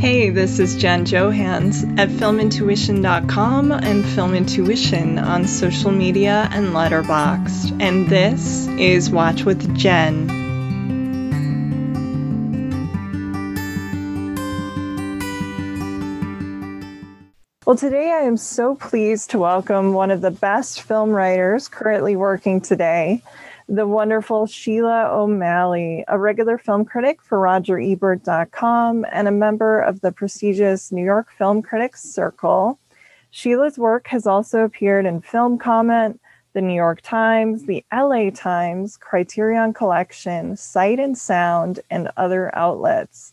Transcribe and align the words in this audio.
Hey, 0.00 0.30
this 0.30 0.58
is 0.58 0.76
Jen 0.76 1.04
Johans 1.04 1.98
at 1.98 2.08
filmintuition.com 2.08 3.70
and 3.70 4.02
filmintuition 4.02 5.22
on 5.22 5.46
social 5.46 5.90
media 5.90 6.48
and 6.50 6.68
Letterboxd. 6.68 7.82
And 7.82 8.08
this 8.08 8.66
is 8.78 9.10
Watch 9.10 9.44
with 9.44 9.76
Jen. 9.76 10.26
Well, 17.66 17.76
today 17.76 18.10
I 18.10 18.22
am 18.22 18.38
so 18.38 18.76
pleased 18.76 19.32
to 19.32 19.38
welcome 19.38 19.92
one 19.92 20.10
of 20.10 20.22
the 20.22 20.30
best 20.30 20.80
film 20.80 21.10
writers 21.10 21.68
currently 21.68 22.16
working 22.16 22.62
today, 22.62 23.22
the 23.70 23.86
wonderful 23.86 24.46
Sheila 24.46 25.06
O'Malley, 25.12 26.04
a 26.08 26.18
regular 26.18 26.58
film 26.58 26.84
critic 26.84 27.22
for 27.22 27.38
RogerEbert.com 27.38 29.06
and 29.12 29.28
a 29.28 29.32
member 29.32 29.80
of 29.80 30.00
the 30.00 30.10
prestigious 30.10 30.90
New 30.90 31.04
York 31.04 31.30
Film 31.38 31.62
Critics 31.62 32.02
Circle. 32.02 32.80
Sheila's 33.30 33.78
work 33.78 34.08
has 34.08 34.26
also 34.26 34.64
appeared 34.64 35.06
in 35.06 35.20
Film 35.20 35.56
Comment, 35.56 36.20
the 36.52 36.60
New 36.60 36.74
York 36.74 37.00
Times, 37.02 37.66
the 37.66 37.84
LA 37.92 38.30
Times, 38.30 38.96
Criterion 38.96 39.72
Collection, 39.72 40.56
Sight 40.56 40.98
and 40.98 41.16
Sound, 41.16 41.78
and 41.90 42.10
other 42.16 42.52
outlets. 42.56 43.32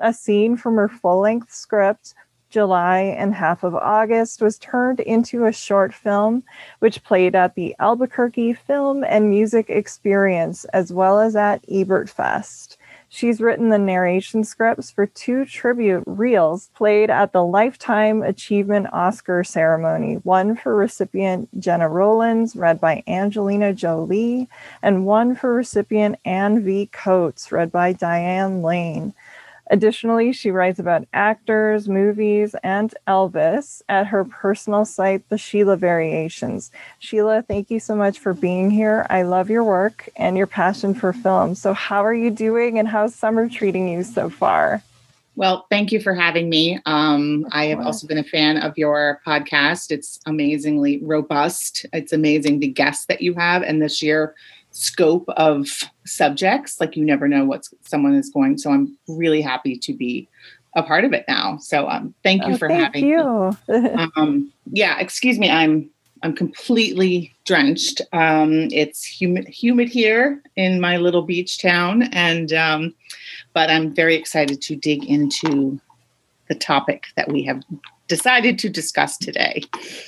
A 0.00 0.12
scene 0.12 0.56
from 0.56 0.74
her 0.74 0.88
full 0.88 1.20
length 1.20 1.52
script, 1.52 2.14
July 2.50 3.00
and 3.00 3.34
half 3.34 3.62
of 3.62 3.74
August 3.74 4.40
was 4.40 4.58
turned 4.58 5.00
into 5.00 5.44
a 5.44 5.52
short 5.52 5.92
film, 5.92 6.42
which 6.78 7.04
played 7.04 7.34
at 7.34 7.54
the 7.54 7.74
Albuquerque 7.78 8.54
Film 8.54 9.04
and 9.04 9.28
Music 9.28 9.68
Experience 9.68 10.64
as 10.66 10.92
well 10.92 11.20
as 11.20 11.36
at 11.36 11.64
Ebert 11.68 12.08
Fest. 12.08 12.78
She's 13.10 13.40
written 13.40 13.70
the 13.70 13.78
narration 13.78 14.44
scripts 14.44 14.90
for 14.90 15.06
two 15.06 15.46
tribute 15.46 16.04
reels 16.06 16.68
played 16.74 17.08
at 17.08 17.32
the 17.32 17.42
Lifetime 17.42 18.22
Achievement 18.22 18.86
Oscar 18.92 19.42
ceremony, 19.44 20.16
one 20.24 20.54
for 20.54 20.76
recipient 20.76 21.48
Gena 21.58 21.88
Rowlands, 21.88 22.54
read 22.54 22.80
by 22.80 23.02
Angelina 23.06 23.72
Jolie, 23.72 24.46
and 24.82 25.06
one 25.06 25.34
for 25.34 25.54
recipient 25.54 26.16
Anne 26.26 26.62
V. 26.62 26.90
Coates, 26.92 27.50
read 27.50 27.72
by 27.72 27.94
Diane 27.94 28.62
Lane. 28.62 29.14
Additionally, 29.70 30.32
she 30.32 30.50
writes 30.50 30.78
about 30.78 31.06
actors, 31.12 31.88
movies, 31.88 32.54
and 32.62 32.94
Elvis 33.06 33.82
at 33.88 34.06
her 34.06 34.24
personal 34.24 34.84
site, 34.84 35.28
The 35.28 35.38
Sheila 35.38 35.76
Variations. 35.76 36.70
Sheila, 36.98 37.42
thank 37.42 37.70
you 37.70 37.78
so 37.78 37.94
much 37.94 38.18
for 38.18 38.34
being 38.34 38.70
here. 38.70 39.06
I 39.10 39.22
love 39.22 39.50
your 39.50 39.64
work 39.64 40.08
and 40.16 40.36
your 40.36 40.46
passion 40.46 40.94
for 40.94 41.12
film. 41.12 41.54
So, 41.54 41.74
how 41.74 42.04
are 42.04 42.14
you 42.14 42.30
doing 42.30 42.78
and 42.78 42.88
how's 42.88 43.14
summer 43.14 43.48
treating 43.48 43.88
you 43.88 44.02
so 44.02 44.30
far? 44.30 44.82
Well, 45.38 45.68
thank 45.70 45.92
you 45.92 46.00
for 46.00 46.14
having 46.14 46.48
me. 46.48 46.80
Um, 46.84 47.46
I 47.52 47.66
have 47.66 47.78
also 47.78 48.08
been 48.08 48.18
a 48.18 48.24
fan 48.24 48.56
of 48.56 48.76
your 48.76 49.20
podcast. 49.24 49.92
It's 49.92 50.18
amazingly 50.26 50.98
robust. 51.04 51.86
It's 51.92 52.12
amazing 52.12 52.58
the 52.58 52.66
guests 52.66 53.06
that 53.06 53.20
you 53.20 53.34
have, 53.34 53.62
and 53.62 53.80
this 53.80 54.02
year 54.02 54.34
scope 54.78 55.28
of 55.30 55.66
subjects. 56.06 56.80
Like 56.80 56.96
you 56.96 57.04
never 57.04 57.28
know 57.28 57.44
what 57.44 57.68
someone 57.82 58.14
is 58.14 58.30
going. 58.30 58.58
So 58.58 58.70
I'm 58.70 58.96
really 59.08 59.40
happy 59.40 59.76
to 59.76 59.92
be 59.92 60.28
a 60.76 60.82
part 60.82 61.04
of 61.04 61.12
it 61.12 61.24
now. 61.26 61.58
So 61.58 61.88
um, 61.88 62.14
thank 62.22 62.46
you 62.46 62.54
oh, 62.54 62.56
for 62.56 62.68
thank 62.68 62.94
having 62.94 63.06
you. 63.06 63.56
me. 63.68 64.06
um, 64.16 64.52
yeah, 64.70 64.98
excuse 64.98 65.38
me. 65.38 65.50
I'm 65.50 65.90
I'm 66.22 66.34
completely 66.34 67.34
drenched. 67.44 68.00
Um, 68.12 68.68
it's 68.72 69.04
humid 69.04 69.48
humid 69.48 69.88
here 69.88 70.42
in 70.56 70.80
my 70.80 70.96
little 70.96 71.22
beach 71.22 71.60
town, 71.60 72.04
and 72.12 72.52
um, 72.52 72.94
but 73.52 73.70
I'm 73.70 73.94
very 73.94 74.14
excited 74.14 74.62
to 74.62 74.76
dig 74.76 75.04
into 75.04 75.80
the 76.48 76.54
topic 76.54 77.06
that 77.16 77.30
we 77.30 77.42
have 77.44 77.62
decided 78.08 78.58
to 78.58 78.68
discuss 78.68 79.16
today. 79.18 79.62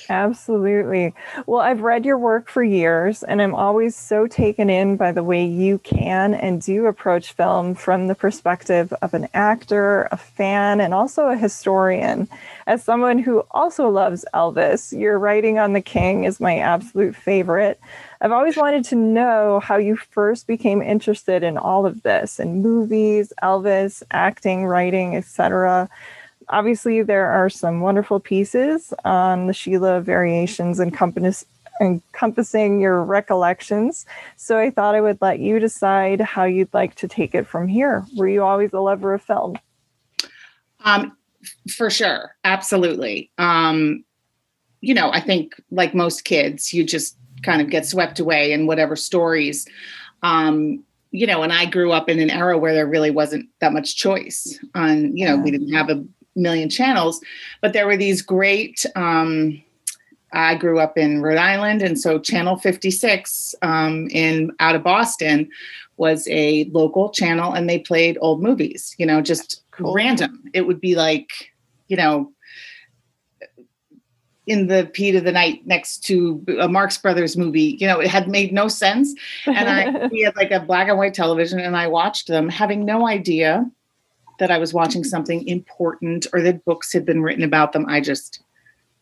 Absolutely. 0.08 1.14
Well, 1.46 1.60
I've 1.60 1.82
read 1.82 2.04
your 2.04 2.18
work 2.18 2.48
for 2.48 2.64
years, 2.64 3.22
and 3.22 3.40
I'm 3.40 3.54
always 3.54 3.94
so 3.94 4.26
taken 4.26 4.70
in 4.70 4.96
by 4.96 5.12
the 5.12 5.22
way 5.22 5.44
you 5.44 5.78
can 5.78 6.34
and 6.34 6.60
do 6.62 6.86
approach 6.86 7.32
film 7.32 7.74
from 7.74 8.08
the 8.08 8.14
perspective 8.14 8.92
of 9.02 9.14
an 9.14 9.28
actor, 9.34 10.08
a 10.10 10.16
fan, 10.16 10.80
and 10.80 10.94
also 10.94 11.28
a 11.28 11.36
historian. 11.36 12.26
As 12.66 12.82
someone 12.82 13.18
who 13.18 13.44
also 13.50 13.88
loves 13.88 14.24
Elvis, 14.34 14.98
your 14.98 15.18
writing 15.18 15.58
on 15.58 15.74
the 15.74 15.80
King 15.80 16.24
is 16.24 16.40
my 16.40 16.58
absolute 16.58 17.14
favorite. 17.14 17.78
I've 18.22 18.32
always 18.32 18.56
wanted 18.56 18.84
to 18.86 18.96
know 18.96 19.60
how 19.60 19.76
you 19.76 19.96
first 19.96 20.46
became 20.46 20.82
interested 20.82 21.42
in 21.42 21.56
all 21.58 21.86
of 21.86 22.02
this 22.02 22.38
in 22.40 22.62
movies, 22.62 23.32
Elvis, 23.42 24.02
acting, 24.10 24.66
writing, 24.66 25.16
etc 25.16 25.88
obviously, 26.50 27.02
there 27.02 27.26
are 27.26 27.48
some 27.48 27.80
wonderful 27.80 28.20
pieces 28.20 28.92
on 29.04 29.46
the 29.46 29.52
Sheila 29.52 30.00
variations 30.00 30.80
encompass, 30.80 31.44
encompassing 31.80 32.80
your 32.80 33.02
recollections. 33.02 34.04
So 34.36 34.58
I 34.58 34.70
thought 34.70 34.94
I 34.94 35.00
would 35.00 35.18
let 35.20 35.40
you 35.40 35.58
decide 35.58 36.20
how 36.20 36.44
you'd 36.44 36.72
like 36.74 36.94
to 36.96 37.08
take 37.08 37.34
it 37.34 37.46
from 37.46 37.68
here. 37.68 38.04
Were 38.16 38.28
you 38.28 38.42
always 38.42 38.72
a 38.72 38.80
lover 38.80 39.14
of 39.14 39.22
film? 39.22 39.58
Um, 40.84 41.16
for 41.70 41.90
sure, 41.90 42.36
absolutely. 42.44 43.30
Um, 43.38 44.04
you 44.80 44.94
know, 44.94 45.10
I 45.10 45.20
think 45.20 45.60
like 45.70 45.94
most 45.94 46.24
kids, 46.24 46.72
you 46.72 46.84
just 46.84 47.16
kind 47.42 47.62
of 47.62 47.70
get 47.70 47.86
swept 47.86 48.20
away 48.20 48.52
in 48.52 48.66
whatever 48.66 48.96
stories. 48.96 49.66
Um, 50.22 50.84
you 51.10 51.26
know, 51.26 51.42
and 51.42 51.52
I 51.52 51.64
grew 51.66 51.92
up 51.92 52.08
in 52.08 52.20
an 52.20 52.30
era 52.30 52.56
where 52.56 52.74
there 52.74 52.86
really 52.86 53.10
wasn't 53.10 53.48
that 53.60 53.72
much 53.72 53.96
choice 53.96 54.58
on, 54.74 55.16
you 55.16 55.26
know, 55.26 55.34
yeah. 55.34 55.42
we 55.42 55.50
didn't 55.50 55.72
have 55.72 55.90
a 55.90 56.04
million 56.40 56.68
channels, 56.68 57.20
but 57.60 57.72
there 57.72 57.86
were 57.86 57.96
these 57.96 58.22
great. 58.22 58.84
Um, 58.96 59.62
I 60.32 60.54
grew 60.54 60.78
up 60.78 60.96
in 60.96 61.22
Rhode 61.22 61.38
Island, 61.38 61.82
and 61.82 61.98
so 61.98 62.18
Channel 62.18 62.56
56 62.56 63.54
um, 63.62 64.08
in 64.10 64.52
out 64.60 64.76
of 64.76 64.82
Boston 64.82 65.48
was 65.96 66.26
a 66.28 66.64
local 66.72 67.10
channel, 67.10 67.52
and 67.52 67.68
they 67.68 67.78
played 67.78 68.16
old 68.20 68.42
movies. 68.42 68.94
You 68.98 69.06
know, 69.06 69.20
just 69.20 69.62
cool. 69.70 69.92
random. 69.92 70.44
It 70.54 70.66
would 70.66 70.80
be 70.80 70.94
like, 70.94 71.30
you 71.88 71.96
know, 71.96 72.32
in 74.50 74.66
the 74.66 74.90
heat 74.94 75.14
of 75.14 75.24
the 75.24 75.30
night 75.30 75.64
next 75.64 75.98
to 76.04 76.44
a 76.60 76.68
Marx 76.68 76.98
Brothers 76.98 77.36
movie. 77.36 77.76
You 77.78 77.86
know, 77.86 78.00
it 78.00 78.08
had 78.08 78.28
made 78.28 78.52
no 78.52 78.66
sense. 78.66 79.14
And 79.46 79.68
I 79.68 80.06
we 80.12 80.22
had 80.22 80.34
like 80.36 80.50
a 80.50 80.60
black 80.60 80.88
and 80.88 80.98
white 80.98 81.14
television 81.14 81.60
and 81.60 81.76
I 81.76 81.86
watched 81.86 82.26
them 82.26 82.48
having 82.48 82.84
no 82.84 83.06
idea 83.06 83.70
that 84.40 84.50
I 84.50 84.58
was 84.58 84.74
watching 84.74 85.04
something 85.04 85.46
important 85.46 86.26
or 86.32 86.42
that 86.42 86.64
books 86.64 86.92
had 86.92 87.06
been 87.06 87.22
written 87.22 87.44
about 87.44 87.72
them. 87.72 87.86
I 87.88 88.00
just 88.00 88.42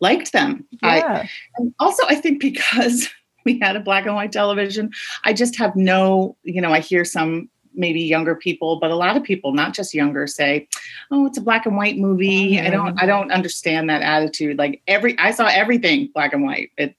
liked 0.00 0.32
them. 0.32 0.66
Yeah. 0.82 1.22
I, 1.22 1.30
and 1.56 1.74
also, 1.80 2.02
I 2.08 2.16
think 2.16 2.40
because 2.40 3.08
we 3.44 3.58
had 3.58 3.76
a 3.76 3.80
black 3.80 4.04
and 4.04 4.14
white 4.14 4.32
television, 4.32 4.90
I 5.24 5.32
just 5.32 5.56
have 5.56 5.74
no, 5.74 6.36
you 6.42 6.60
know, 6.60 6.72
I 6.72 6.80
hear 6.80 7.04
some 7.04 7.48
maybe 7.74 8.00
younger 8.00 8.34
people, 8.34 8.80
but 8.80 8.90
a 8.90 8.96
lot 8.96 9.16
of 9.16 9.22
people, 9.22 9.52
not 9.52 9.72
just 9.72 9.94
younger, 9.94 10.26
say, 10.26 10.68
"Oh, 11.12 11.26
it's 11.26 11.38
a 11.38 11.40
black 11.40 11.64
and 11.64 11.76
white 11.76 11.96
movie." 11.96 12.56
Mm-hmm. 12.56 12.66
I 12.66 12.70
don't, 12.70 13.02
I 13.02 13.06
don't 13.06 13.30
understand 13.30 13.88
that 13.88 14.02
attitude. 14.02 14.58
Like 14.58 14.82
every, 14.88 15.16
I 15.18 15.30
saw 15.30 15.46
everything 15.46 16.10
black 16.12 16.32
and 16.32 16.42
white. 16.42 16.72
It, 16.76 16.96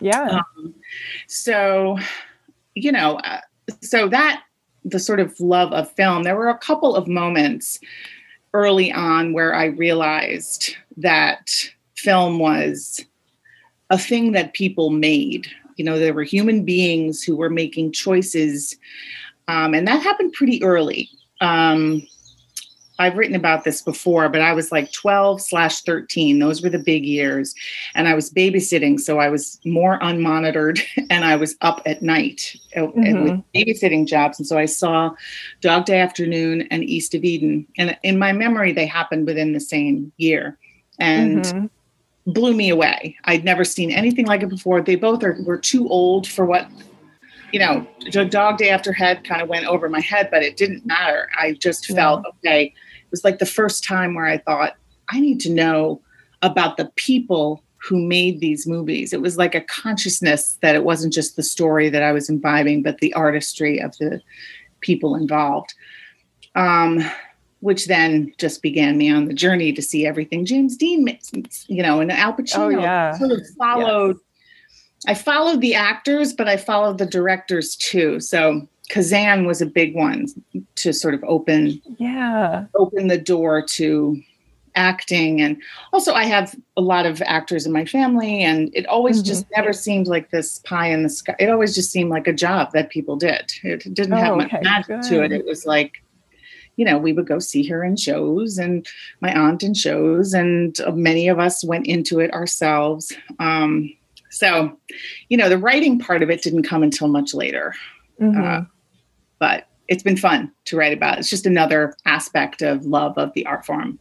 yeah. 0.00 0.38
Um, 0.58 0.74
so, 1.26 1.98
you 2.74 2.92
know, 2.92 3.16
uh, 3.16 3.40
so 3.82 4.08
that 4.08 4.44
the 4.84 4.98
sort 4.98 5.20
of 5.20 5.38
love 5.40 5.72
of 5.72 5.90
film, 5.92 6.22
there 6.22 6.36
were 6.36 6.48
a 6.48 6.58
couple 6.58 6.96
of 6.96 7.06
moments 7.06 7.80
early 8.54 8.92
on 8.92 9.32
where 9.32 9.54
I 9.54 9.66
realized 9.66 10.74
that 10.96 11.50
film 11.96 12.38
was 12.38 13.04
a 13.90 13.98
thing 13.98 14.32
that 14.32 14.54
people 14.54 14.90
made. 14.90 15.48
You 15.76 15.84
know, 15.84 15.98
there 15.98 16.14
were 16.14 16.22
human 16.22 16.64
beings 16.64 17.22
who 17.22 17.36
were 17.36 17.50
making 17.50 17.92
choices, 17.92 18.76
um, 19.48 19.74
and 19.74 19.86
that 19.86 20.02
happened 20.02 20.32
pretty 20.32 20.62
early. 20.62 21.10
Um, 21.40 22.06
I've 23.00 23.16
written 23.16 23.34
about 23.34 23.64
this 23.64 23.80
before, 23.80 24.28
but 24.28 24.42
I 24.42 24.52
was 24.52 24.70
like 24.70 24.92
12 24.92 25.40
slash 25.40 25.80
13. 25.80 26.38
Those 26.38 26.62
were 26.62 26.68
the 26.68 26.78
big 26.78 27.04
years. 27.04 27.54
And 27.94 28.06
I 28.06 28.14
was 28.14 28.30
babysitting. 28.30 29.00
So 29.00 29.18
I 29.18 29.30
was 29.30 29.58
more 29.64 29.98
unmonitored 30.00 30.80
and 31.10 31.24
I 31.24 31.36
was 31.36 31.56
up 31.62 31.80
at 31.86 32.02
night 32.02 32.54
uh, 32.76 32.80
mm-hmm. 32.80 33.22
with 33.24 33.42
babysitting 33.54 34.06
jobs. 34.06 34.38
And 34.38 34.46
so 34.46 34.58
I 34.58 34.66
saw 34.66 35.14
Dog 35.62 35.86
Day 35.86 35.98
Afternoon 35.98 36.68
and 36.70 36.84
East 36.84 37.14
of 37.14 37.24
Eden. 37.24 37.66
And 37.78 37.96
in 38.02 38.18
my 38.18 38.32
memory, 38.32 38.72
they 38.72 38.86
happened 38.86 39.26
within 39.26 39.54
the 39.54 39.60
same 39.60 40.12
year. 40.18 40.58
And 40.98 41.44
mm-hmm 41.44 41.66
blew 42.26 42.54
me 42.54 42.68
away. 42.68 43.16
I'd 43.24 43.44
never 43.44 43.64
seen 43.64 43.90
anything 43.90 44.26
like 44.26 44.42
it 44.42 44.50
before. 44.50 44.82
They 44.82 44.94
both 44.94 45.24
are 45.24 45.38
were 45.42 45.56
too 45.56 45.88
old 45.88 46.28
for 46.28 46.44
what 46.44 46.68
you 47.50 47.58
know, 47.58 47.86
Dog 48.28 48.58
Day 48.58 48.68
After 48.68 48.92
Head 48.92 49.24
kind 49.24 49.42
of 49.42 49.48
went 49.48 49.66
over 49.66 49.88
my 49.88 50.00
head, 50.00 50.28
but 50.30 50.42
it 50.42 50.56
didn't 50.56 50.86
matter. 50.86 51.28
I 51.36 51.54
just 51.54 51.86
felt 51.86 52.24
okay 52.26 52.74
was 53.10 53.24
like 53.24 53.38
the 53.38 53.46
first 53.46 53.84
time 53.84 54.14
where 54.14 54.26
I 54.26 54.38
thought, 54.38 54.76
I 55.08 55.20
need 55.20 55.40
to 55.40 55.50
know 55.50 56.00
about 56.42 56.76
the 56.76 56.90
people 56.96 57.62
who 57.76 57.98
made 57.98 58.40
these 58.40 58.66
movies. 58.66 59.12
It 59.12 59.22
was 59.22 59.38
like 59.38 59.54
a 59.54 59.62
consciousness 59.62 60.58
that 60.60 60.74
it 60.74 60.84
wasn't 60.84 61.12
just 61.12 61.36
the 61.36 61.42
story 61.42 61.88
that 61.88 62.02
I 62.02 62.12
was 62.12 62.28
imbibing, 62.28 62.82
but 62.82 62.98
the 62.98 63.12
artistry 63.14 63.78
of 63.80 63.96
the 63.98 64.20
people 64.80 65.14
involved. 65.14 65.74
Um, 66.54 67.02
which 67.60 67.86
then 67.86 68.32
just 68.38 68.62
began 68.62 68.96
me 68.96 69.10
on 69.10 69.26
the 69.26 69.34
journey 69.34 69.72
to 69.72 69.82
see 69.82 70.06
everything 70.06 70.46
James 70.46 70.76
Dean, 70.76 71.18
you 71.66 71.82
know, 71.82 72.00
and 72.00 72.10
Al 72.10 72.32
Pacino. 72.32 72.58
Oh, 72.58 72.68
yeah. 72.70 73.12
Sort 73.16 73.32
of 73.32 73.46
followed. 73.58 74.18
I 75.06 75.14
followed 75.14 75.60
the 75.60 75.74
actors, 75.74 76.32
but 76.32 76.48
I 76.48 76.56
followed 76.56 76.98
the 76.98 77.06
directors 77.06 77.76
too. 77.76 78.20
So 78.20 78.66
Kazan 78.90 79.46
was 79.46 79.62
a 79.62 79.66
big 79.66 79.94
one 79.94 80.26
to 80.76 80.92
sort 80.92 81.14
of 81.14 81.22
open, 81.24 81.80
Yeah. 81.98 82.66
open 82.74 83.06
the 83.06 83.18
door 83.18 83.62
to 83.78 84.20
acting, 84.76 85.40
and 85.40 85.56
also 85.92 86.12
I 86.12 86.24
have 86.24 86.54
a 86.76 86.80
lot 86.80 87.06
of 87.06 87.22
actors 87.22 87.66
in 87.66 87.72
my 87.72 87.84
family, 87.84 88.42
and 88.42 88.70
it 88.74 88.86
always 88.86 89.22
Mhm. 89.22 89.26
just 89.26 89.46
never 89.56 89.72
seemed 89.72 90.06
like 90.06 90.30
this 90.30 90.58
pie 90.60 90.88
in 90.90 91.02
the 91.02 91.08
sky. 91.08 91.34
It 91.38 91.48
always 91.50 91.74
just 91.74 91.90
seemed 91.90 92.10
like 92.10 92.26
a 92.28 92.32
job 92.32 92.72
that 92.72 92.90
people 92.90 93.16
did. 93.16 93.50
It 93.64 93.82
didn't 93.94 94.12
have 94.18 94.32
Oh, 94.32 94.36
much 94.36 94.52
okay, 94.52 94.60
magic 94.62 95.00
to 95.08 95.22
it. 95.24 95.32
It 95.32 95.46
was 95.46 95.64
like 95.66 95.92
you 96.76 96.86
know, 96.86 96.96
we 96.96 97.12
would 97.12 97.26
go 97.26 97.38
see 97.38 97.62
her 97.66 97.84
in 97.84 97.94
shows 97.94 98.56
and 98.56 98.86
my 99.20 99.30
aunt 99.38 99.62
in 99.62 99.74
shows, 99.74 100.32
and 100.32 100.74
many 100.94 101.28
of 101.28 101.38
us 101.38 101.62
went 101.62 101.86
into 101.86 102.20
it 102.20 102.32
ourselves. 102.32 103.12
Um, 103.38 103.92
so, 104.30 104.78
you 105.28 105.36
know, 105.36 105.50
the 105.50 105.58
writing 105.58 105.98
part 105.98 106.22
of 106.22 106.30
it 106.30 106.40
didn't 106.40 106.62
come 106.62 106.82
until 106.82 107.08
much 107.08 107.34
later, 107.34 107.74
Mhm. 108.18 108.66
But 109.40 109.66
it's 109.88 110.04
been 110.04 110.16
fun 110.16 110.52
to 110.66 110.76
write 110.76 110.96
about. 110.96 111.18
It's 111.18 111.28
just 111.28 111.46
another 111.46 111.96
aspect 112.06 112.62
of 112.62 112.86
love 112.86 113.18
of 113.18 113.32
the 113.34 113.44
art 113.46 113.66
form. 113.66 113.98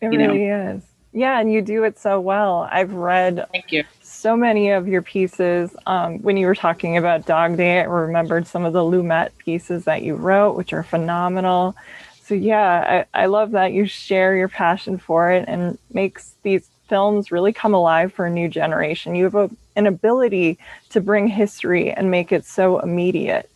it 0.00 0.12
you 0.12 0.18
know. 0.18 0.28
really 0.28 0.44
is. 0.44 0.84
Yeah, 1.12 1.40
and 1.40 1.52
you 1.52 1.62
do 1.62 1.84
it 1.84 1.98
so 1.98 2.20
well. 2.20 2.68
I've 2.70 2.92
read 2.92 3.46
Thank 3.52 3.72
you. 3.72 3.84
so 4.02 4.36
many 4.36 4.70
of 4.70 4.86
your 4.86 5.02
pieces. 5.02 5.74
Um, 5.86 6.20
when 6.22 6.36
you 6.36 6.46
were 6.46 6.54
talking 6.54 6.96
about 6.96 7.26
Dog 7.26 7.56
Day, 7.56 7.80
I 7.80 7.84
remembered 7.84 8.46
some 8.46 8.64
of 8.64 8.72
the 8.72 8.80
Lumet 8.80 9.30
pieces 9.38 9.84
that 9.84 10.02
you 10.02 10.14
wrote, 10.14 10.56
which 10.56 10.72
are 10.72 10.82
phenomenal. 10.82 11.76
So 12.22 12.34
yeah, 12.34 13.04
I, 13.14 13.22
I 13.22 13.26
love 13.26 13.52
that 13.52 13.72
you 13.72 13.86
share 13.86 14.34
your 14.34 14.48
passion 14.48 14.98
for 14.98 15.30
it 15.30 15.44
and 15.46 15.78
makes 15.92 16.34
these 16.42 16.68
films 16.88 17.30
really 17.30 17.52
come 17.52 17.74
alive 17.74 18.12
for 18.12 18.26
a 18.26 18.30
new 18.30 18.48
generation. 18.48 19.14
You 19.14 19.24
have 19.24 19.34
a, 19.34 19.50
an 19.76 19.86
ability 19.86 20.58
to 20.90 21.00
bring 21.00 21.28
history 21.28 21.92
and 21.92 22.10
make 22.10 22.32
it 22.32 22.44
so 22.44 22.80
immediate. 22.80 23.50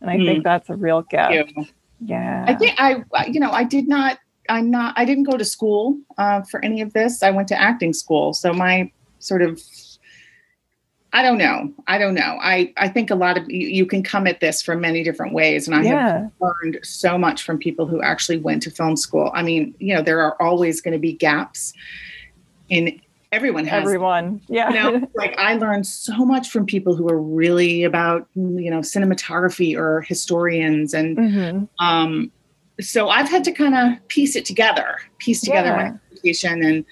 And 0.00 0.10
I 0.10 0.16
think 0.16 0.44
that's 0.44 0.70
a 0.70 0.76
real 0.76 1.02
gift. 1.02 1.52
Yeah. 2.00 2.44
I 2.48 2.54
think 2.54 2.74
I, 2.78 3.04
you 3.26 3.40
know, 3.40 3.50
I 3.50 3.64
did 3.64 3.86
not, 3.88 4.18
I'm 4.48 4.70
not, 4.70 4.94
I 4.96 5.04
didn't 5.04 5.24
go 5.24 5.36
to 5.36 5.44
school 5.44 5.98
uh, 6.16 6.42
for 6.42 6.64
any 6.64 6.80
of 6.80 6.92
this. 6.92 7.22
I 7.22 7.30
went 7.30 7.48
to 7.48 7.60
acting 7.60 7.92
school. 7.92 8.32
So 8.32 8.52
my 8.52 8.90
sort 9.18 9.42
of, 9.42 9.60
I 11.12 11.22
don't 11.22 11.38
know. 11.38 11.72
I 11.88 11.98
don't 11.98 12.14
know. 12.14 12.38
I, 12.40 12.72
I 12.76 12.88
think 12.88 13.10
a 13.10 13.16
lot 13.16 13.36
of 13.36 13.50
you, 13.50 13.66
you 13.66 13.84
can 13.84 14.02
come 14.02 14.26
at 14.26 14.40
this 14.40 14.62
from 14.62 14.80
many 14.80 15.02
different 15.02 15.34
ways. 15.34 15.66
And 15.66 15.76
I 15.76 15.84
have 15.84 16.30
learned 16.40 16.78
so 16.82 17.18
much 17.18 17.42
from 17.42 17.58
people 17.58 17.86
who 17.86 18.00
actually 18.00 18.38
went 18.38 18.62
to 18.62 18.70
film 18.70 18.96
school. 18.96 19.30
I 19.34 19.42
mean, 19.42 19.74
you 19.78 19.94
know, 19.94 20.02
there 20.02 20.22
are 20.22 20.40
always 20.40 20.80
going 20.80 20.92
to 20.92 21.00
be 21.00 21.12
gaps 21.12 21.72
in 22.68 23.00
everyone 23.32 23.64
has 23.64 23.82
Everyone. 23.82 24.40
Yeah. 24.48 24.70
you 24.70 24.74
know 25.00 25.08
like 25.14 25.36
i 25.38 25.54
learned 25.54 25.86
so 25.86 26.24
much 26.24 26.50
from 26.50 26.66
people 26.66 26.96
who 26.96 27.08
are 27.08 27.20
really 27.20 27.84
about 27.84 28.26
you 28.34 28.70
know 28.70 28.80
cinematography 28.80 29.76
or 29.76 30.00
historians 30.02 30.92
and 30.94 31.16
Mhm. 31.16 31.68
um 31.78 32.30
so 32.80 33.08
i've 33.08 33.28
had 33.28 33.44
to 33.44 33.52
kind 33.52 33.74
of 33.74 34.08
piece 34.08 34.34
it 34.36 34.44
together 34.44 34.96
piece 35.18 35.40
together 35.40 35.68
Yeah. 35.70 35.90
my 35.92 35.98
education 36.12 36.62
and 36.64 36.84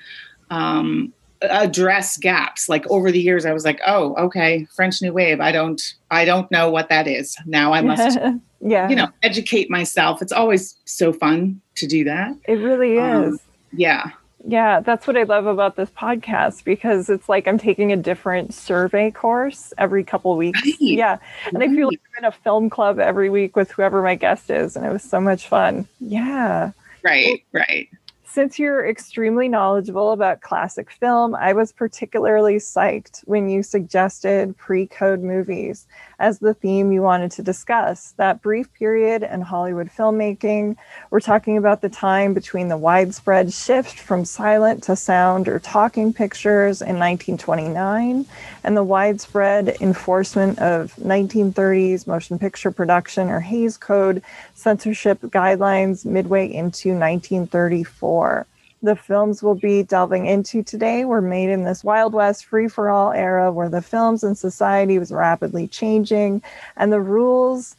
um 0.50 1.12
address 1.42 2.16
gaps 2.18 2.68
like 2.68 2.84
over 2.90 3.12
the 3.12 3.20
years 3.20 3.46
i 3.46 3.52
was 3.52 3.64
like 3.64 3.80
oh 3.86 4.14
okay 4.16 4.66
french 4.74 5.00
new 5.00 5.12
wave 5.12 5.40
i 5.40 5.52
don't 5.52 5.94
i 6.10 6.24
don't 6.24 6.50
know 6.50 6.68
what 6.68 6.88
that 6.88 7.06
is 7.06 7.36
now 7.46 7.72
i 7.72 7.80
must 7.80 8.18
yeah. 8.60 8.88
you 8.88 8.96
know 8.96 9.08
educate 9.22 9.70
myself 9.70 10.20
it's 10.20 10.32
always 10.32 10.76
so 10.84 11.12
fun 11.12 11.60
to 11.76 11.86
do 11.86 12.02
that 12.04 12.32
it 12.48 12.54
really 12.54 12.98
um, 12.98 13.24
is. 13.34 13.40
yeah 13.72 14.10
Yeah, 14.48 14.80
that's 14.80 15.06
what 15.06 15.18
I 15.18 15.24
love 15.24 15.44
about 15.44 15.76
this 15.76 15.90
podcast 15.90 16.64
because 16.64 17.10
it's 17.10 17.28
like 17.28 17.46
I'm 17.46 17.58
taking 17.58 17.92
a 17.92 17.96
different 17.96 18.54
survey 18.54 19.10
course 19.10 19.74
every 19.76 20.02
couple 20.02 20.34
weeks. 20.38 20.62
Right. 20.64 20.74
Yeah. 20.80 21.18
And 21.52 21.62
I 21.62 21.68
feel 21.68 21.88
like 21.88 22.00
I'm 22.16 22.24
in 22.24 22.28
a 22.28 22.32
film 22.32 22.70
club 22.70 22.98
every 22.98 23.28
week 23.28 23.56
with 23.56 23.70
whoever 23.70 24.00
my 24.00 24.14
guest 24.14 24.48
is. 24.48 24.74
And 24.74 24.86
it 24.86 24.90
was 24.90 25.02
so 25.02 25.20
much 25.20 25.48
fun. 25.48 25.86
Yeah. 26.00 26.72
right 27.02 27.44
right 27.52 27.90
Since 28.24 28.58
you're 28.58 28.88
extremely 28.88 29.48
knowledgeable 29.48 30.12
about 30.12 30.40
classic 30.40 30.90
film, 30.92 31.34
I 31.34 31.52
was 31.52 31.70
particularly 31.70 32.56
psyched 32.56 33.20
when 33.26 33.50
you 33.50 33.62
suggested 33.62 34.56
pre 34.56 34.86
code 34.86 35.20
movies 35.20 35.86
as 36.18 36.40
the 36.40 36.54
theme 36.54 36.90
you 36.90 37.02
wanted 37.02 37.30
to 37.32 37.42
discuss. 37.42 38.12
That 38.16 38.42
brief 38.42 38.72
period 38.74 39.22
in 39.22 39.40
Hollywood 39.40 39.88
filmmaking. 39.88 40.76
We're 41.10 41.20
talking 41.20 41.56
about 41.56 41.80
the 41.80 41.88
time 41.88 42.34
between 42.34 42.68
the 42.68 42.76
widespread 42.76 43.52
shift 43.52 43.98
from 43.98 44.24
silent 44.24 44.82
to 44.84 44.96
sound 44.96 45.48
or 45.48 45.58
talking 45.58 46.12
pictures 46.12 46.82
in 46.82 46.98
1929 46.98 48.26
and 48.64 48.76
the 48.76 48.82
widespread 48.82 49.76
enforcement 49.80 50.58
of 50.58 50.94
1930s 50.96 52.06
motion 52.06 52.38
picture 52.38 52.70
production 52.70 53.30
or 53.30 53.40
Hays 53.40 53.76
Code 53.76 54.22
censorship 54.54 55.20
guidelines 55.20 56.04
midway 56.04 56.46
into 56.46 56.90
1934. 56.90 58.46
The 58.82 58.96
films 58.96 59.42
we'll 59.42 59.54
be 59.56 59.82
delving 59.82 60.26
into 60.26 60.62
today 60.62 61.04
were 61.04 61.20
made 61.20 61.50
in 61.50 61.64
this 61.64 61.82
Wild 61.82 62.12
West 62.14 62.44
free 62.44 62.68
for 62.68 62.88
all 62.90 63.12
era 63.12 63.50
where 63.50 63.68
the 63.68 63.82
films 63.82 64.22
and 64.22 64.38
society 64.38 64.98
was 64.98 65.10
rapidly 65.10 65.66
changing 65.66 66.42
and 66.76 66.92
the 66.92 67.00
rules 67.00 67.76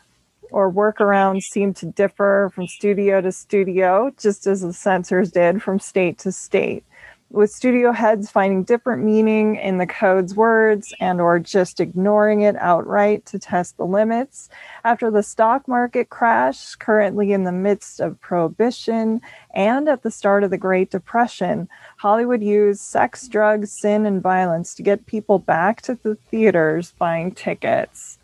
or 0.52 0.72
workarounds 0.72 1.44
seemed 1.44 1.76
to 1.78 1.86
differ 1.86 2.52
from 2.54 2.68
studio 2.68 3.22
to 3.22 3.32
studio, 3.32 4.12
just 4.18 4.48
as 4.48 4.62
the 4.62 4.74
censors 4.74 5.32
did 5.32 5.62
from 5.62 5.80
state 5.80 6.18
to 6.18 6.32
state 6.32 6.84
with 7.30 7.52
studio 7.52 7.92
heads 7.92 8.30
finding 8.30 8.64
different 8.64 9.04
meaning 9.04 9.56
in 9.56 9.78
the 9.78 9.86
code's 9.88 10.36
words 10.36 10.94
and 11.00 11.22
or 11.22 11.40
just 11.40 11.80
ignoring 11.80 12.42
it 12.42 12.56
outright 12.58 13.26
to 13.28 13.38
test 13.38 13.78
the 13.78 13.86
limits. 13.86 14.50
After 14.84 15.12
the 15.12 15.24
stock 15.24 15.68
market 15.68 16.10
crash 16.10 16.76
currently 16.76 17.32
in 17.32 17.44
the 17.44 17.52
midst 17.52 18.00
of 18.00 18.20
prohibition 18.22 19.22
and 19.54 19.88
at 19.90 20.04
the 20.04 20.12
start 20.12 20.44
of 20.44 20.52
the 20.52 20.58
great 20.58 20.92
depression 20.92 21.68
hollywood 21.98 22.42
used 22.42 22.82
sex 22.82 23.28
drugs 23.28 23.72
sin 23.72 24.06
and 24.06 24.22
violence 24.22 24.76
to 24.76 24.84
get 24.84 25.06
people 25.06 25.40
back 25.40 25.82
to 25.82 25.96
the 26.04 26.16
theaters 26.16 26.94
buying 26.98 27.32
tickets 27.32 28.20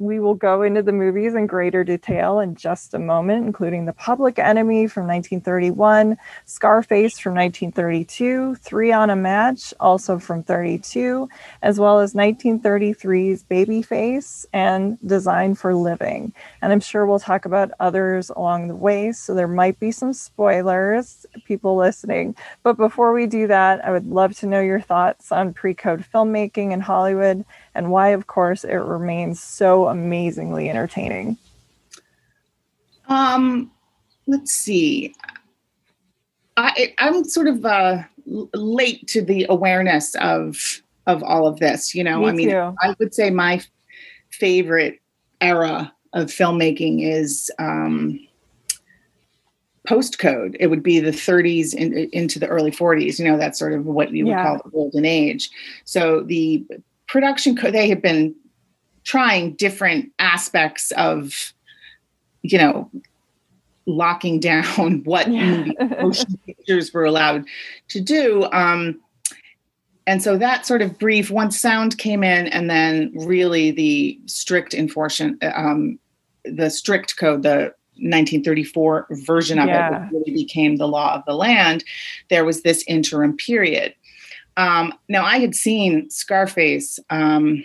we 0.00 0.18
will 0.18 0.34
go 0.34 0.62
into 0.62 0.82
the 0.82 0.92
movies 0.92 1.34
in 1.34 1.46
greater 1.46 1.84
detail 1.84 2.40
in 2.40 2.54
just 2.54 2.94
a 2.94 2.98
moment, 2.98 3.44
including 3.44 3.84
The 3.84 3.92
Public 3.92 4.38
Enemy 4.38 4.86
from 4.86 5.06
1931, 5.06 6.16
Scarface 6.46 7.18
from 7.18 7.34
1932, 7.34 8.54
Three 8.54 8.92
on 8.92 9.10
a 9.10 9.16
Match, 9.16 9.74
also 9.78 10.18
from 10.18 10.42
32, 10.42 11.28
as 11.60 11.78
well 11.78 12.00
as 12.00 12.14
1933's 12.14 13.44
Babyface 13.44 14.46
and 14.54 14.98
Design 15.06 15.54
for 15.54 15.74
Living. 15.74 16.32
And 16.62 16.72
I'm 16.72 16.80
sure 16.80 17.04
we'll 17.04 17.18
talk 17.18 17.44
about 17.44 17.70
others 17.78 18.30
along 18.30 18.68
the 18.68 18.76
way, 18.76 19.12
so 19.12 19.34
there 19.34 19.46
might 19.46 19.78
be 19.78 19.92
some 19.92 20.14
spoilers, 20.14 21.26
people 21.44 21.76
listening. 21.76 22.34
But 22.62 22.78
before 22.78 23.12
we 23.12 23.26
do 23.26 23.46
that, 23.48 23.84
I 23.84 23.90
would 23.90 24.06
love 24.06 24.34
to 24.38 24.46
know 24.46 24.60
your 24.60 24.80
thoughts 24.80 25.30
on 25.30 25.52
pre 25.52 25.74
code 25.74 26.06
filmmaking 26.10 26.72
in 26.72 26.80
Hollywood 26.80 27.44
and 27.74 27.90
why, 27.90 28.08
of 28.08 28.26
course, 28.26 28.64
it 28.64 28.74
remains 28.74 29.40
so 29.40 29.88
amazingly 29.88 30.68
entertaining. 30.68 31.36
Um, 33.08 33.70
let's 34.26 34.52
see. 34.52 35.14
I, 36.56 36.94
I'm 36.98 37.24
sort 37.24 37.46
of 37.48 37.64
uh, 37.64 38.02
late 38.54 39.06
to 39.08 39.22
the 39.22 39.46
awareness 39.48 40.14
of 40.16 40.82
of 41.06 41.22
all 41.22 41.46
of 41.46 41.58
this. 41.58 41.94
You 41.94 42.04
know, 42.04 42.20
Me 42.20 42.26
I 42.26 42.32
mean, 42.32 42.50
too. 42.50 42.76
I 42.82 42.94
would 42.98 43.14
say 43.14 43.30
my 43.30 43.60
favorite 44.30 45.00
era 45.40 45.92
of 46.12 46.26
filmmaking 46.26 47.02
is 47.02 47.50
um, 47.58 48.20
post 49.86 50.18
code. 50.18 50.56
It 50.60 50.66
would 50.68 50.82
be 50.82 51.00
the 51.00 51.10
30s 51.10 51.74
in, 51.74 51.96
into 52.12 52.38
the 52.38 52.46
early 52.48 52.70
40s. 52.70 53.18
You 53.18 53.24
know, 53.26 53.38
that's 53.38 53.58
sort 53.58 53.72
of 53.72 53.86
what 53.86 54.12
you 54.12 54.26
would 54.26 54.32
Yeah. 54.32 54.42
call 54.42 54.60
the 54.62 54.70
golden 54.70 55.04
age. 55.04 55.50
So 55.84 56.20
the 56.22 56.64
production 57.10 57.56
code 57.56 57.74
they 57.74 57.88
have 57.88 58.00
been 58.00 58.34
trying 59.04 59.54
different 59.54 60.10
aspects 60.18 60.92
of 60.92 61.52
you 62.42 62.56
know 62.56 62.88
locking 63.86 64.38
down 64.50 65.02
what 65.04 65.28
movie 65.28 65.76
motion 66.00 66.38
pictures 66.46 66.92
were 66.94 67.04
allowed 67.04 67.44
to 67.88 68.00
do 68.00 68.44
um 68.52 68.98
and 70.06 70.22
so 70.22 70.36
that 70.36 70.66
sort 70.66 70.82
of 70.82 70.98
brief 70.98 71.30
once 71.30 71.58
sound 71.58 71.98
came 71.98 72.22
in 72.24 72.46
and 72.48 72.70
then 72.70 73.12
really 73.14 73.70
the 73.70 74.18
strict 74.26 74.72
enforcement 74.72 75.42
um 75.42 75.98
the 76.44 76.70
strict 76.70 77.16
code 77.16 77.42
the 77.42 77.74
1934 78.02 79.08
version 79.10 79.58
of 79.58 79.68
Yeah. 79.68 80.06
it 80.06 80.12
really 80.12 80.32
became 80.32 80.76
the 80.76 80.88
law 80.88 81.14
of 81.16 81.22
the 81.26 81.34
land 81.34 81.84
there 82.30 82.44
was 82.44 82.62
this 82.62 82.84
interim 82.86 83.36
period 83.36 83.94
um 84.60 84.92
now 85.08 85.24
i 85.24 85.38
had 85.38 85.54
seen 85.54 86.08
scarface 86.10 86.98
um 87.10 87.64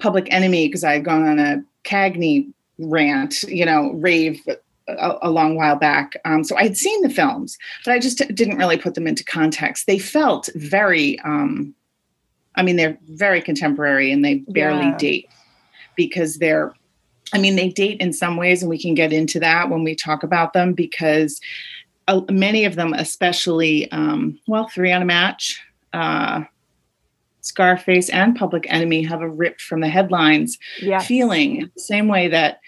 public 0.00 0.26
enemy 0.32 0.68
because 0.68 0.84
i 0.84 0.92
had 0.92 1.04
gone 1.04 1.26
on 1.26 1.38
a 1.38 1.62
cagney 1.84 2.52
rant 2.78 3.42
you 3.44 3.64
know 3.64 3.92
rave 3.94 4.40
a, 4.88 5.18
a 5.22 5.30
long 5.30 5.54
while 5.54 5.76
back. 5.76 6.14
Um, 6.24 6.44
so 6.44 6.56
I 6.56 6.62
had 6.64 6.76
seen 6.76 7.02
the 7.02 7.10
films, 7.10 7.58
but 7.84 7.92
I 7.92 7.98
just 7.98 8.18
didn't 8.34 8.56
really 8.56 8.78
put 8.78 8.94
them 8.94 9.06
into 9.06 9.24
context. 9.24 9.86
They 9.86 9.98
felt 9.98 10.48
very, 10.54 11.18
um, 11.20 11.74
I 12.56 12.62
mean, 12.62 12.76
they're 12.76 12.98
very 13.08 13.40
contemporary 13.40 14.10
and 14.10 14.24
they 14.24 14.36
barely 14.48 14.86
yeah. 14.86 14.96
date 14.96 15.30
because 15.96 16.38
they're, 16.38 16.72
I 17.32 17.38
mean, 17.38 17.56
they 17.56 17.68
date 17.68 18.00
in 18.00 18.14
some 18.14 18.36
ways, 18.36 18.62
and 18.62 18.70
we 18.70 18.80
can 18.80 18.94
get 18.94 19.12
into 19.12 19.38
that 19.40 19.68
when 19.68 19.84
we 19.84 19.94
talk 19.94 20.22
about 20.22 20.54
them 20.54 20.72
because 20.72 21.40
uh, 22.08 22.22
many 22.30 22.64
of 22.64 22.74
them, 22.74 22.92
especially, 22.92 23.90
um, 23.92 24.38
well, 24.48 24.68
Three 24.68 24.90
on 24.90 25.02
a 25.02 25.04
Match, 25.04 25.62
uh, 25.92 26.42
Scarface, 27.42 28.08
and 28.10 28.36
Public 28.36 28.66
Enemy, 28.68 29.04
have 29.04 29.22
a 29.22 29.28
ripped 29.28 29.62
from 29.62 29.80
the 29.80 29.88
headlines 29.88 30.58
yes. 30.82 31.06
feeling 31.06 31.70
the 31.74 31.80
same 31.80 32.08
way 32.08 32.26
that 32.26 32.58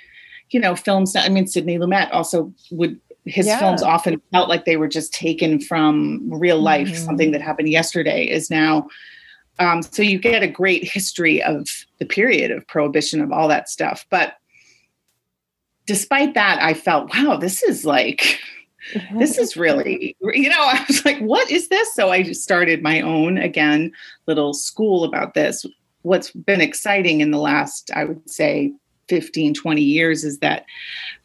you 0.50 0.60
know, 0.60 0.76
films. 0.76 1.16
I 1.16 1.28
mean, 1.28 1.46
Sidney 1.46 1.78
Lumet 1.78 2.12
also 2.12 2.52
would 2.70 3.00
his 3.26 3.46
yeah. 3.46 3.58
films 3.58 3.82
often 3.82 4.20
felt 4.32 4.48
like 4.48 4.64
they 4.64 4.76
were 4.76 4.88
just 4.88 5.12
taken 5.12 5.60
from 5.60 6.28
real 6.32 6.58
life. 6.60 6.88
Mm-hmm. 6.88 7.04
Something 7.04 7.30
that 7.32 7.42
happened 7.42 7.68
yesterday 7.68 8.24
is 8.24 8.50
now. 8.50 8.88
Um, 9.58 9.82
so 9.82 10.02
you 10.02 10.18
get 10.18 10.42
a 10.42 10.48
great 10.48 10.84
history 10.84 11.42
of 11.42 11.68
the 11.98 12.06
period 12.06 12.50
of 12.50 12.66
prohibition 12.66 13.20
of 13.20 13.30
all 13.30 13.46
that 13.48 13.68
stuff. 13.68 14.06
But 14.08 14.36
despite 15.86 16.32
that, 16.34 16.62
I 16.62 16.72
felt, 16.72 17.14
wow, 17.14 17.36
this 17.36 17.62
is 17.62 17.84
like, 17.84 18.40
this 19.16 19.38
is 19.38 19.56
really, 19.56 20.16
you 20.20 20.48
know, 20.48 20.56
I 20.58 20.84
was 20.86 21.04
like, 21.04 21.18
what 21.20 21.50
is 21.50 21.68
this? 21.68 21.94
So 21.94 22.10
I 22.10 22.22
just 22.22 22.42
started 22.42 22.82
my 22.82 23.00
own, 23.00 23.38
again, 23.38 23.92
little 24.26 24.54
school 24.54 25.04
about 25.04 25.34
this. 25.34 25.64
What's 26.02 26.30
been 26.30 26.60
exciting 26.60 27.20
in 27.20 27.30
the 27.30 27.38
last, 27.38 27.90
I 27.94 28.04
would 28.04 28.28
say, 28.28 28.72
15, 29.10 29.54
20 29.54 29.82
years 29.82 30.24
is 30.24 30.38
that, 30.38 30.64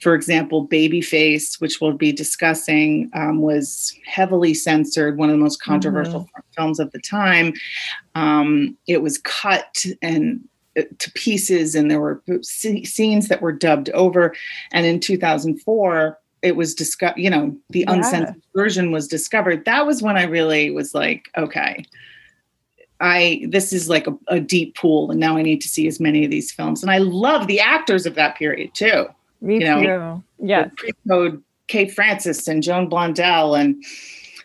for 0.02 0.16
example, 0.16 0.68
Babyface, 0.68 1.62
which 1.62 1.80
we'll 1.80 1.94
be 1.94 2.12
discussing, 2.12 3.12
um, 3.14 3.42
was 3.42 3.96
heavily 4.08 4.56
censored, 4.56 5.18
one 5.18 5.30
of 5.30 5.36
the 5.36 5.42
most 5.44 5.62
controversial 5.62 6.22
mm-hmm. 6.22 6.42
films 6.58 6.80
of 6.80 6.92
the 6.92 7.00
time. 7.00 7.54
Um, 8.16 8.76
it 8.88 9.04
was 9.04 9.20
cut 9.20 9.86
and 10.02 10.44
uh, 10.78 10.82
to 10.98 11.12
pieces, 11.12 11.76
and 11.76 11.92
there 11.92 12.02
were 12.02 12.24
scenes 12.42 13.28
that 13.28 13.42
were 13.42 13.52
dubbed 13.52 13.92
over. 13.92 14.36
And 14.72 14.86
in 14.86 15.00
2004, 15.00 16.18
it 16.46 16.56
was 16.56 16.76
discovered, 16.76 17.18
you 17.18 17.30
know, 17.30 17.58
the 17.72 17.80
yeah. 17.80 17.94
uncensored 17.94 18.42
version 18.56 18.92
was 18.92 19.08
discovered. 19.08 19.66
That 19.66 19.88
was 19.88 20.04
when 20.04 20.16
I 20.16 20.24
really 20.24 20.70
was 20.70 20.94
like, 20.94 21.28
okay, 21.36 21.84
I 23.02 23.46
this 23.50 23.74
is 23.74 23.90
like 23.90 24.06
a, 24.06 24.16
a, 24.28 24.40
deep 24.40 24.76
pool, 24.76 25.10
and 25.10 25.20
now 25.20 25.38
I 25.38 25.42
need 25.42 25.60
to 25.62 25.68
see 25.68 25.88
as 25.88 26.00
many 26.00 26.24
of 26.24 26.30
these 26.30 26.52
films. 26.52 26.84
And 26.84 26.92
I 26.92 27.00
love 27.00 27.48
the 27.48 27.60
actors 27.60 28.06
of 28.06 28.14
that 28.16 28.38
period 28.38 28.76
too. 28.76 29.08
Me 29.42 29.56
you 29.56 29.60
know, 29.62 30.24
too. 30.40 30.46
Yeah, 30.48 30.70
pre-code 30.78 31.44
Kay 31.68 31.90
Francis 31.90 32.48
and 32.48 32.62
Joan 32.62 32.90
Blondell 32.90 33.60
and 33.60 33.84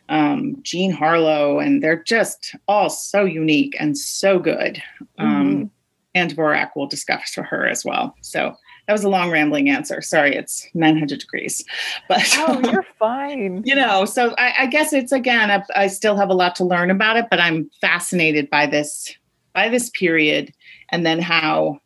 um, 0.09 0.57
Jean 0.63 0.91
Harlow, 0.91 1.61
and 1.61 1.83
they're 1.83 2.03
just 2.03 2.57
all 2.67 2.89
so 2.89 3.25
unique 3.25 3.77
and 3.79 3.97
so 3.97 4.39
good. 4.39 4.83
Um, 5.19 5.29
mm-hmm. 5.29 5.51
Um, 5.51 5.71
and 6.15 6.35
Dvorak 6.35 6.71
will 6.75 6.89
discuss 6.89 7.33
for 7.33 7.45
her 7.45 7.69
as 7.69 7.85
well. 7.85 8.17
So 8.23 8.57
that 8.91 8.95
was 8.95 9.05
a 9.05 9.09
long 9.09 9.31
rambling 9.31 9.71
answer. 9.71 10.03
Sorry, 10.03 10.35
it's 10.35 10.67
900 10.75 11.21
degrees, 11.21 11.65
but 12.09 12.27
oh, 12.39 12.61
you're 12.73 12.85
fine. 12.99 13.63
you 13.65 13.77
know, 13.77 14.05
so 14.05 14.35
I, 14.37 14.53
I 14.59 14.67
guess 14.67 14.93
it's 14.93 15.13
again, 15.13 15.49
I, 15.49 15.63
I, 15.77 15.87
still 15.87 16.17
have 16.17 16.29
a 16.29 16.35
lot 16.35 16.57
to 16.57 16.65
learn 16.65 16.91
about 16.91 17.17
it, 17.17 17.27
but 17.31 17.39
I'm 17.39 17.71
fascinated 17.81 18.51
by 18.51 18.67
this 18.67 19.15
by 19.55 19.69
this 19.69 19.91
period 19.91 20.53
and 20.89 21.07
then 21.07 21.21
how 21.21 21.79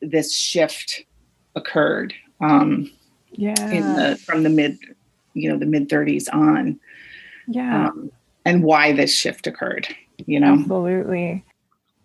this 0.00 0.34
shift 0.34 1.04
occurred. 1.54 2.12
Um, 2.40 2.90
yeah, 3.30 3.70
in 3.70 3.94
the 3.94 4.16
from 4.16 4.42
the 4.42 4.50
mid, 4.50 4.76
you 5.34 5.48
know, 5.48 5.56
the 5.56 5.66
mid 5.66 5.88
30s 5.88 6.26
on. 6.34 6.80
Yeah, 7.46 7.90
um, 7.90 8.10
and 8.44 8.64
why 8.64 8.92
this 8.92 9.14
shift 9.14 9.46
occurred. 9.46 9.86
You 10.26 10.40
know, 10.40 10.54
absolutely 10.54 11.44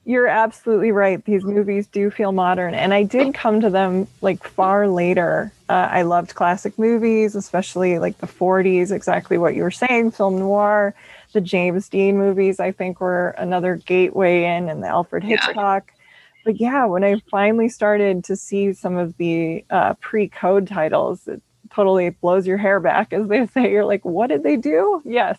you're 0.09 0.25
absolutely 0.25 0.91
right. 0.91 1.23
These 1.23 1.43
movies 1.43 1.85
do 1.85 2.09
feel 2.09 2.31
modern, 2.31 2.73
and 2.73 2.95
I 2.95 3.03
did 3.03 3.35
come 3.35 3.61
to 3.61 3.69
them 3.69 4.07
like 4.21 4.43
far 4.43 4.87
later. 4.87 5.51
Uh, 5.69 5.87
I 5.91 6.01
loved 6.01 6.33
classic 6.33 6.79
movies, 6.79 7.35
especially 7.35 7.99
like 7.99 8.17
the 8.17 8.25
40s. 8.25 8.91
Exactly 8.91 9.37
what 9.37 9.53
you 9.53 9.61
were 9.61 9.69
saying, 9.69 10.09
film 10.09 10.39
noir. 10.39 10.95
The 11.33 11.41
James 11.41 11.87
Dean 11.89 12.17
movies, 12.17 12.59
I 12.59 12.71
think, 12.71 12.99
were 12.99 13.35
another 13.37 13.75
gateway 13.75 14.45
in, 14.45 14.67
and 14.67 14.81
the 14.81 14.87
Alfred 14.87 15.23
Hitchcock. 15.23 15.91
Yeah. 15.95 16.03
But 16.43 16.59
yeah, 16.59 16.85
when 16.85 17.03
I 17.03 17.21
finally 17.29 17.69
started 17.69 18.23
to 18.23 18.35
see 18.35 18.73
some 18.73 18.97
of 18.97 19.15
the 19.17 19.63
uh, 19.69 19.93
pre-code 20.01 20.67
titles, 20.67 21.27
it 21.27 21.39
totally 21.69 22.09
blows 22.09 22.47
your 22.47 22.57
hair 22.57 22.79
back, 22.79 23.13
as 23.13 23.27
they 23.27 23.45
say. 23.45 23.69
You're 23.71 23.85
like, 23.85 24.03
what 24.05 24.31
did 24.31 24.41
they 24.41 24.57
do? 24.57 25.03
Yes, 25.05 25.37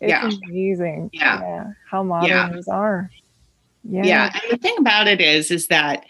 it's 0.00 0.08
yeah. 0.08 0.30
amazing. 0.48 1.10
Yeah. 1.12 1.40
yeah. 1.42 1.72
how 1.90 2.02
modern 2.02 2.30
yeah. 2.30 2.50
these 2.54 2.68
are. 2.68 3.10
Yeah. 3.88 4.02
yeah. 4.04 4.30
And 4.34 4.52
the 4.52 4.56
thing 4.56 4.76
about 4.78 5.08
it 5.08 5.20
is, 5.20 5.50
is 5.50 5.68
that, 5.68 6.04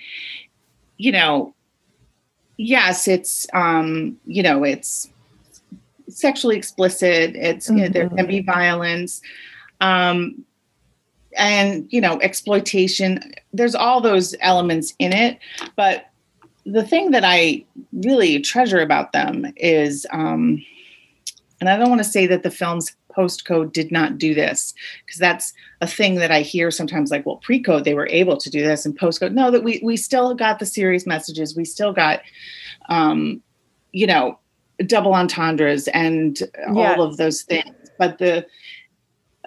you 0.97 1.12
know, 1.12 1.54
yes, 2.56 3.06
it's, 3.06 3.47
um, 3.54 4.18
you 4.26 4.42
know, 4.42 4.64
it's 4.64 5.08
sexually 6.08 6.56
explicit. 6.56 7.37
It's, 7.37 7.68
mm-hmm. 7.68 7.76
you 7.76 7.82
know, 7.85 7.88
there 7.90 8.08
can 8.08 8.26
be 8.26 8.40
mm-hmm. 8.40 8.50
violence. 8.50 9.23
Um, 9.80 10.44
and, 11.37 11.87
you 11.90 12.00
know, 12.00 12.18
exploitation. 12.20 13.32
There's 13.52 13.75
all 13.75 14.00
those 14.00 14.35
elements 14.40 14.94
in 14.99 15.12
it. 15.12 15.38
But 15.76 16.11
the 16.66 16.85
thing 16.85 17.12
that 17.12 17.25
I 17.25 17.64
really 17.92 18.40
treasure 18.40 18.80
about 18.80 19.12
them 19.12 19.52
is, 19.56 20.04
um, 20.11 20.64
and 21.61 21.68
I 21.68 21.76
don't 21.76 21.90
want 21.90 22.02
to 22.02 22.11
say 22.11 22.26
that 22.26 22.42
the 22.42 22.50
films 22.50 22.94
post 23.18 23.44
code 23.44 23.72
did 23.72 23.90
not 23.90 24.16
do 24.16 24.32
this 24.32 24.75
because 25.04 25.18
that's 25.18 25.52
a 25.80 25.88
thing 25.88 26.14
that 26.16 26.30
I 26.30 26.42
hear 26.42 26.70
sometimes 26.70 27.10
like, 27.10 27.26
well, 27.26 27.40
pre 27.42 27.60
code, 27.60 27.82
they 27.84 27.94
were 27.94 28.06
able 28.12 28.37
to 28.37 28.48
do 28.48 28.62
this 28.62 28.87
and 28.87 28.96
post 28.96 29.18
code. 29.18 29.34
No, 29.34 29.50
that 29.50 29.64
we, 29.64 29.80
we 29.82 29.96
still 29.96 30.34
got 30.34 30.60
the 30.60 30.66
serious 30.66 31.04
messages. 31.04 31.56
We 31.56 31.64
still 31.64 31.92
got, 31.92 32.20
um, 32.88 33.42
you 33.90 34.06
know, 34.06 34.38
double 34.87 35.14
entendres 35.14 35.88
and 35.88 36.38
yes. 36.38 36.68
all 36.68 37.02
of 37.02 37.16
those 37.16 37.42
things. 37.42 37.75
But 37.98 38.18
the, 38.18 38.46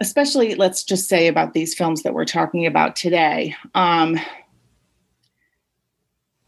especially 0.01 0.56
let's 0.56 0.84
just 0.84 1.08
say 1.08 1.28
about 1.28 1.54
these 1.54 1.74
films 1.74 2.04
that 2.04 2.13
we're 2.13 2.25
talking 2.25 2.66
about 2.66 2.98
today, 2.98 3.56
um, 3.74 4.20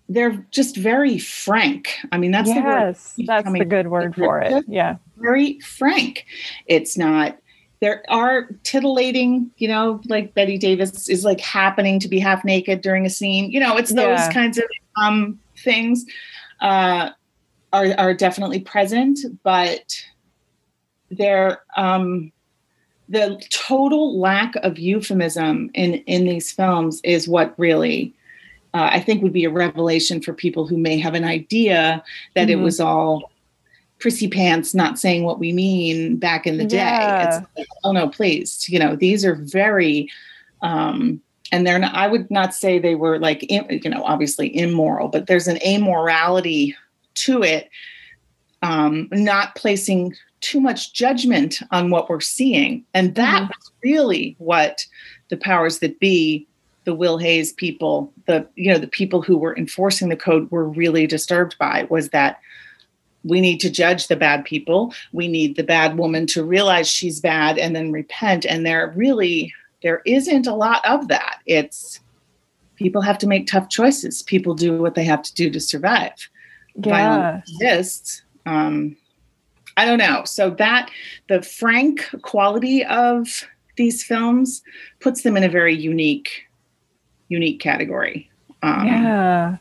they're 0.09 0.45
just 0.51 0.75
very 0.75 1.17
frank. 1.17 1.95
I 2.11 2.17
mean, 2.17 2.31
that's 2.31 2.49
yes, 2.49 2.57
the 3.15 3.23
word. 3.23 3.27
That's 3.27 3.59
the 3.59 3.65
good 3.65 3.87
word 3.87 4.15
for 4.15 4.41
it. 4.41 4.65
Yeah. 4.67 4.97
Very 5.17 5.59
frank. 5.61 6.25
It's 6.65 6.97
not, 6.97 7.37
there 7.79 8.03
are 8.09 8.49
titillating, 8.63 9.49
you 9.57 9.67
know, 9.67 10.01
like 10.05 10.33
Bette 10.33 10.57
Davis 10.57 11.09
is 11.09 11.23
like 11.23 11.39
happening 11.39 11.99
to 11.99 12.07
be 12.07 12.19
half 12.19 12.43
naked 12.43 12.81
during 12.81 13.05
a 13.05 13.09
scene. 13.09 13.51
You 13.51 13.59
know, 13.59 13.77
it's 13.77 13.93
those 13.93 14.19
yeah. 14.19 14.31
kinds 14.31 14.57
of 14.57 14.65
um, 15.01 15.39
things 15.57 16.05
uh, 16.61 17.11
are, 17.71 17.87
are 17.97 18.13
definitely 18.13 18.59
present, 18.59 19.19
but 19.43 20.01
they're, 21.11 21.63
um, 21.77 22.31
the 23.09 23.41
total 23.51 24.19
lack 24.19 24.55
of 24.57 24.79
euphemism 24.79 25.69
in, 25.73 25.95
in 26.05 26.25
these 26.25 26.51
films 26.51 27.01
is 27.03 27.27
what 27.27 27.53
really 27.59 28.13
uh, 28.73 28.89
I 28.91 28.99
think 28.99 29.21
would 29.21 29.33
be 29.33 29.45
a 29.45 29.51
revelation 29.51 30.21
for 30.21 30.33
people 30.33 30.67
who 30.67 30.77
may 30.77 30.97
have 30.99 31.13
an 31.13 31.23
idea 31.23 32.03
that 32.35 32.47
mm-hmm. 32.47 32.59
it 32.59 32.63
was 32.63 32.79
all 32.79 33.31
prissy 33.99 34.27
pants 34.27 34.73
not 34.73 34.99
saying 34.99 35.23
what 35.23 35.39
we 35.39 35.53
mean 35.53 36.17
back 36.17 36.45
in 36.45 36.57
the 36.57 36.65
day. 36.65 36.77
Yeah. 36.77 37.37
It's 37.37 37.47
like, 37.57 37.67
oh 37.83 37.91
no, 37.91 38.09
please, 38.09 38.67
you 38.67 38.79
know, 38.79 38.95
these 38.95 39.23
are 39.23 39.35
very 39.35 40.09
um 40.61 41.21
and 41.51 41.67
they're 41.67 41.79
not, 41.79 41.93
I 41.93 42.07
would 42.07 42.29
not 42.31 42.53
say 42.53 42.79
they 42.79 42.95
were 42.95 43.19
like 43.19 43.49
you 43.49 43.89
know, 43.89 44.03
obviously 44.03 44.55
immoral, 44.57 45.07
but 45.07 45.27
there's 45.27 45.47
an 45.47 45.57
amorality 45.57 46.73
to 47.15 47.43
it. 47.43 47.69
Um, 48.63 49.09
not 49.11 49.55
placing 49.55 50.15
too 50.39 50.61
much 50.61 50.93
judgment 50.93 51.61
on 51.71 51.89
what 51.89 52.09
we're 52.09 52.21
seeing. 52.21 52.85
And 52.93 53.15
that 53.15 53.41
mm-hmm. 53.41 53.47
was 53.47 53.71
really 53.83 54.35
what 54.39 54.85
the 55.29 55.37
powers 55.37 55.79
that 55.79 55.99
be 55.99 56.47
the 56.85 56.93
Will 56.93 57.17
Hays 57.17 57.53
people, 57.53 58.11
the 58.25 58.47
you 58.55 58.71
know 58.71 58.77
the 58.77 58.87
people 58.87 59.21
who 59.21 59.37
were 59.37 59.57
enforcing 59.57 60.09
the 60.09 60.15
code 60.15 60.49
were 60.51 60.67
really 60.67 61.07
disturbed 61.07 61.57
by 61.57 61.87
was 61.89 62.09
that 62.09 62.39
we 63.23 63.39
need 63.39 63.59
to 63.59 63.69
judge 63.69 64.07
the 64.07 64.15
bad 64.15 64.43
people. 64.43 64.93
We 65.13 65.27
need 65.27 65.55
the 65.55 65.63
bad 65.63 65.97
woman 65.97 66.27
to 66.27 66.43
realize 66.43 66.89
she's 66.89 67.19
bad 67.19 67.57
and 67.57 67.75
then 67.75 67.91
repent. 67.91 68.45
And 68.45 68.65
there 68.65 68.93
really 68.95 69.53
there 69.81 70.01
isn't 70.05 70.47
a 70.47 70.55
lot 70.55 70.85
of 70.85 71.07
that. 71.07 71.39
It's 71.45 71.99
people 72.75 73.01
have 73.01 73.17
to 73.19 73.27
make 73.27 73.47
tough 73.47 73.69
choices. 73.69 74.23
People 74.23 74.55
do 74.55 74.81
what 74.81 74.95
they 74.95 75.03
have 75.03 75.21
to 75.23 75.33
do 75.33 75.49
to 75.49 75.59
survive. 75.59 76.29
Yeah. 76.75 76.89
Violence 76.89 77.51
exists. 77.51 78.23
Um, 78.45 78.97
I 79.77 79.85
don't 79.85 79.99
know. 79.99 80.23
So 80.25 80.49
that 80.51 80.89
the 81.29 81.41
frank 81.41 82.09
quality 82.21 82.83
of 82.85 83.47
these 83.75 84.03
films 84.03 84.61
puts 84.99 85.23
them 85.23 85.37
in 85.37 85.43
a 85.43 85.49
very 85.49 85.75
unique 85.75 86.43
unique 87.29 87.59
category. 87.59 88.29
Um, 88.61 88.87
yeah. 88.87 89.57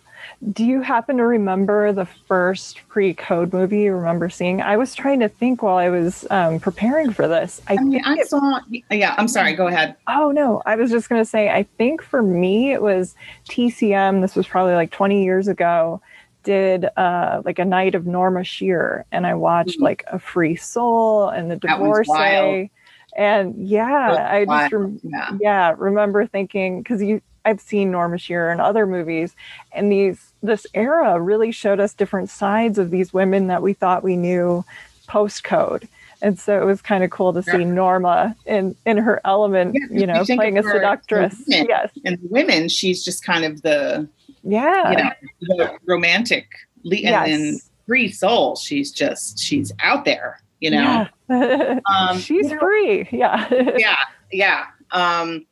Do 0.51 0.65
you 0.65 0.81
happen 0.81 1.19
to 1.19 1.25
remember 1.25 1.93
the 1.93 2.07
first 2.07 2.81
pre-code 2.89 3.53
movie 3.53 3.83
you 3.83 3.95
remember 3.95 4.29
seeing? 4.29 4.61
I 4.61 4.77
was 4.77 4.93
trying 4.93 5.21
to 5.21 5.29
think 5.29 5.63
while 5.63 5.77
I 5.77 5.89
was 5.89 6.27
um, 6.31 6.59
preparing 6.59 7.13
for 7.13 7.29
this. 7.29 7.61
I, 7.69 7.75
I 7.75 7.77
mean, 7.77 8.03
I 8.05 8.15
it, 8.15 8.29
saw. 8.29 8.59
Yeah, 8.91 9.15
I'm 9.19 9.29
sorry. 9.29 9.55
Go 9.55 9.69
ahead. 9.69 9.95
Oh 10.09 10.33
no, 10.33 10.61
I 10.67 10.75
was 10.75 10.91
just 10.91 11.09
going 11.09 11.21
to 11.21 11.29
say. 11.29 11.49
I 11.49 11.63
think 11.79 12.03
for 12.03 12.23
me 12.23 12.73
it 12.73 12.83
was 12.83 13.15
TCM. 13.49 14.21
This 14.21 14.35
was 14.35 14.49
probably 14.49 14.75
like 14.75 14.91
20 14.91 15.23
years 15.23 15.47
ago. 15.47 16.01
Did 16.43 16.87
uh, 16.97 17.43
like 17.45 17.61
a 17.61 17.65
night 17.65 17.95
of 17.95 18.05
Norma 18.07 18.43
Shearer, 18.43 19.05
and 19.13 19.29
I 19.29 19.35
watched 19.35 19.77
mm-hmm. 19.77 19.85
like 19.85 20.05
A 20.09 20.19
Free 20.19 20.57
Soul 20.57 21.29
and 21.29 21.53
The 21.53 21.57
Divorcee. 21.57 22.71
And 23.15 23.69
yeah, 23.69 24.29
I 24.29 24.45
just 24.45 24.73
rem- 24.73 25.01
yeah. 25.05 25.37
yeah 25.39 25.75
remember 25.77 26.27
thinking 26.27 26.83
because 26.83 27.01
you 27.01 27.21
I've 27.45 27.61
seen 27.61 27.91
Norma 27.91 28.19
Shearer 28.19 28.53
in 28.53 28.61
other 28.61 28.87
movies, 28.87 29.35
and 29.73 29.91
these 29.91 30.33
this 30.43 30.67
era 30.75 31.21
really 31.21 31.53
showed 31.53 31.81
us 31.81 31.95
different 31.95 32.31
sides 32.31 32.79
of 32.79 32.91
these 32.91 33.13
women 33.13 33.47
that 33.47 33.63
we 33.63 33.73
thought 33.73 34.03
we 34.03 34.17
knew 34.17 34.65
postcode. 35.09 35.87
And 36.21 36.39
so 36.39 36.61
it 36.63 36.65
was 36.65 36.81
kind 36.81 37.03
of 37.03 37.11
cool 37.11 37.33
to 37.33 37.43
see 37.43 37.59
yeah. 37.59 37.65
Norma 37.65 38.37
in 38.47 38.77
in 38.87 38.97
her 38.97 39.21
element, 39.25 39.75
yeah, 39.75 40.01
you 40.01 40.07
know, 40.07 40.25
playing 40.25 40.59
a 40.59 40.63
seductress. 40.63 41.35
Women, 41.49 41.67
yes, 41.69 41.91
and 42.05 42.19
women, 42.31 42.69
she's 42.69 43.05
just 43.05 43.25
kind 43.25 43.45
of 43.45 43.63
the 43.63 44.09
yeah, 44.45 45.15
you 45.41 45.49
know, 45.57 45.57
the 45.57 45.79
romantic. 45.87 46.47
And 46.85 46.93
yes. 46.93 47.29
in 47.29 47.59
Free 47.87 48.11
Soul, 48.11 48.57
she's 48.57 48.93
just 48.93 49.39
she's 49.39 49.73
out 49.83 50.05
there, 50.05 50.41
you 50.61 50.71
know. 50.71 51.07
Yeah. 51.29 51.81
um, 51.93 52.19
she's 52.19 52.49
you 52.49 52.55
know, 52.55 52.61
free. 52.61 53.09
Yeah. 53.11 53.49
yeah, 53.77 53.97
yeah. 54.31 54.67
Um, 54.93 55.47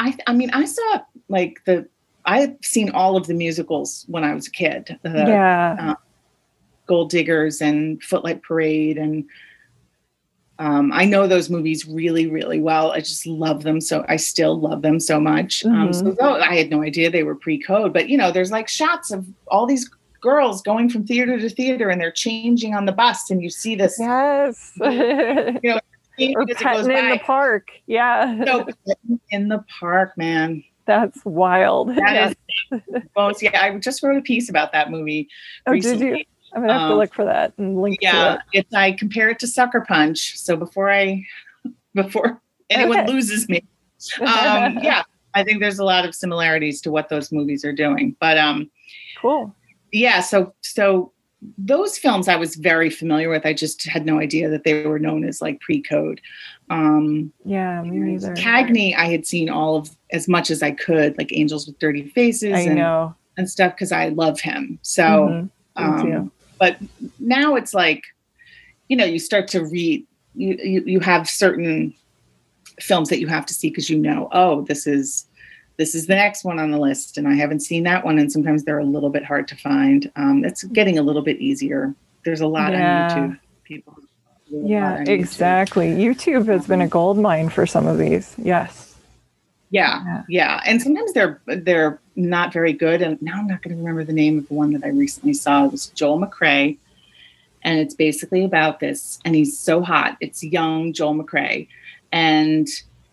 I 0.00 0.16
I 0.26 0.32
mean, 0.32 0.50
I 0.50 0.64
saw 0.64 1.00
like 1.28 1.60
the 1.66 1.88
I've 2.24 2.56
seen 2.62 2.90
all 2.90 3.16
of 3.16 3.26
the 3.26 3.34
musicals 3.34 4.04
when 4.08 4.24
I 4.24 4.34
was 4.34 4.46
a 4.46 4.50
kid. 4.50 4.98
The, 5.02 5.10
yeah. 5.10 5.76
Uh, 5.78 5.94
Gold 6.86 7.10
Diggers 7.10 7.60
and 7.60 8.02
Footlight 8.02 8.42
Parade 8.42 8.98
and 8.98 9.24
um, 10.58 10.92
I 10.92 11.06
know 11.06 11.26
those 11.26 11.48
movies 11.48 11.86
really, 11.86 12.26
really 12.26 12.60
well. 12.60 12.92
I 12.92 12.98
just 12.98 13.26
love 13.26 13.62
them. 13.62 13.80
So 13.80 14.04
I 14.08 14.16
still 14.16 14.60
love 14.60 14.82
them 14.82 15.00
so 15.00 15.18
much. 15.18 15.62
Mm-hmm. 15.62 15.74
Um, 15.74 15.92
so 15.94 16.12
though 16.12 16.34
I 16.34 16.54
had 16.54 16.68
no 16.68 16.82
idea 16.82 17.10
they 17.10 17.22
were 17.22 17.34
pre-code, 17.34 17.94
but 17.94 18.10
you 18.10 18.18
know, 18.18 18.30
there's 18.30 18.50
like 18.50 18.68
shots 18.68 19.10
of 19.10 19.26
all 19.48 19.64
these 19.64 19.88
girls 20.20 20.60
going 20.60 20.90
from 20.90 21.06
theater 21.06 21.38
to 21.38 21.48
theater 21.48 21.88
and 21.88 21.98
they're 21.98 22.12
changing 22.12 22.74
on 22.74 22.84
the 22.84 22.92
bus 22.92 23.30
and 23.30 23.42
you 23.42 23.48
see 23.48 23.74
this. 23.74 23.96
Yes. 23.98 24.72
you 24.82 25.70
know, 25.70 25.80
or 26.34 26.46
petting 26.46 26.90
in 26.90 27.10
the 27.10 27.20
park. 27.24 27.70
Yeah. 27.86 28.34
No, 28.38 28.66
in 29.30 29.48
the 29.48 29.64
park, 29.78 30.16
man. 30.16 30.64
That's 30.86 31.24
wild. 31.24 31.90
That 31.90 32.12
yes. 32.12 32.34
is 32.72 33.02
most, 33.16 33.42
yeah, 33.42 33.62
I 33.62 33.76
just 33.78 34.02
wrote 34.02 34.16
a 34.16 34.22
piece 34.22 34.48
about 34.48 34.72
that 34.72 34.90
movie. 34.90 35.28
Oh, 35.66 35.72
recently. 35.72 36.06
did 36.06 36.18
you? 36.18 36.24
I'm 36.52 36.62
gonna 36.62 36.72
have 36.72 36.82
um, 36.82 36.90
to 36.90 36.96
look 36.96 37.14
for 37.14 37.24
that 37.24 37.52
and 37.58 37.80
link 37.80 37.98
yeah, 38.00 38.34
it. 38.34 38.40
It's 38.52 38.74
I 38.74 38.92
compare 38.92 39.30
it 39.30 39.38
to 39.40 39.46
Sucker 39.46 39.84
Punch. 39.86 40.36
So 40.36 40.56
before 40.56 40.90
I 40.90 41.24
before 41.94 42.40
anyone 42.70 43.00
okay. 43.00 43.12
loses 43.12 43.48
me. 43.48 43.62
Um, 44.20 44.78
yeah, 44.82 45.04
I 45.34 45.44
think 45.44 45.60
there's 45.60 45.78
a 45.78 45.84
lot 45.84 46.04
of 46.04 46.14
similarities 46.14 46.80
to 46.82 46.90
what 46.90 47.08
those 47.08 47.30
movies 47.30 47.64
are 47.64 47.72
doing. 47.72 48.16
But 48.18 48.36
um 48.36 48.70
cool. 49.20 49.54
Yeah, 49.92 50.20
so 50.20 50.52
so 50.62 51.12
those 51.56 51.96
films 51.96 52.28
I 52.28 52.36
was 52.36 52.56
very 52.56 52.90
familiar 52.90 53.30
with. 53.30 53.46
I 53.46 53.54
just 53.54 53.86
had 53.86 54.04
no 54.04 54.18
idea 54.18 54.48
that 54.50 54.64
they 54.64 54.86
were 54.86 54.98
known 54.98 55.24
as 55.24 55.40
like 55.40 55.60
pre-code. 55.60 56.20
Um, 56.68 57.32
yeah, 57.44 57.82
me 57.82 57.96
neither. 57.98 58.34
Cagney, 58.34 58.94
I 58.94 59.06
had 59.06 59.26
seen 59.26 59.48
all 59.48 59.76
of 59.76 59.96
as 60.12 60.28
much 60.28 60.50
as 60.50 60.62
I 60.62 60.72
could, 60.72 61.16
like 61.16 61.30
Angels 61.32 61.66
with 61.66 61.78
Dirty 61.78 62.08
Faces. 62.08 62.52
I 62.52 62.60
and, 62.60 62.76
know 62.76 63.14
and 63.40 63.50
stuff 63.50 63.72
because 63.72 63.90
I 63.90 64.08
love 64.08 64.40
him. 64.40 64.78
So, 64.82 65.02
mm-hmm. 65.02 65.82
um, 65.82 66.32
but 66.58 66.76
now 67.18 67.56
it's 67.56 67.74
like, 67.74 68.04
you 68.88 68.96
know, 68.96 69.04
you 69.04 69.18
start 69.18 69.48
to 69.48 69.64
read. 69.64 70.06
You 70.34 70.56
you, 70.62 70.82
you 70.86 71.00
have 71.00 71.28
certain 71.28 71.92
films 72.80 73.08
that 73.08 73.18
you 73.18 73.26
have 73.26 73.46
to 73.46 73.54
see 73.54 73.68
because 73.68 73.90
you 73.90 73.98
know, 73.98 74.28
oh, 74.32 74.62
this 74.62 74.86
is 74.86 75.26
this 75.80 75.94
is 75.94 76.06
the 76.06 76.14
next 76.14 76.44
one 76.44 76.58
on 76.58 76.70
the 76.70 76.78
list 76.78 77.16
and 77.16 77.26
i 77.26 77.32
haven't 77.32 77.60
seen 77.60 77.84
that 77.84 78.04
one 78.04 78.18
and 78.18 78.30
sometimes 78.30 78.64
they're 78.64 78.78
a 78.78 78.84
little 78.84 79.08
bit 79.08 79.24
hard 79.24 79.48
to 79.48 79.56
find. 79.56 80.12
Um, 80.14 80.44
it's 80.44 80.62
getting 80.64 80.98
a 80.98 81.02
little 81.02 81.22
bit 81.22 81.38
easier. 81.38 81.94
There's 82.22 82.42
a 82.42 82.46
lot 82.46 82.72
yeah. 82.72 83.14
on 83.14 83.18
youtube. 83.18 83.40
People 83.64 83.96
yeah 84.50 85.02
exactly 85.06 85.88
YouTube. 85.88 86.42
youtube 86.42 86.46
has 86.48 86.66
been 86.66 86.82
a 86.82 86.88
gold 86.88 87.18
mine 87.18 87.48
for 87.48 87.64
some 87.66 87.86
of 87.86 87.96
these. 87.96 88.34
Yes. 88.36 88.94
Yeah, 89.70 90.02
yeah, 90.04 90.22
yeah. 90.28 90.60
And 90.66 90.82
sometimes 90.82 91.14
they're 91.14 91.40
they're 91.46 91.98
not 92.14 92.52
very 92.52 92.74
good 92.74 93.00
and 93.00 93.20
now 93.22 93.38
i'm 93.38 93.46
not 93.46 93.62
going 93.62 93.74
to 93.74 93.80
remember 93.82 94.04
the 94.04 94.12
name 94.12 94.36
of 94.38 94.48
the 94.48 94.54
one 94.54 94.74
that 94.74 94.84
i 94.84 94.88
recently 94.88 95.32
saw. 95.32 95.64
It 95.64 95.72
was 95.72 95.86
joel 95.86 96.20
mccrea 96.20 96.76
and 97.62 97.78
it's 97.78 97.94
basically 97.94 98.44
about 98.44 98.80
this 98.80 99.18
and 99.24 99.34
he's 99.34 99.58
so 99.58 99.80
hot. 99.80 100.18
It's 100.20 100.44
young 100.44 100.92
joel 100.92 101.14
mccrea 101.14 101.68
and 102.12 102.68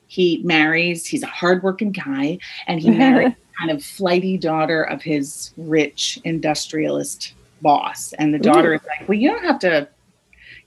he 0.08 0.42
marries 0.44 1.06
he's 1.06 1.24
a 1.24 1.28
hardworking 1.28 1.92
guy 1.92 2.38
and 2.68 2.80
he 2.80 2.90
marries 2.98 3.34
kind 3.60 3.72
of 3.72 3.84
flighty 3.84 4.38
daughter 4.38 4.84
of 4.84 5.02
his 5.02 5.52
rich 5.58 6.20
industrialist 6.24 7.34
boss 7.62 8.14
and 8.14 8.34
the 8.34 8.40
daughter 8.40 8.72
Ooh. 8.72 8.76
is 8.76 8.82
like 8.86 9.08
well 9.08 9.18
you 9.18 9.30
don't 9.30 9.44
have 9.44 9.60
to 9.60 9.88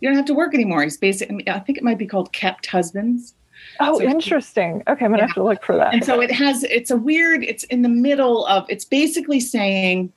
you 0.01 0.09
don't 0.09 0.17
have 0.17 0.27
to 0.27 0.35
work 0.35 0.55
anymore 0.55 0.83
he's 0.83 0.97
basically 0.97 1.49
i 1.49 1.59
think 1.59 1.79
it 1.79 1.85
might 1.85 1.99
be 1.99 2.07
called 2.07 2.33
kept 2.33 2.67
husbands 2.67 3.35
Oh, 3.79 3.99
so 3.99 4.05
interesting. 4.05 4.83
Okay, 4.89 5.05
I'm 5.05 5.11
gonna 5.11 5.23
yeah. 5.23 5.27
have 5.27 5.35
to 5.35 5.43
look 5.43 5.63
for 5.65 5.77
that. 5.77 5.95
And 5.95 6.05
so 6.05 6.21
it 6.21 6.31
has. 6.31 6.65
It's 6.65 6.91
a 6.91 6.97
weird. 6.97 7.43
It's 7.45 7.65
in 7.65 7.83
the 7.83 7.89
middle 7.89 8.47
of. 8.47 8.67
It's 8.69 8.85
basically 8.85 9.41
saying 9.41 10.13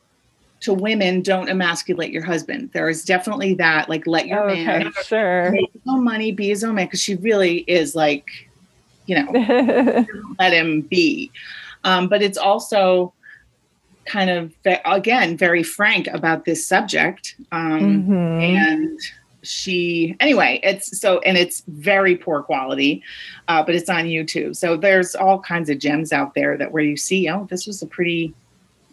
to 0.61 0.73
women, 0.73 1.21
don't 1.21 1.49
emasculate 1.49 2.11
your 2.11 2.23
husband. 2.23 2.71
There 2.73 2.89
is 2.89 3.03
definitely 3.03 3.53
that. 3.55 3.89
Like, 3.89 4.07
let 4.07 4.27
your 4.27 4.49
okay, 4.49 4.65
man 4.65 4.93
sure 5.03 5.51
make 5.51 5.71
his 5.71 5.81
own 5.87 6.03
money, 6.03 6.31
be 6.31 6.47
his 6.47 6.63
own 6.63 6.75
man, 6.75 6.87
because 6.87 7.01
she 7.01 7.15
really 7.15 7.59
is 7.59 7.95
like 7.95 8.49
you 9.05 9.15
know, 9.15 10.05
let 10.39 10.53
him 10.53 10.81
be. 10.81 11.31
Um, 11.83 12.07
but 12.07 12.21
it's 12.21 12.37
also 12.37 13.13
kind 14.05 14.29
of 14.29 14.53
again 14.85 15.37
very 15.37 15.63
frank 15.63 16.07
about 16.07 16.45
this 16.45 16.65
subject 16.67 17.35
um, 17.51 18.03
mm-hmm. 18.03 18.13
and 18.13 18.99
she 19.43 20.15
anyway 20.19 20.59
it's 20.63 20.99
so 20.99 21.19
and 21.19 21.37
it's 21.37 21.63
very 21.67 22.15
poor 22.15 22.41
quality 22.41 23.01
uh, 23.47 23.63
but 23.63 23.75
it's 23.75 23.89
on 23.89 24.05
youtube 24.05 24.55
so 24.55 24.75
there's 24.75 25.15
all 25.15 25.39
kinds 25.39 25.69
of 25.69 25.79
gems 25.79 26.11
out 26.11 26.33
there 26.33 26.57
that 26.57 26.71
where 26.71 26.83
you 26.83 26.97
see 26.97 27.29
oh 27.29 27.47
this 27.49 27.65
was 27.65 27.81
a 27.81 27.87
pretty 27.87 28.33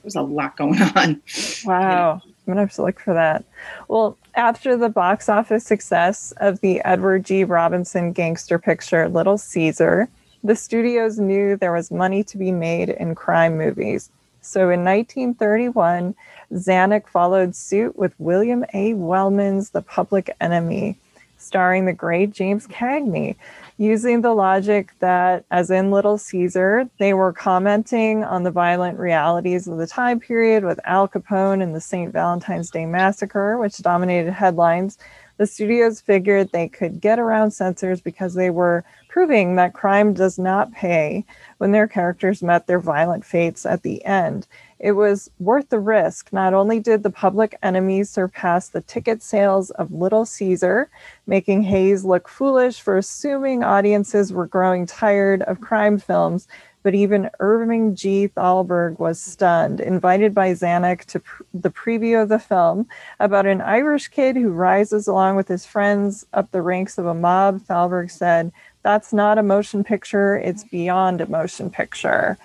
there's 0.02 0.16
a 0.16 0.22
lot 0.22 0.56
going 0.56 0.80
on 0.96 1.20
wow 1.64 2.20
I'm 2.46 2.52
gonna 2.52 2.60
have 2.62 2.72
to 2.74 2.82
look 2.82 2.98
for 2.98 3.14
that. 3.14 3.44
Well, 3.88 4.16
after 4.34 4.76
the 4.76 4.88
box 4.88 5.28
office 5.28 5.64
success 5.64 6.32
of 6.38 6.60
the 6.60 6.80
Edward 6.84 7.24
G. 7.24 7.44
Robinson 7.44 8.12
gangster 8.12 8.58
picture 8.58 9.08
Little 9.08 9.38
Caesar, 9.38 10.08
the 10.42 10.56
studios 10.56 11.18
knew 11.18 11.56
there 11.56 11.72
was 11.72 11.90
money 11.90 12.24
to 12.24 12.38
be 12.38 12.50
made 12.50 12.88
in 12.88 13.14
crime 13.14 13.58
movies. 13.58 14.10
So 14.40 14.70
in 14.70 14.84
1931, 14.84 16.14
Zanuck 16.54 17.06
followed 17.08 17.54
suit 17.54 17.96
with 17.96 18.14
William 18.18 18.64
A. 18.72 18.94
Wellman's 18.94 19.70
The 19.70 19.82
Public 19.82 20.34
Enemy, 20.40 20.96
starring 21.36 21.84
the 21.84 21.92
great 21.92 22.32
James 22.32 22.66
Cagney, 22.66 23.36
using 23.80 24.20
the 24.20 24.34
logic 24.34 24.92
that, 24.98 25.42
as 25.50 25.70
in 25.70 25.90
Little 25.90 26.18
Caesar, 26.18 26.86
they 26.98 27.14
were 27.14 27.32
commenting 27.32 28.22
on 28.22 28.42
the 28.42 28.50
violent 28.50 28.98
realities 28.98 29.66
of 29.66 29.78
the 29.78 29.86
time 29.86 30.20
period 30.20 30.64
with 30.64 30.78
Al 30.84 31.08
Capone 31.08 31.62
and 31.62 31.74
the 31.74 31.80
St. 31.80 32.12
Valentine's 32.12 32.70
Day 32.70 32.84
Massacre, 32.84 33.56
which 33.56 33.78
dominated 33.78 34.32
headlines. 34.32 34.98
The 35.38 35.46
studios 35.46 35.98
figured 35.98 36.52
they 36.52 36.68
could 36.68 37.00
get 37.00 37.18
around 37.18 37.52
censors 37.52 38.02
because 38.02 38.34
they 38.34 38.50
were 38.50 38.84
proving 39.08 39.56
that 39.56 39.72
crime 39.72 40.12
does 40.12 40.38
not 40.38 40.70
pay 40.72 41.24
when 41.56 41.72
their 41.72 41.88
characters 41.88 42.42
met 42.42 42.66
their 42.66 42.80
violent 42.80 43.24
fates 43.24 43.64
at 43.64 43.82
the 43.82 44.04
end. 44.04 44.46
It 44.80 44.92
was 44.92 45.30
worth 45.38 45.68
the 45.68 45.78
risk. 45.78 46.32
Not 46.32 46.54
only 46.54 46.80
did 46.80 47.02
the 47.02 47.10
public 47.10 47.54
enemies 47.62 48.08
surpass 48.08 48.68
the 48.68 48.80
ticket 48.80 49.22
sales 49.22 49.70
of 49.72 49.92
Little 49.92 50.24
Caesar, 50.24 50.88
making 51.26 51.62
Hays 51.64 52.02
look 52.02 52.28
foolish 52.28 52.80
for 52.80 52.96
assuming 52.96 53.62
audiences 53.62 54.32
were 54.32 54.46
growing 54.46 54.86
tired 54.86 55.42
of 55.42 55.60
crime 55.60 55.98
films, 55.98 56.48
but 56.82 56.94
even 56.94 57.28
Irving 57.40 57.94
G. 57.94 58.28
Thalberg 58.28 58.98
was 58.98 59.20
stunned. 59.20 59.80
Invited 59.80 60.34
by 60.34 60.52
Zanuck 60.52 61.04
to 61.06 61.20
pr- 61.20 61.42
the 61.52 61.68
preview 61.68 62.22
of 62.22 62.30
the 62.30 62.38
film 62.38 62.88
about 63.18 63.44
an 63.44 63.60
Irish 63.60 64.08
kid 64.08 64.34
who 64.34 64.48
rises 64.48 65.06
along 65.06 65.36
with 65.36 65.46
his 65.46 65.66
friends 65.66 66.24
up 66.32 66.50
the 66.50 66.62
ranks 66.62 66.96
of 66.96 67.04
a 67.04 67.12
mob, 67.12 67.60
Thalberg 67.66 68.10
said, 68.10 68.50
that's 68.82 69.12
not 69.12 69.36
a 69.36 69.42
motion 69.42 69.84
picture, 69.84 70.36
it's 70.36 70.64
beyond 70.64 71.20
a 71.20 71.28
motion 71.28 71.68
picture. 71.68 72.38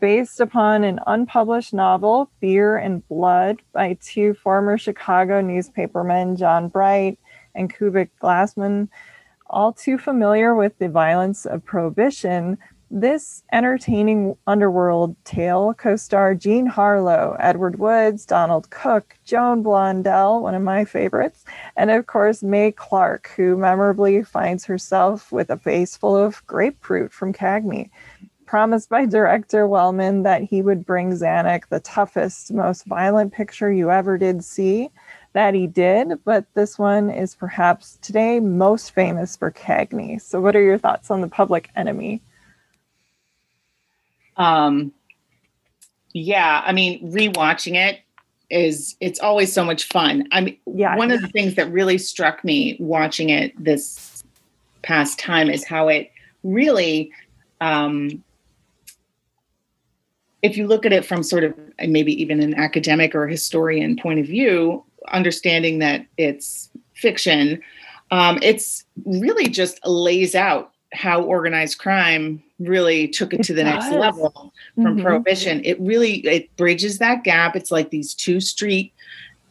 Based 0.00 0.40
upon 0.40 0.84
an 0.84 1.00
unpublished 1.06 1.72
novel, 1.72 2.30
Beer 2.40 2.76
and 2.76 3.06
Blood, 3.08 3.62
by 3.72 3.96
two 4.02 4.34
former 4.34 4.76
Chicago 4.76 5.40
newspapermen, 5.40 6.36
John 6.36 6.68
Bright 6.68 7.18
and 7.54 7.72
Kubec 7.72 8.10
Glasmon, 8.22 8.88
all 9.48 9.72
too 9.72 9.96
familiar 9.96 10.54
with 10.54 10.78
the 10.78 10.90
violence 10.90 11.46
of 11.46 11.64
Prohibition, 11.64 12.58
This 12.90 13.42
entertaining 13.52 14.36
underworld 14.46 15.16
tale 15.24 15.74
co 15.74 15.96
star 15.96 16.34
Jean 16.34 16.66
Harlow, 16.66 17.34
Edward 17.40 17.78
Woods, 17.78 18.26
Donald 18.26 18.68
Cook, 18.70 19.16
Joan 19.24 19.64
Blondell, 19.64 20.42
one 20.42 20.54
of 20.54 20.62
my 20.62 20.84
favorites, 20.84 21.44
and 21.76 21.90
of 21.90 22.06
course, 22.06 22.42
Mae 22.42 22.70
Clarke, 22.70 23.30
who 23.36 23.56
memorably 23.56 24.22
finds 24.22 24.66
herself 24.66 25.32
with 25.32 25.50
a 25.50 25.56
face 25.56 25.96
full 25.96 26.16
of 26.16 26.46
grapefruit 26.46 27.12
from 27.12 27.32
Cagney. 27.32 27.90
Promised 28.46 28.88
by 28.88 29.06
director 29.06 29.66
Wellman 29.66 30.22
that 30.22 30.42
he 30.42 30.62
would 30.62 30.86
bring 30.86 31.10
Zanuck 31.10 31.68
the 31.68 31.80
toughest, 31.80 32.52
most 32.52 32.86
violent 32.86 33.32
picture 33.32 33.72
you 33.72 33.90
ever 33.90 34.16
did 34.16 34.44
see. 34.44 34.90
That 35.32 35.52
he 35.52 35.66
did, 35.66 36.24
but 36.24 36.46
this 36.54 36.78
one 36.78 37.10
is 37.10 37.34
perhaps 37.34 37.98
today 38.00 38.40
most 38.40 38.92
famous 38.92 39.36
for 39.36 39.50
Cagney. 39.50 40.20
So, 40.22 40.40
what 40.40 40.56
are 40.56 40.62
your 40.62 40.78
thoughts 40.78 41.10
on 41.10 41.20
the 41.20 41.28
public 41.28 41.68
enemy? 41.76 42.22
Um, 44.38 44.92
yeah, 46.14 46.62
I 46.64 46.72
mean, 46.72 47.12
rewatching 47.12 47.74
it 47.74 48.00
is 48.48 48.96
it's 49.00 49.20
always 49.20 49.52
so 49.52 49.64
much 49.64 49.84
fun. 49.84 50.26
I 50.32 50.40
mean, 50.40 50.56
yeah. 50.72 50.96
one 50.96 51.10
of 51.10 51.20
the 51.20 51.28
things 51.28 51.56
that 51.56 51.70
really 51.70 51.98
struck 51.98 52.44
me 52.44 52.76
watching 52.78 53.30
it 53.30 53.52
this 53.62 54.22
past 54.82 55.18
time 55.18 55.50
is 55.50 55.64
how 55.64 55.88
it 55.88 56.12
really 56.44 57.10
um 57.60 58.22
if 60.46 60.56
you 60.56 60.66
look 60.66 60.86
at 60.86 60.92
it 60.92 61.04
from 61.04 61.22
sort 61.22 61.44
of 61.44 61.54
maybe 61.86 62.20
even 62.20 62.40
an 62.40 62.54
academic 62.54 63.14
or 63.14 63.26
historian 63.26 63.96
point 63.96 64.20
of 64.20 64.26
view, 64.26 64.84
understanding 65.08 65.78
that 65.80 66.06
it's 66.16 66.70
fiction, 66.94 67.60
um, 68.10 68.38
it's 68.42 68.84
really 69.04 69.48
just 69.48 69.84
lays 69.84 70.34
out 70.34 70.72
how 70.92 71.20
organized 71.22 71.78
crime 71.78 72.42
really 72.58 73.08
took 73.08 73.34
it, 73.34 73.40
it 73.40 73.46
to 73.46 73.52
the 73.52 73.64
does. 73.64 73.84
next 73.84 73.96
level 73.96 74.52
from 74.76 74.84
mm-hmm. 74.84 75.02
prohibition 75.02 75.60
it 75.64 75.78
really 75.80 76.20
it 76.20 76.54
bridges 76.56 76.98
that 76.98 77.24
gap 77.24 77.54
it's 77.56 77.70
like 77.70 77.90
these 77.90 78.14
two 78.14 78.40
street 78.40 78.94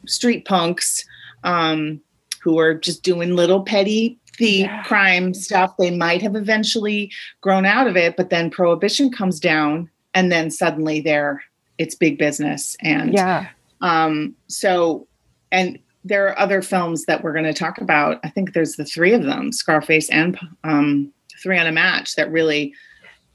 street 0.07 0.45
punks 0.45 1.05
um, 1.43 2.01
who 2.41 2.57
are 2.57 2.73
just 2.73 3.03
doing 3.03 3.35
little 3.35 3.61
petty 3.61 4.17
thief 4.37 4.65
yeah. 4.65 4.81
crime 4.83 5.33
stuff 5.33 5.75
they 5.77 5.95
might 5.95 6.21
have 6.21 6.35
eventually 6.35 7.11
grown 7.41 7.65
out 7.65 7.85
of 7.85 7.95
it 7.95 8.17
but 8.17 8.29
then 8.29 8.49
prohibition 8.49 9.11
comes 9.11 9.39
down 9.39 9.89
and 10.15 10.31
then 10.31 10.49
suddenly 10.49 11.01
they're 11.01 11.43
it's 11.77 11.93
big 11.93 12.17
business. 12.17 12.75
And 12.79 13.13
yeah. 13.13 13.49
um 13.81 14.33
so 14.47 15.05
and 15.51 15.77
there 16.03 16.27
are 16.27 16.39
other 16.39 16.61
films 16.61 17.05
that 17.05 17.23
we're 17.23 17.33
going 17.33 17.45
to 17.45 17.53
talk 17.53 17.79
about. 17.79 18.19
I 18.23 18.29
think 18.29 18.53
there's 18.53 18.75
the 18.75 18.85
three 18.85 19.13
of 19.13 19.23
them 19.23 19.51
scarface 19.51 20.09
and 20.09 20.39
um 20.63 21.11
three 21.43 21.59
on 21.59 21.67
a 21.67 21.71
match 21.71 22.15
that 22.15 22.31
really 22.31 22.73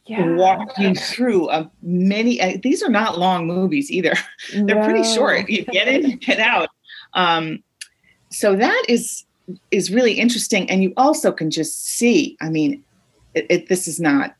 yeah. 0.07 0.35
walk 0.35 0.77
you 0.79 0.95
through 0.95 1.51
a 1.51 1.71
many 1.83 2.41
uh, 2.41 2.57
these 2.63 2.83
are 2.83 2.89
not 2.89 3.19
long 3.19 3.47
movies 3.47 3.91
either. 3.91 4.15
They're 4.53 4.77
no. 4.77 4.85
pretty 4.85 5.05
short. 5.05 5.49
You 5.49 5.65
get 5.67 5.87
in 5.87 6.11
you 6.11 6.17
get 6.17 6.41
out. 6.41 6.71
Um, 7.13 7.63
so 8.31 8.57
that 8.57 8.85
is 8.89 9.25
is 9.71 9.91
really 9.91 10.15
interesting. 10.15 10.71
And 10.71 10.83
you 10.83 10.95
also 10.97 11.31
can 11.31 11.51
just 11.51 11.85
see 11.85 12.39
i 12.41 12.49
mean 12.49 12.83
it, 13.35 13.47
it, 13.49 13.69
this 13.69 13.87
is 13.87 14.01
not 14.01 14.35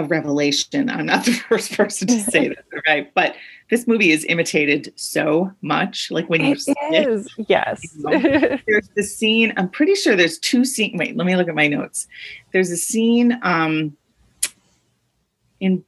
a 0.00 0.08
revelation. 0.08 0.90
I'm 0.90 1.06
not 1.06 1.24
the 1.24 1.32
first 1.48 1.72
person 1.72 2.08
to 2.08 2.20
say 2.20 2.48
that 2.72 2.82
right? 2.86 3.12
But 3.14 3.36
this 3.70 3.86
movie 3.86 4.10
is 4.10 4.24
imitated 4.28 4.92
so 4.96 5.52
much 5.62 6.10
like 6.10 6.28
when 6.28 6.44
you 6.44 6.52
it 6.52 7.08
is 7.08 7.26
it, 7.38 7.46
yes. 7.48 7.80
You 7.96 8.02
know, 8.02 8.58
there's 8.66 8.88
the 8.96 9.04
scene 9.04 9.52
i'm 9.56 9.68
pretty 9.68 9.94
sure 9.94 10.16
there's 10.16 10.38
two 10.38 10.64
scenes 10.64 10.98
wait 10.98 11.16
let 11.16 11.24
me 11.24 11.36
look 11.36 11.48
at 11.48 11.54
my 11.54 11.68
notes. 11.68 12.08
There's 12.52 12.70
a 12.70 12.76
scene 12.76 13.38
um 13.42 13.96
in 15.60 15.84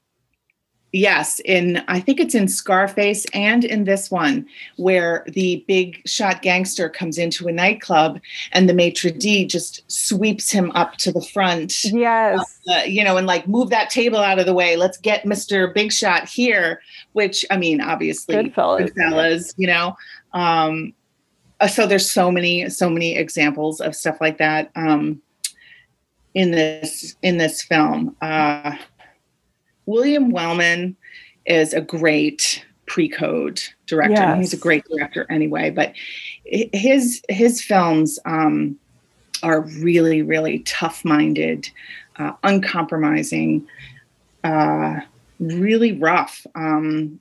Yes, 0.95 1.41
in 1.47 1.83
I 1.89 2.01
think 2.01 2.21
it's 2.21 2.35
in 2.35 2.49
Scarface 2.49 3.25
and 3.33 3.65
in 3.65 3.85
this 3.85 4.11
one 4.11 4.47
where 4.77 5.25
the 5.27 5.65
big 5.67 6.03
shot 6.05 6.43
gangster 6.43 6.91
comes 6.91 7.17
into 7.17 7.49
a 7.49 7.53
nightclub 7.53 8.21
and 8.53 8.69
the 8.69 8.75
maitre 8.75 9.11
d 9.11 9.47
just 9.47 9.91
sweeps 9.91 10.51
him 10.51 10.71
up 10.75 10.99
to 10.99 11.11
the 11.11 11.23
front. 11.23 11.85
Yes, 11.85 12.61
uh, 12.71 12.83
you 12.85 13.03
know, 13.03 13.17
and 13.17 13.27
like 13.27 13.49
move 13.49 13.71
that 13.71 13.89
table 13.89 14.19
out 14.19 14.39
of 14.39 14.45
the 14.45 14.53
way. 14.53 14.77
Let's 14.77 14.99
get 14.99 15.25
Mister 15.25 15.69
Big 15.69 15.93
Shot 15.93 16.29
here. 16.29 16.83
Which 17.15 17.43
I 17.51 17.57
mean, 17.57 17.81
obviously, 17.81 18.35
Goodfellas, 18.35 18.91
Goodfellas 18.91 19.55
you 19.57 19.69
know. 19.69 19.97
Um, 20.35 20.93
uh, 21.59 21.69
so 21.69 21.87
there's 21.87 22.11
so 22.11 22.31
many, 22.31 22.69
so 22.69 22.91
many 22.91 23.17
examples 23.17 23.81
of 23.81 23.97
stuff 23.97 24.21
like 24.21 24.37
that 24.39 24.71
um, 24.77 25.23
in 26.35 26.51
this 26.51 27.17
in 27.23 27.39
this 27.39 27.63
film. 27.63 28.15
Uh, 28.21 28.77
William 29.87 30.31
Wellman 30.31 30.97
is 31.47 31.73
a 31.75 31.81
great 31.81 32.65
pre-code 32.87 33.63
director. 33.87 34.15
Yes. 34.15 34.39
He's 34.39 34.53
a 34.53 34.59
great 34.59 34.85
director 34.85 35.27
anyway, 35.31 35.71
but 35.71 35.95
his 36.45 37.23
his 37.29 37.63
films 37.63 38.19
um, 38.25 38.79
are 39.43 39.63
really 39.63 40.23
really 40.23 40.61
tough-minded, 40.61 41.69
uh, 42.19 42.33
uncompromising, 42.45 43.67
uh, 44.45 45.01
really 45.41 45.93
rough. 45.93 46.47
Um, 46.55 47.19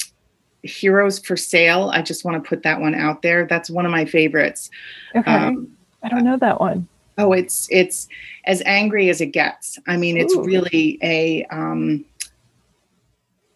Heroes 0.64 1.18
for 1.18 1.36
Sale. 1.36 1.90
I 1.92 2.04
just 2.04 2.24
want 2.24 2.44
to 2.44 2.48
put 2.48 2.62
that 2.64 2.80
one 2.80 2.94
out 2.94 3.24
there. 3.24 3.48
That's 3.48 3.68
one 3.68 3.86
of 3.86 3.92
my 3.92 4.06
favorites. 4.06 4.70
Okay, 5.16 5.32
um, 5.32 5.76
I 6.04 6.10
don't 6.10 6.24
know 6.24 6.38
that 6.38 6.60
one. 6.60 6.88
Oh, 7.18 7.34
it's 7.34 7.68
it's 7.72 8.08
as 8.46 8.62
angry 8.66 9.10
as 9.10 9.22
it 9.22 9.28
gets. 9.28 9.80
I 9.88 9.98
mean, 9.98 10.18
it's 10.18 10.36
Ooh. 10.36 10.44
really 10.44 11.00
a 11.02 11.46
um, 11.46 12.06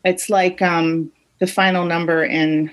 it's 0.05 0.29
like 0.29 0.61
um, 0.61 1.11
the 1.39 1.47
final 1.47 1.85
number 1.85 2.23
in 2.23 2.71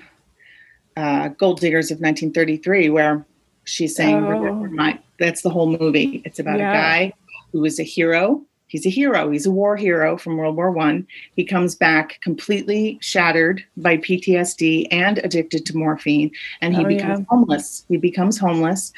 uh, 0.95 1.29
Gold 1.29 1.59
Diggers 1.59 1.91
of 1.91 1.95
1933, 1.95 2.89
where 2.89 3.25
she's 3.65 3.95
saying, 3.95 4.23
oh. 4.23 4.67
my, 4.67 4.99
that's 5.19 5.41
the 5.41 5.49
whole 5.49 5.77
movie. 5.77 6.21
It's 6.25 6.39
about 6.39 6.59
yeah. 6.59 6.69
a 6.69 6.73
guy 6.73 7.13
who 7.51 7.65
is 7.65 7.79
a 7.79 7.83
hero. 7.83 8.41
He's 8.67 8.85
a 8.85 8.89
hero. 8.89 9.29
He's 9.29 9.45
a 9.45 9.51
war 9.51 9.75
hero 9.75 10.17
from 10.17 10.37
World 10.37 10.55
War 10.55 10.71
One. 10.71 11.05
He 11.35 11.43
comes 11.43 11.75
back 11.75 12.19
completely 12.21 12.97
shattered 13.01 13.63
by 13.77 13.97
PTSD 13.97 14.87
and 14.89 15.19
addicted 15.19 15.65
to 15.67 15.77
morphine, 15.77 16.31
and 16.61 16.75
he 16.75 16.83
oh, 16.83 16.87
becomes 16.87 17.19
yeah. 17.19 17.25
homeless. 17.29 17.85
He 17.87 17.97
becomes 17.97 18.39
homeless. 18.39 18.91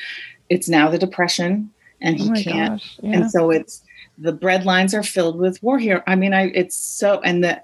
It's 0.50 0.70
now 0.70 0.90
the 0.90 0.98
depression, 0.98 1.70
and 2.00 2.18
he 2.18 2.30
oh 2.30 2.42
can't. 2.42 2.82
Yeah. 3.02 3.18
And 3.18 3.32
so 3.32 3.50
it's 3.50 3.84
the 4.18 4.32
bread 4.32 4.66
lines 4.66 4.94
are 4.94 5.04
filled 5.04 5.38
with 5.38 5.62
war 5.62 5.78
hero. 5.78 6.02
I 6.08 6.16
mean, 6.16 6.34
I 6.34 6.44
it's 6.54 6.78
so 6.78 7.20
and 7.22 7.44
the 7.44 7.62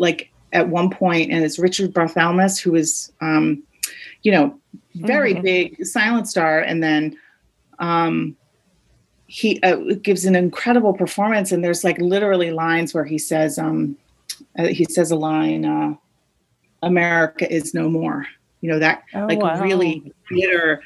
like 0.00 0.30
at 0.52 0.68
one 0.68 0.90
point, 0.90 1.30
and 1.30 1.44
it's 1.44 1.58
Richard 1.58 1.92
Barthelmess, 1.92 2.58
who 2.58 2.74
is, 2.74 3.12
um, 3.20 3.62
you 4.22 4.32
know, 4.32 4.58
very 4.96 5.34
mm-hmm. 5.34 5.42
big 5.42 5.86
silent 5.86 6.28
star, 6.28 6.60
and 6.60 6.82
then 6.82 7.16
um, 7.78 8.36
he 9.26 9.60
uh, 9.62 9.76
gives 10.02 10.24
an 10.24 10.34
incredible 10.34 10.92
performance. 10.92 11.52
And 11.52 11.62
there's 11.62 11.84
like 11.84 11.98
literally 11.98 12.50
lines 12.50 12.92
where 12.92 13.04
he 13.04 13.18
says, 13.18 13.58
um, 13.58 13.96
uh, 14.58 14.66
he 14.66 14.84
says 14.84 15.10
a 15.10 15.16
line, 15.16 15.64
uh, 15.64 15.94
"America 16.82 17.50
is 17.52 17.72
no 17.74 17.88
more." 17.88 18.26
You 18.60 18.70
know 18.72 18.78
that 18.78 19.04
oh, 19.14 19.26
like 19.26 19.40
wow. 19.40 19.60
really 19.62 20.12
theater. 20.28 20.82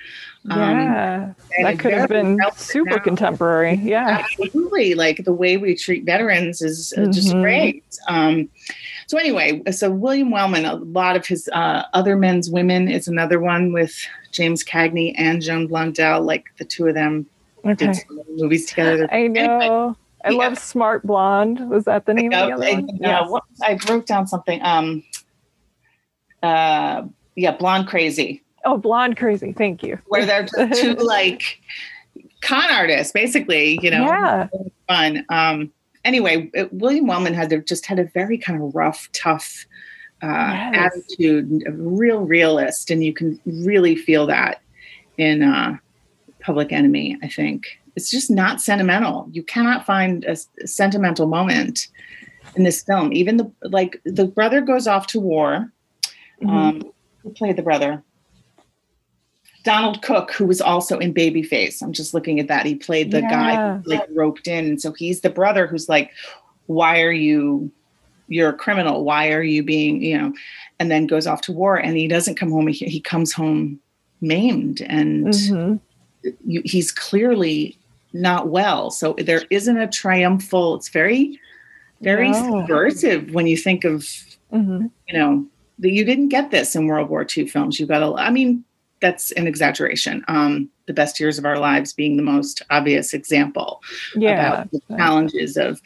Um, 0.50 0.60
yeah, 0.60 1.32
that 1.62 1.78
could 1.78 1.94
have 1.94 2.08
been 2.08 2.38
super 2.54 2.96
now. 2.96 2.98
contemporary. 2.98 3.76
Yeah, 3.76 4.22
absolutely. 4.22 4.94
Like 4.94 5.24
the 5.24 5.32
way 5.32 5.56
we 5.56 5.74
treat 5.74 6.04
veterans 6.04 6.60
is 6.60 6.92
mm-hmm. 6.96 7.10
just 7.10 7.32
great. 7.32 7.84
Um, 8.08 8.48
so 9.06 9.18
anyway, 9.18 9.62
so 9.70 9.90
William 9.90 10.30
Wellman, 10.30 10.64
a 10.64 10.76
lot 10.76 11.16
of 11.16 11.26
his 11.26 11.48
uh, 11.52 11.84
Other 11.92 12.16
Men's 12.16 12.50
Women 12.50 12.88
is 12.88 13.08
another 13.08 13.40
one 13.40 13.72
with 13.72 13.94
James 14.32 14.64
Cagney 14.64 15.14
and 15.16 15.42
Joan 15.42 15.68
Blondell. 15.68 16.24
Like 16.24 16.46
the 16.58 16.64
two 16.64 16.86
of 16.86 16.94
them 16.94 17.26
okay. 17.64 17.92
did 17.92 17.96
movies 18.36 18.66
together. 18.66 19.08
I 19.12 19.26
know. 19.28 19.96
I 20.24 20.30
yeah. 20.30 20.36
love 20.36 20.58
Smart 20.58 21.06
Blonde. 21.06 21.68
Was 21.68 21.84
that 21.84 22.06
the 22.06 22.14
name 22.14 22.32
of 22.32 22.48
the 22.48 22.54
other 22.54 22.76
one? 22.76 22.88
Yeah, 23.00 23.26
yes. 23.28 23.40
I 23.62 23.78
wrote 23.92 24.06
down 24.06 24.26
something. 24.26 24.60
Um, 24.62 25.04
uh, 26.42 27.02
yeah, 27.36 27.56
Blonde 27.56 27.88
Crazy. 27.88 28.42
Oh, 28.64 28.78
Blonde 28.78 29.16
Crazy. 29.16 29.52
Thank 29.52 29.82
you. 29.82 29.98
Where 30.06 30.24
they're 30.24 30.46
two 30.46 30.94
like 30.98 31.60
con 32.40 32.70
artists, 32.72 33.12
basically. 33.12 33.78
You 33.82 33.90
know, 33.90 34.04
yeah, 34.04 34.48
fun. 34.88 35.26
Um, 35.28 35.72
anyway, 36.04 36.50
it, 36.54 36.72
William 36.72 37.06
Wellman 37.06 37.34
had 37.34 37.66
just 37.66 37.86
had 37.86 37.98
a 37.98 38.04
very 38.04 38.38
kind 38.38 38.62
of 38.62 38.74
rough, 38.74 39.08
tough 39.12 39.66
uh, 40.22 40.26
yes. 40.72 40.96
attitude, 40.96 41.64
a 41.66 41.72
real 41.72 42.20
realist, 42.20 42.90
and 42.90 43.04
you 43.04 43.12
can 43.12 43.38
really 43.44 43.96
feel 43.96 44.26
that 44.26 44.62
in 45.18 45.42
uh, 45.42 45.76
Public 46.40 46.72
Enemy. 46.72 47.18
I 47.22 47.28
think 47.28 47.78
it's 47.96 48.10
just 48.10 48.30
not 48.30 48.60
sentimental. 48.60 49.28
You 49.32 49.42
cannot 49.42 49.86
find 49.86 50.24
a, 50.24 50.36
a 50.62 50.66
sentimental 50.66 51.26
moment 51.26 51.88
in 52.56 52.64
this 52.64 52.82
film. 52.82 53.12
Even 53.12 53.36
the 53.36 53.50
like 53.62 54.00
the 54.04 54.26
brother 54.26 54.60
goes 54.60 54.86
off 54.86 55.06
to 55.08 55.20
war. 55.20 55.72
Mm-hmm. 56.42 56.50
Um, 56.50 56.92
who 57.22 57.30
played 57.30 57.56
the 57.56 57.62
brother? 57.62 58.02
Donald 59.64 60.02
Cook, 60.02 60.30
who 60.32 60.46
was 60.46 60.60
also 60.60 60.98
in 60.98 61.12
Babyface. 61.12 61.82
I'm 61.82 61.92
just 61.92 62.14
looking 62.14 62.38
at 62.38 62.48
that. 62.48 62.66
He 62.66 62.74
played 62.74 63.10
the 63.10 63.20
yeah. 63.20 63.30
guy 63.30 63.80
like 63.86 64.06
roped 64.14 64.46
in. 64.46 64.66
And 64.66 64.80
so 64.80 64.92
he's 64.92 65.22
the 65.22 65.30
brother 65.30 65.66
who's 65.66 65.88
like, 65.88 66.12
why 66.66 67.00
are 67.00 67.12
you 67.12 67.70
you're 68.28 68.50
a 68.50 68.56
criminal 68.56 69.04
why 69.04 69.30
are 69.30 69.42
you 69.42 69.62
being 69.62 70.02
you 70.02 70.16
know 70.16 70.32
and 70.78 70.90
then 70.90 71.06
goes 71.06 71.26
off 71.26 71.42
to 71.42 71.52
war 71.52 71.76
and 71.76 71.96
he 71.96 72.08
doesn't 72.08 72.36
come 72.36 72.50
home 72.50 72.66
he, 72.66 72.86
he 72.86 73.00
comes 73.00 73.32
home 73.32 73.78
maimed 74.22 74.80
and 74.82 75.26
mm-hmm. 75.26 75.76
you, 76.46 76.62
he's 76.64 76.90
clearly 76.90 77.78
not 78.12 78.48
well 78.48 78.90
so 78.90 79.14
there 79.18 79.42
isn't 79.50 79.76
a 79.76 79.86
triumphal 79.86 80.74
it's 80.74 80.88
very 80.88 81.38
very 82.00 82.30
no. 82.30 82.60
subversive 82.60 83.34
when 83.34 83.46
you 83.46 83.58
think 83.58 83.84
of 83.84 84.00
mm-hmm. 84.52 84.86
you 85.06 85.18
know 85.18 85.46
that 85.78 85.90
you 85.90 86.04
didn't 86.04 86.28
get 86.28 86.50
this 86.50 86.74
in 86.74 86.86
world 86.86 87.10
war 87.10 87.26
ii 87.36 87.46
films 87.46 87.78
you 87.78 87.86
got 87.86 88.02
a 88.02 88.14
i 88.18 88.30
mean 88.30 88.64
that's 89.04 89.30
an 89.32 89.46
exaggeration 89.46 90.24
um 90.28 90.68
the 90.86 90.92
best 90.92 91.20
years 91.20 91.38
of 91.38 91.44
our 91.44 91.58
lives 91.58 91.92
being 91.92 92.16
the 92.16 92.22
most 92.22 92.62
obvious 92.70 93.12
example 93.14 93.82
yeah. 94.16 94.48
about 94.48 94.70
the 94.70 94.80
challenges 94.96 95.56
of 95.56 95.80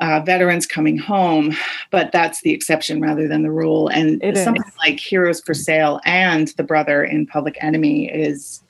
uh, 0.00 0.20
veterans 0.20 0.66
coming 0.66 0.96
home, 0.96 1.54
but 1.90 2.10
that's 2.10 2.40
the 2.40 2.52
exception 2.52 3.00
rather 3.00 3.28
than 3.28 3.42
the 3.42 3.50
rule. 3.50 3.88
And 3.88 4.22
it 4.22 4.36
something 4.38 4.64
is. 4.66 4.76
like 4.78 4.98
Heroes 4.98 5.40
for 5.40 5.52
Sale 5.52 6.00
and 6.04 6.48
The 6.56 6.62
Brother 6.62 7.04
in 7.04 7.26
Public 7.26 7.62
Enemy 7.62 8.08
is, 8.08 8.62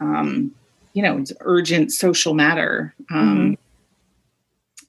um, 0.00 0.52
you 0.92 1.02
know, 1.02 1.18
it's 1.18 1.32
urgent 1.40 1.92
social 1.92 2.34
matter. 2.34 2.94
Um, 3.10 3.38
mm-hmm. 3.38 4.86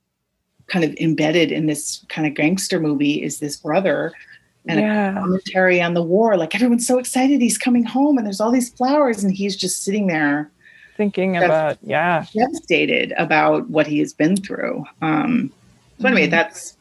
Kind 0.68 0.86
of 0.86 0.96
embedded 0.96 1.52
in 1.52 1.68
this 1.68 2.04
kind 2.10 2.26
of 2.26 2.34
gangster 2.34 2.80
movie 2.80 3.22
is 3.22 3.38
this 3.38 3.58
brother 3.58 4.14
and 4.68 4.80
yeah. 4.80 5.12
a 5.12 5.20
commentary 5.20 5.82
on 5.82 5.94
the 5.94 6.04
war. 6.04 6.38
Like 6.38 6.56
everyone's 6.56 6.88
so 6.88 6.98
excited 6.98 7.42
he's 7.42 7.58
coming 7.58 7.84
home, 7.84 8.18
and 8.18 8.26
there's 8.26 8.40
all 8.40 8.52
these 8.52 8.70
flowers, 8.70 9.24
and 9.24 9.34
he's 9.34 9.56
just 9.56 9.84
sitting 9.84 10.08
there 10.08 10.52
thinking 10.96 11.36
about 11.38 11.80
yeah 11.82 12.24
devastated 12.36 13.14
about 13.18 13.68
what 13.70 13.88
he 13.88 14.00
has 14.00 14.14
been 14.14 14.36
through. 14.36 14.84
Um, 15.02 15.52
so 16.00 16.08
anyway, 16.08 16.24
mm-hmm. 16.24 16.32
that's 16.32 16.78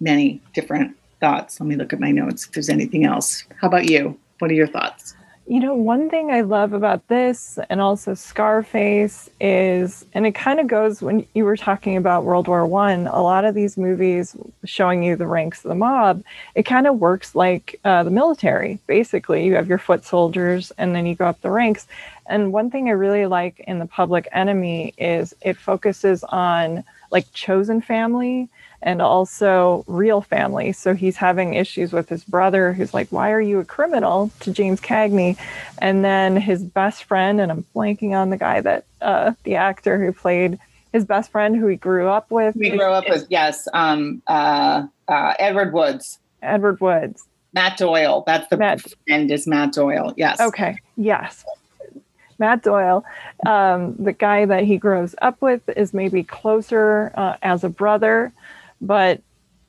many 0.00 0.40
different 0.54 0.96
thoughts. 1.20 1.60
Let 1.60 1.66
me 1.66 1.76
look 1.76 1.92
at 1.92 2.00
my 2.00 2.10
notes 2.10 2.46
if 2.46 2.52
there's 2.52 2.68
anything 2.68 3.04
else. 3.04 3.44
How 3.60 3.68
about 3.68 3.88
you? 3.88 4.18
What 4.38 4.50
are 4.50 4.54
your 4.54 4.66
thoughts? 4.66 5.14
You 5.50 5.58
know, 5.58 5.74
one 5.74 6.08
thing 6.08 6.30
I 6.30 6.42
love 6.42 6.74
about 6.74 7.08
this 7.08 7.58
and 7.68 7.80
also 7.80 8.14
Scarface 8.14 9.28
is, 9.40 10.06
and 10.14 10.24
it 10.24 10.32
kind 10.32 10.60
of 10.60 10.68
goes 10.68 11.02
when 11.02 11.26
you 11.34 11.44
were 11.44 11.56
talking 11.56 11.96
about 11.96 12.22
World 12.22 12.46
War 12.46 12.64
One. 12.64 13.08
A 13.08 13.20
lot 13.20 13.44
of 13.44 13.56
these 13.56 13.76
movies 13.76 14.36
showing 14.64 15.02
you 15.02 15.16
the 15.16 15.26
ranks 15.26 15.64
of 15.64 15.70
the 15.70 15.74
mob, 15.74 16.22
it 16.54 16.62
kind 16.62 16.86
of 16.86 17.00
works 17.00 17.34
like 17.34 17.80
uh, 17.84 18.04
the 18.04 18.12
military. 18.12 18.78
Basically, 18.86 19.44
you 19.44 19.56
have 19.56 19.66
your 19.66 19.78
foot 19.78 20.04
soldiers, 20.04 20.70
and 20.78 20.94
then 20.94 21.04
you 21.04 21.16
go 21.16 21.26
up 21.26 21.40
the 21.40 21.50
ranks. 21.50 21.88
And 22.28 22.52
one 22.52 22.70
thing 22.70 22.86
I 22.86 22.92
really 22.92 23.26
like 23.26 23.58
in 23.66 23.80
the 23.80 23.86
Public 23.86 24.28
Enemy 24.30 24.94
is 24.98 25.34
it 25.40 25.56
focuses 25.56 26.22
on 26.22 26.84
like 27.10 27.26
chosen 27.32 27.80
family 27.80 28.48
and 28.82 29.02
also 29.02 29.84
real 29.86 30.20
family. 30.20 30.72
So 30.72 30.94
he's 30.94 31.16
having 31.16 31.54
issues 31.54 31.92
with 31.92 32.08
his 32.08 32.24
brother, 32.24 32.72
who's 32.72 32.94
like, 32.94 33.08
Why 33.10 33.30
are 33.30 33.40
you 33.40 33.58
a 33.58 33.64
criminal 33.64 34.30
to 34.40 34.52
James 34.52 34.80
Cagney? 34.80 35.36
And 35.78 36.04
then 36.04 36.36
his 36.36 36.62
best 36.62 37.04
friend, 37.04 37.40
and 37.40 37.50
I'm 37.52 37.64
blanking 37.74 38.12
on 38.12 38.30
the 38.30 38.36
guy 38.36 38.60
that 38.60 38.84
uh, 39.00 39.32
the 39.44 39.56
actor 39.56 40.02
who 40.02 40.12
played 40.12 40.58
his 40.92 41.04
best 41.04 41.30
friend 41.30 41.56
who 41.56 41.66
he 41.66 41.76
grew 41.76 42.08
up 42.08 42.30
with. 42.30 42.56
We 42.56 42.70
grew 42.70 42.90
up 42.90 43.08
with, 43.08 43.26
yes, 43.30 43.68
um, 43.74 44.22
uh, 44.26 44.86
uh, 45.08 45.34
Edward 45.38 45.72
Woods. 45.72 46.18
Edward 46.42 46.80
Woods. 46.80 47.24
Matt 47.52 47.76
Doyle. 47.76 48.24
That's 48.26 48.48
the 48.48 48.56
Matt. 48.56 48.80
friend 49.06 49.30
is 49.30 49.46
Matt 49.46 49.72
Doyle. 49.72 50.14
Yes. 50.16 50.40
Okay. 50.40 50.78
Yes. 50.96 51.44
Matt 52.38 52.62
Doyle, 52.62 53.04
um, 53.44 53.94
the 53.96 54.14
guy 54.14 54.46
that 54.46 54.64
he 54.64 54.78
grows 54.78 55.14
up 55.20 55.42
with, 55.42 55.68
is 55.76 55.92
maybe 55.92 56.22
closer 56.22 57.12
uh, 57.14 57.36
as 57.42 57.64
a 57.64 57.68
brother. 57.68 58.32
But 58.80 59.22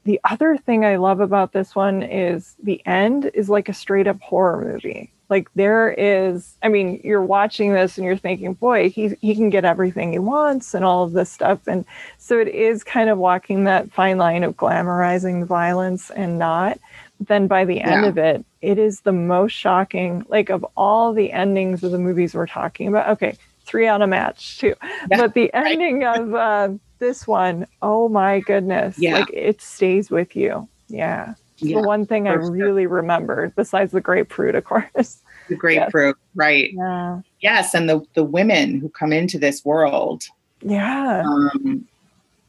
the 0.03 0.19
other 0.23 0.57
thing 0.57 0.83
I 0.83 0.95
love 0.95 1.19
about 1.19 1.53
this 1.53 1.75
one 1.75 2.01
is 2.01 2.55
the 2.61 2.81
end 2.85 3.29
is 3.33 3.49
like 3.49 3.69
a 3.69 3.73
straight 3.73 4.07
up 4.07 4.19
horror 4.19 4.63
movie. 4.63 5.11
Like 5.29 5.47
there 5.55 5.93
is, 5.97 6.55
I 6.61 6.67
mean, 6.67 6.99
you're 7.03 7.23
watching 7.23 7.71
this 7.71 7.97
and 7.97 8.05
you're 8.05 8.17
thinking, 8.17 8.53
boy, 8.53 8.89
he 8.89 9.15
he 9.21 9.33
can 9.33 9.49
get 9.49 9.63
everything 9.63 10.11
he 10.11 10.19
wants 10.19 10.73
and 10.73 10.83
all 10.83 11.03
of 11.03 11.13
this 11.13 11.31
stuff. 11.31 11.67
And 11.67 11.85
so 12.17 12.37
it 12.37 12.49
is 12.49 12.83
kind 12.83 13.09
of 13.09 13.17
walking 13.17 13.63
that 13.63 13.91
fine 13.93 14.17
line 14.17 14.43
of 14.43 14.57
glamorizing 14.57 15.45
violence 15.45 16.09
and 16.09 16.37
not. 16.37 16.79
But 17.17 17.27
then 17.29 17.47
by 17.47 17.63
the 17.63 17.79
end 17.79 18.03
yeah. 18.03 18.09
of 18.09 18.17
it, 18.17 18.45
it 18.61 18.77
is 18.77 19.01
the 19.01 19.13
most 19.13 19.53
shocking, 19.53 20.25
like 20.27 20.49
of 20.49 20.65
all 20.75 21.13
the 21.13 21.31
endings 21.31 21.83
of 21.83 21.91
the 21.91 21.99
movies 21.99 22.33
we're 22.33 22.47
talking 22.47 22.89
about. 22.89 23.09
Okay, 23.11 23.37
three 23.63 23.87
on 23.87 24.01
a 24.01 24.07
match 24.07 24.57
too. 24.57 24.75
Yeah, 25.09 25.17
but 25.17 25.33
the 25.33 25.53
ending 25.53 26.01
right. 26.01 26.19
of 26.19 26.35
uh, 26.35 26.69
this 27.01 27.27
one, 27.27 27.67
oh 27.81 28.07
my 28.07 28.39
goodness. 28.39 28.97
Yeah. 28.97 29.19
Like 29.19 29.29
it 29.33 29.61
stays 29.61 30.09
with 30.09 30.33
you. 30.37 30.69
Yeah. 30.87 31.33
yeah 31.57 31.81
the 31.81 31.85
one 31.85 32.05
thing 32.05 32.29
I 32.29 32.35
sure. 32.35 32.49
really 32.49 32.87
remembered, 32.87 33.53
besides 33.57 33.91
the 33.91 33.99
grapefruit, 33.99 34.55
of 34.55 34.63
course. 34.63 35.19
The 35.49 35.55
grapefruit, 35.55 36.15
yes. 36.17 36.35
right. 36.35 36.71
Yeah. 36.73 37.21
Yes. 37.41 37.73
And 37.73 37.89
the, 37.89 38.05
the 38.13 38.23
women 38.23 38.79
who 38.79 38.87
come 38.87 39.11
into 39.11 39.37
this 39.37 39.65
world. 39.65 40.23
Yeah. 40.61 41.23
Um, 41.25 41.85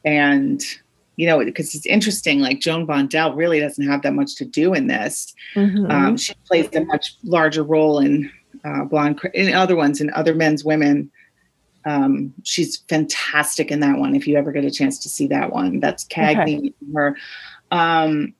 and 0.05 0.63
you 1.15 1.27
know, 1.27 1.43
because 1.43 1.75
it's 1.75 1.85
interesting, 1.85 2.39
like 2.39 2.59
Joan 2.59 2.87
Blondell 2.87 3.35
really 3.35 3.59
doesn't 3.59 3.87
have 3.87 4.01
that 4.01 4.13
much 4.13 4.35
to 4.35 4.45
do 4.45 4.73
in 4.73 4.87
this. 4.87 5.33
Mm-hmm. 5.55 5.91
Um, 5.91 6.17
she 6.17 6.33
plays 6.47 6.69
a 6.73 6.85
much 6.85 7.15
larger 7.23 7.63
role 7.63 7.99
in 7.99 8.31
uh, 8.63 8.85
Blonde, 8.85 9.19
in 9.33 9.53
other 9.53 9.75
ones, 9.75 10.01
in 10.01 10.09
other 10.11 10.33
men's 10.33 10.63
women. 10.63 11.11
Um, 11.85 12.33
she's 12.43 12.77
fantastic 12.89 13.71
in 13.71 13.79
that 13.81 13.97
one. 13.97 14.15
If 14.15 14.27
you 14.27 14.37
ever 14.37 14.51
get 14.51 14.65
a 14.65 14.71
chance 14.71 14.99
to 14.99 15.09
see 15.09 15.27
that 15.27 15.51
one, 15.51 15.79
that's 15.79 16.05
Cagney 16.05 16.57
okay. 16.57 16.73
her. 16.93 17.17
Um, 17.71 18.33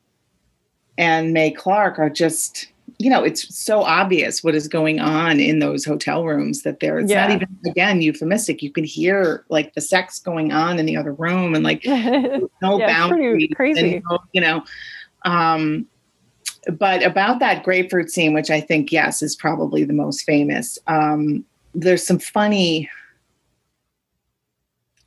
and 0.97 1.33
Mae 1.33 1.51
Clarke 1.51 1.99
are 1.99 2.09
just, 2.09 2.67
you 2.99 3.09
know, 3.09 3.23
it's 3.23 3.55
so 3.55 3.81
obvious 3.81 4.43
what 4.43 4.55
is 4.55 4.67
going 4.67 4.99
on 4.99 5.39
in 5.39 5.59
those 5.59 5.83
hotel 5.83 6.25
rooms 6.25 6.61
that 6.63 6.79
there. 6.79 6.99
It's 6.99 7.11
yeah. 7.11 7.27
not 7.27 7.35
even 7.35 7.57
again 7.65 8.01
euphemistic. 8.01 8.61
You 8.61 8.71
can 8.71 8.83
hear 8.83 9.43
like 9.49 9.73
the 9.73 9.81
sex 9.81 10.19
going 10.19 10.53
on 10.53 10.79
in 10.79 10.85
the 10.85 10.95
other 10.95 11.13
room 11.13 11.55
and 11.55 11.63
like 11.63 11.83
no 11.85 12.49
yeah, 12.61 12.87
boundaries. 12.87 13.49
Crazy, 13.55 13.95
and, 13.95 14.19
you 14.31 14.41
know. 14.41 14.63
Um, 15.25 15.87
but 16.77 17.03
about 17.03 17.39
that 17.39 17.63
grapefruit 17.63 18.09
scene, 18.09 18.33
which 18.33 18.49
I 18.49 18.61
think 18.61 18.91
yes 18.91 19.21
is 19.21 19.35
probably 19.35 19.83
the 19.83 19.93
most 19.93 20.21
famous. 20.21 20.77
Um, 20.87 21.43
there's 21.73 22.05
some 22.05 22.19
funny 22.19 22.89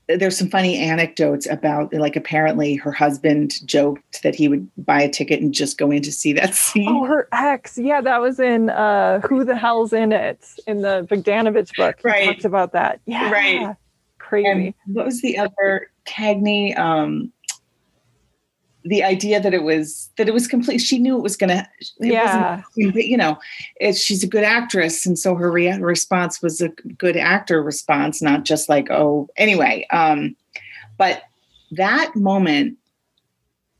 there's 0.08 0.38
some 0.38 0.48
funny 0.48 0.78
anecdotes 0.78 1.48
about 1.48 1.92
like 1.92 2.14
apparently 2.16 2.76
her 2.76 2.92
husband 2.92 3.66
joked 3.66 4.22
that 4.22 4.34
he 4.34 4.48
would 4.48 4.68
buy 4.84 5.02
a 5.02 5.10
ticket 5.10 5.40
and 5.40 5.52
just 5.52 5.78
go 5.78 5.90
in 5.90 6.02
to 6.02 6.12
see 6.12 6.32
that 6.32 6.54
scene. 6.54 6.88
Oh, 6.88 7.04
her 7.04 7.28
ex. 7.32 7.76
Yeah, 7.76 8.00
that 8.00 8.20
was 8.20 8.38
in 8.38 8.70
uh 8.70 9.20
Who 9.20 9.44
the 9.44 9.56
Hell's 9.56 9.92
in 9.92 10.12
It 10.12 10.46
in 10.66 10.82
the 10.82 11.06
Bogdanovich 11.10 11.76
book. 11.76 11.96
He 12.02 12.08
right. 12.08 12.26
talks 12.26 12.44
about 12.44 12.72
that. 12.72 13.00
Yeah. 13.06 13.30
Right. 13.30 13.76
Crazy. 14.18 14.48
And 14.48 14.74
what 14.94 15.06
was 15.06 15.22
the 15.22 15.38
other 15.38 15.90
Cagney? 16.06 16.78
Um 16.78 17.32
the 18.86 19.02
idea 19.02 19.40
that 19.40 19.52
it 19.52 19.62
was 19.62 20.10
that 20.16 20.28
it 20.28 20.34
was 20.34 20.46
complete 20.46 20.78
she 20.78 20.98
knew 20.98 21.16
it 21.16 21.22
was 21.22 21.36
gonna 21.36 21.68
yeah 21.98 22.62
you 22.76 23.16
know 23.16 23.36
it, 23.80 23.96
she's 23.96 24.22
a 24.22 24.28
good 24.28 24.44
actress 24.44 25.04
and 25.04 25.18
so 25.18 25.34
her 25.34 25.50
re- 25.50 25.78
response 25.78 26.40
was 26.40 26.60
a 26.60 26.68
good 26.68 27.16
actor 27.16 27.62
response 27.62 28.22
not 28.22 28.44
just 28.44 28.68
like 28.68 28.90
oh 28.90 29.28
anyway 29.36 29.86
um 29.90 30.36
but 30.98 31.22
that 31.72 32.14
moment 32.14 32.76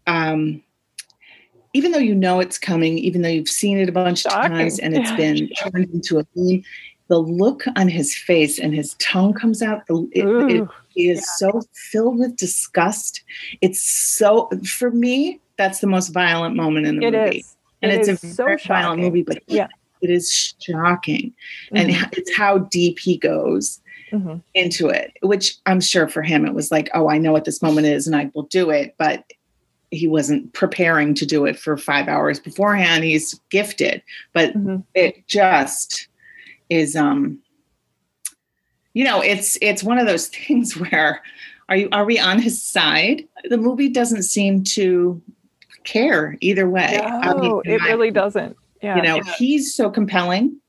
um 0.06 0.62
even 1.72 1.92
though 1.92 1.98
you 1.98 2.14
know 2.14 2.40
it's 2.40 2.58
coming 2.58 2.98
even 2.98 3.22
though 3.22 3.28
you've 3.28 3.48
seen 3.48 3.78
it 3.78 3.88
a 3.88 3.92
bunch 3.92 4.26
of 4.26 4.32
times 4.32 4.78
and 4.78 4.96
it's 4.96 5.10
yeah. 5.10 5.16
been 5.16 5.48
turned 5.50 5.90
into 5.92 6.18
a 6.18 6.24
theme 6.34 6.64
the 7.08 7.18
look 7.18 7.64
on 7.76 7.88
his 7.88 8.16
face 8.16 8.58
and 8.58 8.74
his 8.74 8.94
tongue 8.94 9.32
comes 9.32 9.62
out. 9.62 9.82
It, 9.88 10.04
it, 10.12 10.68
he 10.96 11.10
is 11.10 11.18
yeah. 11.18 11.50
so 11.50 11.62
filled 11.74 12.18
with 12.18 12.36
disgust. 12.36 13.22
It's 13.60 13.80
so 13.80 14.50
for 14.66 14.90
me, 14.90 15.40
that's 15.58 15.80
the 15.80 15.86
most 15.86 16.08
violent 16.08 16.56
moment 16.56 16.86
in 16.86 16.98
the 16.98 17.06
it 17.06 17.12
movie. 17.12 17.38
Is. 17.38 17.56
And 17.82 17.92
it 17.92 18.00
it's 18.00 18.08
a 18.08 18.26
so 18.26 18.44
very 18.44 18.56
violent 18.56 19.02
movie, 19.02 19.22
but 19.22 19.42
yeah, 19.46 19.68
it 20.00 20.10
is 20.10 20.54
shocking. 20.58 21.34
Mm-hmm. 21.70 21.76
And 21.76 21.90
it's 22.12 22.34
how 22.34 22.58
deep 22.58 22.98
he 22.98 23.18
goes 23.18 23.80
mm-hmm. 24.10 24.38
into 24.54 24.88
it, 24.88 25.12
which 25.20 25.56
I'm 25.66 25.82
sure 25.82 26.08
for 26.08 26.22
him 26.22 26.46
it 26.46 26.54
was 26.54 26.70
like, 26.70 26.88
oh, 26.94 27.10
I 27.10 27.18
know 27.18 27.32
what 27.32 27.44
this 27.44 27.60
moment 27.60 27.86
is 27.86 28.06
and 28.06 28.16
I 28.16 28.30
will 28.34 28.44
do 28.44 28.70
it. 28.70 28.94
But 28.96 29.24
he 29.90 30.08
wasn't 30.08 30.52
preparing 30.54 31.14
to 31.14 31.26
do 31.26 31.44
it 31.44 31.58
for 31.58 31.76
five 31.76 32.08
hours 32.08 32.40
beforehand. 32.40 33.04
He's 33.04 33.38
gifted, 33.50 34.02
but 34.32 34.54
mm-hmm. 34.54 34.78
it 34.94 35.26
just 35.28 36.08
is 36.70 36.96
um 36.96 37.38
you 38.96 39.04
know 39.04 39.20
it's 39.20 39.58
it's 39.60 39.84
one 39.84 39.98
of 39.98 40.06
those 40.06 40.28
things 40.38 40.76
where 40.76 41.22
are 41.68 41.76
you 41.76 41.88
are 41.92 42.04
we 42.06 42.18
on 42.18 42.38
his 42.40 42.62
side 42.62 43.28
the 43.44 43.58
movie 43.58 43.90
doesn't 43.90 44.22
seem 44.22 44.64
to 44.64 45.20
care 45.84 46.36
either 46.40 46.68
way 46.68 46.98
no, 47.00 47.20
I 47.22 47.34
mean, 47.34 47.60
it 47.64 47.82
really 47.82 48.10
doesn't 48.10 48.56
yeah 48.82 48.96
you 48.96 49.02
know 49.02 49.20
he's 49.38 49.74
so 49.74 49.90
compelling 49.90 50.60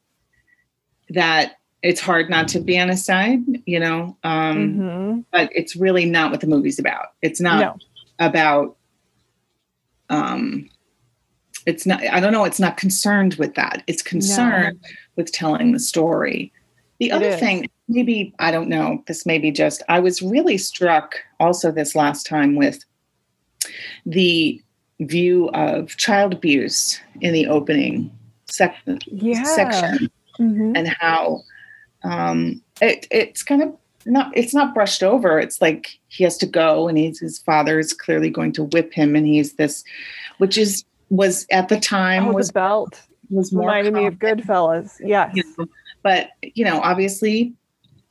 that 1.09 1.53
it's 1.83 2.01
hard 2.01 2.29
not 2.29 2.49
to 2.49 2.59
be 2.59 2.77
on 2.79 2.89
his 2.89 3.05
side, 3.05 3.39
you 3.65 3.79
know. 3.79 4.17
Um, 4.23 4.73
Mhm. 4.73 5.25
but 5.31 5.49
it's 5.53 5.75
really 5.75 6.05
not 6.05 6.31
what 6.31 6.41
the 6.41 6.47
movie's 6.47 6.79
about. 6.79 7.09
It's 7.21 7.39
not 7.39 7.59
No. 7.59 7.77
about 8.19 8.77
um 10.09 10.67
it's 11.65 11.85
not 11.85 12.01
i 12.07 12.19
don't 12.19 12.31
know 12.33 12.45
it's 12.45 12.59
not 12.59 12.77
concerned 12.77 13.35
with 13.35 13.53
that 13.55 13.83
it's 13.87 14.01
concerned 14.01 14.79
with 15.17 15.31
telling 15.31 15.71
the 15.73 15.79
story 15.79 16.51
the 16.99 17.11
other 17.11 17.35
thing 17.37 17.69
maybe 17.87 18.33
i 18.39 18.49
don't 18.51 18.67
know 18.69 19.03
this 19.07 19.25
may 19.25 19.37
be 19.37 19.51
just 19.51 19.83
i 19.89 19.99
was 19.99 20.21
really 20.21 20.57
struck 20.57 21.15
also 21.39 21.71
this 21.71 21.95
last 21.95 22.25
time 22.25 22.55
with 22.55 22.83
the 24.05 24.61
view 25.01 25.49
of 25.49 25.95
child 25.97 26.33
abuse 26.33 26.99
in 27.21 27.33
the 27.33 27.47
opening 27.47 28.09
sec- 28.49 28.75
Yeah. 29.05 29.43
section 29.43 30.09
Mhm. 30.39 30.77
and 30.77 30.87
how 30.87 31.41
um, 32.03 32.61
it, 32.81 33.07
it's 33.11 33.41
kind 33.43 33.63
of 33.63 33.73
not 34.05 34.31
it's 34.37 34.53
not 34.53 34.73
brushed 34.73 35.03
over 35.03 35.39
it's 35.39 35.61
like 35.61 35.99
he 36.07 36.23
has 36.23 36.37
to 36.37 36.45
go 36.45 36.87
and 36.87 36.97
he's 36.97 37.19
his 37.19 37.39
father 37.39 37.79
is 37.79 37.91
clearly 37.91 38.29
going 38.29 38.53
to 38.53 38.63
whip 38.65 38.93
him 38.93 39.15
and 39.15 39.25
he's 39.27 39.53
this 39.53 39.83
which 40.37 40.57
is 40.57 40.85
was 41.09 41.45
at 41.51 41.67
the 41.69 41.79
time 41.79 42.27
Oh, 42.29 42.33
was 42.33 42.47
the 42.47 42.53
belt 42.53 43.01
was 43.29 43.51
more 43.51 43.67
reminded 43.67 43.93
me 43.93 44.05
of 44.05 44.15
Goodfellas. 44.15 44.93
Yes. 45.03 45.31
you 45.35 45.43
know. 45.57 45.65
But 46.07 46.29
you 46.55 46.63
know 46.63 46.79
obviously 46.91 47.53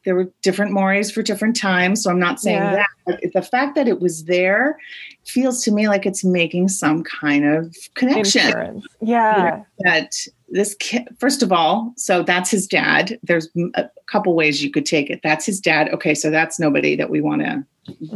there 0.05 0.15
were 0.15 0.31
different 0.43 0.71
mores 0.73 1.11
for 1.11 1.23
different 1.23 1.57
times 1.57 2.03
so 2.03 2.11
i'm 2.11 2.19
not 2.29 2.39
saying 2.41 2.59
Yeah. 2.63 2.75
that 2.77 2.89
but 3.07 3.21
the 3.33 3.43
fact 3.43 3.75
that 3.77 3.89
it 3.89 3.99
was 4.01 4.25
there 4.25 4.79
feels 5.25 5.63
to 5.65 5.71
me 5.73 5.89
like 5.89 6.05
it's 6.11 6.23
making 6.25 6.69
some 6.69 7.03
kind 7.05 7.45
of 7.45 7.75
connection 7.95 8.47
Insurance. 8.47 8.87
Yeah. 9.01 9.63
that 9.81 10.11
this 10.49 10.75
kid 10.79 11.03
first 11.19 11.43
of 11.43 11.51
all 11.53 11.93
so 11.97 12.23
that's 12.23 12.51
his 12.51 12.67
dad 12.67 13.19
there's 13.23 13.49
a 13.75 13.89
couple 14.13 14.35
ways 14.35 14.63
you 14.63 14.71
could 14.71 14.87
take 14.87 15.09
it 15.11 15.21
that's 15.23 15.47
his 15.47 15.59
dad 15.61 15.89
okay 15.95 16.15
so 16.15 16.31
that's 16.31 16.61
nobody 16.61 16.95
that 16.97 17.09
we 17.11 17.21
want 17.23 17.41
to 17.43 17.65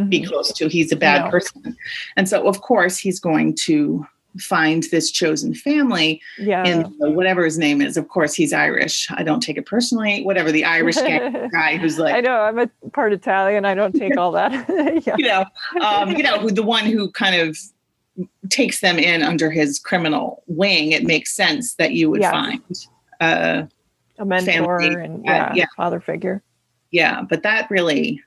be 0.09 0.21
Mhm. 0.21 0.29
close 0.29 0.53
to 0.59 0.69
he's 0.69 0.93
a 0.93 0.97
bad 0.97 1.25
No. 1.25 1.31
person 1.31 1.77
and 2.17 2.29
so 2.29 2.47
of 2.47 2.61
course 2.61 2.99
he's 2.99 3.19
going 3.19 3.57
to 3.67 4.07
find 4.39 4.85
this 4.91 5.11
chosen 5.11 5.55
family 5.55 6.21
Yeah. 6.39 6.65
in 6.65 6.83
whatever 7.15 7.45
his 7.45 7.59
name 7.59 7.81
is 7.83 7.97
of 7.97 8.09
course 8.09 8.33
he's 8.35 8.53
irish 8.53 9.09
i 9.13 9.23
don't 9.25 9.41
take 9.41 9.57
it 9.57 9.67
personally 9.67 10.23
whatever 10.23 10.53
the 10.53 10.65
irish 10.65 10.97
guy 11.53 11.77
who's 11.79 11.99
like 11.99 12.15
I 12.15 12.21
know 12.21 12.41
I'm 12.41 12.59
a 12.59 12.69
part 12.93 13.13
Italian. 13.13 13.65
I 13.65 13.75
don't 13.75 13.93
take 13.95 14.17
all 14.17 14.33
that. 14.33 14.53
yeah. 15.07 15.17
you 15.19 15.27
know, 15.27 15.45
um, 15.85 16.11
you 16.17 16.23
know, 16.23 16.39
who 16.39 16.51
the 16.51 16.63
one 16.63 16.85
who 16.85 17.11
kind 17.11 17.35
of 17.37 17.57
takes 18.51 18.81
them 18.81 18.99
in 18.99 19.23
under 19.23 19.51
his 19.51 19.79
criminal 19.79 20.43
wing, 20.47 20.93
it 20.93 21.05
makes 21.05 21.35
sense 21.35 21.75
that 21.75 21.93
you 21.93 22.11
would 22.11 22.21
Yes. 22.21 22.31
find. 22.31 22.63
Uh, 23.21 23.63
A 24.19 24.25
mentor 24.25 24.81
family. 24.81 25.05
and 25.05 25.17
Uh, 25.21 25.23
yeah, 25.33 25.53
yeah. 25.55 25.67
father 25.77 26.01
figure. 26.01 26.43
yeah, 26.91 27.23
but 27.23 27.43
that 27.43 27.71
really, 27.71 28.23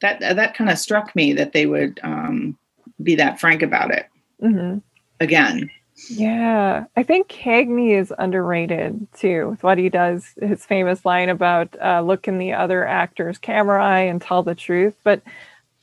that 0.00 0.20
that 0.20 0.54
kind 0.54 0.70
of 0.70 0.78
struck 0.78 1.14
me 1.16 1.32
that 1.32 1.52
they 1.52 1.66
would 1.66 2.00
um, 2.02 2.56
be 3.02 3.14
that 3.16 3.40
frank 3.40 3.62
about 3.62 3.90
it. 3.92 4.06
hmm 4.40 4.78
Again, 5.22 5.70
Yeah, 6.10 6.84
I 6.96 7.02
think 7.04 7.28
Cagney 7.28 7.98
is 7.98 8.12
underrated 8.18 9.06
too. 9.14 9.50
With 9.50 9.62
what 9.62 9.78
he 9.78 9.88
does, 9.88 10.34
his 10.40 10.64
famous 10.66 11.04
line 11.04 11.28
about 11.28 11.76
uh, 11.80 12.00
look 12.02 12.26
in 12.26 12.38
the 12.38 12.52
other 12.52 12.86
actor's 12.86 13.38
camera 13.38 13.82
eye 13.84 14.00
and 14.00 14.20
tell 14.20 14.42
the 14.42 14.54
truth. 14.54 14.94
But 15.04 15.22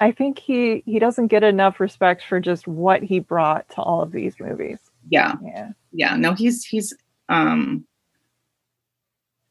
I 0.02 0.12
think 0.12 0.40
he 0.40 0.84
he 0.86 1.00
doesn't 1.00 1.28
get 1.28 1.44
enough 1.44 1.80
respect 1.80 2.24
for 2.28 2.40
just 2.40 2.68
what 2.68 3.02
he 3.04 3.20
brought 3.20 3.70
to 3.70 3.82
all 3.82 4.02
of 4.02 4.12
these 4.12 4.40
movies. 4.40 4.80
yeah, 5.10 5.36
Yeah, 5.42 5.70
yeah. 5.94 6.16
No, 6.18 6.34
he's 6.34 6.66
he's 6.66 6.94
um, 7.30 7.86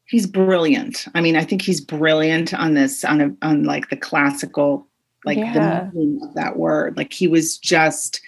he's 0.05 0.27
brilliant. 0.27 1.05
I 1.15 1.21
mean, 1.21 1.35
I 1.35 1.43
think 1.43 1.61
he's 1.61 1.81
brilliant 1.81 2.53
on 2.53 2.73
this 2.73 3.03
on 3.03 3.21
a 3.21 3.35
on 3.41 3.63
like 3.63 3.89
the 3.89 3.97
classical, 3.97 4.87
like 5.25 5.37
Yeah. 5.37 5.53
the 5.53 5.97
meaning 5.97 6.21
of 6.23 6.33
that 6.35 6.57
word. 6.57 6.97
Like 6.97 7.13
he 7.13 7.27
was 7.27 7.57
just 7.57 8.21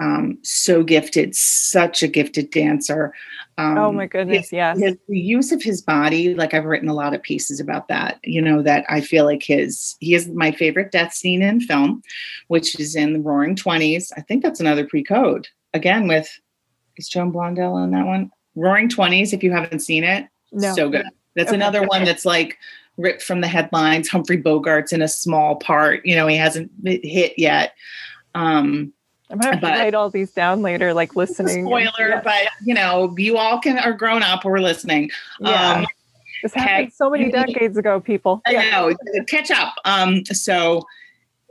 um, 0.00 0.38
so 0.42 0.82
gifted, 0.82 1.34
such 1.34 2.02
a 2.02 2.08
gifted 2.08 2.50
dancer. 2.50 3.12
Um, 3.58 3.78
oh 3.78 3.92
my 3.92 4.06
goodness, 4.06 4.50
yes. 4.50 4.78
his 4.78 4.96
the 5.08 5.18
use 5.18 5.52
of 5.52 5.62
his 5.62 5.82
body 5.82 6.34
like 6.34 6.54
i've 6.54 6.64
written 6.64 6.88
a 6.88 6.94
lot 6.94 7.12
of 7.12 7.22
pieces 7.22 7.60
about 7.60 7.86
that 7.88 8.18
you 8.24 8.40
know 8.40 8.62
that 8.62 8.86
i 8.88 9.02
feel 9.02 9.26
like 9.26 9.42
his 9.42 9.94
he 10.00 10.14
is 10.14 10.26
my 10.28 10.50
favorite 10.52 10.90
death 10.90 11.12
scene 11.12 11.42
in 11.42 11.60
film 11.60 12.02
which 12.48 12.80
is 12.80 12.96
in 12.96 13.12
the 13.12 13.20
roaring 13.20 13.54
20s 13.54 14.10
i 14.16 14.22
think 14.22 14.42
that's 14.42 14.58
another 14.58 14.86
pre-code 14.86 15.48
again 15.74 16.08
with 16.08 16.40
is 16.96 17.10
joan 17.10 17.30
blondell 17.30 17.84
in 17.84 17.90
that 17.90 18.06
one 18.06 18.30
roaring 18.54 18.88
20s 18.88 19.34
if 19.34 19.42
you 19.42 19.52
haven't 19.52 19.80
seen 19.80 20.02
it 20.02 20.26
no, 20.52 20.74
so 20.74 20.88
good 20.88 21.04
that's 21.36 21.48
Okay. 21.48 21.56
another 21.56 21.82
one 21.82 22.04
that's 22.04 22.24
like 22.24 22.56
ripped 22.96 23.22
from 23.22 23.42
the 23.42 23.48
headlines 23.48 24.08
humphrey 24.08 24.42
bogart's 24.42 24.94
in 24.94 25.02
a 25.02 25.08
small 25.08 25.56
part 25.56 26.04
you 26.06 26.16
know 26.16 26.26
he 26.26 26.36
hasn't 26.38 26.70
hit 26.84 27.34
yet 27.38 27.74
um 28.34 28.94
I'm 29.32 29.38
gonna 29.38 29.54
have 29.54 29.60
to 29.62 29.66
but- 29.66 29.78
write 29.78 29.94
all 29.94 30.10
these 30.10 30.30
down 30.30 30.62
later, 30.62 30.92
like 30.94 31.16
listening. 31.16 31.64
spoiler 31.64 31.90
Yeah. 32.10 32.20
but 32.22 32.48
you 32.64 32.74
know 32.74 33.14
you 33.18 33.38
all 33.38 33.58
can 33.58 33.78
are 33.78 33.92
grown 33.94 34.22
up 34.22 34.44
We're 34.44 34.58
listening 34.58 35.10
Yeah. 35.40 35.72
um 35.78 35.86
this 36.42 36.54
happened 36.54 36.92
so 36.92 37.08
many 37.08 37.30
decades 37.30 37.76
ago, 37.76 38.00
people. 38.00 38.42
I 38.46 38.52
know. 38.70 38.94
Catch 39.28 39.52
up. 39.52 39.74
Um, 39.84 40.24
so 40.26 40.82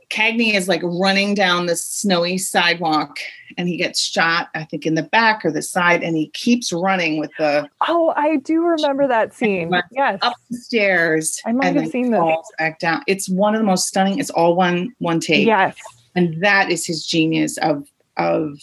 Cagney 0.10 0.54
is 0.54 0.68
like 0.68 0.82
running 0.84 1.34
down 1.34 1.68
the 1.68 1.78
snowy 1.78 2.38
sidewalk 2.38 3.18
and 3.58 3.70
he 3.70 3.78
gets 3.78 4.02
shot, 4.02 4.50
I 4.54 4.66
think, 4.66 4.86
in 4.86 4.96
the 4.96 5.04
back 5.04 5.46
or 5.46 5.52
the 5.52 5.62
side, 5.62 6.04
and 6.04 6.18
he 6.18 6.28
keeps 6.32 6.74
running 6.74 7.18
with 7.22 7.32
the 7.38 7.70
Oh, 7.88 8.12
I 8.18 8.36
do 8.38 8.62
remember 8.66 9.08
that 9.08 9.34
scene. 9.34 9.72
Yes. 9.94 10.20
up 10.22 10.34
the 10.50 10.58
stairs 10.58 11.42
I 11.46 11.54
might 11.54 11.74
have 11.78 11.88
seen 11.88 12.12
this. 12.12 12.52
back 12.60 12.80
down. 12.80 13.04
It's 13.08 13.30
one 13.30 13.56
of 13.56 13.62
the 13.62 13.66
most 13.66 13.88
stunning, 13.88 14.20
it's 14.20 14.30
all 14.30 14.56
one 14.58 14.94
one 15.00 15.22
take. 15.22 15.46
Yes. 15.48 15.78
And 16.16 16.42
that 16.44 16.70
is 16.70 16.86
his 16.86 17.06
genius 17.06 17.58
of 17.58 17.88
of 18.18 18.60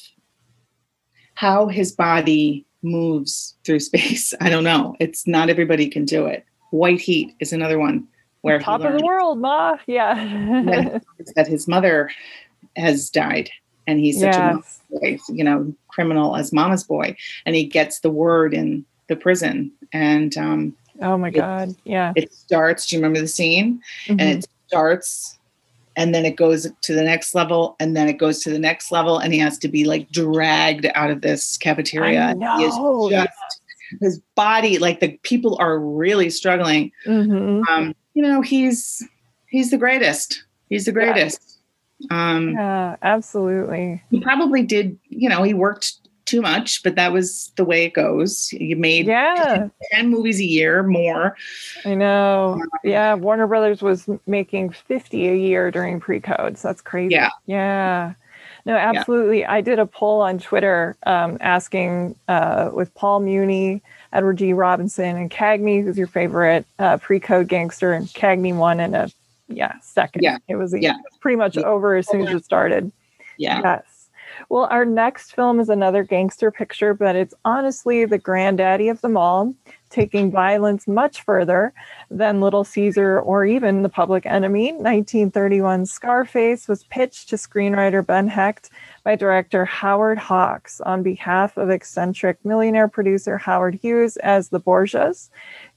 how 1.35 1.69
his 1.69 1.93
body 1.93 2.67
moves 2.83 3.57
through 3.65 3.81
space. 3.91 4.35
I 4.41 4.49
don't 4.49 4.65
know. 4.65 4.97
It's 5.01 5.27
not 5.27 5.49
everybody 5.49 5.89
can 5.89 6.05
do 6.05 6.27
it. 6.27 6.45
White 6.71 7.01
Heat 7.01 7.35
is 7.41 7.53
another 7.53 7.79
one 7.79 8.07
where 8.43 8.61
Top 8.61 8.83
of 8.83 8.99
the 8.99 9.05
world, 9.05 9.39
Ma. 9.39 9.77
Yeah. 9.87 10.15
that 11.35 11.47
his 11.49 11.67
mother 11.67 12.11
has 12.77 13.11
died 13.11 13.51
and 13.87 13.99
he's 13.99 14.21
such 14.21 14.35
a 14.35 14.39
yes. 14.39 14.39
mama's 14.39 14.81
boy, 14.91 15.19
you 15.35 15.43
know, 15.45 15.75
criminal 15.89 16.37
as 16.37 16.53
mama's 16.53 16.85
boy. 16.85 17.17
And 17.47 17.57
he 17.57 17.65
gets 17.65 18.01
the 18.01 18.11
word 18.11 18.55
in 18.55 18.85
the 19.09 19.17
prison. 19.17 19.73
And 19.93 20.37
um, 20.37 20.77
Oh 21.01 21.17
my 21.17 21.31
God. 21.31 21.75
Yeah. 21.85 22.13
it 22.17 22.33
starts, 22.33 22.87
do 22.87 22.97
you 22.97 23.01
remember 23.03 23.21
the 23.21 23.29
scene? 23.29 23.81
Mhm. 24.07 24.21
And 24.21 24.21
it 24.21 24.47
starts 24.67 25.38
and 25.99 26.15
then 26.15 26.25
it 26.25 26.37
goes 26.37 26.67
to 26.83 26.95
the 26.95 27.03
next 27.03 27.35
level 27.35 27.75
and 27.81 27.97
then 27.97 28.09
it 28.09 28.15
goes 28.19 28.41
to 28.45 28.51
the 28.51 28.59
next 28.59 28.93
level 28.93 29.19
and 29.19 29.35
he 29.35 29.41
has 29.41 29.59
to 29.59 29.69
be 29.69 29.85
like 29.85 30.09
dragged 30.11 30.87
out 30.95 31.11
of 31.11 31.21
this 31.23 31.57
cafeteria. 31.59 32.21
I 32.21 32.31
And 32.31 32.43
he 32.61 32.65
is 32.65 32.77
know. 32.77 33.11
just 33.11 33.61
his 34.01 34.21
body, 34.37 34.79
like 34.79 35.01
the 35.01 35.19
people 35.25 35.57
are 35.61 35.79
really 35.81 36.31
struggling. 36.31 36.93
Mhm. 37.05 37.63
Um, 37.69 37.95
you 38.15 38.23
know, 38.23 38.41
he's 38.43 39.03
he's 39.49 39.71
the 39.73 39.79
greatest. 39.79 40.45
He's 40.71 40.85
the 40.85 40.93
Yeah. 40.93 41.13
greatest. 41.13 41.41
Um, 42.11 42.51
Yeah, 42.51 42.95
absolutely. 43.03 44.01
he 44.11 44.21
probably 44.21 44.63
did 44.63 44.97
you 45.09 45.29
know 45.29 45.43
he 45.43 45.53
worked 45.53 45.95
too 46.29 46.43
much 46.43 46.83
but 46.83 46.95
that 46.95 47.13
was 47.13 47.51
the 47.57 47.65
way 47.65 47.85
it 47.87 47.95
goes 47.95 48.53
you 48.53 48.77
made 48.77 49.07
Yeah, 49.07 49.69
10 49.93 50.11
movies 50.11 50.39
a 50.41 50.45
year 50.45 50.83
more 50.83 51.35
I 51.85 51.95
know. 51.95 52.63
Yeah, 52.85 53.15
Warner 53.15 53.47
Brothers 53.47 53.81
was 53.83 54.09
making 54.27 54.71
50 54.71 55.29
a 55.29 55.35
year 55.35 55.71
during 55.71 56.01
pre-code. 56.01 56.59
So 56.59 56.69
that's 56.69 56.81
crazy. 56.83 57.15
Yeah. 57.15 57.31
Yeah. 57.47 58.15
No, 58.67 58.77
absolutely. 58.77 59.47
I 59.47 59.61
did 59.63 59.79
a 59.79 59.87
poll 59.87 60.21
on 60.21 60.39
Twitter 60.39 60.97
um, 61.07 61.39
asking 61.41 62.15
uh, 62.29 62.71
with 62.75 62.95
Paul 62.95 63.21
Muni, 63.21 63.81
Edward 64.13 64.37
G. 64.39 64.53
Robinson, 64.53 65.17
and 65.17 65.31
Cagney, 65.31 65.83
who's 65.83 65.97
your 65.97 66.07
favorite 66.09 66.67
uh, 66.79 66.99
pre-code 66.99 67.49
gangster, 67.49 67.93
and 67.93 68.07
Cagney 68.09 68.55
won 68.55 68.81
in 68.81 68.95
a 68.95 69.09
yeah 69.49 69.75
second. 69.81 70.23
Yeah. 70.23 70.39
It 70.49 70.57
was, 70.57 70.75
Yeah. 70.79 70.91
it 70.93 71.05
was 71.11 71.19
pretty 71.21 71.37
much 71.37 71.57
Yeah. 71.57 71.63
over 71.63 71.97
as 71.97 72.07
soon 72.09 72.27
as 72.27 72.35
it 72.35 72.45
started. 72.45 72.93
yeah 73.39 73.61
Yes. 73.63 73.98
Well, 74.51 74.67
our 74.71 74.87
next 74.87 75.35
film 75.35 75.61
is 75.61 75.69
another 75.69 76.05
gangster 76.05 76.51
picture, 76.51 76.95
but 76.95 77.15
it's 77.15 77.35
honestly 77.45 78.07
the 78.07 78.17
granddaddy 78.17 78.89
of 78.89 79.03
them 79.03 79.15
all, 79.15 79.55
taking 79.91 80.31
violence 80.31 80.89
much 80.89 81.21
further 81.21 81.75
than 82.11 82.41
Little 82.41 82.65
Caesar 82.65 83.21
or 83.21 83.45
even 83.45 83.83
The 83.83 83.91
Public 83.91 84.25
Enemy. 84.25 84.73
1931 84.73 85.85
Scarface 85.85 86.67
was 86.67 86.85
pitched 86.85 87.29
to 87.29 87.37
screenwriter 87.37 88.05
Ben 88.05 88.27
Hecht 88.27 88.71
by 89.05 89.17
director 89.17 89.67
Howard 89.67 90.17
Hawks 90.17 90.81
on 90.81 91.03
behalf 91.03 91.59
of 91.59 91.69
eccentric 91.69 92.43
millionaire 92.43 92.89
producer 92.89 93.37
Howard 93.37 93.75
Hughes 93.75 94.17
as 94.19 94.49
the 94.49 94.61
Borgias 94.61 95.29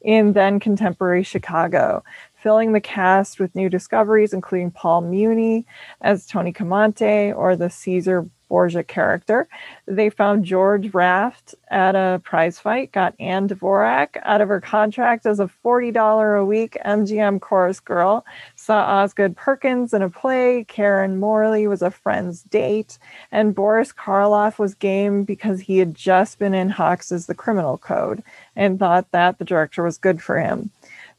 in 0.01 0.31
then 0.31 0.61
contemporary 0.61 1.23
Chicago. 1.23 2.03
Filling 2.41 2.73
the 2.73 2.81
cast 2.81 3.39
with 3.39 3.55
new 3.55 3.69
discoveries, 3.69 4.33
including 4.33 4.71
Paul 4.71 5.01
Muni 5.01 5.65
as 6.01 6.25
Tony 6.25 6.51
Camonte 6.51 7.35
or 7.35 7.55
the 7.55 7.69
Caesar 7.69 8.27
Borgia 8.51 8.83
character. 8.83 9.47
They 9.85 10.09
found 10.09 10.43
George 10.43 10.93
Raft 10.93 11.55
at 11.69 11.95
a 11.95 12.19
prize 12.21 12.59
fight, 12.59 12.91
got 12.91 13.15
Ann 13.17 13.47
Dvorak 13.47 14.21
out 14.23 14.41
of 14.41 14.49
her 14.49 14.59
contract 14.59 15.25
as 15.25 15.39
a 15.39 15.49
$40 15.63 16.41
a 16.41 16.43
week 16.43 16.77
MGM 16.85 17.39
chorus 17.39 17.79
girl, 17.79 18.25
saw 18.55 18.81
Osgood 18.81 19.37
Perkins 19.37 19.93
in 19.93 20.01
a 20.01 20.09
play, 20.09 20.65
Karen 20.67 21.17
Morley 21.17 21.65
was 21.65 21.81
a 21.81 21.91
friend's 21.91 22.43
date, 22.43 22.99
and 23.31 23.55
Boris 23.55 23.93
Karloff 23.93 24.59
was 24.59 24.75
game 24.75 25.23
because 25.23 25.61
he 25.61 25.77
had 25.77 25.95
just 25.95 26.37
been 26.37 26.53
in 26.53 26.71
Hawks' 26.71 27.25
The 27.25 27.33
Criminal 27.33 27.77
Code 27.77 28.21
and 28.57 28.77
thought 28.77 29.09
that 29.11 29.39
the 29.39 29.45
director 29.45 29.81
was 29.81 29.97
good 29.97 30.21
for 30.21 30.37
him 30.37 30.71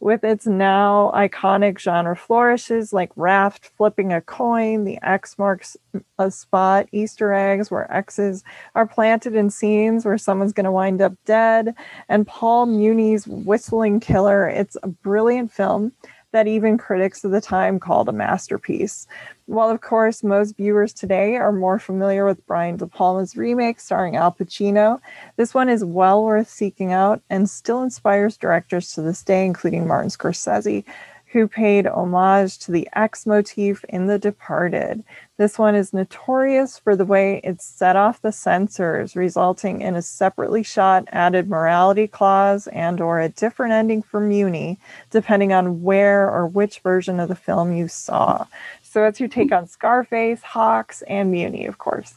with 0.02 0.24
its 0.24 0.48
now 0.48 1.12
iconic 1.14 1.78
genre 1.78 2.16
flourishes 2.16 2.92
like 2.92 3.12
raft 3.14 3.70
flipping 3.76 4.12
a 4.12 4.20
coin, 4.20 4.82
the 4.82 4.98
X 5.00 5.38
marks 5.38 5.76
a 6.18 6.28
spot, 6.28 6.88
Easter 6.90 7.32
eggs 7.32 7.70
where 7.70 7.90
X's 7.94 8.42
are 8.74 8.84
planted 8.84 9.36
in 9.36 9.48
scenes 9.48 10.04
where 10.04 10.18
someone's 10.18 10.52
going 10.52 10.64
to 10.64 10.72
wind 10.72 11.00
up 11.00 11.12
dead, 11.24 11.76
and 12.08 12.26
Paul 12.26 12.66
Muni's 12.66 13.28
Whistling 13.28 14.00
Killer. 14.00 14.48
It's 14.48 14.76
a 14.82 14.88
brilliant 14.88 15.52
film 15.52 15.92
that 16.32 16.46
even 16.46 16.78
critics 16.78 17.24
of 17.24 17.30
the 17.30 17.40
time 17.40 17.78
called 17.78 18.08
a 18.08 18.12
masterpiece. 18.12 19.06
While, 19.46 19.70
of 19.70 19.80
course, 19.80 20.22
most 20.22 20.56
viewers 20.56 20.92
today 20.92 21.36
are 21.36 21.52
more 21.52 21.78
familiar 21.78 22.24
with 22.24 22.44
Brian 22.46 22.76
De 22.76 22.86
Palma's 22.86 23.36
remake 23.36 23.80
starring 23.80 24.16
Al 24.16 24.32
Pacino, 24.32 25.00
this 25.36 25.54
one 25.54 25.68
is 25.68 25.84
well 25.84 26.24
worth 26.24 26.48
seeking 26.48 26.92
out 26.92 27.20
and 27.28 27.48
still 27.48 27.82
inspires 27.82 28.36
directors 28.36 28.92
to 28.94 29.02
this 29.02 29.22
day, 29.22 29.44
including 29.44 29.86
Martin 29.86 30.10
Scorsese, 30.10 30.84
who 31.32 31.48
paid 31.48 31.86
homage 31.86 32.58
to 32.58 32.70
the 32.70 32.86
X 32.92 33.24
motif 33.24 33.84
in 33.88 34.06
The 34.06 34.18
Departed. 34.18 35.02
This 35.38 35.58
one 35.58 35.74
is 35.74 35.94
notorious 35.94 36.78
for 36.78 36.94
the 36.94 37.06
way 37.06 37.40
it 37.42 37.62
set 37.62 37.96
off 37.96 38.20
the 38.20 38.32
censors, 38.32 39.16
resulting 39.16 39.80
in 39.80 39.94
a 39.94 40.02
separately 40.02 40.62
shot 40.62 41.08
added 41.10 41.48
morality 41.48 42.06
clause 42.06 42.66
and 42.66 43.00
or 43.00 43.18
a 43.18 43.30
different 43.30 43.72
ending 43.72 44.02
for 44.02 44.20
Muni, 44.20 44.78
depending 45.10 45.54
on 45.54 45.82
where 45.82 46.30
or 46.30 46.46
which 46.46 46.80
version 46.80 47.18
of 47.18 47.30
the 47.30 47.34
film 47.34 47.74
you 47.74 47.88
saw. 47.88 48.46
So 48.82 49.00
that's 49.00 49.18
your 49.18 49.30
take 49.30 49.52
on 49.52 49.66
Scarface, 49.66 50.42
Hawks, 50.42 51.00
and 51.08 51.30
Muni, 51.30 51.64
of 51.64 51.78
course. 51.78 52.12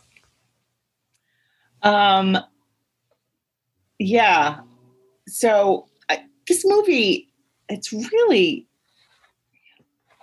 Um, 1.84 2.38
yeah. 3.98 4.60
So 5.28 5.88
I, 6.10 6.26
this 6.50 6.66
movie, 6.66 7.30
it's 7.70 7.94
really 7.94 8.68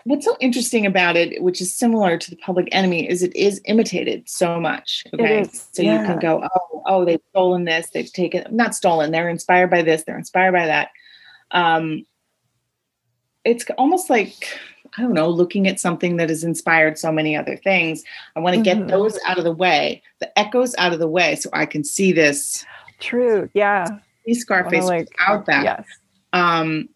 what's 0.05 0.25
so 0.25 0.37
interesting 0.41 0.87
about 0.87 1.17
it, 1.17 1.43
which 1.43 1.61
is 1.61 1.73
similar 1.73 2.19
to 2.19 2.31
the 2.31 2.37
Public 2.37 2.69
Enemy, 2.73 3.09
is 3.09 3.23
it 3.23 3.35
is 3.37 3.61
imitated 3.67 4.29
so 4.29 4.61
much. 4.61 5.05
Okay, 5.15 5.45
so 5.45 5.83
yeah. 5.83 6.01
you 6.01 6.07
can 6.07 6.19
go, 6.19 6.43
oh, 6.55 6.83
oh, 6.87 7.05
they've 7.05 7.21
stolen 7.31 7.65
this, 7.65 7.91
they've 7.91 8.13
taken 8.13 8.45
not 8.55 8.75
stolen, 8.75 9.11
they're 9.11 9.29
inspired 9.29 9.71
by 9.71 9.83
this, 9.83 10.05
they're 10.05 10.19
inspired 10.19 10.53
by 10.53 10.67
that. 10.67 10.89
Um, 11.51 12.07
it's 13.45 13.65
almost 13.79 14.09
like 14.11 14.59
I 14.97 15.03
don't 15.03 15.15
know, 15.15 15.31
looking 15.31 15.67
at 15.67 15.81
something 15.81 16.19
that 16.19 16.29
has 16.29 16.45
inspired 16.45 16.99
so 16.99 17.11
many 17.11 17.35
other 17.35 17.57
things. 17.57 18.05
I 18.37 18.41
want 18.41 18.57
to 18.57 18.63
get 18.63 18.77
mm-hmm. 18.77 18.89
those 18.89 19.19
out 19.27 19.39
of 19.39 19.45
the 19.45 19.53
way, 19.53 20.03
the 20.21 20.39
echoes 20.39 20.75
out 20.77 20.93
of 20.93 20.99
the 20.99 21.09
way, 21.09 21.37
so 21.37 21.49
I 21.53 21.65
can 21.65 21.83
see 21.83 22.13
this. 22.13 22.65
True. 23.01 23.49
Yeah. 23.55 23.87
See 24.27 24.35
Scarface 24.35 24.85
like, 24.85 25.09
without 25.11 25.47
that. 25.47 25.65
Yes. 25.65 25.87
Um, 26.35 26.89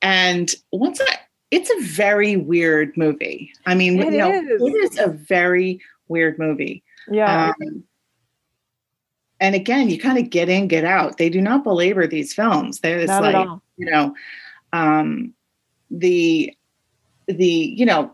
and 0.00 0.54
once 0.70 1.00
I 1.00 1.18
it's 1.50 1.70
a 1.70 1.80
very 1.80 2.36
weird 2.36 2.96
movie. 2.96 3.52
I 3.66 3.74
mean, 3.74 3.98
it 4.00 4.12
you 4.12 4.18
know, 4.18 4.30
is. 4.30 4.46
it 4.46 4.74
is 4.74 4.98
a 4.98 5.08
very 5.08 5.80
weird 6.08 6.38
movie. 6.38 6.82
Yeah. 7.10 7.52
Um, 7.60 7.84
and 9.40 9.54
again, 9.54 9.88
you 9.88 9.98
kind 9.98 10.18
of 10.18 10.30
get 10.30 10.48
in, 10.48 10.68
get 10.68 10.84
out. 10.84 11.16
They 11.16 11.30
do 11.30 11.40
not 11.40 11.64
belabor 11.64 12.06
these 12.06 12.34
films. 12.34 12.80
They're 12.80 13.06
just 13.06 13.22
like, 13.22 13.48
you 13.76 13.90
know, 13.90 14.14
um, 14.72 15.32
the 15.90 16.54
the 17.26 17.46
you 17.46 17.86
know, 17.86 18.12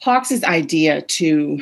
Hawks's 0.00 0.44
idea 0.44 1.02
to 1.02 1.60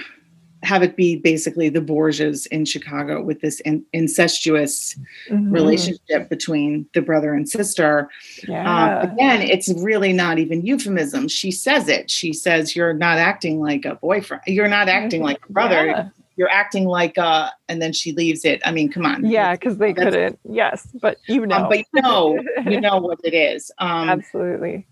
have 0.63 0.83
it 0.83 0.97
be 0.97 1.17
basically 1.17 1.69
the 1.69 1.81
Borgias 1.81 2.47
in 2.47 2.65
Chicago 2.65 3.23
with 3.23 3.41
this 3.41 3.61
in, 3.61 3.85
incestuous 3.93 4.99
mm-hmm. 5.29 5.53
relationship 5.53 6.29
between 6.29 6.87
the 6.95 7.03
brother 7.03 7.35
and 7.35 7.49
sister. 7.49 8.09
Uh, 8.49 9.01
again, 9.03 9.43
it's 9.43 9.69
really 9.83 10.13
not 10.13 10.39
even 10.39 10.65
euphemism. 10.65 11.29
She 11.29 11.51
says 11.51 11.89
it. 11.89 12.11
She 12.11 12.33
says, 12.33 12.75
You're 12.75 12.95
not 12.95 13.19
acting 13.19 13.61
like 13.61 13.85
a 13.85 13.97
boyfriend. 13.97 14.43
You're 14.47 14.69
not 14.69 14.89
acting 14.89 15.23
like 15.23 15.39
a 15.49 15.53
brother. 15.53 15.87
Yeah. 15.87 16.09
You're 16.39 16.51
acting 16.51 16.85
like 16.85 17.17
a, 17.17 17.51
and 17.69 17.81
then 17.81 17.95
she 17.95 18.13
leaves 18.13 18.45
it. 18.45 18.61
I 18.65 18.71
mean, 18.71 18.93
come 18.93 19.07
on. 19.07 19.25
Yeah, 19.25 19.53
because 19.53 19.79
they 19.79 19.95
That's, 19.95 20.05
couldn't. 20.05 20.39
Yes, 20.45 20.87
but 21.01 21.17
you 21.29 21.43
um, 21.43 21.49
know. 21.49 21.57
Um, 21.57 21.69
but 21.69 21.79
you 21.79 22.03
know, 22.03 22.39
you 22.67 22.81
know 22.81 22.99
what 22.99 23.19
it 23.25 23.35
is. 23.35 23.71
Um, 23.79 24.11
Absolutely. 24.11 24.87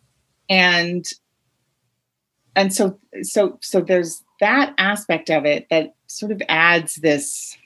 And 0.49 1.07
and 2.57 2.73
so 2.73 2.99
so 3.23 3.59
so 3.61 3.81
there's 3.81 4.24
that 4.41 4.75
aspect 4.79 5.31
of 5.31 5.45
it 5.45 5.67
that 5.71 5.95
sort 6.07 6.33
of 6.33 6.43
adds 6.49 6.97
this 6.97 7.57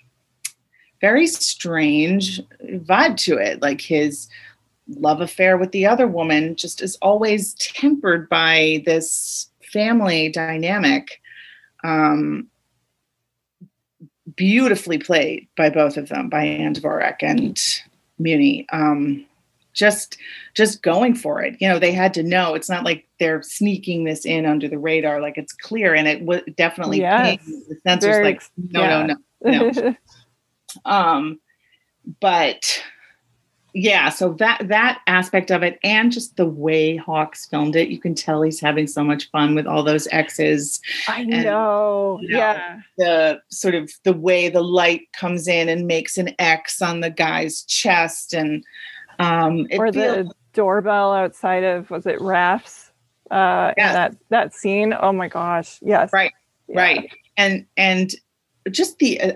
very 1.00 1.26
strange 1.26 2.40
vibe 2.62 3.16
to 3.18 3.36
it. 3.36 3.62
Like 3.62 3.80
his 3.80 4.28
love 4.88 5.20
affair 5.20 5.56
with 5.56 5.72
the 5.72 5.86
other 5.86 6.06
woman 6.06 6.56
just 6.56 6.82
is 6.82 6.96
always 6.96 7.54
tempered 7.54 8.28
by 8.28 8.82
this 8.86 9.48
family 9.72 10.30
dynamic 10.30 11.20
um, 11.84 12.48
beautifully 14.34 14.98
played 14.98 15.46
by 15.56 15.70
both 15.70 15.96
of 15.96 16.08
them 16.08 16.28
by 16.28 16.44
Ann 16.44 16.74
and 17.22 17.82
Muni. 18.18 18.66
Um, 18.72 19.26
just 19.78 20.18
just 20.54 20.82
going 20.82 21.14
for 21.14 21.40
it. 21.40 21.56
You 21.60 21.68
know 21.68 21.78
they 21.78 21.92
had 21.92 22.12
to 22.14 22.22
know. 22.22 22.54
It's 22.54 22.68
not 22.68 22.84
like 22.84 23.06
they're 23.18 23.42
sneaking 23.42 24.04
this 24.04 24.26
in 24.26 24.44
under 24.44 24.68
the 24.68 24.78
radar 24.78 25.20
like 25.20 25.38
it's 25.38 25.52
clear 25.52 25.94
and 25.94 26.08
it 26.08 26.22
was 26.22 26.42
definitely 26.56 26.98
yes. 26.98 27.44
the 27.44 27.78
censors 27.86 28.16
Very, 28.16 28.24
like 28.24 28.42
no 28.56 28.80
yeah. 28.80 29.06
no 29.06 29.16
no. 29.44 29.70
No 29.70 29.94
um 30.84 31.40
but 32.20 32.82
yeah 33.74 34.08
so 34.08 34.32
that 34.34 34.66
that 34.68 35.00
aspect 35.06 35.50
of 35.50 35.62
it 35.62 35.78
and 35.84 36.10
just 36.10 36.36
the 36.36 36.46
way 36.46 36.96
hawks 36.96 37.46
filmed 37.46 37.76
it 37.76 37.88
you 37.88 38.00
can 38.00 38.14
tell 38.14 38.42
he's 38.42 38.60
having 38.60 38.86
so 38.86 39.04
much 39.04 39.30
fun 39.30 39.54
with 39.54 39.66
all 39.66 39.82
those 39.82 40.08
x's. 40.08 40.80
I 41.06 41.20
and, 41.20 41.44
know, 41.44 42.18
you 42.22 42.28
know 42.30 42.38
yeah. 42.38 42.80
the 42.96 43.40
sort 43.50 43.74
of 43.74 43.90
the 44.04 44.12
way 44.12 44.48
the 44.48 44.62
light 44.62 45.02
comes 45.12 45.46
in 45.46 45.68
and 45.68 45.86
makes 45.86 46.18
an 46.18 46.34
x 46.38 46.82
on 46.82 47.00
the 47.00 47.10
guy's 47.10 47.62
chest 47.62 48.32
and 48.34 48.64
um, 49.18 49.66
or 49.72 49.90
the 49.90 50.30
doorbell 50.52 51.12
outside 51.12 51.64
of 51.64 51.90
was 51.90 52.06
it 52.06 52.20
Raft's? 52.20 52.90
Uh, 53.30 53.72
yes. 53.76 53.92
that 53.94 54.16
that 54.30 54.54
scene. 54.54 54.94
Oh 54.98 55.12
my 55.12 55.28
gosh! 55.28 55.78
Yes. 55.82 56.12
Right. 56.12 56.32
Yeah. 56.66 56.80
Right. 56.80 57.12
And 57.36 57.66
and 57.76 58.12
just 58.70 58.98
the 58.98 59.20
uh, 59.20 59.32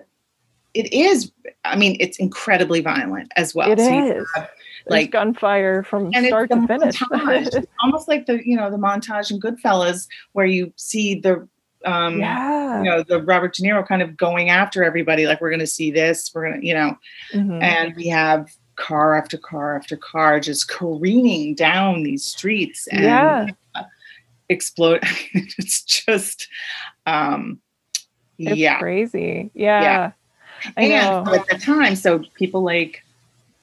it 0.75 0.93
is. 0.93 1.31
I 1.65 1.77
mean, 1.77 1.97
it's 2.01 2.19
incredibly 2.19 2.81
violent 2.81 3.31
as 3.37 3.55
well. 3.55 3.71
It 3.71 3.79
so 3.79 4.07
is. 4.07 4.27
Have, 4.35 4.49
like 4.87 5.11
gunfire 5.11 5.83
from 5.83 6.13
start 6.13 6.51
to 6.51 6.67
finish. 6.67 7.01
almost 7.81 8.09
like 8.09 8.27
the 8.27 8.47
you 8.47 8.57
know 8.57 8.71
the 8.71 8.77
montage 8.77 9.31
in 9.31 9.41
Goodfellas 9.41 10.09
where 10.33 10.47
you 10.47 10.73
see 10.77 11.15
the 11.15 11.49
um 11.85 12.21
yeah. 12.21 12.79
you 12.79 12.85
know 12.85 13.03
the 13.03 13.23
Robert 13.23 13.55
De 13.55 13.63
Niro 13.63 13.87
kind 13.87 14.03
of 14.03 14.17
going 14.17 14.51
after 14.51 14.85
everybody 14.85 15.27
like 15.27 15.41
we're 15.41 15.51
going 15.51 15.61
to 15.61 15.67
see 15.67 15.91
this 15.91 16.31
we're 16.35 16.49
going 16.49 16.61
to 16.61 16.67
you 16.67 16.75
know 16.75 16.97
mm-hmm. 17.33 17.63
and 17.63 17.95
we 17.97 18.09
have 18.09 18.49
car 18.83 19.15
after 19.15 19.39
car 19.39 19.77
after 19.77 19.97
car 19.97 20.41
just 20.41 20.69
careening 20.69 21.55
down 21.55 22.03
these 22.03 22.25
streets 22.25 22.89
and 22.89 23.05
yeah. 23.05 23.47
explode. 24.49 25.01
it's 25.33 25.83
just, 25.83 26.49
um, 27.07 27.61
it's 28.39 28.57
yeah, 28.57 28.79
crazy. 28.79 29.51
Yeah. 29.55 29.83
yeah. 29.83 30.13
and 30.77 30.93
at 30.93 31.47
the 31.47 31.59
time, 31.59 31.95
so 31.95 32.25
people 32.35 32.63
like 32.63 33.05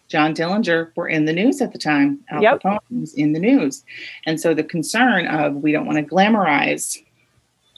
John 0.08 0.34
Dillinger 0.34 0.92
were 0.96 1.10
in 1.10 1.26
the 1.26 1.34
news 1.34 1.62
at 1.62 1.74
the 1.74 1.80
time. 1.80 2.20
Al 2.30 2.42
yep. 2.42 2.62
Capone 2.62 3.02
was 3.02 3.14
in 3.14 3.34
the 3.34 3.40
news. 3.40 3.84
And 4.26 4.40
so 4.40 4.54
the 4.54 4.64
concern 4.64 5.28
of 5.28 5.56
we 5.56 5.74
don't 5.74 5.86
want 5.86 5.98
to 5.98 6.16
glamorize, 6.16 6.98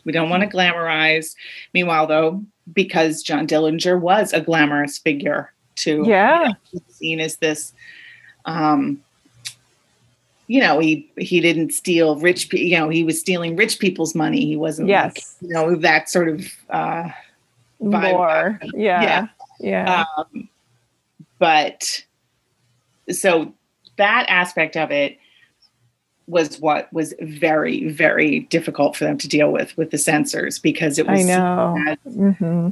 we 0.06 0.12
don't 0.12 0.30
want 0.30 0.44
to 0.44 0.50
glamorize. 0.50 1.36
Meanwhile, 1.74 2.08
though, 2.08 2.44
because 2.72 3.24
John 3.24 3.48
Dillinger 3.48 4.00
was 4.00 4.32
a 4.32 4.42
glamorous 4.42 5.00
figure 5.00 5.52
to 5.78 6.04
yeah. 6.06 6.48
you 6.72 6.80
know, 6.80 6.82
seen 6.90 7.20
as 7.20 7.38
this 7.38 7.74
um 8.46 9.02
you 10.48 10.60
know 10.60 10.80
he 10.80 11.10
he 11.18 11.40
didn't 11.40 11.72
steal 11.72 12.20
rich 12.20 12.50
pe- 12.50 12.60
you 12.60 12.78
know 12.78 12.90
he 12.90 13.04
was 13.04 13.20
stealing 13.20 13.56
rich 13.56 13.80
people's 13.80 14.14
money. 14.14 14.46
He 14.46 14.58
wasn't 14.58 14.90
yes. 14.90 15.16
like, 15.16 15.50
you 15.50 15.54
know 15.54 15.76
that 15.76 16.10
sort 16.10 16.28
of 16.28 16.46
uh 16.70 17.10
more 17.80 18.60
yeah. 18.74 19.02
Yeah, 19.02 19.28
yeah. 19.60 20.06
Um, 20.18 20.50
but 21.40 22.04
so 23.10 23.54
that 23.98 24.26
aspect 24.28 24.78
of 24.78 24.92
it 24.92 25.18
was 26.28 26.60
what 26.60 26.92
was 26.94 27.14
very 27.22 27.90
very 27.90 28.42
difficult 28.42 28.96
for 28.96 29.06
them 29.06 29.18
to 29.18 29.28
deal 29.28 29.52
with 29.52 29.76
with 29.78 29.92
the 29.92 29.98
censors 29.98 30.60
because 30.60 31.00
it 31.00 31.08
was 31.08 31.22
I 31.22 31.24
know. 31.24 31.78
As, 31.88 31.98
mm-hmm. 32.14 32.70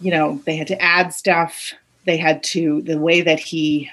You 0.00 0.10
know 0.10 0.40
they 0.44 0.56
had 0.56 0.66
to 0.68 0.80
add 0.80 1.12
stuff. 1.12 1.72
They 2.04 2.16
had 2.16 2.42
to 2.44 2.82
the 2.82 2.98
way 2.98 3.20
that 3.20 3.38
he 3.38 3.90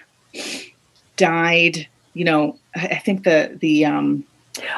died 1.18 1.88
you 2.16 2.26
know 2.26 2.58
i 2.76 2.96
think 2.96 3.24
the 3.24 3.56
the 3.62 3.86
um 3.86 4.26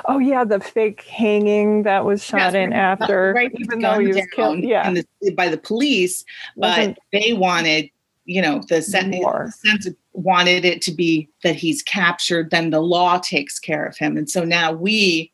Oh 0.05 0.17
yeah, 0.17 0.43
the 0.43 0.59
fake 0.59 1.03
hanging 1.03 1.83
that 1.83 2.03
was 2.03 2.23
shot 2.23 2.55
in 2.55 2.73
after, 2.73 3.31
right, 3.35 3.51
even 3.59 3.79
though 3.79 3.99
he 3.99 4.07
was 4.07 4.25
killed, 4.33 4.63
yeah, 4.63 4.91
the, 4.91 5.31
by 5.35 5.49
the 5.49 5.57
police. 5.57 6.25
But 6.55 6.77
Wasn't, 6.77 6.97
they 7.13 7.33
wanted, 7.33 7.91
you 8.25 8.41
know, 8.41 8.63
the 8.67 8.81
sense 8.81 9.87
wanted 10.13 10.65
it 10.65 10.81
to 10.81 10.91
be 10.91 11.29
that 11.43 11.55
he's 11.55 11.83
captured, 11.83 12.49
then 12.49 12.71
the 12.71 12.81
law 12.81 13.19
takes 13.19 13.59
care 13.59 13.85
of 13.85 13.95
him, 13.95 14.17
and 14.17 14.27
so 14.27 14.43
now 14.43 14.71
we, 14.71 15.31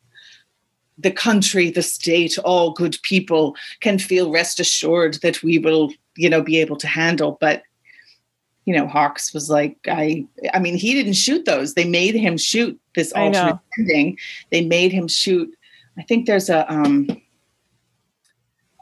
the 1.04 1.12
country, 1.12 1.70
the 1.70 1.84
state, 1.84 2.38
all 2.40 2.72
good 2.72 2.98
people, 3.04 3.56
can 3.82 4.00
feel 4.00 4.32
rest 4.32 4.60
assured 4.60 5.16
that 5.22 5.44
we 5.44 5.60
will, 5.60 5.92
you 6.16 6.30
know, 6.30 6.42
be 6.42 6.60
able 6.60 6.78
to 6.78 6.88
handle. 6.88 7.38
But 7.40 7.64
you 8.66 8.74
know, 8.74 8.88
Hawks 8.88 9.34
was 9.34 9.50
like, 9.50 9.78
I, 9.88 10.26
I 10.54 10.60
mean, 10.60 10.78
he 10.78 10.94
didn't 10.94 11.14
shoot 11.14 11.44
those. 11.44 11.74
They 11.74 11.84
made 11.84 12.16
him 12.16 12.38
shoot 12.38 12.80
this 12.96 13.12
alternate 13.12 13.60
ending. 13.78 14.18
They 14.52 14.64
made 14.64 14.94
him 14.94 15.10
shoot. 15.10 15.54
I 15.98 16.04
think 16.04 16.26
there's 16.26 16.50
a 16.50 16.72
um, 16.72 17.08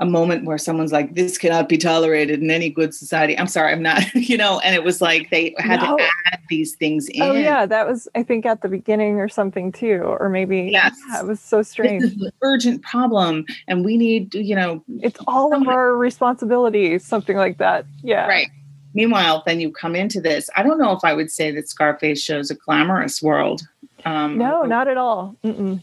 a 0.02 0.06
moment 0.06 0.44
where 0.44 0.58
someone's 0.58 0.92
like, 0.92 1.16
"This 1.16 1.38
cannot 1.38 1.70
be 1.70 1.78
tolerated 1.78 2.42
in 2.42 2.52
any 2.52 2.70
good 2.70 2.94
society." 2.94 3.38
I'm 3.40 3.48
sorry, 3.48 3.72
I'm 3.72 3.82
not, 3.82 4.04
you 4.16 4.38
know. 4.38 4.60
And 4.60 4.76
it 4.76 4.84
was 4.84 5.02
like 5.02 5.30
they 5.30 5.56
had 5.60 5.80
no. 5.80 5.96
to 5.96 6.04
add 6.26 6.42
these 6.50 6.76
things 6.76 7.08
in. 7.08 7.22
Oh 7.22 7.34
yeah, 7.34 7.66
that 7.66 7.88
was 7.88 8.10
I 8.16 8.24
think 8.24 8.46
at 8.46 8.62
the 8.62 8.68
beginning 8.68 9.20
or 9.20 9.30
something 9.30 9.72
too, 9.72 10.02
or 10.02 10.28
maybe 10.28 10.70
yes, 10.72 10.96
yeah, 11.10 11.22
it 11.22 11.26
was 11.28 11.40
so 11.40 11.62
strange. 11.62 12.04
This 12.04 12.12
is 12.12 12.22
an 12.22 12.32
urgent 12.42 12.82
problem, 12.82 13.46
and 13.68 13.86
we 13.86 13.96
need, 13.96 14.36
you 14.36 14.56
know, 14.56 14.84
it's 15.00 15.20
all 15.28 15.56
of 15.56 15.68
our 15.68 15.96
responsibility, 15.96 17.00
something 17.00 17.38
like 17.38 17.60
that. 17.60 17.86
Yeah, 18.04 18.28
right 18.28 18.50
Meanwhile, 18.94 19.44
then 19.46 19.60
you 19.60 19.72
come 19.72 19.96
into 19.96 20.20
this. 20.20 20.50
I 20.56 20.64
don't 20.64 20.78
know 20.78 20.92
if 20.92 21.04
I 21.04 21.14
would 21.14 21.32
say 21.32 21.52
that 21.52 21.70
Scarface 21.70 22.22
shows 22.22 22.52
a 22.52 22.56
glamorous 22.56 23.22
world. 23.22 23.62
Um, 24.04 24.38
no, 24.38 24.64
not 24.64 24.88
at 24.88 24.98
all. 24.98 25.36
Mm-mm. 25.44 25.82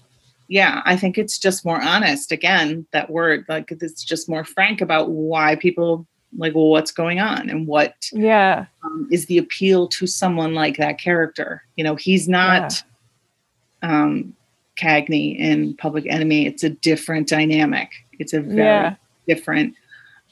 Yeah, 0.49 0.83
I 0.85 0.97
think 0.97 1.19
it's 1.19 1.39
just 1.39 1.65
more 1.65 1.81
honest. 1.81 2.33
Again, 2.33 2.87
that 2.93 3.11
word, 3.11 3.45
like 3.49 3.71
it's 3.71 4.03
just 4.03 4.29
more 4.29 4.45
frank 4.45 4.81
about 4.81 5.11
why 5.11 5.57
people 5.57 6.07
like, 6.37 6.55
well, 6.55 6.69
what's 6.69 6.91
going 6.91 7.21
on 7.21 7.49
and 7.49 7.67
what 7.67 8.09
yeah 8.13 8.67
um, 8.85 9.09
is 9.11 9.27
the 9.27 9.39
appeal 9.39 9.89
to 9.89 10.07
someone 10.07 10.55
like 10.55 10.77
that 10.77 10.99
character. 10.99 11.65
You 11.77 11.85
know, 11.85 11.95
he's 11.95 12.29
not 12.29 12.83
yeah. 13.83 14.03
um, 14.03 14.35
Cagney 14.79 15.39
in 15.39 15.75
Public 15.77 16.07
Enemy. 16.07 16.47
It's 16.47 16.65
a 16.65 16.71
different 16.71 17.29
dynamic. 17.29 17.91
It's 18.19 18.33
a 18.33 18.41
very 18.41 18.59
yeah. 18.59 18.95
different 19.27 19.75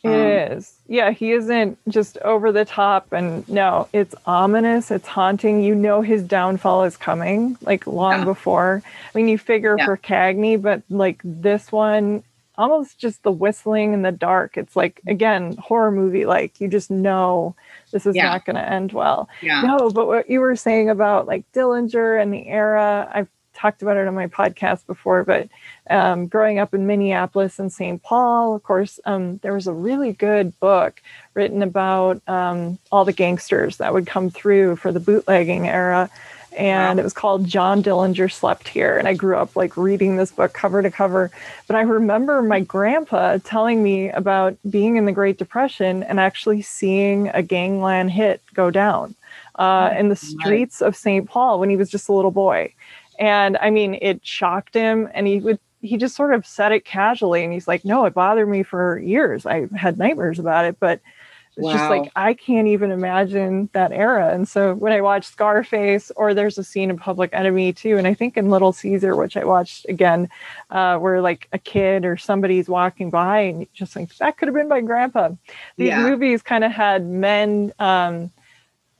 it 0.07 0.51
um, 0.53 0.59
is. 0.59 0.75
Yeah, 0.89 1.11
he 1.11 1.33
isn't 1.33 1.79
just 1.89 2.19
over 2.19 2.53
the 2.53 2.65
top 2.65 3.13
and 3.13 3.49
no, 3.49 3.89
it's 3.93 4.15
ominous, 4.27 4.91
it's 4.91 5.09
haunting. 5.09 5.63
You 5.63 5.75
know 5.75 6.03
his 6.03 6.23
downfall 6.23 6.85
is 6.85 6.97
coming 6.97 7.57
like 7.63 7.87
long 7.87 8.21
yeah. 8.21 8.25
before. 8.25 8.83
I 8.85 9.19
mean, 9.19 9.29
you 9.29 9.39
figure 9.39 9.77
yeah. 9.79 9.85
for 9.85 9.97
Cagney, 9.97 10.61
but 10.61 10.83
like 10.91 11.21
this 11.25 11.73
one 11.73 12.23
almost 12.59 12.99
just 12.99 13.23
the 13.23 13.33
whistling 13.33 13.93
in 13.93 14.03
the 14.03 14.13
dark. 14.13 14.57
It's 14.57 14.77
like 14.77 15.01
again, 15.07 15.57
horror 15.57 15.91
movie 15.91 16.25
like 16.25 16.61
you 16.61 16.69
just 16.69 16.91
know 16.91 17.55
this 17.93 18.07
is 18.07 18.17
yeah. 18.17 18.25
not 18.25 18.45
going 18.45 18.57
to 18.57 18.69
end 18.69 18.93
well. 18.93 19.29
No, 19.63 19.91
but 19.91 20.07
what 20.07 20.29
you 20.29 20.41
were 20.41 20.57
saying 20.57 20.91
about 20.91 21.27
like 21.27 21.51
Dillinger 21.53 22.21
and 22.21 22.33
the 22.33 22.47
era, 22.47 23.11
I've 23.13 23.29
talked 23.57 23.83
about 23.83 23.97
it 23.97 24.07
on 24.07 24.15
my 24.15 24.27
podcast 24.27 24.87
before, 24.87 25.25
but 25.25 25.49
um, 25.91 26.27
growing 26.27 26.59
up 26.59 26.75
in 26.75 26.87
Minneapolis 26.87 27.59
and 27.59 27.73
St. 27.73 28.03
Paul, 28.03 28.55
of 28.55 28.63
course, 28.63 29.01
um, 29.07 29.39
there 29.39 29.55
was 29.55 29.67
a 29.67 29.73
really 29.73 30.13
good 30.13 30.59
book 30.61 31.03
written 31.35 31.63
about 31.63 32.21
um, 32.29 32.79
all 32.93 33.05
the 33.05 33.13
gangsters 33.13 33.79
that 33.79 33.93
would 33.93 34.07
come 34.07 34.31
through 34.31 34.77
for 34.77 34.93
the 34.93 35.01
bootlegging 35.01 35.67
era. 35.67 36.11
And 36.57 36.97
wow. 36.97 37.01
it 37.01 37.05
was 37.05 37.13
called 37.13 37.45
John 37.45 37.83
Dillinger 37.83 38.33
Slept 38.33 38.69
Here. 38.69 38.97
And 38.97 39.07
I 39.07 39.13
grew 39.15 39.37
up 39.37 39.57
like 39.57 39.77
reading 39.77 40.17
this 40.17 40.31
book 40.31 40.55
cover 40.55 40.83
to 40.83 40.91
cover. 40.91 41.31
But 41.67 41.77
I 41.77 41.83
remember 41.83 42.41
my 42.41 42.61
grandpa 42.61 43.39
telling 43.45 43.83
me 43.83 44.09
about 44.11 44.57
being 44.69 44.97
in 44.97 45.05
the 45.05 45.13
Great 45.13 45.37
Depression 45.37 46.03
and 46.03 46.19
actually 46.19 46.63
seeing 46.63 47.29
a 47.29 47.43
gangland 47.43 48.11
hit 48.11 48.41
go 48.55 48.71
down 48.71 49.15
uh, 49.57 49.95
in 49.99 50.09
the 50.09 50.17
streets 50.17 50.81
of 50.81 50.97
St. 50.97 51.29
Paul 51.29 51.61
when 51.61 51.71
he 51.71 51.77
was 51.77 51.91
just 51.91 52.09
a 52.09 52.13
little 52.13 52.31
boy. 52.31 52.73
And 53.19 53.57
I 53.59 53.71
mean, 53.71 53.99
it 54.01 54.25
shocked 54.25 54.75
him. 54.75 55.09
And 55.15 55.27
he 55.27 55.41
would 55.41 55.59
he 55.87 55.97
just 55.97 56.17
sort 56.17 56.35
of 56.35 56.47
said 56.47 56.73
it 56.73 56.85
casually 56.85 57.45
and 57.45 57.53
he's 57.53 57.69
like 57.69 57.85
no 57.85 58.05
it 58.05 58.15
bothered 58.15 58.49
me 58.49 58.63
for 58.63 58.99
years 58.99 59.47
i 59.47 59.67
had 59.77 59.99
nightmares 59.99 60.39
about 60.39 60.65
it 60.65 60.79
but 60.81 61.01
it's 61.57 61.65
wow. 61.65 61.73
just 61.73 61.91
like 61.91 62.13
i 62.17 62.35
can't 62.35 62.69
even 62.69 62.91
imagine 62.91 63.69
that 63.73 63.93
era 63.93 64.33
and 64.33 64.49
so 64.49 64.75
when 64.75 64.93
i 64.93 65.01
watch 65.01 65.25
scarface 65.25 66.11
or 66.17 66.35
there's 66.35 66.59
a 66.59 66.65
scene 66.65 66.91
in 66.91 66.97
public 66.97 67.31
enemy 67.33 67.73
too 67.73 67.97
and 67.97 68.07
i 68.07 68.15
think 68.15 68.37
in 68.37 68.51
little 68.51 68.73
caesar 68.73 69.17
which 69.17 69.37
i 69.37 69.45
watched 69.45 69.87
again 69.89 70.29
uh, 70.71 70.99
where 70.99 71.21
like 71.21 71.49
a 71.53 71.59
kid 71.59 72.05
or 72.05 72.17
somebody's 72.17 72.69
walking 72.69 73.11
by 73.11 73.41
and 73.41 73.67
just 73.73 73.97
like 73.97 74.15
that 74.17 74.37
could 74.37 74.49
have 74.49 74.55
been 74.55 74.69
my 74.69 74.81
grandpa 74.81 75.31
these 75.77 75.89
yeah. 75.89 76.03
movies 76.03 76.43
kind 76.43 76.65
of 76.65 76.73
had 76.73 77.07
men 77.07 77.73
um, 77.79 78.31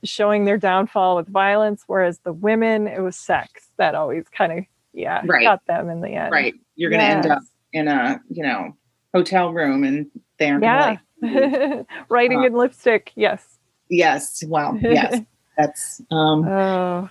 showing 0.03 0.45
their 0.45 0.57
downfall 0.57 1.15
with 1.15 1.27
violence 1.27 1.83
whereas 1.87 2.19
the 2.19 2.33
women 2.33 2.87
it 2.87 2.99
was 2.99 3.15
sex 3.15 3.69
that 3.77 3.95
always 3.95 4.25
kind 4.29 4.51
of 4.51 4.65
yeah 4.93 5.21
right. 5.25 5.43
got 5.43 5.65
them 5.67 5.89
in 5.89 6.01
the 6.01 6.09
end. 6.09 6.31
Right. 6.31 6.55
You're 6.75 6.89
going 6.89 6.99
to 6.99 7.05
yes. 7.05 7.15
end 7.15 7.31
up 7.31 7.43
in 7.73 7.87
a 7.87 8.21
you 8.29 8.43
know 8.43 8.75
hotel 9.13 9.53
room 9.53 9.83
and 9.83 10.07
they 10.39 10.49
aren't 10.49 10.63
yeah. 10.63 10.97
like, 11.21 11.87
writing 12.09 12.39
uh, 12.39 12.47
in 12.47 12.53
lipstick. 12.53 13.11
Yes. 13.15 13.57
Yes. 13.89 14.43
Well 14.47 14.77
yes. 14.81 15.21
That's 15.57 16.01
um 16.11 16.47
oh, 16.47 17.09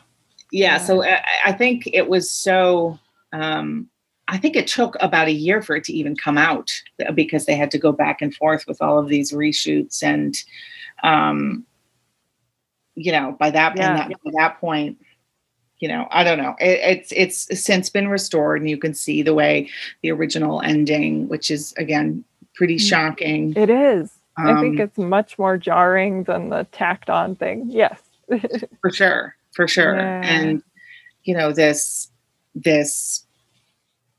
yeah, 0.53 0.73
yeah. 0.73 0.79
so 0.79 1.03
I, 1.03 1.25
I, 1.47 1.53
think 1.53 1.89
it 1.93 2.09
was 2.09 2.31
so 2.31 2.97
um 3.33 3.89
i 4.29 4.39
think 4.39 4.55
it 4.55 4.69
took 4.69 4.97
about 5.01 5.27
a 5.27 5.33
year 5.33 5.61
for 5.61 5.75
it 5.75 5.83
to 5.85 5.93
even 5.93 6.15
come 6.15 6.39
out 6.39 6.71
because 7.15 7.47
they 7.47 7.57
had 7.57 7.73
to 7.73 7.79
go 7.79 7.91
back 7.91 8.23
and 8.23 8.33
forth 8.33 8.65
with 8.69 8.81
all 8.81 9.01
of 9.01 9.09
these 9.09 9.33
reshoots 9.33 10.01
and 10.01 10.37
um 11.03 11.67
you 12.97 13.13
know 13.13 13.37
by 13.39 13.51
that, 13.51 13.77
yeah. 13.77 14.09
that 14.09 14.09
by 14.25 14.31
that 14.37 14.59
point 14.61 14.99
you 15.79 15.89
know 15.89 16.09
i 16.11 16.25
don't 16.25 16.39
know 16.39 16.57
it, 16.59 16.81
it's 16.83 17.13
it's 17.13 17.63
since 17.63 17.91
been 17.91 18.09
restored 18.09 18.61
and 18.61 18.71
you 18.71 18.79
can 18.79 18.95
see 18.95 19.23
the 19.23 19.35
way 19.35 19.69
the 20.03 20.11
original 20.11 20.61
ending 20.63 21.29
which 21.29 21.51
is 21.51 21.73
again 21.77 22.25
pretty 22.55 22.77
mm. 22.77 22.89
shocking 22.89 23.53
it 23.57 23.71
is 23.71 24.11
um, 24.39 24.47
i 24.49 24.61
think 24.61 24.77
um, 24.77 24.81
it's 24.81 24.99
much 24.99 25.39
more 25.39 25.57
jarring 25.57 26.25
than 26.25 26.49
the 26.49 26.67
tacked 26.73 27.11
on 27.11 27.37
thing 27.37 27.65
yes 27.69 28.01
for 28.81 28.91
sure 28.91 29.37
for 29.53 29.69
sure 29.69 29.97
yeah. 29.97 30.23
and 30.25 30.63
you 31.25 31.37
know 31.37 31.53
this 31.53 32.11
this 32.55 33.25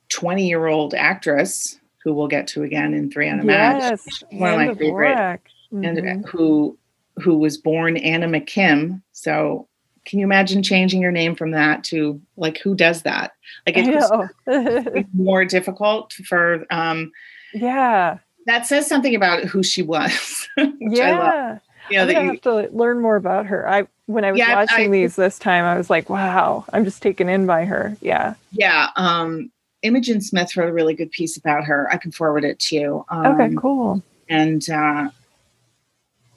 20 0.10 0.48
year 0.48 0.68
old 0.68 0.94
actress 0.94 1.80
who 2.04 2.14
we'll 2.14 2.28
get 2.28 2.48
to 2.48 2.64
again 2.64 2.94
in 2.94 3.12
three 3.12 3.30
on 3.30 3.40
a 3.40 3.46
yes, 3.46 4.00
match 4.00 4.24
one 4.32 4.54
of 4.54 4.58
my 4.60 4.74
favorite 4.76 5.42
mm-hmm. 5.74 6.22
who 6.28 6.78
who 7.22 7.38
was 7.38 7.58
born 7.58 7.98
anna 7.98 8.28
mckim 8.28 9.02
so 9.12 9.68
can 10.06 10.20
you 10.20 10.26
imagine 10.26 10.64
changing 10.64 11.02
your 11.02 11.12
name 11.12 11.36
from 11.36 11.52
that 11.52 11.84
to 11.84 12.22
like 12.38 12.58
who 12.60 12.76
does 12.76 13.04
that 13.04 13.32
like 13.66 13.76
it's 13.78 15.08
more 15.14 15.46
difficult 15.46 16.14
for 16.14 16.66
um 16.72 17.12
yeah 17.54 18.18
that 18.46 18.66
says 18.66 18.88
something 18.88 19.16
about 19.16 19.44
who 19.44 19.62
she 19.62 19.82
was 19.82 20.48
yeah 20.80 21.60
you 21.90 21.98
know, 21.98 22.06
I 22.06 22.24
you, 22.24 22.32
have 22.32 22.42
to 22.42 22.70
learn 22.72 23.02
more 23.02 23.16
about 23.16 23.46
her. 23.46 23.68
I 23.68 23.88
when 24.06 24.24
I 24.26 24.32
was 24.32 24.40
yeah, 24.40 24.56
watching 24.56 24.88
I, 24.88 24.92
these 24.92 25.16
this 25.16 25.40
time, 25.40 25.66
I 25.66 25.78
was 25.78 25.90
like, 25.90 26.10
wow, 26.10 26.66
I'm 26.74 26.86
just 26.86 27.02
taken 27.02 27.30
in 27.30 27.46
by 27.46 27.66
her. 27.66 27.96
Yeah. 28.02 28.36
Yeah. 28.52 28.90
Um, 28.96 29.52
Imogen 29.82 30.22
Smith 30.22 30.56
wrote 30.56 30.70
a 30.70 30.74
really 30.74 30.94
good 30.94 31.12
piece 31.12 31.38
about 31.38 31.66
her. 31.66 31.88
I 31.92 31.98
can 31.98 32.12
forward 32.12 32.44
it 32.44 32.60
to 32.60 32.76
you. 32.76 33.06
Um, 33.10 33.26
okay, 33.28 33.56
cool. 33.56 34.02
And 34.30 34.68
uh, 34.70 35.10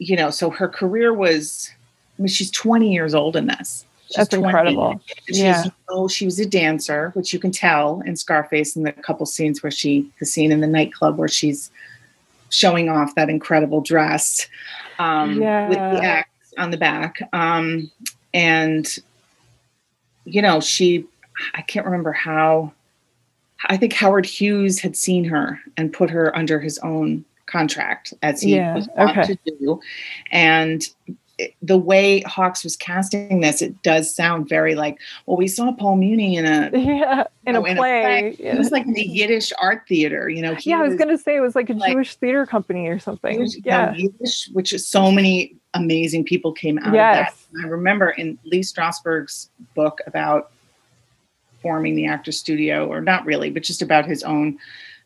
you 0.01 0.16
know, 0.16 0.30
so 0.30 0.51
her 0.51 0.66
career 0.66 1.14
was 1.14 1.70
I 2.18 2.22
mean, 2.22 2.28
she's 2.28 2.51
20 2.51 2.92
years 2.92 3.14
old 3.14 3.36
in 3.36 3.46
this. 3.46 3.86
She's 4.09 4.16
That's 4.16 4.30
20. 4.30 4.44
incredible. 4.44 5.01
She's, 5.26 5.38
yeah. 5.38 5.64
Oh, 5.88 6.09
she 6.09 6.24
was 6.24 6.38
a 6.38 6.44
dancer, 6.44 7.11
which 7.14 7.32
you 7.32 7.38
can 7.38 7.53
tell 7.53 8.03
in 8.05 8.16
Scarface 8.16 8.76
in 8.76 8.82
the 8.82 8.92
couple 8.92 9.24
scenes 9.24 9.62
where 9.62 9.70
she, 9.70 10.11
the 10.18 10.26
scene 10.26 10.53
in 10.53 10.61
the 10.61 10.66
nightclub 10.66 11.16
where 11.16 11.28
she's 11.28 11.70
showing 12.48 12.88
off 12.88 13.14
that 13.14 13.30
incredible 13.30 13.80
dress 13.80 14.48
um, 14.98 15.40
yeah. 15.40 15.68
with 15.68 15.78
the 15.78 16.05
X 16.05 16.28
on 16.59 16.70
the 16.70 16.76
back. 16.76 17.26
Um, 17.32 17.90
and, 18.34 18.98
you 20.24 20.42
know, 20.42 20.61
she, 20.61 21.07
I 21.55 21.62
can't 21.62 21.86
remember 21.86 22.12
how, 22.12 22.72
I 23.66 23.76
think 23.76 23.92
Howard 23.94 24.26
Hughes 24.26 24.80
had 24.80 24.96
seen 24.96 25.24
her 25.24 25.61
and 25.76 25.92
put 25.92 26.11
her 26.11 26.36
under 26.36 26.61
his 26.61 26.78
own 26.80 27.24
contract 27.51 28.14
as 28.22 28.40
he 28.40 28.57
yeah, 28.57 28.74
was 28.74 28.88
okay. 28.98 29.34
to 29.34 29.38
do. 29.44 29.80
And 30.30 30.86
the 31.62 31.78
way 31.78 32.20
Hawks 32.20 32.64
was 32.64 32.76
casting 32.76 33.40
this, 33.40 33.62
it 33.62 33.82
does 33.82 34.14
sound 34.14 34.48
very 34.48 34.74
like, 34.74 34.98
well, 35.26 35.36
we 35.36 35.48
saw 35.48 35.72
Paul 35.72 35.96
Muni 35.96 36.36
in 36.36 36.46
a 36.46 36.70
yeah 36.78 37.24
in, 37.46 37.55
know, 37.55 37.66
a, 37.66 37.70
oh, 37.70 37.74
play. 37.74 38.36
It 38.38 38.59
was 38.59 38.70
like 38.70 38.86
the 38.86 39.03
Yiddish 39.03 39.53
art 39.61 39.82
theater, 39.88 40.28
you 40.28 40.42
know. 40.42 40.57
yeah, 40.61 40.78
I 40.78 40.82
was, 40.82 40.96
gonna 40.96 41.18
say 41.18 41.36
it 41.36 41.40
was 41.40 41.55
like 41.55 41.70
a 41.70 41.74
like, 41.74 41.92
Jewish 41.92 42.14
theater 42.16 42.46
company 42.46 42.88
or 42.88 42.98
something. 42.98 43.36
Jewish, 43.36 43.57
yeah, 43.64 43.94
Yiddish, 43.94 44.48
which 44.53 44.72
is 44.72 44.86
so 44.86 45.11
many 45.11 45.57
amazing 45.74 46.24
people 46.24 46.53
came 46.53 46.78
out 46.78 46.94
yes. 46.94 47.30
of 47.30 47.53
that. 47.53 47.66
I 47.66 47.68
remember 47.68 48.11
in 48.11 48.38
Lee 48.44 48.61
Strasberg's 48.61 49.51
book 49.74 50.01
about 50.07 50.51
forming 51.62 51.94
the 51.94 52.07
actor 52.07 52.32
studio, 52.32 52.86
or 52.86 53.01
not 53.01 53.24
really, 53.24 53.51
but 53.51 53.62
just 53.62 53.82
about 53.82 54.07
his 54.07 54.22
own 54.22 54.59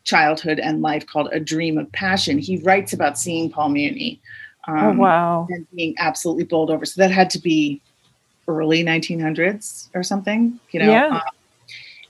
childhood 0.04 0.60
and 0.60 0.82
life 0.82 1.06
called 1.06 1.28
A 1.32 1.40
Dream 1.40 1.78
of 1.78 1.90
Passion. 1.92 2.38
He 2.38 2.58
writes 2.58 2.92
about 2.92 3.18
seeing 3.18 3.50
Paul 3.50 3.70
Muni. 3.70 4.20
Oh, 4.68 4.72
um, 4.72 4.98
oh, 4.98 5.02
wow. 5.02 5.46
And 5.50 5.66
being 5.74 5.94
absolutely 5.98 6.44
bowled 6.44 6.70
over. 6.70 6.84
So 6.84 7.00
that 7.00 7.10
had 7.10 7.30
to 7.30 7.38
be 7.38 7.80
early 8.46 8.84
1900s 8.84 9.88
or 9.94 10.02
something, 10.02 10.58
you 10.70 10.80
know? 10.80 10.90
Yeah. 10.90 11.06
Um, 11.16 11.22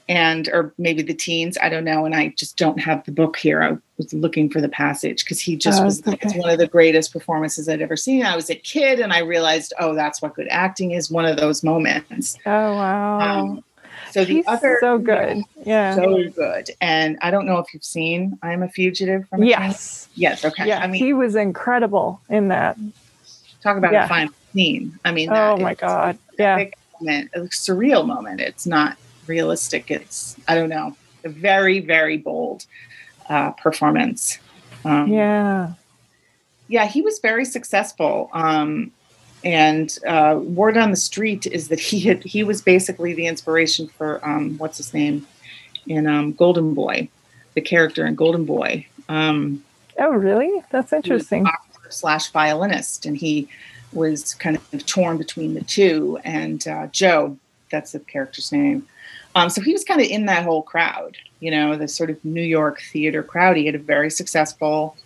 and, 0.06 0.50
or 0.52 0.74
maybe 0.76 1.02
the 1.02 1.14
teens, 1.14 1.56
I 1.62 1.70
don't 1.70 1.84
know. 1.84 2.04
And 2.04 2.14
I 2.14 2.28
just 2.36 2.58
don't 2.58 2.78
have 2.78 3.04
the 3.04 3.12
book 3.12 3.36
here. 3.36 3.62
I 3.62 3.78
was 3.96 4.12
looking 4.12 4.50
for 4.50 4.60
the 4.60 4.68
passage 4.68 5.24
because 5.24 5.40
he 5.40 5.56
just 5.56 5.80
oh, 5.80 5.84
was, 5.84 6.06
okay. 6.06 6.18
it's 6.20 6.34
one 6.34 6.50
of 6.50 6.58
the 6.58 6.66
greatest 6.66 7.12
performances 7.12 7.68
I'd 7.68 7.80
ever 7.80 7.96
seen. 7.96 8.26
I 8.26 8.36
was 8.36 8.50
a 8.50 8.54
kid 8.54 9.00
and 9.00 9.14
I 9.14 9.20
realized, 9.20 9.72
oh, 9.80 9.94
that's 9.94 10.20
what 10.20 10.34
good 10.34 10.48
acting 10.50 10.90
is 10.90 11.10
one 11.10 11.24
of 11.24 11.38
those 11.38 11.62
moments. 11.62 12.36
Oh, 12.44 12.74
wow. 12.74 13.20
Um, 13.20 13.64
so 14.14 14.24
the 14.24 14.34
He's 14.34 14.44
other 14.46 14.78
so 14.80 14.96
good. 14.96 15.42
Yeah. 15.66 15.96
So 15.96 16.30
good. 16.30 16.70
And 16.80 17.18
I 17.20 17.32
don't 17.32 17.46
know 17.46 17.58
if 17.58 17.74
you've 17.74 17.82
seen 17.82 18.38
I'm 18.44 18.62
a 18.62 18.68
Fugitive 18.68 19.28
from 19.28 19.42
a 19.42 19.46
Yes. 19.46 20.08
Yes. 20.14 20.44
Okay. 20.44 20.68
Yeah. 20.68 20.78
I 20.78 20.86
mean 20.86 21.02
he 21.02 21.12
was 21.12 21.34
incredible 21.34 22.20
in 22.28 22.46
that. 22.48 22.78
Talk 23.60 23.76
about 23.76 23.92
yeah. 23.92 24.04
a 24.04 24.08
fine 24.08 24.30
scene. 24.52 24.96
I 25.04 25.10
mean 25.10 25.30
Oh 25.32 25.56
my 25.56 25.74
God. 25.74 26.16
Yeah. 26.38 26.70
Moment, 27.00 27.30
a 27.34 27.40
surreal 27.40 28.06
moment. 28.06 28.40
It's 28.40 28.66
not 28.66 28.96
realistic. 29.26 29.90
It's 29.90 30.36
I 30.46 30.54
don't 30.54 30.68
know. 30.68 30.96
A 31.24 31.28
very, 31.28 31.80
very 31.80 32.16
bold 32.16 32.66
uh, 33.28 33.50
performance. 33.50 34.38
Um, 34.84 35.08
yeah. 35.12 35.72
Yeah, 36.68 36.86
he 36.86 37.02
was 37.02 37.18
very 37.18 37.44
successful. 37.44 38.30
Um, 38.32 38.92
and 39.44 39.98
uh, 40.06 40.40
word 40.42 40.76
on 40.78 40.90
the 40.90 40.96
street 40.96 41.46
is 41.46 41.68
that 41.68 41.78
he 41.78 42.00
had 42.00 42.24
he 42.24 42.42
was 42.42 42.62
basically 42.62 43.12
the 43.12 43.26
inspiration 43.26 43.88
for 43.88 44.26
um, 44.26 44.56
what's 44.58 44.78
his 44.78 44.94
name 44.94 45.26
in 45.86 46.06
um, 46.06 46.32
Golden 46.32 46.72
Boy, 46.72 47.08
the 47.52 47.60
character 47.60 48.06
in 48.06 48.14
Golden 48.14 48.46
Boy. 48.46 48.86
Um, 49.08 49.62
oh, 49.98 50.10
really? 50.10 50.62
That's 50.70 50.92
interesting. 50.92 51.46
Slash 51.90 52.30
violinist, 52.30 53.04
and 53.04 53.16
he 53.16 53.48
was 53.92 54.34
kind 54.34 54.56
of 54.56 54.86
torn 54.86 55.18
between 55.18 55.54
the 55.54 55.62
two. 55.62 56.18
And 56.24 56.66
uh, 56.66 56.86
Joe, 56.88 57.36
that's 57.70 57.92
the 57.92 58.00
character's 58.00 58.50
name. 58.50 58.88
Um, 59.34 59.50
so 59.50 59.60
he 59.60 59.72
was 59.72 59.84
kind 59.84 60.00
of 60.00 60.06
in 60.06 60.26
that 60.26 60.44
whole 60.44 60.62
crowd, 60.62 61.16
you 61.40 61.50
know, 61.50 61.76
the 61.76 61.86
sort 61.86 62.08
of 62.08 62.24
New 62.24 62.42
York 62.42 62.80
theater 62.80 63.22
crowd. 63.22 63.56
He 63.56 63.66
had 63.66 63.74
a 63.74 63.78
very 63.78 64.10
successful 64.10 64.96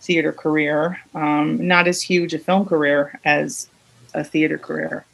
theater 0.00 0.32
career, 0.32 1.00
um, 1.14 1.66
not 1.66 1.88
as 1.88 2.00
huge 2.00 2.32
a 2.34 2.38
film 2.38 2.66
career 2.66 3.18
as 3.24 3.68
a 4.14 4.24
theater 4.24 4.58
career. 4.58 5.04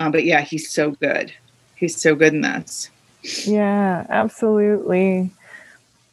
Um, 0.00 0.12
but 0.12 0.24
yeah, 0.24 0.42
he's 0.42 0.70
so 0.70 0.92
good. 0.92 1.32
He's 1.76 2.00
so 2.00 2.14
good 2.14 2.34
in 2.34 2.40
this. 2.42 2.90
Yeah, 3.46 4.06
absolutely. 4.08 5.30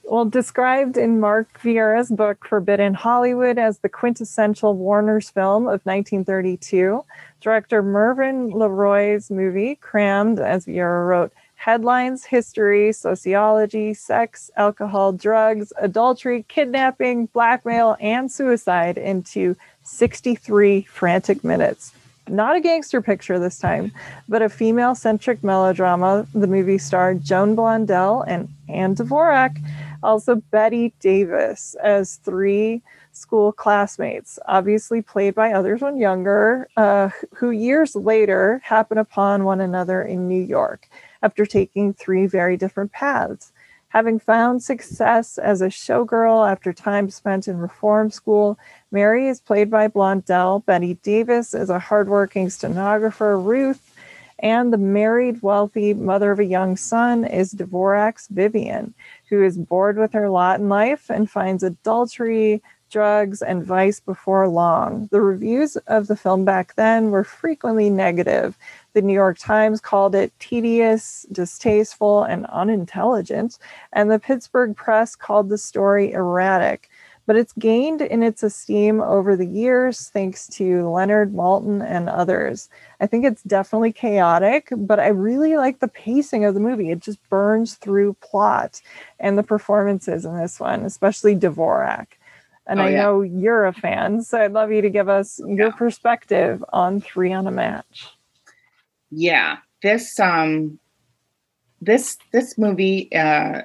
Well, 0.03 0.25
described 0.25 0.97
in 0.97 1.19
Mark 1.19 1.59
Vieira's 1.61 2.11
book 2.11 2.45
Forbidden 2.47 2.93
Hollywood 2.93 3.57
as 3.57 3.79
the 3.79 3.89
quintessential 3.89 4.75
Warner's 4.75 5.31
film 5.31 5.63
of 5.63 5.83
1932, 5.83 7.03
director 7.41 7.81
Mervyn 7.81 8.51
LeRoy's 8.51 9.31
movie 9.31 9.75
crammed, 9.75 10.39
as 10.39 10.67
Vieira 10.67 11.07
wrote, 11.07 11.33
headlines, 11.55 12.23
history, 12.23 12.91
sociology, 12.91 13.95
sex, 13.95 14.51
alcohol, 14.55 15.11
drugs, 15.11 15.73
adultery, 15.77 16.45
kidnapping, 16.47 17.25
blackmail, 17.27 17.97
and 17.99 18.31
suicide 18.31 18.99
into 18.99 19.55
63 19.81 20.83
frantic 20.83 21.43
minutes 21.43 21.94
not 22.29 22.55
a 22.55 22.61
gangster 22.61 23.01
picture 23.01 23.39
this 23.39 23.59
time, 23.59 23.91
but 24.27 24.41
a 24.41 24.49
female 24.49 24.95
centric 24.95 25.43
melodrama. 25.43 26.27
The 26.33 26.47
movie 26.47 26.77
starred 26.77 27.23
Joan 27.23 27.55
Blondell 27.55 28.23
and 28.27 28.49
Ann 28.67 28.95
Dvorak, 28.95 29.57
also 30.03 30.35
Bette 30.35 30.93
Davis 30.99 31.75
as 31.83 32.17
three 32.17 32.81
school 33.11 33.51
classmates, 33.51 34.37
obviously 34.47 35.01
played 35.01 35.35
by 35.35 35.53
others 35.53 35.81
when 35.81 35.97
younger, 35.97 36.67
uh, 36.75 37.09
who 37.33 37.51
years 37.51 37.95
later 37.95 38.61
happen 38.63 38.97
upon 38.97 39.45
one 39.45 39.61
another 39.61 40.01
in 40.01 40.27
New 40.27 40.41
York 40.41 40.89
after 41.21 41.45
taking 41.45 41.93
three 41.93 42.27
very 42.27 42.57
different 42.57 42.91
paths. 42.91 43.51
Having 43.95 44.19
found 44.19 44.61
success 44.61 45.37
as 45.37 45.61
a 45.61 45.67
showgirl 45.67 46.51
after 46.51 46.73
time 46.73 47.09
spent 47.09 47.47
in 47.47 47.57
reform 47.57 48.11
school, 48.11 48.59
Mary 48.91 49.29
is 49.29 49.39
played 49.39 49.71
by 49.71 49.87
Blondell. 49.87 50.65
Bette 50.65 50.95
Davis 50.95 51.53
is 51.53 51.69
a 51.69 51.79
hardworking 51.79 52.49
stenographer, 52.49 53.39
Ruth, 53.39 53.95
and 54.39 54.73
the 54.73 54.77
married, 54.77 55.41
wealthy 55.41 55.93
mother 55.93 56.31
of 56.31 56.39
a 56.39 56.43
young 56.43 56.75
son 56.75 57.23
is 57.23 57.53
Dvorak's 57.53 58.27
Vivian, 58.27 58.93
who 59.29 59.41
is 59.41 59.57
bored 59.57 59.97
with 59.97 60.11
her 60.11 60.29
lot 60.29 60.59
in 60.59 60.67
life 60.67 61.09
and 61.09 61.31
finds 61.31 61.63
adultery, 61.63 62.61
drugs, 62.91 63.41
and 63.41 63.63
vice 63.63 64.01
before 64.01 64.49
long. 64.49 65.07
The 65.09 65.21
reviews 65.21 65.77
of 65.87 66.07
the 66.07 66.17
film 66.17 66.43
back 66.43 66.75
then 66.75 67.11
were 67.11 67.23
frequently 67.23 67.89
negative, 67.89 68.57
the 68.95 69.01
New 69.01 69.13
York 69.13 69.37
Times 69.37 69.81
called 69.81 70.15
it 70.15 70.31
tedious, 70.39 71.25
distasteful, 71.31 72.23
and 72.23 72.45
unintelligent, 72.47 73.59
and 73.93 74.09
the 74.09 74.17
Pittsburgh 74.17 74.75
Press 74.75 75.15
called 75.15 75.49
the 75.49 75.57
story 75.57 76.13
erratic. 76.13 76.89
But 77.27 77.35
it's 77.35 77.53
gained 77.53 78.01
in 78.01 78.23
its 78.23 78.41
esteem 78.41 79.01
over 79.01 79.35
the 79.35 79.47
years 79.47 80.09
thanks 80.09 80.47
to 80.49 80.87
Leonard 80.89 81.33
Maltin 81.33 81.83
and 81.83 82.07
others. 82.07 82.69
I 83.01 83.07
think 83.07 83.25
it's 83.25 83.43
definitely 83.43 83.91
chaotic, 83.91 84.69
but 84.71 84.99
I 84.99 85.07
really 85.07 85.57
like 85.57 85.79
the 85.79 85.87
pacing 85.87 86.45
of 86.45 86.53
the 86.53 86.59
movie. 86.59 86.91
It 86.91 86.99
just 87.01 87.19
burns 87.29 87.75
through 87.75 88.13
plot 88.21 88.81
and 89.19 89.37
the 89.37 89.43
performances 89.43 90.23
in 90.23 90.37
this 90.37 90.59
one, 90.59 90.85
especially 90.85 91.35
Dvorak. 91.35 92.07
And 92.67 92.79
oh, 92.79 92.83
I 92.83 92.89
yeah. 92.91 93.01
know 93.01 93.21
you're 93.21 93.65
a 93.65 93.73
fan, 93.73 94.21
so 94.21 94.39
I'd 94.39 94.53
love 94.53 94.71
you 94.71 94.81
to 94.81 94.89
give 94.89 95.09
us 95.09 95.41
your 95.47 95.71
perspective 95.73 96.63
on 96.71 97.01
Three 97.01 97.33
on 97.33 97.47
a 97.47 97.51
Match 97.51 98.14
yeah 99.15 99.57
this 99.81 100.19
um 100.19 100.77
this 101.81 102.17
this 102.31 102.57
movie 102.57 103.13
uh 103.15 103.61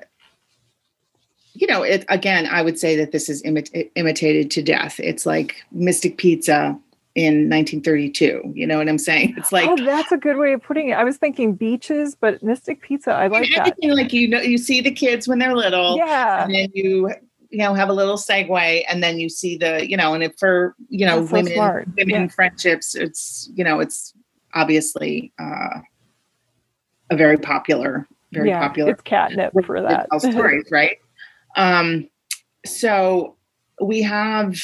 you 1.54 1.66
know 1.66 1.82
it 1.82 2.04
again 2.08 2.46
i 2.46 2.62
would 2.62 2.78
say 2.78 2.94
that 2.94 3.10
this 3.12 3.28
is 3.28 3.42
imit- 3.42 3.90
imitated 3.96 4.50
to 4.52 4.62
death. 4.62 5.00
It's 5.00 5.26
like 5.26 5.56
mystic 5.72 6.16
pizza 6.18 6.78
in 7.16 7.50
1932 7.50 8.52
you 8.54 8.66
know 8.66 8.78
what 8.78 8.88
i'm 8.88 8.98
saying? 8.98 9.34
It's 9.36 9.50
like 9.50 9.68
oh 9.68 9.84
that's 9.84 10.12
a 10.12 10.16
good 10.16 10.36
way 10.36 10.52
of 10.52 10.62
putting 10.62 10.90
it. 10.90 10.92
I 10.92 11.02
was 11.02 11.16
thinking 11.16 11.54
beaches 11.54 12.14
but 12.14 12.42
mystic 12.42 12.80
pizza 12.82 13.10
i 13.10 13.26
like 13.26 13.48
that. 13.56 13.74
like 13.82 14.12
you 14.12 14.28
know 14.28 14.40
you 14.40 14.58
see 14.58 14.80
the 14.80 14.92
kids 14.92 15.26
when 15.26 15.40
they're 15.40 15.56
little 15.56 15.96
yeah. 15.96 16.44
and 16.44 16.54
then 16.54 16.68
you 16.72 17.10
you 17.50 17.58
know 17.58 17.74
have 17.74 17.88
a 17.88 17.92
little 17.92 18.16
segue 18.16 18.84
and 18.88 19.02
then 19.02 19.18
you 19.18 19.28
see 19.28 19.56
the 19.56 19.88
you 19.88 19.96
know 19.96 20.14
and 20.14 20.22
if 20.22 20.32
for 20.38 20.76
you 20.88 21.04
know 21.04 21.20
that's 21.20 21.32
women 21.32 21.52
so 21.54 21.84
women 21.98 22.22
yeah. 22.22 22.28
friendships 22.28 22.94
it's 22.94 23.50
you 23.54 23.64
know 23.64 23.80
it's 23.80 24.14
obviously 24.54 25.32
uh, 25.38 25.80
a 27.10 27.16
very 27.16 27.36
popular, 27.36 28.06
very 28.32 28.48
yeah, 28.48 28.66
popular. 28.66 28.92
It's 28.92 29.02
catnip 29.02 29.52
for 29.64 29.80
that. 29.80 30.08
stories, 30.20 30.66
right? 30.70 30.98
Um, 31.56 32.08
so 32.64 33.36
we 33.80 34.02
have, 34.02 34.60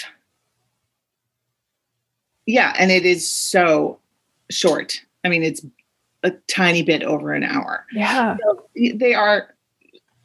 yeah, 2.46 2.74
and 2.78 2.90
it 2.90 3.04
is 3.04 3.28
so 3.28 3.98
short. 4.50 5.00
I 5.24 5.28
mean, 5.28 5.42
it's 5.42 5.64
a 6.22 6.30
tiny 6.48 6.82
bit 6.82 7.02
over 7.02 7.32
an 7.32 7.42
hour. 7.42 7.86
Yeah, 7.92 8.36
so 8.42 8.66
they 8.94 9.14
are 9.14 9.56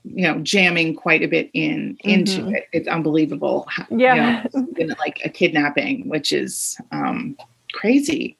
you 0.03 0.27
know 0.27 0.39
jamming 0.39 0.95
quite 0.95 1.21
a 1.21 1.27
bit 1.27 1.49
in 1.53 1.97
into 2.03 2.41
mm-hmm. 2.41 2.55
it 2.55 2.67
it's 2.71 2.87
unbelievable 2.87 3.67
yeah 3.91 4.45
you 4.75 4.87
know, 4.87 4.95
like 4.97 5.21
a 5.23 5.29
kidnapping 5.29 6.07
which 6.09 6.31
is 6.31 6.75
um 6.91 7.37
crazy 7.73 8.35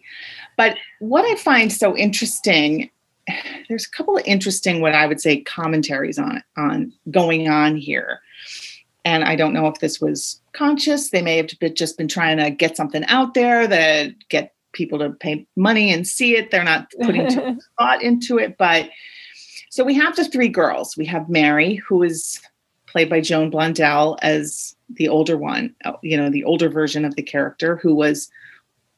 but 0.62 0.78
what 1.00 1.26
I 1.26 1.34
find 1.38 1.74
so 1.74 1.98
interesting, 1.98 2.92
there's 3.68 3.88
a 3.88 3.90
couple 3.90 4.16
of 4.16 4.24
interesting, 4.28 4.80
what 4.80 4.94
I 4.94 5.08
would 5.08 5.20
say, 5.20 5.42
commentaries 5.42 6.20
on 6.20 6.44
on 6.56 6.94
going 7.10 7.50
on 7.50 7.78
here. 7.78 8.20
And 9.04 9.24
I 9.24 9.36
don't 9.36 9.54
know 9.54 9.66
if 9.66 9.80
this 9.80 10.00
was 10.00 10.40
conscious. 10.54 11.10
They 11.10 11.24
may 11.24 11.38
have 11.38 11.50
just 11.74 11.98
been 11.98 12.08
trying 12.08 12.38
to 12.38 12.52
get 12.52 12.78
something 12.78 13.04
out 13.06 13.34
there 13.34 13.66
that 13.66 14.14
get 14.30 14.54
people 14.72 15.00
to 15.00 15.10
pay 15.10 15.48
money 15.56 15.92
and 15.92 16.08
see 16.08 16.36
it. 16.36 16.52
They're 16.52 16.64
not 16.64 16.92
putting 17.02 17.28
too 17.28 17.42
much 17.54 17.64
thought 17.80 18.04
into 18.04 18.38
it. 18.38 18.56
But 18.60 18.88
so 19.72 19.84
we 19.84 19.96
have 19.96 20.16
the 20.16 20.26
three 20.26 20.48
girls. 20.48 20.96
We 20.96 21.08
have 21.08 21.28
Mary, 21.28 21.78
who 21.78 22.04
is 22.04 22.40
played 22.86 23.10
by 23.10 23.22
Joan 23.22 23.50
Blondell 23.50 24.20
as 24.22 24.76
the 24.92 25.10
older 25.10 25.38
one, 25.38 25.74
uh, 25.86 25.94
you 26.04 26.18
know, 26.18 26.30
the 26.30 26.44
older 26.44 26.70
version 26.70 27.04
of 27.04 27.16
the 27.16 27.24
character 27.24 27.78
who 27.78 27.96
was 27.96 28.30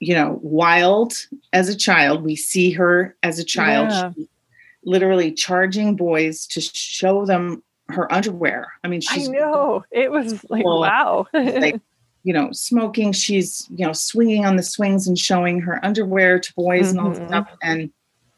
you 0.04 0.14
know, 0.14 0.40
wild 0.42 1.14
as 1.54 1.70
a 1.70 1.76
child. 1.76 2.24
We 2.24 2.36
see 2.36 2.72
her 2.72 3.16
as 3.24 3.40
a 3.40 3.44
child, 3.44 3.90
Yeah. 3.90 4.26
literally 4.84 5.32
charging 5.32 5.96
boys 5.96 6.46
to 6.48 6.62
show 6.62 7.26
them 7.26 7.64
her 7.90 8.12
underwear. 8.12 8.74
I 8.84 8.88
mean, 8.88 9.02
she's. 9.02 9.30
I 9.30 9.32
know. 9.32 9.86
It 9.92 10.12
was 10.12 10.44
like, 10.50 10.66
Well, 10.66 10.82
wow. 10.82 11.28
like 11.34 11.80
you 12.24 12.34
know 12.34 12.52
smoking 12.52 13.12
she's 13.12 13.68
you 13.76 13.86
know 13.86 13.94
swinging 13.94 14.46
on 14.46 14.56
the 14.56 14.64
swings 14.64 15.08
and 15.08 15.20
showing 15.20 15.60
her 15.60 15.84
underwear 15.86 16.40
to 16.40 16.54
boys 16.54 16.90
and 16.90 17.00
all 17.00 17.10
that 17.10 17.20
mm-hmm. 17.20 17.28
stuff 17.28 17.50
and 17.62 17.92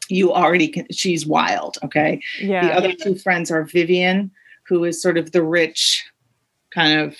you 0.08 0.32
already 0.32 0.66
can 0.66 0.86
she's 0.90 1.24
wild 1.24 1.78
okay 1.84 2.20
Yeah. 2.40 2.66
the 2.66 2.74
other 2.74 2.92
two 2.92 3.14
friends 3.14 3.50
are 3.50 3.62
vivian 3.62 4.30
who 4.66 4.84
is 4.84 5.00
sort 5.00 5.16
of 5.16 5.30
the 5.30 5.42
rich 5.42 6.04
kind 6.70 7.00
of 7.00 7.16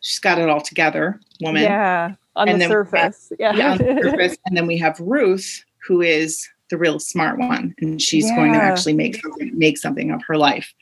she's 0.00 0.18
got 0.18 0.38
it 0.38 0.48
all 0.48 0.60
together 0.60 1.20
woman 1.40 1.62
Yeah. 1.62 2.14
On 2.36 2.48
And 2.48 2.60
the 2.60 2.66
we 2.66 2.70
have- 2.70 2.70
surface. 2.70 3.32
Yeah. 3.38 3.54
Yeah, 3.54 3.72
on 3.72 3.78
the 3.78 4.00
surface. 4.10 4.36
and 4.46 4.56
then 4.56 4.66
we 4.66 4.78
have 4.78 4.98
ruth 5.00 5.64
who 5.86 6.00
is 6.00 6.48
the 6.70 6.78
real 6.78 6.98
smart 6.98 7.38
one 7.38 7.74
and 7.80 8.00
she's 8.00 8.30
going 8.30 8.52
to 8.54 8.58
actually 8.58 8.94
make 8.94 9.16
something 9.20 9.50
make 9.58 9.76
something 9.76 10.10
of 10.10 10.22
her 10.26 10.38
life 10.38 10.72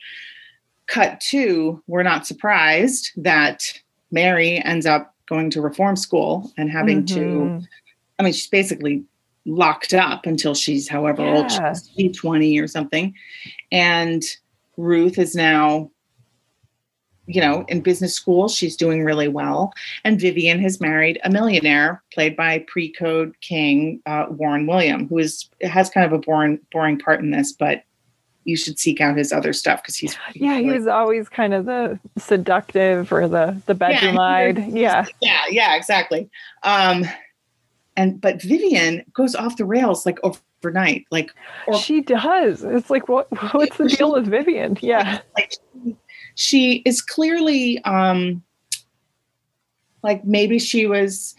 cut 0.87 1.19
two, 1.19 1.81
we're 1.87 2.03
not 2.03 2.25
surprised 2.25 3.11
that 3.17 3.61
mary 4.11 4.63
ends 4.63 4.85
up 4.85 5.13
going 5.27 5.49
to 5.49 5.61
reform 5.61 5.95
school 5.97 6.51
and 6.57 6.69
having 6.71 7.05
to 7.07 7.19
Mhm. 7.19 7.67
I 8.19 8.23
mean, 8.23 8.33
she's 8.33 8.47
basically 8.47 9.03
locked 9.45 9.93
up 9.93 10.25
until 10.27 10.53
she's 10.53 10.87
however 10.87 11.23
old 11.23 11.49
Yeah. 11.51 11.73
she's 11.97 12.15
20 12.15 12.57
or 12.59 12.67
something. 12.67 13.13
And 13.71 14.23
Ruth 14.77 15.17
is 15.17 15.33
now, 15.35 15.90
you 17.33 17.41
know, 17.41 17.65
in 17.67 17.81
business 17.81 18.13
school. 18.13 18.47
She's 18.47 18.75
doing 18.75 19.03
really 19.03 19.27
well. 19.27 19.73
And 20.03 20.19
Vivian 20.19 20.59
has 20.59 20.79
married 20.81 21.19
a 21.23 21.29
millionaire 21.29 22.01
played 22.13 22.35
by 22.35 22.65
pre-code 22.67 23.35
king 23.41 24.01
uh, 24.05 24.25
Warren 24.29 24.67
William, 24.67 25.07
who 25.07 25.17
is 25.19 25.49
has 25.61 25.89
kind 25.89 26.05
of 26.05 26.13
a 26.13 26.19
boring 26.19 26.59
boring 26.71 26.97
part 26.99 27.19
in 27.21 27.31
this, 27.31 27.51
but 27.51 27.83
you 28.43 28.57
should 28.57 28.79
seek 28.79 28.99
out 28.99 29.15
his 29.17 29.31
other 29.31 29.53
stuff 29.53 29.83
because 29.83 29.95
he's 29.95 30.17
Yeah, 30.33 30.57
he 30.57 30.65
really- 30.65 30.79
was 30.79 30.87
always 30.87 31.29
kind 31.29 31.53
of 31.53 31.65
the 31.65 31.99
seductive 32.17 33.11
or 33.11 33.27
the 33.27 33.61
the 33.67 33.75
bedroom 33.75 34.17
eyed. 34.19 34.67
Yeah. 34.71 35.05
yeah 35.21 35.41
yeah 35.51 35.75
exactly 35.75 36.29
um 36.63 37.05
and 37.95 38.19
but 38.19 38.41
vivian 38.41 39.03
goes 39.13 39.35
off 39.35 39.57
the 39.57 39.65
rails 39.65 40.05
like 40.07 40.17
overnight 40.23 41.05
like 41.11 41.31
or 41.67 41.77
She 41.77 42.01
does. 42.01 42.63
It's 42.63 42.89
like 42.89 43.07
what 43.07 43.27
what's 43.53 43.77
the 43.77 43.87
deal 43.89 44.13
with 44.13 44.27
Vivian? 44.27 44.77
Yeah. 44.81 45.19
like 45.35 45.51
she, 45.83 45.95
she 46.41 46.77
is 46.85 47.01
clearly 47.01 47.83
um 47.83 48.41
like 50.01 50.25
maybe 50.25 50.57
she 50.57 50.87
was 50.87 51.35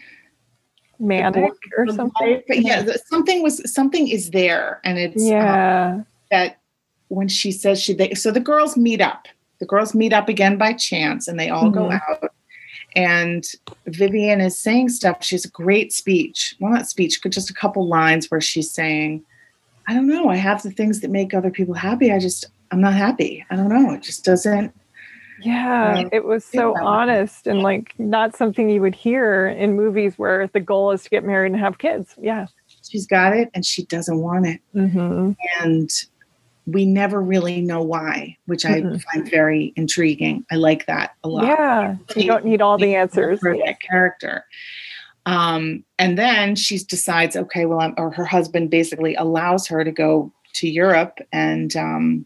Manic 0.97 1.51
or 1.77 1.87
something. 1.87 2.41
but 2.47 2.61
yeah 2.61 2.85
something 3.07 3.43
was 3.43 3.69
something 3.71 4.07
is 4.07 4.31
there 4.31 4.79
and 4.85 4.97
it's 4.97 5.21
uh, 5.21 5.25
Yeah. 5.25 6.01
that 6.31 6.61
when 7.09 7.27
she 7.27 7.51
says 7.51 7.81
she 7.81 7.93
they 7.93 8.13
so 8.13 8.31
the 8.31 8.39
girls 8.39 8.77
meet 8.77 9.01
up. 9.01 9.27
The 9.59 9.65
girls 9.65 9.93
meet 9.93 10.13
up 10.13 10.29
again 10.29 10.57
by 10.57 10.73
chance 10.73 11.27
and 11.27 11.37
they 11.39 11.49
all 11.49 11.69
go 11.69 11.89
Mhm. 11.89 11.99
out. 12.07 12.31
And 12.95 13.43
vivian 13.87 14.39
is 14.39 14.57
saying 14.57 14.89
stuff. 14.89 15.23
She 15.23 15.35
has 15.35 15.45
a 15.45 15.49
great 15.49 15.91
speech. 15.91 16.55
Well 16.59 16.71
not 16.71 16.87
speech 16.87 17.21
but 17.21 17.33
just 17.33 17.49
a 17.49 17.53
couple 17.53 17.85
lines 17.87 18.31
where 18.31 18.41
she's 18.41 18.71
saying 18.71 19.23
i 19.89 19.93
don't 19.93 20.07
know. 20.07 20.29
I 20.29 20.37
have 20.37 20.63
the 20.63 20.71
things 20.71 21.01
that 21.01 21.11
make 21.11 21.33
other 21.33 21.51
people 21.51 21.73
happy. 21.73 22.13
I 22.13 22.19
just 22.19 22.45
i'm 22.71 22.79
not 22.79 22.93
happy. 22.93 23.45
I 23.51 23.57
don't 23.57 23.67
know. 23.67 23.91
It 23.93 24.01
just 24.03 24.23
doesn't 24.23 24.73
Yeah, 25.43 25.99
Um, 25.99 26.09
it 26.11 26.25
was 26.25 26.43
so 26.45 26.75
honest 26.81 27.47
and 27.47 27.61
like 27.61 27.93
not 27.99 28.35
something 28.35 28.69
you 28.69 28.81
would 28.81 28.95
hear 28.95 29.47
in 29.47 29.75
movies 29.75 30.17
where 30.17 30.47
the 30.47 30.59
goal 30.59 30.91
is 30.91 31.03
to 31.03 31.09
get 31.09 31.23
married 31.23 31.51
and 31.51 31.59
have 31.59 31.77
kids. 31.77 32.15
Yeah. 32.21 32.47
she's 32.89 33.07
got 33.07 33.35
it 33.35 33.49
and 33.53 33.65
she 33.65 33.85
doesn't 33.85 34.19
want 34.19 34.45
it 34.45 34.59
Mm-hmm. 34.75 35.31
and 35.61 35.89
we 36.65 36.85
never 36.85 37.21
really 37.21 37.59
know 37.61 37.81
why 37.81 38.37
which 38.45 38.65
i 38.65 38.81
Mhm. 38.81 39.01
find 39.03 39.29
very 39.29 39.73
intriguing 39.75 40.45
i 40.51 40.55
like 40.55 40.85
that 40.85 41.11
a 41.23 41.27
lot 41.29 41.45
Yeah. 41.45 41.95
You 42.15 42.27
don't 42.27 42.45
need 42.45 42.61
all 42.61 42.77
the 42.77 42.95
answers. 42.95 43.39
for 43.39 43.55
that 43.57 43.79
character. 43.81 44.45
Um, 45.25 45.85
and 45.97 46.17
then 46.17 46.55
she 46.55 46.77
decides, 46.79 47.35
okay, 47.37 47.65
well, 47.65 47.79
I'm, 47.79 47.93
or 47.97 48.11
her 48.11 48.25
husband 48.25 48.69
basically 48.69 49.15
allows 49.15 49.65
her 49.67 49.83
to 49.83 49.91
go 49.91 50.33
to 50.55 50.67
Europe 50.69 51.19
and 51.31 51.73
um, 51.77 52.25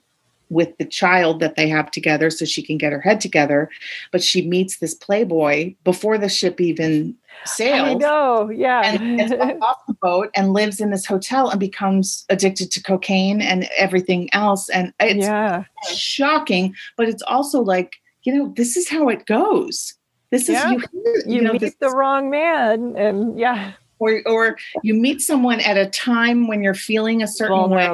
with 0.49 0.77
the 0.77 0.85
child 0.85 1.39
that 1.39 1.55
they 1.55 1.67
have 1.67 1.91
together 1.91 2.29
so 2.29 2.45
she 2.45 2.61
can 2.61 2.77
get 2.77 2.91
her 2.93 3.01
head 3.01 3.19
together. 3.21 3.69
But 4.11 4.23
she 4.23 4.47
meets 4.47 4.77
this 4.77 4.93
playboy 4.93 5.75
before 5.83 6.17
the 6.17 6.29
ship 6.29 6.61
even 6.61 7.15
I 7.43 7.47
sails. 7.47 8.01
know. 8.01 8.49
Yeah. 8.49 8.81
And 8.83 9.17
gets 9.19 9.33
off 9.61 9.77
the 9.87 9.93
boat 10.01 10.29
and 10.35 10.53
lives 10.53 10.79
in 10.81 10.89
this 10.91 11.05
hotel 11.05 11.49
and 11.49 11.59
becomes 11.59 12.25
addicted 12.29 12.71
to 12.71 12.81
cocaine 12.83 13.41
and 13.41 13.67
everything 13.77 14.33
else. 14.33 14.69
And 14.69 14.93
it's 14.99 15.25
yeah. 15.25 15.63
shocking, 15.93 16.75
but 16.95 17.07
it's 17.09 17.23
also 17.23 17.61
like, 17.61 17.97
you 18.23 18.33
know, 18.33 18.53
this 18.55 18.75
is 18.77 18.89
how 18.89 19.09
it 19.09 19.25
goes. 19.25 19.93
This 20.31 20.49
Yeah. 20.49 20.73
is 20.73 20.85
you, 20.93 21.21
You, 21.25 21.41
know, 21.41 21.53
meet 21.53 21.61
this- 21.61 21.75
the 21.79 21.89
wrong 21.89 22.29
man 22.29 22.95
and 22.97 23.39
yeah, 23.39 23.73
or 23.99 24.21
or 24.25 24.57
you 24.83 24.93
meet 24.93 25.21
someone 25.21 25.59
at 25.61 25.77
a 25.77 25.87
time 25.87 26.47
when 26.47 26.61
you're 26.61 26.73
feeling 26.73 27.23
a 27.23 27.27
certain 27.27 27.69
way. 27.69 27.87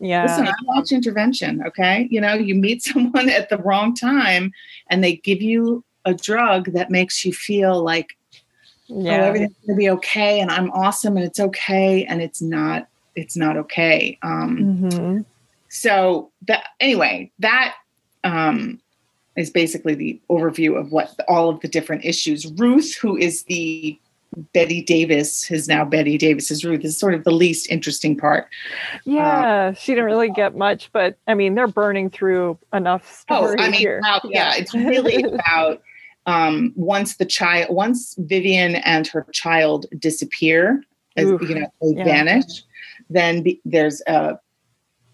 Yeah. 0.00 0.24
Listen, 0.24 0.48
I 0.48 0.54
watch 0.64 0.92
intervention. 0.92 1.62
Okay, 1.66 2.08
you 2.10 2.20
know, 2.20 2.34
you 2.34 2.54
meet 2.54 2.82
someone 2.90 3.28
at 3.28 3.48
the 3.50 3.58
wrong 3.58 3.94
time, 3.94 4.52
and 4.88 5.04
they 5.04 5.16
give 5.16 5.42
you 5.42 5.84
a 6.04 6.14
drug 6.14 6.72
that 6.72 6.90
makes 6.90 7.24
you 7.24 7.32
feel 7.32 7.82
like 7.82 8.16
oh, 8.90 9.02
yeah. 9.02 9.24
everything's 9.24 9.54
gonna 9.66 9.76
be 9.76 9.90
okay, 9.90 10.40
and 10.40 10.50
I'm 10.50 10.70
awesome, 10.72 11.16
and 11.16 11.24
it's 11.26 11.40
okay, 11.40 12.04
and 12.06 12.20
it's 12.22 12.40
not. 12.42 12.88
It's 13.14 13.36
not 13.36 13.56
okay. 13.56 14.18
Um, 14.22 14.58
Mhm. 14.58 15.24
so 15.68 16.30
that 16.48 16.64
anyway 16.80 17.30
that 17.38 17.76
um 18.24 18.80
is 19.36 19.50
basically 19.50 19.94
the 19.94 20.20
overview 20.30 20.78
of 20.78 20.90
what 20.90 21.14
all 21.28 21.48
of 21.48 21.60
the 21.60 21.68
different 21.68 22.04
issues 22.04 22.46
ruth 22.52 22.96
who 22.96 23.16
is 23.16 23.44
the 23.44 23.98
bette 24.52 24.82
davis 24.82 25.50
is 25.50 25.66
now 25.68 25.84
bette 25.84 26.16
davis 26.16 26.50
is 26.50 26.64
ruth 26.64 26.84
is 26.84 26.96
sort 26.98 27.14
of 27.14 27.24
the 27.24 27.30
least 27.32 27.68
interesting 27.70 28.16
part 28.16 28.46
Yeah. 29.04 29.72
she 29.72 29.92
didn't 29.92 30.04
really 30.06 30.30
get 30.30 30.54
much, 30.56 30.90
but 30.92 31.16
I 31.26 31.34
mean, 31.34 31.54
they're 31.54 31.66
burning 31.66 32.10
through 32.10 32.58
enough 32.72 33.24
oh 33.28 33.52
i 33.58 33.64
mean 33.64 33.72
here. 33.72 34.00
wow, 34.02 34.20
yeah 34.24 34.54
it's 34.56 34.72
really 34.74 35.22
about 35.34 35.82
um 36.26 36.72
once 36.76 37.16
the 37.16 37.24
child 37.24 37.74
once 37.74 38.14
vivian 38.18 38.76
and 38.76 39.06
her 39.08 39.26
child 39.32 39.86
disappear 39.98 40.82
as 41.16 41.26
Oof, 41.28 41.42
you 41.48 41.54
know 41.58 41.66
they 41.82 41.96
yeah. 41.98 42.04
vanish 42.04 42.62
then 43.08 43.42
be, 43.42 43.60
there's 43.64 44.00
a 44.06 44.38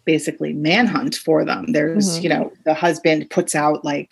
basically 0.04 0.52
manhunt 0.52 1.14
for 1.14 1.44
them 1.44 1.72
there's 1.72 2.18
Mhm. 2.18 2.22
you 2.22 2.28
know 2.28 2.52
the 2.64 2.74
husband 2.74 3.28
puts 3.30 3.54
out 3.54 3.84
like 3.84 4.10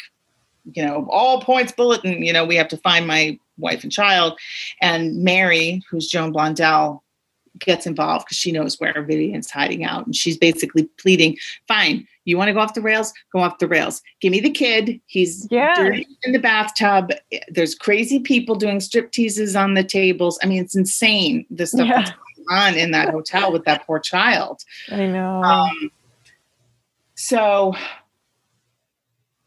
you 0.72 0.84
know 0.84 1.06
all 1.10 1.40
points 1.42 1.72
bulletin 1.72 2.22
you 2.24 2.32
know 2.32 2.44
we 2.44 2.56
have 2.56 2.68
to 2.68 2.76
find 2.78 3.06
my 3.06 3.38
wife 3.58 3.82
and 3.82 3.92
child. 3.92 4.38
And 4.80 5.22
mary 5.22 5.82
who's 5.90 6.08
joan 6.08 6.32
blondell 6.32 7.00
gets 7.60 7.86
involved 7.86 8.24
because 8.26 8.36
she 8.36 8.50
knows 8.50 8.80
where 8.80 9.00
vivian's 9.02 9.50
hiding 9.50 9.84
out 9.84 10.06
and 10.06 10.16
she's 10.16 10.36
basically 10.36 10.84
pleading 10.98 11.36
fine 11.68 12.06
you 12.26 12.38
want 12.38 12.48
to 12.48 12.54
go 12.54 12.60
off 12.60 12.72
the 12.72 12.80
rails? 12.80 13.12
Go 13.34 13.40
off 13.40 13.58
the 13.58 13.68
rails. 13.68 14.00
Give 14.22 14.30
me 14.32 14.40
the 14.40 14.50
kid. 14.50 14.98
He's 15.04 15.46
Yeah. 15.50 15.74
dirty 15.76 16.06
in 16.22 16.32
the 16.32 16.38
bathtub. 16.38 17.12
There's 17.48 17.74
crazy 17.74 18.18
people 18.18 18.54
doing 18.54 18.80
strip 18.80 19.12
teases 19.12 19.54
on 19.54 19.74
the 19.74 19.84
tables. 19.84 20.38
I 20.42 20.46
mean 20.46 20.62
it's 20.64 20.74
insane 20.74 21.44
the 21.50 21.66
stuff 21.66 21.86
Yeah. 21.86 21.96
that's 21.98 22.10
going 22.12 22.58
on 22.58 22.74
in 22.76 22.92
that 22.92 23.10
hotel 23.10 23.52
with 23.52 23.66
that 23.66 23.86
poor 23.86 23.98
child. 23.98 24.62
I 24.90 25.04
know. 25.06 25.42
um, 25.42 25.90
so 27.14 27.74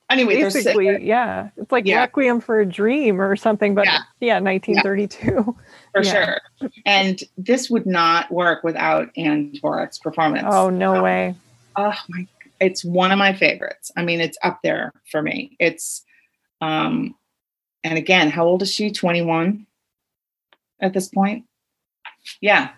anyway, 0.10 0.36
Basically, 0.41 1.05
yeah. 1.05 1.49
It's 1.58 1.72
like 1.72 1.86
Yeah. 1.86 2.01
Requiem 2.01 2.39
for 2.41 2.60
a 2.60 2.66
Dream 2.66 3.20
or 3.22 3.36
something, 3.36 3.76
but 3.76 3.86
Yeah. 3.86 3.99
yeah, 4.20 4.39
1932. 4.39 5.55
for 5.93 6.03
yeah. 6.03 6.12
sure. 6.60 6.70
And 6.86 7.22
this 7.38 7.70
would 7.70 7.86
not 7.86 8.32
work 8.32 8.64
without 8.64 9.10
Ann 9.18 9.51
Dvorak's 9.51 9.99
performance. 9.99 10.47
Oh, 10.49 10.70
no 10.70 10.95
Um, 10.95 11.03
way. 11.03 11.36
Oh 11.76 11.93
my! 12.10 12.26
It's 12.60 12.84
one 12.84 13.12
of 13.12 13.20
my 13.20 13.34
favorites. 13.34 13.91
I 13.95 14.03
mean, 14.03 14.20
it's 14.20 14.38
up 14.41 14.60
there 14.64 14.91
for 15.12 15.22
me. 15.22 15.55
It's, 15.60 16.03
um, 16.60 17.14
and 17.84 17.97
again, 17.99 18.32
how 18.32 18.45
old 18.45 18.64
is 18.64 18.74
she? 18.74 18.91
Twenty 18.91 19.22
one. 19.22 19.68
At 20.80 20.93
this 20.93 21.08
point, 21.08 21.45
yeah, 22.41 22.70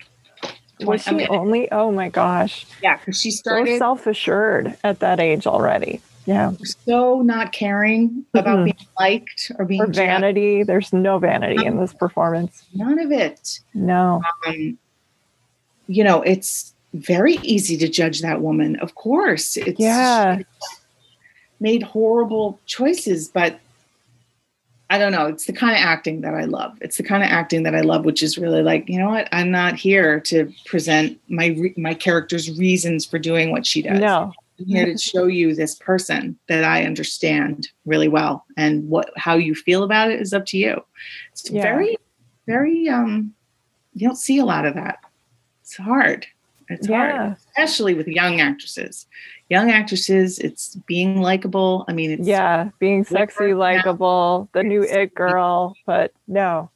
Was 0.81 1.07
I 1.07 1.11
mean- 1.11 1.27
only? 1.29 1.71
Oh 1.71 1.91
my 1.91 2.09
gosh. 2.09 2.65
yeah, 2.81 2.97
because 2.97 3.19
she 3.21 3.31
started 3.31 3.73
So 3.73 3.77
self 3.77 4.07
assured 4.07 4.77
at 4.83 4.99
that 4.99 5.19
age 5.19 5.45
already. 5.47 6.01
Yeah. 6.29 6.51
so 6.85 7.21
not 7.21 7.51
caring 7.53 8.23
about 8.35 8.59
Mhm. 8.59 8.63
being 8.65 8.87
liked 8.99 9.51
or 9.57 9.65
being 9.65 9.81
Or 9.81 9.87
vanity. 9.87 10.61
There's 10.63 10.93
no 10.93 11.17
vanity 11.17 11.65
in 11.65 11.77
this 11.79 11.91
performance. 11.93 12.63
None 12.75 12.99
of 12.99 13.11
it. 13.11 13.59
No. 13.73 14.21
um, 14.45 14.77
you 15.87 16.03
know, 16.03 16.21
it's 16.21 16.73
very 16.93 17.37
easy 17.41 17.77
to 17.77 17.87
judge 17.87 18.21
that 18.21 18.41
woman. 18.41 18.75
Of 18.79 18.93
course, 18.93 19.57
it's 19.57 19.79
Yeah. 19.79 20.39
made 21.59 21.81
horrible 21.81 22.59
choices, 22.67 23.27
but 23.27 23.59
I 24.91 24.97
don't 24.99 25.11
know. 25.11 25.25
It's 25.27 25.45
the 25.45 25.53
kind 25.53 25.71
of 25.75 25.81
acting 25.81 26.21
that 26.21 26.33
I 26.35 26.45
love. 26.45 26.77
It's 26.81 26.97
the 26.97 27.03
kind 27.03 27.23
of 27.23 27.29
acting 27.29 27.63
that 27.63 27.73
I 27.75 27.81
love, 27.81 28.05
which 28.05 28.21
is 28.23 28.37
really 28.37 28.61
like, 28.63 28.87
you 28.89 28.97
know 28.99 29.09
what? 29.09 29.27
I'm 29.31 29.49
not 29.51 29.75
here 29.75 30.19
to 30.21 30.51
present 30.65 31.19
my 31.27 31.55
my 31.77 31.93
character's 31.95 32.57
reasons 32.57 33.05
for 33.05 33.17
doing 33.19 33.51
what 33.51 33.65
she 33.67 33.81
does. 33.81 33.99
No, 33.99 34.31
I'm 34.59 34.65
here 34.65 34.85
to 34.85 34.97
show 34.97 35.25
you 35.27 35.55
this 35.55 35.75
person 35.75 36.37
that 36.47 36.63
I 36.63 36.83
understand 36.85 37.69
really 37.85 38.07
well, 38.07 38.45
and 38.57 38.87
what 38.89 39.11
how 39.17 39.35
you 39.35 39.55
feel 39.55 39.83
about 39.83 40.11
it 40.11 40.21
is 40.21 40.33
up 40.33 40.45
to 40.47 40.57
you. 40.57 40.83
It's 41.31 41.49
Yeah. 41.49 41.61
very, 41.63 41.97
very. 42.47 42.89
um 42.89 43.33
You 43.93 44.07
don't 44.07 44.15
see 44.17 44.37
a 44.37 44.45
lot 44.45 44.65
of 44.65 44.75
that. 44.75 44.99
It's 45.61 45.75
hard. 45.77 46.27
It's 46.69 46.87
Yeah. 46.87 47.17
hard, 47.17 47.37
especially 47.49 47.93
with 47.95 48.07
young 48.07 48.39
actresses. 48.39 49.07
Young 49.49 49.71
actresses, 49.71 50.37
it's 50.37 50.75
being 50.87 51.21
likable. 51.21 51.85
I 51.87 51.93
mean, 51.93 52.11
it's 52.11 52.27
yeah, 52.27 52.69
being 52.79 53.03
sexy, 53.03 53.53
likable, 53.55 54.47
the 54.53 54.63
new 54.63 54.83
it 54.83 55.15
girl, 55.15 55.75
but 55.87 56.13
no, 56.27 56.69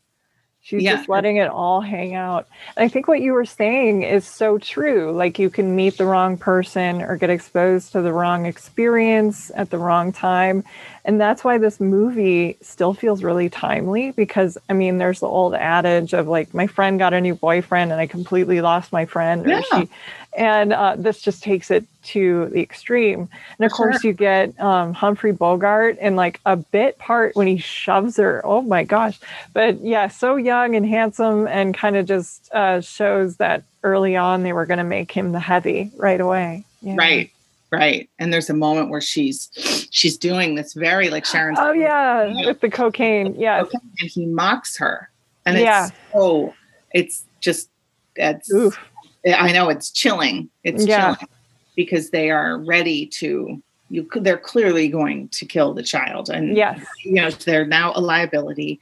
she's 0.63 0.81
Yeah. 0.81 0.95
just 0.95 1.09
letting 1.09 1.37
it 1.37 1.49
all 1.49 1.81
hang 1.81 2.15
out. 2.15 2.47
And 2.75 2.83
I 2.83 2.87
think 2.87 3.07
what 3.07 3.21
you 3.21 3.33
were 3.33 3.45
saying 3.45 4.01
is 4.03 4.25
so 4.25 4.57
true. 4.57 5.11
Like 5.11 5.37
you 5.37 5.49
can 5.49 5.75
meet 5.75 5.97
the 5.97 6.05
wrong 6.05 6.37
person 6.37 7.01
or 7.01 7.17
get 7.17 7.29
exposed 7.29 7.91
to 7.91 8.01
the 8.01 8.13
wrong 8.13 8.45
experience 8.45 9.51
at 9.55 9.69
the 9.69 9.77
wrong 9.77 10.11
time. 10.13 10.63
And 11.05 11.19
that's 11.19 11.43
why 11.43 11.57
this 11.57 11.81
movie 11.81 12.55
still 12.61 12.93
feels 12.93 13.23
really 13.23 13.49
timely 13.49 14.11
because 14.11 14.57
I 14.69 14.73
mean, 14.73 14.97
there's 14.99 15.19
the 15.19 15.27
old 15.27 15.53
adage 15.53 16.13
of 16.13 16.27
like, 16.29 16.53
my 16.53 16.65
friend 16.65 16.97
got 16.97 17.13
a 17.13 17.19
new 17.19 17.35
boyfriend 17.35 17.91
and 17.91 17.99
I 17.99 18.07
completely 18.07 18.61
lost 18.61 18.91
my 18.93 19.05
friend. 19.05 19.45
or 19.45 19.49
Yeah. 19.49 19.61
she- 19.73 19.89
and 20.37 20.73
uh, 20.73 20.95
this 20.97 21.21
just 21.21 21.43
takes 21.43 21.69
it 21.71 21.85
to 22.05 22.47
the 22.47 22.61
extreme. 22.61 23.29
And 23.57 23.65
of 23.65 23.71
For 23.71 23.77
course, 23.77 24.03
you 24.03 24.13
get 24.13 24.59
um, 24.59 24.93
Humphrey 24.93 25.31
Bogart 25.31 25.97
in 25.99 26.15
like 26.15 26.39
a 26.45 26.55
bit 26.57 26.97
part 26.97 27.35
when 27.35 27.47
he 27.47 27.57
shoves 27.57 28.17
her. 28.17 28.41
Oh 28.43 28.61
my 28.61 28.83
gosh. 28.83 29.19
But 29.53 29.79
yeah, 29.81 30.07
so 30.07 30.35
young 30.35 30.75
and 30.75 30.85
handsome, 30.85 31.47
and 31.47 31.73
kind 31.73 31.95
of 31.95 32.05
just 32.07 32.51
uh, 32.53 32.81
shows 32.81 33.37
that 33.37 33.63
early 33.83 34.15
on 34.15 34.43
they 34.43 34.53
were 34.53 34.65
going 34.65 34.77
to 34.79 34.83
make 34.83 35.11
him 35.11 35.31
the 35.33 35.39
heavy 35.39 35.91
right 35.97 36.19
away. 36.21 36.63
Yeah. 36.81 36.95
right 36.97 37.31
right 37.71 38.09
and 38.19 38.31
there's 38.31 38.49
a 38.49 38.53
moment 38.53 38.89
where 38.89 39.01
she's 39.01 39.49
she's 39.89 40.15
doing 40.17 40.53
this 40.55 40.73
very 40.73 41.09
like 41.09 41.25
sharon's 41.25 41.57
Oh, 41.59 41.71
yeah. 41.71 42.45
With 42.45 42.59
the 42.59 42.69
cocaine. 42.69 43.33
Yeah. 43.35 43.63
and 43.73 44.09
he 44.11 44.25
mocks 44.25 44.77
her 44.77 45.09
and 45.45 45.57
Yeah. 45.57 45.85
it's 45.87 45.95
so 46.13 46.53
it's 46.93 47.23
just 47.41 47.69
it's 48.15 48.51
Oof. 48.53 48.77
I 49.25 49.51
know 49.51 49.69
it's 49.69 49.89
chilling 49.91 50.49
it's 50.63 50.85
Yeah. 50.85 51.15
chilling 51.15 51.29
because 51.75 52.09
they 52.11 52.29
are 52.29 52.57
ready 52.57 53.05
to 53.07 53.61
you 53.89 54.07
they're 54.15 54.37
clearly 54.37 54.87
going 54.87 55.29
to 55.29 55.45
kill 55.45 55.73
the 55.73 55.83
child 55.83 56.29
and 56.29 56.55
Yes. 56.57 56.85
you 57.03 57.13
know 57.13 57.29
they're 57.29 57.65
now 57.65 57.93
a 57.95 58.01
liability 58.01 58.79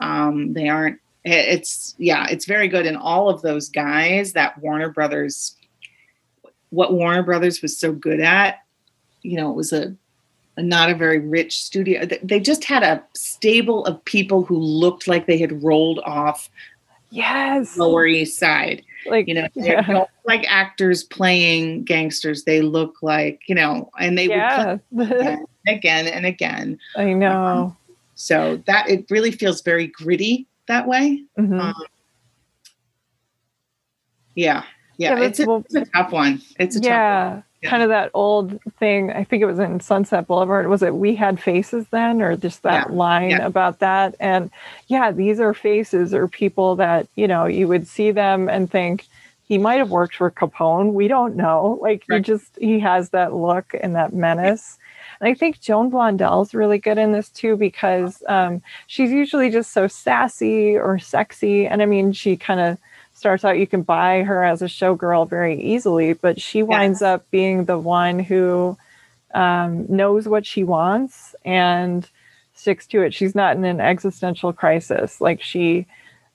um 0.00 0.52
they 0.52 0.68
aren't 0.68 0.98
it's 1.24 1.94
yeah 1.98 2.26
it's 2.30 2.44
very 2.46 2.68
good 2.68 2.86
and 2.86 2.96
all 2.96 3.28
of 3.28 3.42
those 3.42 3.68
guys 3.68 4.32
that 4.34 4.58
warner 4.58 4.88
brothers 4.90 5.56
what 6.70 6.92
warner 6.92 7.22
brothers 7.22 7.62
was 7.62 7.76
so 7.76 7.92
good 7.92 8.20
at 8.20 8.58
you 9.22 9.36
know 9.36 9.50
it 9.50 9.54
was 9.56 9.72
a, 9.72 9.94
a 10.56 10.62
not 10.62 10.90
a 10.90 10.94
very 10.94 11.18
rich 11.18 11.62
studio 11.62 12.06
they 12.22 12.38
just 12.40 12.64
had 12.64 12.82
a 12.82 13.02
stable 13.14 13.84
of 13.86 14.04
people 14.04 14.44
who 14.44 14.56
looked 14.56 15.08
like 15.08 15.26
they 15.26 15.38
had 15.38 15.62
rolled 15.62 15.98
off 16.04 16.48
Yes. 17.10 17.76
lower 17.78 18.06
east 18.06 18.38
side 18.38 18.82
Like, 19.06 19.28
you 19.28 19.34
know 19.34 19.46
yeah. 19.54 20.04
like 20.24 20.44
actors 20.50 21.04
playing 21.04 21.84
gangsters 21.84 22.44
they 22.44 22.60
look 22.62 22.96
like 23.02 23.40
you 23.46 23.54
know 23.54 23.90
and 23.98 24.18
they 24.18 24.28
would 24.28 24.34
yeah. 24.36 24.78
play 24.94 25.38
again 25.68 26.06
and 26.08 26.26
again 26.26 26.78
I 26.96 27.12
know. 27.12 27.76
so 28.14 28.62
that 28.66 28.88
it 28.90 29.06
really 29.10 29.30
feels 29.30 29.62
very 29.62 29.86
gritty 29.86 30.46
that 30.68 30.86
way 30.88 31.22
Mhm. 31.38 31.60
um, 31.60 31.74
yeah 34.34 34.64
yeah, 34.98 35.18
Yeah, 35.18 35.26
it's, 35.26 35.40
a, 35.40 35.46
well- 35.46 35.62
it's 35.64 35.74
a 35.74 35.84
tough 35.86 36.12
one 36.12 36.40
it's 36.58 36.76
a 36.76 36.80
tough 36.80 36.86
yeah. 36.86 37.42
Yeah. 37.62 37.70
Kind 37.70 37.82
of 37.82 37.88
that 37.88 38.10
old 38.12 38.60
thing. 38.78 39.10
I 39.12 39.24
think 39.24 39.42
it 39.42 39.46
was 39.46 39.58
in 39.58 39.80
Sunset 39.80 40.26
Boulevard. 40.26 40.68
Was 40.68 40.82
it 40.82 40.94
We 40.94 41.14
Had 41.14 41.40
Faces 41.40 41.86
then, 41.90 42.20
or 42.20 42.36
just 42.36 42.62
that 42.64 42.90
Yeah, 42.90 42.94
line 42.94 43.30
yeah. 43.30 43.46
about 43.46 43.78
that? 43.78 44.14
And 44.20 44.50
yeah, 44.88 45.10
these 45.10 45.40
are 45.40 45.54
faces 45.54 46.12
or 46.12 46.28
people 46.28 46.76
that, 46.76 47.08
you 47.14 47.26
know, 47.26 47.46
you 47.46 47.66
would 47.66 47.86
see 47.86 48.10
them 48.10 48.50
and 48.50 48.70
think 48.70 49.06
he 49.48 49.56
might 49.56 49.76
have 49.76 49.90
worked 49.90 50.16
for 50.16 50.30
Capone. 50.30 50.92
We 50.92 51.08
don't 51.08 51.34
know. 51.34 51.78
Like 51.80 52.04
he 52.10 52.20
just, 52.20 52.58
he 52.60 52.78
has 52.80 53.10
that 53.10 53.32
look 53.32 53.74
and 53.80 53.94
that 53.94 54.12
menace. 54.12 54.76
And 55.20 55.28
I 55.30 55.34
think 55.34 55.60
Joan 55.60 55.90
Blondell's 55.90 56.52
really 56.52 56.78
good 56.78 56.98
in 56.98 57.12
this 57.12 57.30
too 57.30 57.56
because 57.56 58.22
um, 58.28 58.60
she's 58.86 59.10
usually 59.10 59.50
just 59.50 59.72
so 59.72 59.86
sassy 59.86 60.76
or 60.76 60.98
sexy. 60.98 61.66
And 61.66 61.80
I 61.80 61.86
mean, 61.86 62.12
she 62.12 62.36
kind 62.36 62.60
of 62.60 62.78
starts 63.16 63.44
out, 63.44 63.58
you 63.58 63.66
can 63.66 63.82
buy 63.82 64.22
her 64.22 64.44
as 64.44 64.62
a 64.62 64.66
showgirl 64.66 65.28
very 65.28 65.60
easily, 65.60 66.12
but 66.12 66.40
she 66.40 66.62
winds 66.62 67.02
up 67.02 67.28
being 67.30 67.64
the 67.64 67.78
one 67.78 68.18
who 68.18 68.76
um, 69.34 69.86
knows 69.88 70.28
what 70.28 70.44
she 70.46 70.64
wants 70.64 71.34
and 71.44 72.08
sticks 72.54 72.86
to 72.88 73.02
it. 73.02 73.14
She's 73.14 73.34
not 73.34 73.56
in 73.56 73.64
an 73.64 73.80
existential 73.80 74.52
crisis. 74.52 75.20
Like 75.20 75.42
she, 75.42 75.86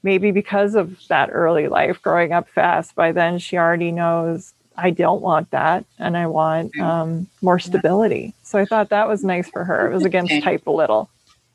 maybe 0.04 0.32
because 0.32 0.76
of 0.76 1.08
that 1.08 1.30
early 1.32 1.68
life 1.68 2.02
growing 2.02 2.34
up 2.34 2.50
fast, 2.50 2.96
by 2.96 3.12
then 3.12 3.38
she 3.38 3.58
already 3.58 3.92
knows 3.92 4.54
I 4.76 4.90
don't 4.90 5.22
want 5.22 5.52
that 5.52 5.86
and 6.00 6.18
I 6.18 6.28
want 6.28 6.78
um, 6.80 7.28
more 7.42 7.60
stability. 7.60 8.34
So 8.42 8.58
I 8.58 8.66
thought 8.66 8.90
that 8.90 9.08
was 9.08 9.24
nice 9.24 9.50
for 9.50 9.64
her. 9.64 9.92
It 9.92 9.94
was 9.94 10.06
against 10.06 10.42
type 10.42 10.66
a 10.66 10.72
little. 10.72 11.10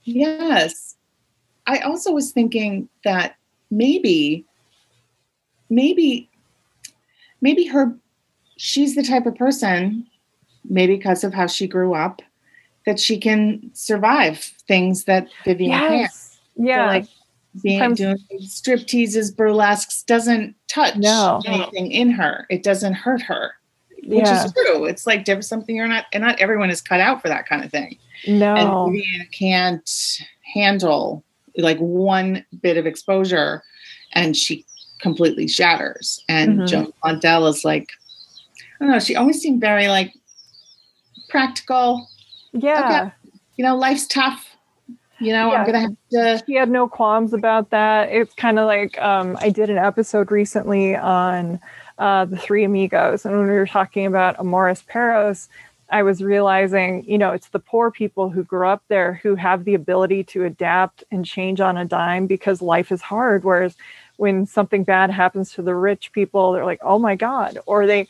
yes 0.07 0.95
i 1.67 1.79
also 1.81 2.13
was 2.13 2.31
thinking 2.31 2.89
that 3.05 3.37
maybe 3.71 4.45
maybe 5.71 6.29
maybe 7.41 7.67
her 7.67 7.95
she's 8.57 8.95
the 8.95 9.03
type 9.03 9.27
of 9.27 9.35
person 9.37 10.07
maybe 10.69 10.97
because 10.97 11.23
of 11.25 11.33
how 11.35 11.47
she 11.47 11.67
grew 11.67 11.95
up 11.95 12.23
that 12.87 12.99
she 13.01 13.19
can 13.19 13.71
survive 13.75 14.39
things 14.69 15.05
that 15.05 15.29
vivian 15.45 15.71
can't 15.79 16.11
Yeah. 16.57 16.85
So, 16.87 16.87
like 16.99 17.07
being 17.63 17.81
Sometimes- 17.81 18.23
doing 18.29 18.41
strip 18.43 18.87
teases, 18.87 19.31
burlesques 19.31 20.03
doesn't 20.03 20.55
touch 20.69 20.95
No. 20.97 21.41
anything 21.47 21.91
in 21.91 22.11
her. 22.11 22.47
It 22.51 22.63
doesn't 22.63 22.93
hurt 22.93 23.23
her, 23.23 23.53
which 24.05 24.27
yeah. 24.27 24.45
is 24.45 24.53
true. 24.53 24.85
It's 24.85 25.07
like 25.07 25.25
there's 25.25 25.49
something 25.49 25.75
you're 25.75 25.89
not, 25.89 26.05
and 26.13 26.23
not 26.23 26.39
everyone 26.39 26.69
is 26.69 26.83
cut 26.83 27.01
out 27.01 27.23
for 27.23 27.29
that 27.29 27.49
kind 27.49 27.65
of 27.65 27.71
thing. 27.71 27.97
no. 28.27 28.55
And 28.57 28.93
Vivian 28.93 29.27
can't 29.33 29.91
handle 30.55 31.25
like 31.57 31.79
one 31.79 32.45
bit 32.61 32.77
of 32.77 32.85
exposure, 32.87 33.63
and 34.13 34.37
she 34.37 34.65
completely 35.01 35.47
shatters. 35.49 36.23
And 36.29 36.61
Mhm. 36.61 36.69
Joan 36.69 36.93
Blondell 37.05 37.49
is 37.51 37.65
like, 37.65 37.91
I 38.81 38.85
don't 38.85 38.93
know. 38.93 38.99
She 38.99 39.17
always 39.17 39.41
seemed 39.41 39.61
very 39.61 39.89
like 39.89 40.13
practical. 41.29 42.09
yeah. 42.53 43.11
You 43.57 43.65
know, 43.65 43.77
life's 43.77 44.07
tough. 44.07 44.57
You 45.19 45.33
know, 45.33 45.51
I'm 45.51 45.65
gonna 45.65 45.81
have 45.81 45.97
to. 46.13 46.45
he 46.47 46.55
had 46.55 46.69
no 46.69 46.87
qualms 46.87 47.33
about 47.33 47.71
that. 47.71 48.11
It's 48.11 48.35
kind 48.35 48.59
of 48.59 48.67
like 48.67 49.01
um, 49.01 49.39
I 49.41 49.49
did 49.49 49.71
an 49.71 49.79
episode 49.79 50.31
recently 50.31 50.95
on 50.95 51.59
uh, 51.99 52.27
the 52.27 52.37
Three 52.37 52.65
Amigos, 52.65 53.25
and 53.25 53.35
when 53.35 53.47
we 53.49 53.55
were 53.55 53.67
talking 53.67 54.05
about 54.05 54.39
Amores 54.39 54.83
Perros, 54.83 55.49
I 55.89 56.03
was 56.03 56.23
realizing, 56.23 57.03
you 57.07 57.17
know, 57.17 57.31
it's 57.33 57.49
the 57.49 57.59
poor 57.59 57.91
people 57.91 58.29
who 58.29 58.45
grew 58.45 58.69
up 58.69 58.83
there 58.89 59.15
who 59.23 59.37
have 59.37 59.65
the 59.65 59.73
ability 59.73 60.23
to 60.25 60.45
adapt 60.45 61.03
and 61.11 61.25
change 61.25 61.63
on 61.63 61.79
a 61.79 61.87
dime 61.87 62.27
because 62.27 62.61
life 62.61 62.93
is 62.93 63.01
hard. 63.01 63.43
Whereas 63.43 63.75
when 64.17 64.47
something 64.47 64.85
bad 64.85 65.11
happens 65.11 65.53
to 65.53 65.63
the 65.63 65.75
rich 65.75 66.13
people, 66.13 66.53
they're 66.53 66.65
like, 66.65 66.81
"Oh 66.83 66.99
my 66.99 67.15
god," 67.17 67.59
or 67.67 67.87
they 67.87 68.09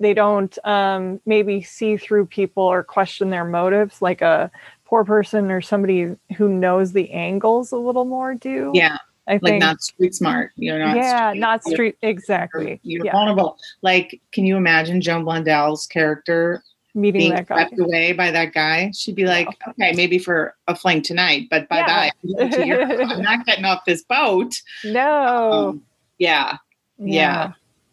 they 0.00 0.14
don't 0.14 0.58
um, 0.64 1.20
maybe 1.24 1.62
see 1.62 1.96
through 1.96 2.26
people 2.26 2.64
or 2.64 2.82
question 2.82 3.30
their 3.30 3.44
motives 3.44 4.02
like 4.02 4.20
a 4.22 4.50
poor 4.84 5.04
person 5.04 5.50
or 5.50 5.60
somebody 5.60 6.14
who 6.36 6.48
knows 6.48 6.92
the 6.92 7.10
angles 7.10 7.72
a 7.72 7.76
little 7.76 8.04
more 8.04 8.34
do. 8.34 8.70
Yeah, 8.74 8.98
I 9.28 9.34
like 9.34 9.42
think. 9.42 9.60
not 9.60 9.82
street 9.82 10.14
smart. 10.14 10.50
You're 10.56 10.78
not. 10.78 10.96
yeah, 10.96 11.30
street- 11.30 11.40
not 11.40 11.60
you're- 11.64 11.74
street 11.74 11.96
You're, 12.02 12.10
exactly. 12.10 12.80
you're 12.82 13.04
yeah, 13.06 13.12
vulnerable. 13.12 13.56
Like, 13.82 14.20
can 14.32 14.44
you 14.44 14.56
imagine 14.56 15.00
Joan 15.00 15.24
Blondell's 15.24 15.86
character 15.86 16.62
meeting 16.94 17.20
being 17.20 17.34
that 17.34 17.46
guy. 17.48 17.66
swept 17.66 17.78
away 17.78 18.12
by 18.12 18.30
that 18.30 18.52
guy? 18.52 18.90
She'd 18.94 19.14
be 19.16 19.24
like, 19.26 19.48
okay, 19.68 19.92
maybe 19.92 20.18
for 20.18 20.54
a 20.68 20.76
fling 20.76 21.02
tonight, 21.02 21.48
but 21.50 21.68
bye 21.68 21.82
bye. 21.82 22.10
I'm 22.40 23.22
not 23.22 23.44
getting 23.46 23.64
off 23.64 23.84
this 23.84 24.02
boat. 24.04 24.54
No. 24.84 25.52
Um, 25.52 25.82
yeah, 26.18 26.58
yeah. 26.98 27.52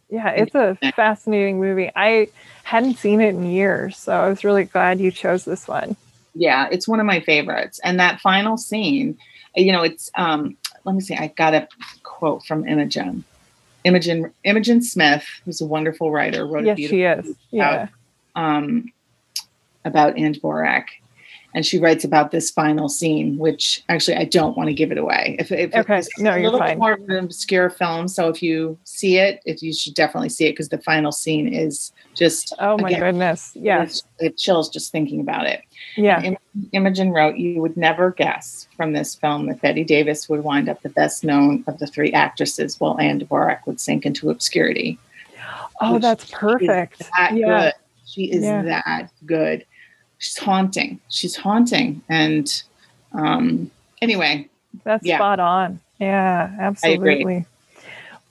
Yeah, 0.10 0.30
it's 0.30 0.54
a 0.56 0.78
fascinating 0.96 1.60
movie. 1.60 1.90
I 1.96 2.28
hadn't 2.64 2.98
seen 2.98 3.22
it 3.22 3.30
in 3.30 3.46
years, 3.50 3.98
so 3.98 4.12
I 4.12 4.28
was 4.28 4.44
really 4.44 4.66
glad 4.66 5.00
you 5.00 5.10
chose 5.10 5.46
this 5.46 5.68
one. 5.70 5.96
yeah. 6.36 6.68
It's 6.70 6.86
one 6.88 7.00
of 7.00 7.06
my 7.06 7.22
favorites. 7.22 7.80
And 7.84 7.98
that 8.02 8.20
final 8.20 8.58
scene, 8.58 9.18
you 9.56 9.72
know, 9.72 9.84
it's 9.84 10.12
um. 10.16 10.58
Let 10.84 10.96
me 10.96 11.02
see. 11.02 11.16
I 11.16 11.28
got 11.28 11.54
a 11.54 11.68
quote 12.04 12.44
from 12.44 12.68
Imogen. 12.68 13.24
Imogen 13.84 14.34
Imogen 14.44 14.82
Smith, 14.82 15.26
who's 15.46 15.62
a 15.62 15.66
wonderful 15.66 16.12
writer, 16.12 16.46
wrote 16.46 16.64
a 16.64 16.68
Yes, 16.68 16.76
beautiful 16.76 16.98
she 16.98 17.30
is. 17.30 17.36
Yeah. 17.52 17.88
Um, 18.36 18.92
about 19.84 20.16
Ann 20.18 20.34
Dvorak. 20.36 20.86
and 21.54 21.66
she 21.66 21.78
writes 21.80 22.06
about 22.06 22.32
this 22.32 22.50
final 22.52 22.88
scene, 22.88 23.38
which 23.38 23.84
actually 23.90 24.16
I 24.16 24.24
don't 24.26 24.56
want 24.56 24.68
to 24.70 24.74
give 24.74 24.90
it 24.92 24.98
away. 24.98 25.36
If, 25.40 25.52
if 25.52 25.76
Okay. 25.76 25.98
it's 25.98 26.20
No, 26.20 26.32
a 26.32 26.36
you're 26.40 26.44
little 26.52 26.60
fine. 26.60 26.78
more 26.78 26.94
of 26.94 27.02
an 27.10 27.18
obscure 27.26 27.70
film, 27.70 28.08
so 28.08 28.30
if 28.30 28.42
you 28.44 28.78
see 28.86 29.18
it, 29.18 29.42
if 29.46 29.62
you 29.64 29.74
should 29.74 29.94
definitely 29.96 30.30
see 30.30 30.46
it 30.46 30.52
because 30.52 30.70
the 30.70 30.78
final 30.78 31.12
scene 31.12 31.52
is 31.54 31.92
just 32.14 32.54
Oh 32.60 32.78
my 32.78 32.90
again, 32.90 33.00
goodness. 33.02 33.52
Yeah. 33.56 33.86
it 34.20 34.38
chills 34.38 34.70
just 34.70 34.92
thinking 34.94 35.20
about 35.20 35.46
it. 35.48 35.62
Yeah. 35.98 36.22
Im- 36.22 36.38
Imogen 36.74 37.10
wrote, 37.12 37.36
"You 37.38 37.60
would 37.62 37.76
never 37.76 38.12
guess 38.12 38.68
from 38.78 38.94
this 38.94 39.16
film 39.16 39.48
that 39.48 39.62
Bette 39.62 39.84
Davis 39.84 40.30
would 40.30 40.44
wind 40.46 40.70
up 40.70 40.82
the 40.84 40.90
best 40.90 41.24
known 41.26 41.64
of 41.68 41.80
the 41.80 41.88
three 41.88 42.14
actresses, 42.14 42.80
while 42.80 42.98
Ann 43.00 43.20
Dvorak 43.20 43.66
would 43.66 43.80
sink 43.82 44.06
into 44.06 44.30
obscurity." 44.30 44.98
Oh, 45.82 45.98
that's 46.00 46.30
perfect. 46.32 47.00
That 47.18 47.36
Yeah. 47.36 47.64
good. 47.64 47.74
She 48.12 48.26
is 48.26 48.44
Yeah. 48.44 48.62
that 48.64 49.10
good. 49.26 49.66
She's 50.18 50.38
haunting. 50.38 51.00
She's 51.10 51.36
haunting. 51.36 52.02
And 52.10 52.64
um, 53.14 53.72
anyway, 54.02 54.48
That's 54.86 55.06
Yeah. 55.06 55.18
spot 55.18 55.40
on. 55.42 55.80
Yeah, 56.00 56.50
absolutely. 56.60 57.46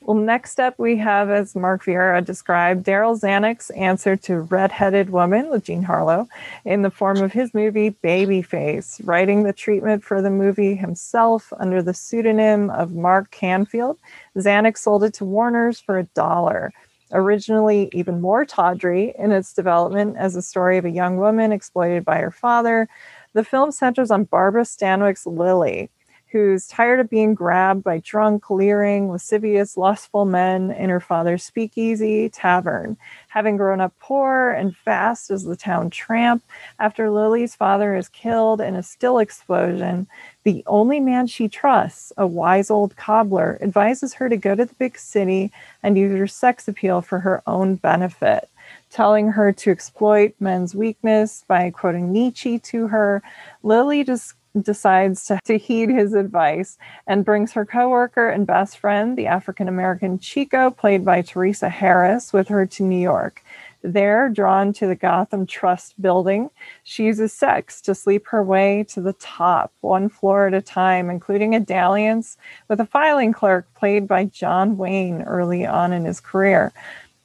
Well, 0.00 0.16
next 0.16 0.58
up 0.58 0.78
we 0.78 0.96
have, 0.96 1.28
as 1.28 1.54
Mark 1.54 1.84
Vieira 1.84 2.24
described, 2.24 2.86
Darryl 2.86 3.20
Zanuck's 3.20 3.68
answer 3.70 4.16
to 4.16 4.40
Red-Headed 4.40 5.10
Woman 5.10 5.50
with 5.50 5.64
Jean 5.64 5.82
Harlow 5.82 6.26
in 6.64 6.80
the 6.80 6.90
form 6.90 7.18
of 7.18 7.32
his 7.32 7.52
movie 7.52 7.90
Babyface, 8.02 9.00
writing 9.04 9.42
the 9.42 9.52
treatment 9.52 10.02
for 10.02 10.22
the 10.22 10.30
movie 10.30 10.74
himself 10.74 11.52
under 11.58 11.82
the 11.82 11.92
pseudonym 11.94 12.70
of 12.70 12.92
Mark 12.92 13.30
Canfield. 13.30 13.98
Zanuck 14.36 14.78
sold 14.78 15.04
it 15.04 15.12
to 15.14 15.24
Warner's 15.26 15.78
for 15.78 15.98
a 15.98 16.04
dollar. 16.04 16.72
Originally 17.12 17.88
even 17.92 18.20
more 18.20 18.44
tawdry 18.44 19.14
in 19.18 19.32
its 19.32 19.52
development 19.52 20.16
as 20.16 20.36
a 20.36 20.42
story 20.42 20.78
of 20.78 20.84
a 20.84 20.90
young 20.90 21.16
woman 21.16 21.52
exploited 21.52 22.04
by 22.04 22.18
her 22.18 22.30
father, 22.30 22.88
the 23.32 23.44
film 23.44 23.72
centers 23.72 24.11
on 24.11 24.24
Barbara 24.24 24.64
Stanwyck's 24.64 25.26
Lily, 25.26 25.90
who's 26.30 26.68
tired 26.68 27.00
of 27.00 27.11
being 27.11 27.34
grabbed 27.34 27.82
by 27.82 27.98
drunk, 27.98 28.50
leering, 28.50 29.11
lascivious, 29.11 29.76
lustful 29.76 30.24
men 30.24 30.70
in 30.70 30.88
her 30.88 31.00
father's 31.00 31.42
speakeasy 31.42 32.28
tavern. 32.28 32.96
Having 33.28 33.56
grown 33.56 33.80
up 33.80 33.92
poor 33.98 34.50
and 34.50 34.76
fast 34.76 35.30
as 35.30 35.42
the 35.42 35.56
town 35.56 35.90
tramp, 35.90 36.44
after 36.78 37.11
Lily's 37.11 37.56
father 37.56 37.96
is 37.96 38.08
killed 38.08 38.61
in 38.61 38.76
a 38.76 38.82
still 38.82 39.18
explosion, 39.18 40.06
the 40.45 40.62
only 40.66 41.01
man 41.01 41.26
she 41.26 41.49
trusts, 41.49 42.12
a 42.16 42.26
wise 42.26 42.70
old 42.70 42.97
cobbler, 42.97 43.59
advises 43.61 44.14
her 44.14 44.28
to 44.28 44.36
go 44.36 44.55
to 44.55 44.64
the 44.64 44.74
big 44.74 44.99
city 44.99 45.53
and 45.82 45.99
use 45.99 46.16
her 46.16 46.26
sex 46.26 46.66
appeal 46.66 47.03
for 47.03 47.20
her 47.20 47.43
own 47.47 47.76
benefit. 47.76 48.49
Telling 48.91 49.32
her 49.32 49.53
to 49.53 49.70
exploit 49.70 50.34
men's 50.41 50.74
weakness 50.74 51.45
by 51.47 51.70
quoting 51.70 52.12
Nietzsche 52.12 52.59
to 52.59 52.88
her, 52.88 53.22
Lily 53.62 54.03
just 54.05 54.34
decides 54.61 55.26
to, 55.26 55.38
to 55.45 55.59
heed 55.59 55.91
his 55.91 56.14
advice 56.14 56.76
and 57.07 57.24
brings 57.24 57.53
her 57.53 57.64
coworker 57.64 58.28
and 58.28 58.47
best 58.47 58.78
friend, 58.78 59.16
the 59.16 59.26
African 59.26 59.68
American 59.68 60.18
Chico, 60.18 60.70
played 60.70 61.05
by 61.05 61.22
Teresa 61.22 61.68
Harris, 61.68 62.32
with 62.32 62.49
her 62.49 62.66
to 62.66 62.82
New 62.82 63.01
York. 63.01 63.45
There, 63.82 64.28
drawn 64.28 64.72
to 64.74 64.86
the 64.86 64.94
Gotham 64.94 65.46
Trust 65.46 66.00
building, 66.00 66.50
she 66.82 67.04
uses 67.04 67.32
sex 67.32 67.80
to 67.82 67.94
sleep 67.94 68.26
her 68.28 68.42
way 68.42 68.84
to 68.90 69.00
the 69.00 69.14
top, 69.14 69.72
one 69.80 70.08
floor 70.08 70.46
at 70.46 70.54
a 70.54 70.60
time, 70.60 71.08
including 71.08 71.54
a 71.54 71.60
dalliance 71.60 72.36
with 72.68 72.80
a 72.80 72.86
filing 72.86 73.32
clerk 73.32 73.66
played 73.74 74.06
by 74.06 74.24
John 74.26 74.76
Wayne 74.76 75.22
early 75.22 75.64
on 75.64 75.92
in 75.92 76.04
his 76.04 76.20
career 76.20 76.72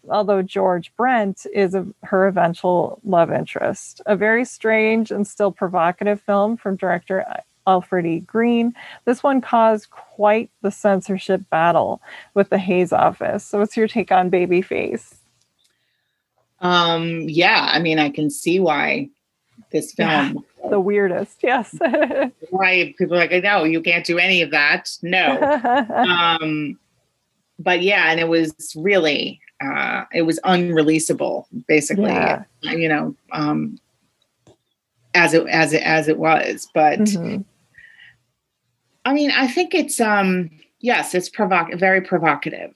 although 0.08 0.44
George 0.44 0.92
Brent 0.96 1.48
is 1.52 1.74
a, 1.74 1.84
her 2.04 2.28
eventual 2.28 3.00
love 3.04 3.32
interest. 3.32 4.02
A 4.06 4.16
very 4.16 4.46
strange 4.46 5.10
and 5.10 5.26
still 5.26 5.52
provocative 5.52 6.22
film 6.22 6.58
from 6.58 6.76
director 6.76 7.26
Alfred 7.68 8.06
E. 8.06 8.20
Green. 8.20 8.74
This 9.06 9.24
one 9.24 9.42
caused 9.42 9.90
quite 9.90 10.50
the 10.62 10.72
censorship 10.72 11.42
battle 11.50 12.02
with 12.34 12.50
the 12.50 12.58
Hays 12.58 12.94
office. 12.94 13.44
So, 13.44 13.60
what's 13.60 13.76
your 13.76 13.88
take 13.88 14.12
on 14.12 14.30
Babyface? 14.30 15.16
Um, 16.66 17.22
yeah, 17.30 17.70
I 17.72 17.80
mean, 17.80 18.00
I 18.00 18.10
can 18.10 18.30
see 18.30 18.60
why 18.60 19.10
this 19.72 19.94
film, 19.94 20.44
The 20.70 20.80
weirdest, 20.80 21.38
yes. 21.44 21.76
why 22.50 22.96
people 22.98 23.16
are 23.16 23.28
like, 23.28 23.44
no, 23.44 23.64
you 23.64 23.82
can't 23.82 24.06
do 24.06 24.18
any 24.18 24.42
of 24.42 24.52
that. 24.52 24.90
No. 25.02 25.42
um, 26.42 26.80
but 27.60 27.82
yeah, 27.82 28.10
and 28.10 28.20
it 28.20 28.28
was 28.28 28.54
really, 28.76 29.40
uh, 29.64 30.06
it 30.14 30.24
was 30.24 30.40
unreleasable, 30.44 31.46
basically. 31.68 32.12
Yeah. 32.12 32.44
You 32.62 32.90
know, 32.90 33.16
um, 33.32 33.80
as 35.14 35.34
it 35.34 35.48
as 35.48 35.74
it 35.74 35.82
as 35.84 36.08
it 36.08 36.18
was, 36.18 36.68
but 36.74 37.00
Mhm. 37.00 37.46
I 39.06 39.14
mean, 39.14 39.32
I 39.32 39.48
think 39.48 39.74
it's 39.74 40.02
um 40.02 40.50
yes, 40.80 41.16
it's 41.16 41.30
provoc 41.30 41.78
very 41.80 42.02
provocative. 42.02 42.76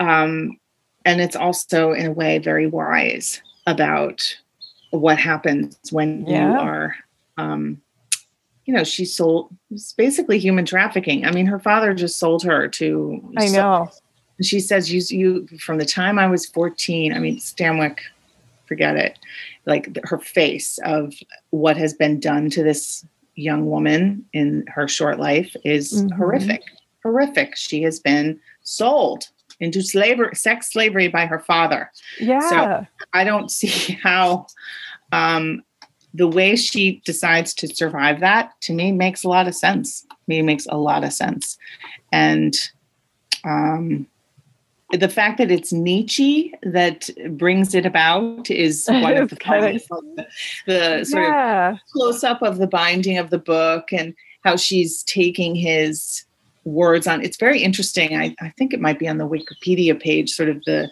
Um 0.00 0.58
and 1.04 1.20
it's 1.20 1.36
also 1.36 1.92
in 1.92 2.06
a 2.06 2.12
way 2.12 2.38
very 2.38 2.66
wise 2.66 3.40
about 3.66 4.22
what 4.90 5.18
happens 5.18 5.76
when 5.90 6.26
you 6.26 6.36
are 6.36 6.94
um 7.38 7.80
you 8.64 8.72
know, 8.72 8.84
she 8.84 9.04
sold 9.04 9.48
it's 9.72 9.92
basically 9.92 10.38
human 10.38 10.64
trafficking. 10.64 11.26
I 11.26 11.32
mean, 11.32 11.46
her 11.46 11.58
father 11.58 11.94
just 11.94 12.18
sold 12.20 12.44
her 12.44 12.68
to 12.68 13.20
I 13.36 13.48
know. 13.48 13.90
she 14.40 14.60
says, 14.60 14.92
"You, 14.92 15.02
you 15.10 15.58
from 15.58 15.78
the 15.78 15.84
time 15.84 16.16
I 16.16 16.28
was 16.28 16.46
14. 16.46 17.12
I 17.12 17.18
mean, 17.18 17.38
Stanwyck, 17.38 17.98
forget 18.66 18.96
it. 18.96 19.18
Like 19.66 19.98
her 20.04 20.18
face 20.18 20.78
of 20.84 21.12
what 21.50 21.76
has 21.76 21.92
been 21.92 22.20
done 22.20 22.50
to 22.50 22.62
this 22.62 23.04
young 23.34 23.66
woman 23.68 24.24
in 24.32 24.64
her 24.68 24.86
short 24.86 25.18
life 25.18 25.56
is 25.64 26.04
Mhm. 26.04 26.12
horrific. 26.16 26.62
Horrific. 27.02 27.56
She 27.56 27.82
has 27.82 27.98
been 27.98 28.38
sold 28.62 29.24
into 29.62 29.80
slavery, 29.80 30.34
sex 30.34 30.72
slavery 30.72 31.06
by 31.06 31.24
her 31.24 31.38
father. 31.38 31.90
Yeah. 32.18 32.40
So 32.50 32.86
I 33.14 33.24
don't 33.24 33.50
see 33.58 33.98
how 34.02 34.46
um, 35.12 35.62
the 36.12 36.26
way 36.26 36.56
she 36.56 37.00
decides 37.04 37.54
to 37.54 37.68
survive 37.68 38.20
that 38.20 38.60
to 38.62 38.74
me 38.74 38.92
makes 38.92 39.24
a 39.24 39.28
lot 39.28 39.46
of 39.46 39.54
sense. 39.54 40.02
To 40.02 40.16
me, 40.26 40.42
makes 40.42 40.66
a 40.66 40.76
lot 40.76 41.04
of 41.04 41.12
sense. 41.12 41.56
And 42.10 42.54
um, 43.44 44.06
the 44.90 45.08
fact 45.08 45.38
that 45.38 45.50
it's 45.50 45.72
Nietzsche 45.72 46.52
that 46.64 47.08
brings 47.30 47.74
it 47.74 47.86
about 47.86 48.50
is 48.50 48.86
one 48.88 49.16
of 49.16 49.30
the, 49.30 49.36
kinda- 49.36 49.80
the, 49.88 50.26
the 50.66 51.04
sort 51.04 51.32
of 51.32 51.78
close 51.92 52.24
up 52.24 52.42
of 52.42 52.58
the 52.58 52.66
binding 52.66 53.16
of 53.16 53.30
the 53.30 53.38
book 53.38 53.92
and 53.92 54.12
how 54.44 54.56
she's 54.56 55.04
taking 55.04 55.54
his 55.54 56.24
words 56.64 57.06
on 57.06 57.22
it's 57.22 57.36
very 57.36 57.60
interesting 57.62 58.16
I, 58.16 58.34
I 58.40 58.50
think 58.56 58.72
it 58.72 58.80
might 58.80 58.98
be 58.98 59.08
on 59.08 59.18
the 59.18 59.28
wikipedia 59.28 60.00
page 60.00 60.30
sort 60.30 60.48
of 60.48 60.62
the 60.64 60.90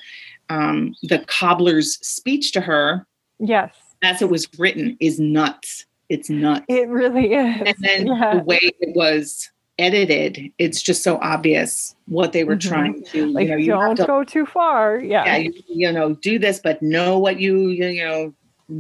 um, 0.49 0.95
the 1.05 1.21
cobbler's 1.27 1.99
speech 2.07 2.53
to 2.53 2.61
her 2.61 3.07
Yes. 3.39 3.73
as 4.03 4.21
it 4.21 4.29
was 4.31 4.49
written 4.59 4.97
is 5.01 5.21
nuts 5.21 5.87
it's 6.09 6.29
nuts 6.29 6.65
It 6.69 6.89
really 6.89 7.35
is. 7.35 7.63
and 7.67 7.77
then 7.81 8.07
Yeah. 8.17 8.35
the 8.39 8.43
way 8.45 8.59
it 8.63 8.97
was 8.97 9.49
edited 9.79 10.53
it's 10.59 10.83
just 10.83 11.03
so 11.05 11.19
obvious 11.23 11.95
what 12.07 12.33
they 12.33 12.43
were 12.45 12.57
Mhm. 12.57 12.69
trying 12.69 13.05
to 13.05 13.27
Like, 13.27 13.45
you 13.45 13.51
know 13.51 13.57
you 13.57 13.67
don't 13.69 13.97
to 13.97 14.05
go 14.05 14.25
too 14.25 14.45
far. 14.47 14.99
Yeah. 14.99 15.25
yeah, 15.25 15.37
you, 15.37 15.53
you 15.69 15.93
know, 15.93 16.15
do 16.15 16.39
this, 16.39 16.59
but 16.63 16.83
know 16.83 17.19
what 17.19 17.39
you, 17.41 17.69
you, 17.69 18.03
know, 18.05 18.35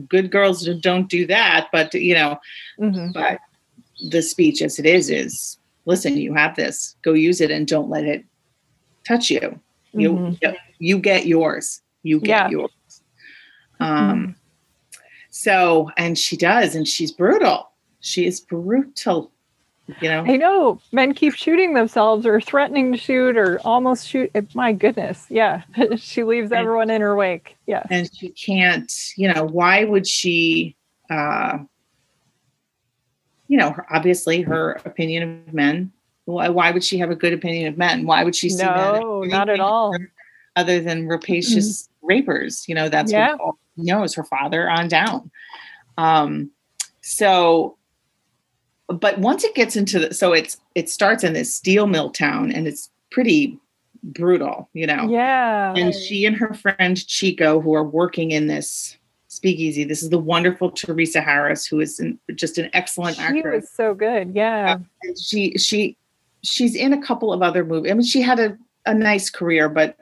good 0.09 0.31
girls 0.31 0.69
don't 0.83 1.09
do 1.09 1.27
that. 1.29 1.69
But, 1.73 1.95
you 1.95 2.15
know, 2.15 2.39
Mhm. 2.79 3.13
but 3.15 3.39
the 4.11 4.21
speech 4.21 4.61
as 4.61 4.79
it 4.79 4.85
is, 4.87 5.09
is 5.09 5.57
listen, 5.91 6.17
you 6.17 6.33
have 6.35 6.55
this, 6.57 6.97
go 7.03 7.13
use 7.13 7.41
it 7.41 7.51
and 7.51 7.67
don't 7.67 7.91
let 7.91 8.05
it 8.05 8.25
touch 9.07 9.29
you. 9.31 9.59
You, 9.93 10.13
Mhm. 10.13 10.55
you 10.79 10.99
get 10.99 11.27
yours. 11.27 11.83
You 12.05 12.21
get 12.21 12.29
Yeah. 12.29 12.49
yours. 12.51 13.03
Um, 13.81 14.37
so, 15.31 15.91
and 15.97 16.17
she 16.19 16.37
does, 16.37 16.75
and 16.75 16.87
she's 16.87 17.11
brutal. 17.13 17.71
She 18.01 18.25
is 18.27 18.41
brutal, 18.41 19.33
you 20.01 20.09
know? 20.09 20.25
I 20.27 20.37
know 20.37 20.81
men 20.93 21.13
keep 21.13 21.35
shooting 21.35 21.75
themselves 21.75 22.25
or 22.25 22.41
threatening 22.41 22.93
to 22.93 22.99
shoot 22.99 23.37
or 23.37 23.59
almost 23.65 24.07
shoot. 24.07 24.31
My 24.55 24.73
goodness. 24.73 25.27
Yeah. 25.29 25.63
she 25.97 26.23
leaves 26.23 26.53
And- 26.53 26.61
everyone 26.61 26.91
in 26.91 27.01
her 27.01 27.17
wake. 27.17 27.57
Yeah. 27.67 27.83
and 27.91 28.09
she 28.15 28.29
can't 28.31 28.93
you 29.17 29.33
know 29.33 29.45
why 29.45 29.85
would 29.85 30.07
she 30.07 30.77
uh 31.11 31.59
you 33.51 33.59
know 33.59 33.71
her, 33.73 33.85
obviously 33.93 34.41
her 34.43 34.81
opinion 34.85 35.43
of 35.49 35.53
men 35.53 35.91
why, 36.27 36.49
why 36.49 36.71
would 36.71 36.85
she 36.85 36.97
have 36.99 37.11
a 37.11 37.17
good 37.17 37.33
opinion 37.33 37.67
of 37.67 37.77
men 37.77 38.07
why 38.07 38.23
would 38.23 38.37
she 38.37 38.49
see 38.49 38.63
No, 38.63 39.25
not 39.27 39.49
at 39.51 39.59
all. 39.59 39.93
other 40.55 40.81
than 40.81 41.09
rapacious 41.09 41.89
rapers 42.01 42.65
you 42.69 42.75
know 42.77 42.89
that's 42.89 43.11
Yeah. 43.13 43.33
what 43.33 43.41
all 43.41 43.59
she 43.77 43.83
knows 43.83 44.15
her 44.15 44.23
father 44.25 44.71
on 44.71 44.87
down 44.89 45.31
um 45.99 46.51
so 47.01 47.77
but 48.87 49.19
once 49.19 49.43
it 49.45 49.55
gets 49.57 49.75
into 49.77 49.99
the 49.99 50.15
so 50.15 50.33
it's 50.33 50.57
it 50.77 50.89
starts 50.89 51.25
in 51.25 51.33
this 51.33 51.53
steel 51.53 51.87
mill 51.89 52.11
town 52.11 52.53
and 52.53 52.69
it's 52.69 52.89
pretty 53.11 53.59
brutal 54.05 54.69
you 54.73 54.87
know 54.87 55.09
Yeah. 55.11 55.75
and 55.77 55.93
she 55.95 56.25
and 56.25 56.37
her 56.37 56.55
friend 56.55 56.97
Chico, 57.07 57.61
who 57.61 57.75
are 57.75 57.85
working 57.85 58.31
in 58.31 58.47
this 58.47 58.97
Speakeasy. 59.41 59.85
This 59.85 60.03
is 60.03 60.11
the 60.11 60.19
wonderful 60.19 60.71
Teresa 60.71 61.23
Harris, 61.23 61.65
who 61.65 61.81
is 61.81 61.99
an, 61.99 62.19
just 62.35 62.59
an 62.59 62.69
excellent 62.75 63.17
she 63.17 63.23
actress. 63.23 63.63
was 63.63 63.71
so 63.71 63.95
good. 63.95 64.35
Yeah. 64.35 64.77
And 65.03 65.19
she 65.19 65.57
she 65.57 65.97
she's 66.43 66.75
in 66.75 66.93
a 66.93 67.01
couple 67.03 67.33
of 67.33 67.41
other 67.41 67.65
movies. 67.65 67.91
I 67.91 67.95
mean, 67.95 68.03
she 68.05 68.21
had 68.21 68.39
a, 68.39 68.59
a 68.85 68.93
nice 68.93 69.31
career, 69.31 69.71
but 69.71 69.97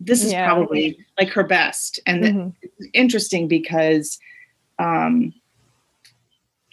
this 0.00 0.24
is 0.24 0.32
Yeah. 0.32 0.46
probably 0.46 0.96
like 1.18 1.28
her 1.28 1.44
best. 1.44 2.00
And 2.06 2.24
Mhm. 2.24 2.54
it's 2.62 2.88
interesting 2.94 3.46
because 3.46 4.18
um, 4.78 5.34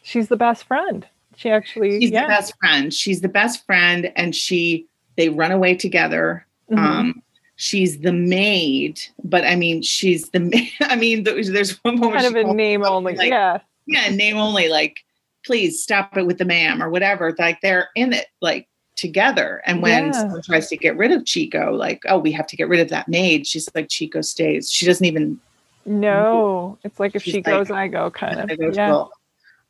She's 0.04 0.30
the 0.30 0.38
best 0.38 0.64
friend. 0.64 1.06
She 1.36 1.50
actually, 1.50 2.00
she's 2.00 2.12
yeah. 2.12 2.22
the 2.24 2.28
best 2.30 2.54
friend. 2.62 2.94
She's 2.94 3.20
the 3.20 3.28
best 3.28 3.66
friend, 3.66 4.10
and 4.16 4.34
she 4.34 4.88
they 5.18 5.28
run 5.28 5.52
away 5.52 5.76
together. 5.76 6.46
Mhm. 6.72 6.78
Um, 6.78 7.24
she's 7.62 8.00
the 8.00 8.14
maid, 8.14 9.02
but 9.26 9.44
I 9.44 9.56
mean, 9.56 9.82
she's 9.82 10.30
the. 10.30 10.40
ma- 10.40 10.58
I 10.88 10.96
mean, 10.96 11.24
there's, 11.26 11.72
one 11.84 12.00
moment 12.00 12.22
kind 12.24 12.36
of 12.38 12.50
a 12.50 12.54
name 12.54 12.84
only. 12.84 13.16
like, 13.16 13.30
yeah. 13.30 13.60
yeah, 13.86 14.10
name 14.10 14.38
only. 14.38 14.70
Like, 14.70 15.04
please 15.46 15.82
stop 15.84 16.16
it 16.18 16.26
with 16.26 16.38
the 16.38 16.46
ma'am 16.46 16.82
or 16.82 16.90
whatever. 16.90 17.36
Like 17.38 17.60
they're 17.62 17.90
in 17.96 18.14
it 18.14 18.28
like 18.42 18.68
together. 18.96 19.62
And 19.66 19.82
when 19.82 20.06
Yeah. 20.08 20.12
someone 20.14 20.42
tries 20.42 20.68
to 20.70 20.78
get 20.78 20.96
rid 20.98 21.12
of 21.12 21.26
Chico, 21.26 21.74
like, 21.74 22.04
oh, 22.08 22.18
we 22.18 22.32
have 22.32 22.48
to 22.48 22.56
get 22.56 22.68
rid 22.70 22.80
of 22.80 22.90
that 22.90 23.08
maid. 23.08 23.46
She's 23.46 23.70
like, 23.76 23.90
Chico 23.90 24.22
stays. 24.22 24.72
She 24.72 24.86
doesn't 24.86 25.06
even. 25.06 25.40
No, 25.86 26.78
it's 26.84 27.00
like 27.00 27.16
if 27.16 27.24
She's 27.24 27.32
she 27.34 27.38
like- 27.38 27.46
goes, 27.46 27.72
I 27.72 27.88
go 27.88 28.10
kind 28.10 28.40
of. 28.52 28.58
Yeah. 28.76 28.88
"Well." 28.90 29.12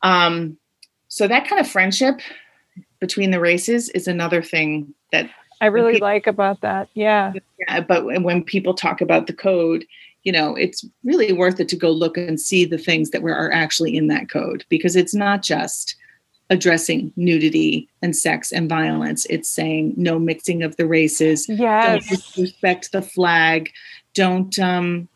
Um, 0.02 0.56
so 1.08 1.26
that 1.26 1.48
kind 1.48 1.60
of 1.60 1.66
friendship 1.68 2.20
between 3.00 3.30
the 3.32 3.40
races 3.40 3.88
is 3.90 4.06
another 4.06 4.42
thing 4.42 4.94
that 5.12 5.28
I 5.60 5.66
really 5.66 5.94
people- 5.94 6.08
like 6.08 6.26
about 6.26 6.60
that. 6.62 6.88
Yeah. 6.94 7.32
Yeah, 7.58 7.80
but 7.80 8.04
when 8.04 8.42
people 8.42 8.74
talk 8.74 9.00
about 9.00 9.26
the 9.26 9.32
code, 9.32 9.84
you 10.24 10.32
know, 10.32 10.54
it's 10.54 10.84
really 11.04 11.32
worth 11.32 11.60
it 11.60 11.68
to 11.70 11.76
go 11.76 11.90
look 11.90 12.16
and 12.16 12.38
see 12.40 12.64
the 12.64 12.78
things 12.78 13.10
that 13.10 13.22
were 13.22 13.34
are 13.34 13.52
actually 13.52 13.96
in 13.96 14.08
that 14.08 14.28
code 14.30 14.64
because 14.68 14.96
it's 14.96 15.14
not 15.14 15.42
just 15.42 15.96
addressing 16.50 17.12
nudity 17.16 17.88
and 18.02 18.16
sex 18.16 18.50
and 18.52 18.68
violence. 18.68 19.24
It's 19.30 19.48
saying 19.48 19.94
no 19.96 20.18
mixing 20.18 20.62
of 20.62 20.76
the 20.76 20.86
races. 20.86 21.46
Don't 21.46 21.58
Yes. 21.58 22.08
disrespect 22.08 22.92
the 22.92 23.02
flag. 23.02 23.70
Don't 24.14 24.58
um 24.58 25.08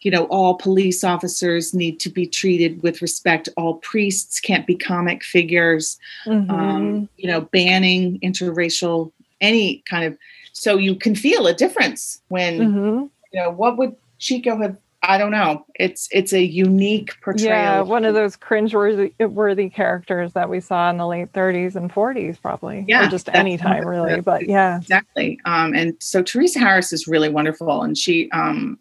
you 0.00 0.10
know, 0.10 0.24
all 0.24 0.54
police 0.56 1.04
officers 1.04 1.72
need 1.72 2.00
to 2.00 2.10
be 2.10 2.26
treated 2.26 2.82
with 2.82 3.00
respect. 3.02 3.48
All 3.56 3.74
priests 3.74 4.40
can't 4.40 4.66
be 4.66 4.74
comic 4.74 5.22
figures 5.22 5.96
Mhm. 6.26 6.50
um, 6.50 7.08
you 7.18 7.28
know, 7.28 7.42
banning 7.42 8.18
interracial, 8.18 9.12
any 9.42 9.82
kind 9.86 10.04
of. 10.04 10.16
So 10.54 10.76
you 10.78 10.94
can 10.94 11.14
feel 11.14 11.46
a 11.46 11.52
difference 11.52 12.22
when 12.28 12.58
Mhm. 12.58 13.10
you 13.32 13.40
know 13.40 13.50
what 13.50 13.76
would 13.76 13.94
Chico 14.18 14.56
have. 14.62 14.76
I 15.04 15.18
don't 15.18 15.32
know. 15.32 15.66
It's 15.74 16.08
it's 16.12 16.32
a 16.32 16.40
unique 16.40 17.20
portrayal. 17.22 17.48
Yeah, 17.48 17.80
one 17.80 18.04
of 18.04 18.14
those 18.14 18.36
cringe-worthy 18.36 19.12
worthy 19.18 19.68
characters 19.68 20.32
that 20.34 20.48
we 20.48 20.60
saw 20.60 20.88
in 20.90 20.96
the 20.96 21.08
late 21.08 21.32
30s 21.32 21.74
and 21.74 21.92
40s, 21.92 22.40
probably. 22.40 22.84
Yeah, 22.86 23.06
or 23.06 23.10
just 23.10 23.28
any 23.34 23.58
time, 23.58 23.84
really. 23.84 24.20
But 24.20 24.48
yeah, 24.48 24.76
exactly. 24.78 25.40
Um, 25.44 25.74
and 25.74 25.96
so 25.98 26.22
Teresa 26.22 26.60
Harris 26.60 26.92
is 26.92 27.08
really 27.08 27.28
wonderful, 27.28 27.82
and 27.82 27.98
she 27.98 28.30
um, 28.30 28.78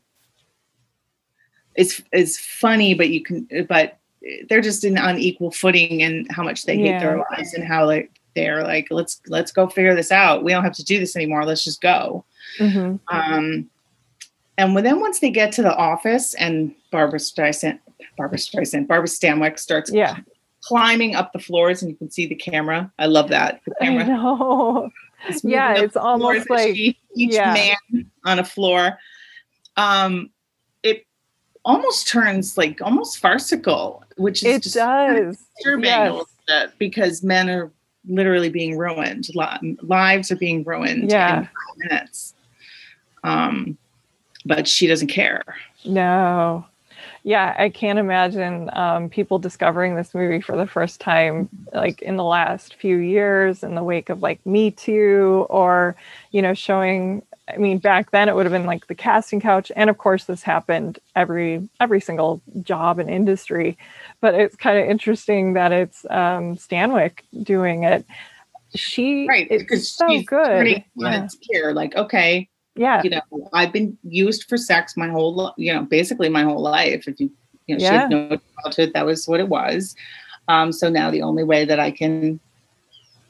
is 1.75 2.03
is 2.13 2.37
funny, 2.37 2.93
but 2.93 3.09
you 3.09 3.23
can, 3.23 3.47
but 3.67 3.97
they're 4.47 4.61
just 4.61 4.83
in 4.83 4.99
unequal 4.99 5.49
footing 5.49 6.03
and 6.03 6.27
how 6.31 6.43
much 6.43 6.65
they 6.65 6.77
hate 6.77 6.99
their 6.99 7.17
lives 7.31 7.55
and 7.55 7.63
how 7.63 7.87
like 7.87 8.11
they're 8.35 8.63
like 8.63 8.87
let's 8.91 9.21
let's 9.27 9.51
go 9.51 9.67
figure 9.67 9.95
this 9.95 10.11
out. 10.11 10.43
We 10.43 10.51
don't 10.51 10.63
have 10.63 10.73
to 10.73 10.83
do 10.83 10.99
this 10.99 11.15
anymore. 11.15 11.45
Let's 11.45 11.63
just 11.63 11.81
go. 11.81 12.25
Mhm. 12.59 12.99
Um, 13.09 13.69
and 14.57 14.75
when, 14.75 14.83
then 14.83 14.99
once 14.99 15.19
they 15.19 15.29
get 15.29 15.51
to 15.53 15.61
the 15.61 15.75
office 15.75 16.33
and 16.35 16.73
Barbara 16.91 17.19
Streisand, 17.19 17.79
Barbara 18.17 18.37
Streisand, 18.37 18.87
Barbara 18.87 19.07
Stanwyck 19.07 19.57
starts 19.59 19.91
yeah. 19.91 20.17
climbing 20.61 21.15
up 21.15 21.33
the 21.33 21.39
floors, 21.39 21.81
and 21.81 21.89
you 21.89 21.95
can 21.97 22.11
see 22.11 22.27
the 22.27 22.35
camera. 22.35 22.91
I 22.99 23.05
love 23.07 23.29
that 23.29 23.61
the 23.65 23.73
I 23.81 23.85
camera. 23.85 24.05
know. 24.07 24.89
is 25.29 25.41
Yeah, 25.45 25.75
it's 25.77 25.95
almost 25.95 26.49
like- 26.49 26.75
she- 26.75 26.97
each 27.15 27.33
yeah. 27.33 27.53
man 27.53 28.05
on 28.25 28.39
a 28.39 28.43
floor. 28.45 28.97
Um, 29.77 30.29
it 30.83 31.05
almost 31.65 32.07
turns 32.07 32.57
like 32.57 32.81
almost 32.81 33.19
farcical, 33.19 34.03
which 34.17 34.43
is 34.43 34.55
It 34.57 34.63
just 34.63 34.75
does. 34.75 35.37
disturbing 35.57 35.85
Yes. 35.85 36.23
because 36.77 37.23
men 37.23 37.49
are 37.49 37.71
literally 38.07 38.49
being 38.49 38.77
ruined. 38.77 39.27
Lives 39.81 40.31
are 40.31 40.35
being 40.35 40.63
ruined 40.63 41.09
Yeah. 41.09 41.39
in 41.39 41.43
five 41.45 41.77
minutes. 41.77 42.33
Um, 43.23 43.77
but 44.45 44.67
she 44.67 44.87
doesn't 44.87 45.07
care. 45.09 45.43
No. 45.85 46.65
Yeah, 47.23 47.55
I 47.57 47.69
can't 47.69 47.99
imagine 47.99 48.69
um, 48.73 49.07
people 49.09 49.37
discovering 49.37 49.95
this 49.95 50.15
movie 50.15 50.41
for 50.41 50.57
the 50.57 50.65
first 50.65 50.99
time, 50.99 51.49
like 51.71 52.01
in 52.01 52.17
the 52.17 52.23
last 52.23 52.75
few 52.75 52.97
years, 52.97 53.63
in 53.63 53.75
the 53.75 53.83
wake 53.83 54.09
of 54.09 54.23
like 54.23 54.43
Me 54.45 54.71
Too, 54.71 55.45
or 55.49 55.95
you 56.31 56.41
know, 56.41 56.53
showing. 56.55 57.21
I 57.47 57.57
mean, 57.57 57.79
back 57.79 58.11
then 58.11 58.29
it 58.29 58.35
would 58.35 58.45
have 58.45 58.53
been 58.53 58.65
like 58.65 58.87
the 58.87 58.95
casting 58.95 59.41
couch, 59.41 59.71
and 59.75 59.89
of 59.89 59.97
course, 59.97 60.25
this 60.25 60.43
happened 60.43 60.99
every 61.15 61.67
every 61.79 61.99
single 61.99 62.41
job 62.61 62.99
and 62.99 63.09
industry. 63.09 63.77
But 64.21 64.35
it's 64.35 64.55
kind 64.55 64.77
of 64.77 64.85
interesting 64.85 65.53
that 65.53 65.71
it's 65.71 66.05
um, 66.09 66.55
Stanwyck 66.55 67.19
doing 67.43 67.83
it. 67.83 68.05
She 68.75 69.27
Right. 69.27 69.47
it's 69.49 69.63
Because 69.63 69.91
so 69.91 70.07
she's 70.07 70.25
good. 70.25 70.83
Yeah. 70.95 71.27
ear. 71.53 71.73
Like, 71.73 71.95
okay, 71.95 72.47
yeah, 72.75 73.01
you 73.03 73.09
know, 73.09 73.21
I've 73.53 73.73
been 73.73 73.97
used 74.03 74.47
for 74.47 74.57
sex 74.57 74.95
my 74.95 75.09
whole, 75.09 75.53
you 75.57 75.73
know, 75.73 75.83
basically 75.83 76.29
my 76.29 76.43
whole 76.43 76.61
life. 76.61 77.07
If 77.07 77.19
you, 77.19 77.29
you 77.67 77.75
know, 77.75 77.79
she 77.79 77.85
had 77.85 78.09
no 78.09 78.39
childhood, 78.61 78.91
that 78.93 79.05
was 79.05 79.27
what 79.27 79.39
it 79.39 79.49
was. 79.49 79.95
Um, 80.47 80.71
so 80.71 80.89
now 80.89 81.11
the 81.11 81.21
only 81.21 81.43
way 81.43 81.65
that 81.65 81.79
I 81.79 81.91
can 81.91 82.39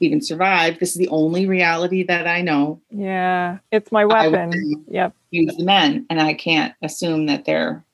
even 0.02 0.20
survive, 0.20 0.78
this 0.78 0.90
is 0.90 0.96
the 0.96 1.08
only 1.08 1.46
reality 1.46 2.02
that 2.04 2.26
I 2.26 2.42
know. 2.42 2.80
yeah, 2.90 3.58
it's 3.70 3.90
my 3.92 4.04
weapon. 4.04 4.84
Yep. 4.88 5.14
use 5.30 5.56
the 5.56 5.64
men, 5.64 6.06
and 6.10 6.20
I 6.20 6.34
can't 6.34 6.74
assume 6.82 7.26
that 7.26 7.44
there, 7.44 7.84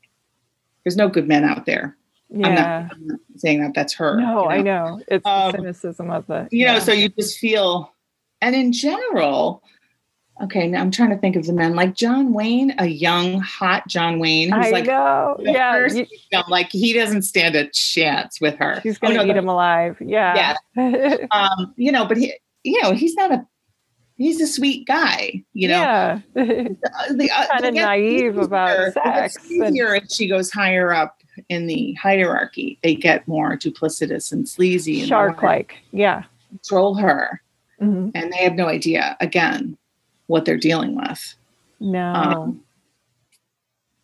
there's 0.85 0.97
no 0.97 1.09
good 1.09 1.29
men 1.29 1.45
out 1.45 1.67
there. 1.67 1.97
I'm, 2.35 2.41
Yeah. 2.41 2.55
not, 2.55 2.93
I'm 2.93 3.07
not 3.07 3.21
saying 3.37 3.63
that 3.63 3.73
that's 3.75 3.95
her. 3.95 4.21
No, 4.21 4.45
you 4.45 4.49
I 4.51 4.63
know. 4.63 5.01
It's 5.09 5.25
Um, 5.27 5.53
the 5.53 5.59
cynicism 5.59 6.11
of 6.11 6.27
the. 6.27 6.49
you 6.51 6.67
know 6.67 6.79
so 6.79 6.93
you 6.93 7.09
just 7.11 7.39
feel 7.39 7.93
and 8.43 8.55
in 8.55 8.73
general 8.73 9.63
okay 10.41 10.67
now 10.69 10.81
i'm 10.81 10.91
trying 10.91 11.11
to 11.11 11.17
think 11.17 11.35
of 11.37 11.47
the 11.47 11.53
men 11.53 11.75
like 11.75 11.95
john 11.95 12.33
wayne 12.33 12.75
a 12.79 12.87
young 12.87 13.41
hot 13.41 13.87
john 13.89 14.19
wayne 14.19 14.51
who's 14.53 14.67
I 14.67 14.71
like 14.71 14.87
know. 14.87 15.37
Yeah. 15.41 15.73
first 15.73 15.97
you- 15.97 16.07
like 16.49 16.71
he 16.71 16.93
doesn't 16.93 17.23
stand 17.23 17.57
a 17.57 17.69
chance 17.71 18.41
with 18.41 18.57
her 18.59 18.81
she's 18.83 18.97
Oh, 19.03 19.09
going 19.09 19.19
to 19.19 19.25
no, 19.27 19.31
eat 19.33 19.37
him 19.37 19.49
alive. 19.49 19.97
Yeah. 20.01 20.55
um 21.33 21.75
you 21.77 21.91
know 21.93 22.05
but 22.07 22.17
he 22.17 22.35
you 22.65 22.81
know 22.83 22.93
he's 22.93 23.15
not 23.15 23.33
a 23.33 23.47
he's 24.17 24.41
a 24.41 24.47
sweet 24.47 24.87
guy 24.87 25.43
you 25.55 25.69
know 25.69 25.75
yeah. 25.81 26.21
Uh, 26.37 27.13
the, 27.15 27.31
uh, 27.31 27.47
it 27.59 27.63
gets 27.63 27.77
naive 27.77 28.37
about 28.39 28.71
easier- 28.71 28.87
it 28.89 28.95
gets 28.95 29.35
sex 29.35 29.51
and- 29.51 29.69
easier 29.77 29.95
as 29.97 30.15
she 30.15 30.29
goes 30.29 30.51
higher 30.51 30.93
up 30.93 31.17
in 31.49 31.67
the 31.69 31.93
hierarchy 31.95 32.79
they 32.83 32.95
get 32.97 33.27
more 33.29 33.57
duplicitous 33.57 34.33
and 34.33 34.49
sleazy 34.49 35.01
and 35.03 35.11
they 35.11 35.15
wanna 35.15 35.29
Shark 35.31 35.43
like. 35.43 35.75
Yeah. 35.93 36.25
control 36.51 36.95
her 36.97 37.41
Mhm. 37.81 38.11
and 38.15 38.33
they 38.33 38.39
have 38.39 38.55
no 38.55 38.67
idea 38.67 39.17
again 39.21 39.78
what 40.29 40.45
they're 40.45 40.57
dealing 40.57 40.95
with 40.97 41.35
No. 41.81 42.13
um, 42.15 42.61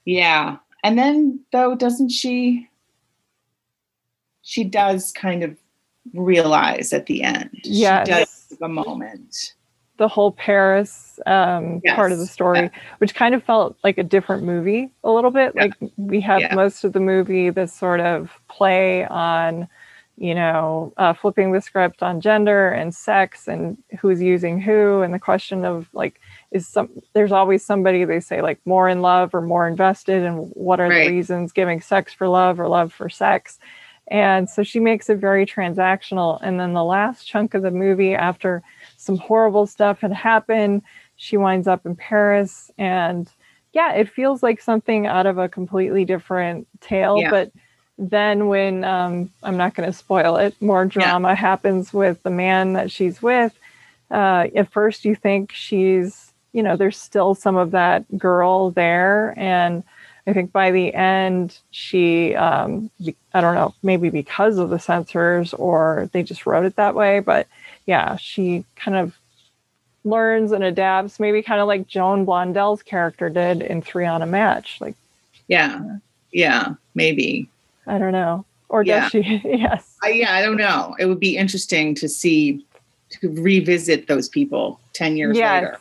yeah 0.04 0.56
and 0.82 0.98
then 0.98 1.40
though 1.52 1.74
doesn't 1.74 2.10
she 2.10 2.68
she 4.42 4.64
does 4.64 5.12
kind 5.12 5.42
of 5.42 5.56
realize 6.12 6.92
at 6.92 7.06
the 7.06 7.22
end 7.22 7.50
Yes. 7.62 8.06
she 8.06 8.12
does 8.12 8.46
have 8.50 8.70
a 8.70 8.72
moment 8.72 9.54
the 9.96 10.08
whole 10.08 10.32
Paris 10.32 11.20
um, 11.26 11.80
part 11.94 12.10
of 12.10 12.18
the 12.18 12.24
Yes. 12.24 12.32
story, 12.32 12.68
which 12.98 13.14
kind 13.14 13.32
of 13.32 13.44
felt 13.44 13.76
like 13.84 13.96
a 13.96 14.02
different 14.02 14.42
movie 14.42 14.90
a 15.04 15.10
little 15.12 15.30
bit. 15.30 15.52
Yeah. 15.54 15.62
Like 15.62 15.74
we 15.96 16.20
have 16.20 16.40
Yeah. 16.40 16.52
most 16.56 16.82
of 16.82 16.92
the 16.94 16.98
movie, 16.98 17.48
this 17.50 17.72
sort 17.72 18.00
of 18.00 18.32
play 18.48 19.04
on, 19.06 19.68
you 20.16 20.34
know, 20.34 20.92
uh, 20.96 21.12
flipping 21.12 21.52
the 21.52 21.60
script 21.60 22.02
on 22.02 22.20
gender 22.20 22.68
and 22.68 22.94
sex 22.94 23.48
and 23.48 23.76
who's 23.98 24.22
using 24.22 24.60
who, 24.60 25.02
and 25.02 25.12
the 25.12 25.18
question 25.18 25.64
of 25.64 25.88
like, 25.92 26.20
is 26.52 26.68
some 26.68 26.88
there's 27.14 27.32
always 27.32 27.64
somebody 27.64 28.04
they 28.04 28.20
say 28.20 28.40
like 28.40 28.60
more 28.64 28.88
in 28.88 29.02
love 29.02 29.34
or 29.34 29.40
more 29.40 29.66
invested, 29.66 30.22
and 30.22 30.50
what 30.54 30.78
are 30.78 30.88
Right. 30.88 31.08
the 31.08 31.10
reasons 31.14 31.52
giving 31.52 31.80
sex 31.80 32.12
for 32.12 32.28
love 32.28 32.60
or 32.60 32.68
love 32.68 32.92
for 32.92 33.08
sex? 33.08 33.58
And 34.08 34.48
so 34.50 34.62
she 34.62 34.80
makes 34.80 35.08
it 35.08 35.16
very 35.16 35.46
transactional. 35.46 36.38
And 36.42 36.60
then 36.60 36.74
the 36.74 36.84
last 36.84 37.26
chunk 37.26 37.54
of 37.54 37.62
the 37.62 37.70
movie, 37.70 38.14
after 38.14 38.62
some 38.98 39.16
horrible 39.16 39.66
stuff 39.66 40.00
had 40.00 40.12
happened, 40.12 40.82
she 41.16 41.36
winds 41.38 41.66
up 41.66 41.86
in 41.86 41.96
Paris. 41.96 42.70
And 42.76 43.28
yeah, 43.72 43.94
it 43.94 44.08
feels 44.08 44.42
like 44.42 44.60
something 44.60 45.06
out 45.06 45.26
of 45.26 45.38
a 45.38 45.48
completely 45.48 46.04
different 46.04 46.68
tale. 46.80 47.18
Yeah. 47.18 47.30
But 47.30 47.52
then 47.98 48.48
when 48.48 48.84
um, 48.84 49.30
I'm 49.42 49.56
not 49.56 49.74
going 49.74 49.88
to 49.88 49.96
spoil 49.96 50.36
it, 50.36 50.60
more 50.60 50.84
drama 50.84 51.34
happens 51.34 51.92
with 51.92 52.22
the 52.22 52.30
man 52.30 52.72
that 52.74 52.90
she's 52.90 53.22
with. 53.22 53.56
Uh, 54.10 54.48
at 54.54 54.70
first, 54.70 55.04
you 55.04 55.14
think 55.14 55.52
she's, 55.52 56.32
you 56.52 56.62
know, 56.62 56.76
there's 56.76 56.96
still 56.98 57.34
some 57.34 57.56
of 57.56 57.70
that 57.72 58.18
girl 58.18 58.70
there. 58.70 59.34
And 59.36 59.84
I 60.26 60.32
think 60.32 60.52
by 60.52 60.70
the 60.70 60.92
end, 60.94 61.58
she, 61.70 62.34
um, 62.34 62.90
I 63.32 63.40
don't 63.40 63.54
know, 63.54 63.74
maybe 63.82 64.10
because 64.10 64.58
of 64.58 64.70
the 64.70 64.78
censors 64.78 65.54
or 65.54 66.08
they 66.12 66.22
just 66.22 66.46
wrote 66.46 66.64
it 66.64 66.76
that 66.76 66.94
way, 66.94 67.20
but 67.20 67.46
yeah, 67.86 68.16
she 68.16 68.64
kind 68.76 68.96
of 68.96 69.16
learns 70.04 70.52
and 70.52 70.64
adapts, 70.64 71.20
maybe 71.20 71.42
kind 71.42 71.60
of 71.60 71.66
like 71.66 71.86
Joan 71.86 72.24
Blondell's 72.24 72.82
character 72.82 73.28
did 73.28 73.62
in 73.62 73.82
Three 73.82 74.06
on 74.06 74.22
a 74.22 74.26
Match. 74.26 74.80
Like, 74.80 74.94
yeah, 75.48 75.98
yeah, 76.32 76.74
maybe. 76.94 77.48
I 77.86 77.98
don't 77.98 78.12
know. 78.12 78.44
Or 78.68 78.82
does 78.82 79.14
yeah. 79.14 79.22
she? 79.22 79.40
yes. 79.44 79.96
I, 80.02 80.10
yeah, 80.10 80.34
I 80.34 80.42
don't 80.42 80.56
know. 80.56 80.96
It 80.98 81.06
would 81.06 81.20
be 81.20 81.36
interesting 81.36 81.94
to 81.96 82.08
see, 82.08 82.64
to 83.10 83.30
revisit 83.30 84.08
those 84.08 84.28
people 84.28 84.80
10 84.94 85.16
years 85.16 85.36
yes. 85.36 85.62
later. 85.62 85.80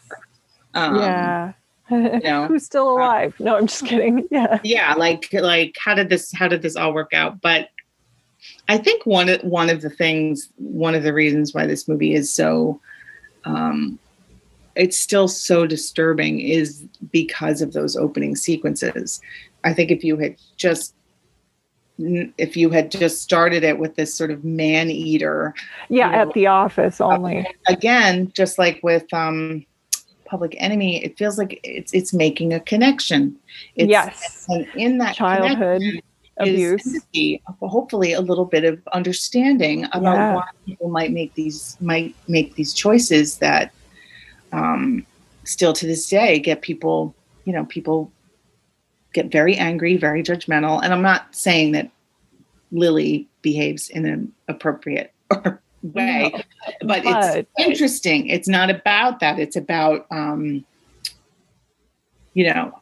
Um, 0.73 0.95
yeah. 0.97 1.53
You 1.89 2.19
know, 2.19 2.45
Who's 2.47 2.65
still 2.65 2.89
uh, 2.89 2.93
alive? 2.93 3.35
Uh, 3.39 3.43
no, 3.45 3.57
I'm 3.57 3.67
just 3.67 3.85
kidding. 3.85 4.27
Yeah. 4.31 4.59
Yeah. 4.63 4.93
Like, 4.95 5.31
like 5.33 5.75
how 5.79 5.95
did 5.95 6.09
this, 6.09 6.31
how 6.33 6.47
did 6.47 6.61
this 6.61 6.75
all 6.75 6.93
work 6.93 7.13
out? 7.13 7.41
But 7.41 7.69
I 8.67 8.77
think 8.77 9.05
one 9.05 9.29
of, 9.29 9.41
one 9.41 9.69
of 9.69 9.81
the 9.81 9.89
things, 9.89 10.49
one 10.57 10.95
of 10.95 11.03
the 11.03 11.13
reasons 11.13 11.53
why 11.53 11.65
this 11.65 11.87
movie 11.87 12.13
is 12.13 12.31
so, 12.31 12.79
um, 13.45 13.99
it's 14.75 14.97
still 14.97 15.27
so 15.27 15.67
disturbing 15.67 16.39
is 16.39 16.83
because 17.11 17.61
of 17.61 17.73
those 17.73 17.95
opening 17.95 18.35
sequences. 18.35 19.21
I 19.63 19.73
think 19.73 19.91
if 19.91 20.03
you 20.03 20.17
had 20.17 20.35
just 20.57 20.95
if 22.37 22.57
you 22.57 22.69
had 22.69 22.91
just 22.91 23.21
started 23.21 23.63
it 23.63 23.79
with 23.79 23.95
this 23.95 24.13
sort 24.13 24.31
of 24.31 24.43
man 24.43 24.89
eater 24.89 25.53
yeah 25.89 26.07
you 26.07 26.11
know, 26.11 26.21
at 26.21 26.33
the 26.33 26.47
office 26.47 27.01
only. 27.01 27.47
Again 27.67 28.31
just 28.33 28.57
like 28.57 28.79
with 28.83 29.11
um 29.13 29.65
public 30.25 30.55
enemy 30.57 31.03
it 31.03 31.17
feels 31.17 31.37
like 31.37 31.59
it's 31.63 31.93
it's 31.93 32.13
making 32.13 32.53
a 32.53 32.59
connection. 32.59 33.35
It's, 33.75 33.89
yes. 33.89 34.45
and 34.49 34.67
in 34.75 34.97
that 34.99 35.15
childhood 35.15 35.81
abuse. 36.37 36.85
empathy, 36.87 37.41
hopefully 37.61 38.13
a 38.13 38.21
little 38.21 38.45
bit 38.45 38.63
of 38.63 38.81
understanding 38.93 39.85
about 39.91 40.15
yeah. 40.15 40.35
why 40.35 40.47
people 40.65 40.89
might 40.89 41.11
make 41.11 41.33
these 41.35 41.77
might 41.79 42.15
make 42.27 42.55
these 42.55 42.73
choices 42.73 43.37
that 43.37 43.71
um 44.51 45.05
still 45.43 45.73
to 45.73 45.85
this 45.85 46.07
day 46.07 46.39
get 46.39 46.61
people 46.61 47.13
you 47.45 47.53
know 47.53 47.65
people 47.65 48.11
get 49.13 49.31
very 49.31 49.55
angry, 49.55 49.97
very 49.97 50.23
judgmental. 50.23 50.81
And 50.83 50.93
I'm 50.93 51.01
not 51.01 51.33
saying 51.35 51.71
that 51.73 51.89
Lily 52.71 53.27
behaves 53.41 53.89
in 53.89 54.05
an 54.05 54.31
appropriate 54.47 55.13
way, 55.83 56.31
no, 56.33 56.41
but, 56.81 57.03
but, 57.03 57.37
it's 57.37 57.49
interesting. 57.57 58.27
It's 58.27 58.47
not 58.47 58.69
about 58.69 59.19
that. 59.19 59.39
It's 59.39 59.55
about, 59.55 60.07
um, 60.11 60.65
you 62.33 62.51
know, 62.51 62.79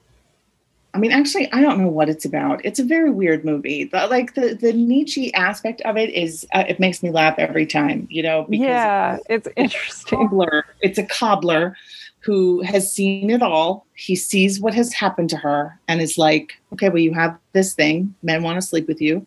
I 0.93 0.97
mean, 0.97 1.11
actually, 1.11 1.51
I 1.53 1.61
don't 1.61 1.79
know 1.79 1.87
what 1.87 2.09
it's 2.09 2.25
about. 2.25 2.63
It's 2.65 2.79
a 2.79 2.83
very 2.83 3.09
weird 3.09 3.45
movie. 3.45 3.85
But 3.85 4.09
like 4.09 4.33
the 4.33 4.55
the 4.55 4.73
Nietzsche 4.73 5.33
aspect 5.33 5.81
of 5.81 5.95
it 5.97 6.09
is, 6.09 6.45
uh, 6.53 6.65
it 6.67 6.79
makes 6.79 7.01
me 7.01 7.11
laugh 7.11 7.35
every 7.37 7.65
time. 7.65 8.07
You 8.09 8.23
know, 8.23 8.45
yeah, 8.49 9.17
it's, 9.29 9.47
it's 9.47 9.55
interesting. 9.55 10.19
A 10.19 10.21
cobbler, 10.23 10.65
it's 10.81 10.97
a 10.97 11.05
cobbler 11.05 11.77
who 12.22 12.61
has 12.61 12.91
seen 12.91 13.30
it 13.30 13.41
all. 13.41 13.85
He 13.95 14.15
sees 14.15 14.60
what 14.60 14.73
has 14.73 14.93
happened 14.93 15.30
to 15.31 15.38
her 15.38 15.77
and 15.88 16.02
is 16.02 16.18
like, 16.18 16.53
okay, 16.73 16.89
well, 16.89 16.99
you 16.99 17.14
have 17.14 17.38
this 17.53 17.73
thing. 17.73 18.14
Men 18.23 18.43
want 18.43 18.61
to 18.61 18.61
sleep 18.61 18.88
with 18.88 19.02
you. 19.02 19.26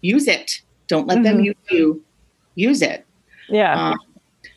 Use 0.00 0.28
it. 0.28 0.62
Don't 0.86 1.06
let 1.06 1.18
mm-hmm. 1.18 1.24
them 1.24 1.40
use 1.40 1.56
you. 1.70 2.02
Use 2.54 2.82
it. 2.82 3.04
Yeah. 3.48 3.90
Um, 3.90 3.98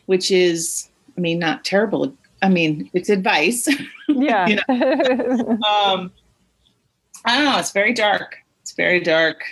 which 0.05 0.31
is, 0.31 0.89
I 1.17 1.21
mean, 1.21 1.39
not 1.39 1.65
terrible. 1.65 2.15
I 2.41 2.49
mean, 2.49 2.89
it's 2.93 3.09
advice. 3.09 3.67
Yeah. 4.11 4.45
um, 4.69 6.11
I 7.23 7.37
don't 7.37 7.45
know. 7.45 7.59
It's 7.59 7.71
very 7.71 7.93
dark. 7.93 8.37
It's 8.63 8.71
very 8.71 8.99
dark. 8.99 9.43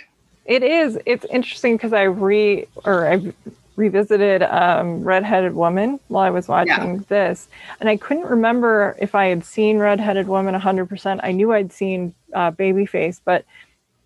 It 0.46 0.64
is. 0.64 0.98
It's 1.06 1.24
interesting 1.26 1.76
because 1.76 1.92
I 1.92 2.02
re 2.02 2.66
or 2.84 3.08
I 3.08 3.32
revisited 3.78 4.42
um, 4.42 5.02
Redheaded 5.04 5.54
Woman 5.54 6.00
while 6.08 6.24
I 6.24 6.30
was 6.30 6.48
watching 6.48 6.96
yeah. 6.96 7.00
this, 7.08 7.48
and 7.80 7.88
I 7.88 7.96
couldn't 7.96 8.26
remember 8.26 8.96
if 8.98 9.14
I 9.14 9.26
had 9.26 9.44
seen 9.44 9.78
Redheaded 9.78 10.26
Woman 10.26 10.54
100%. 10.54 11.20
I 11.22 11.32
knew 11.32 11.52
I'd 11.52 11.72
seen 11.72 12.12
uh, 12.34 12.50
Babyface, 12.50 13.20
but 13.24 13.44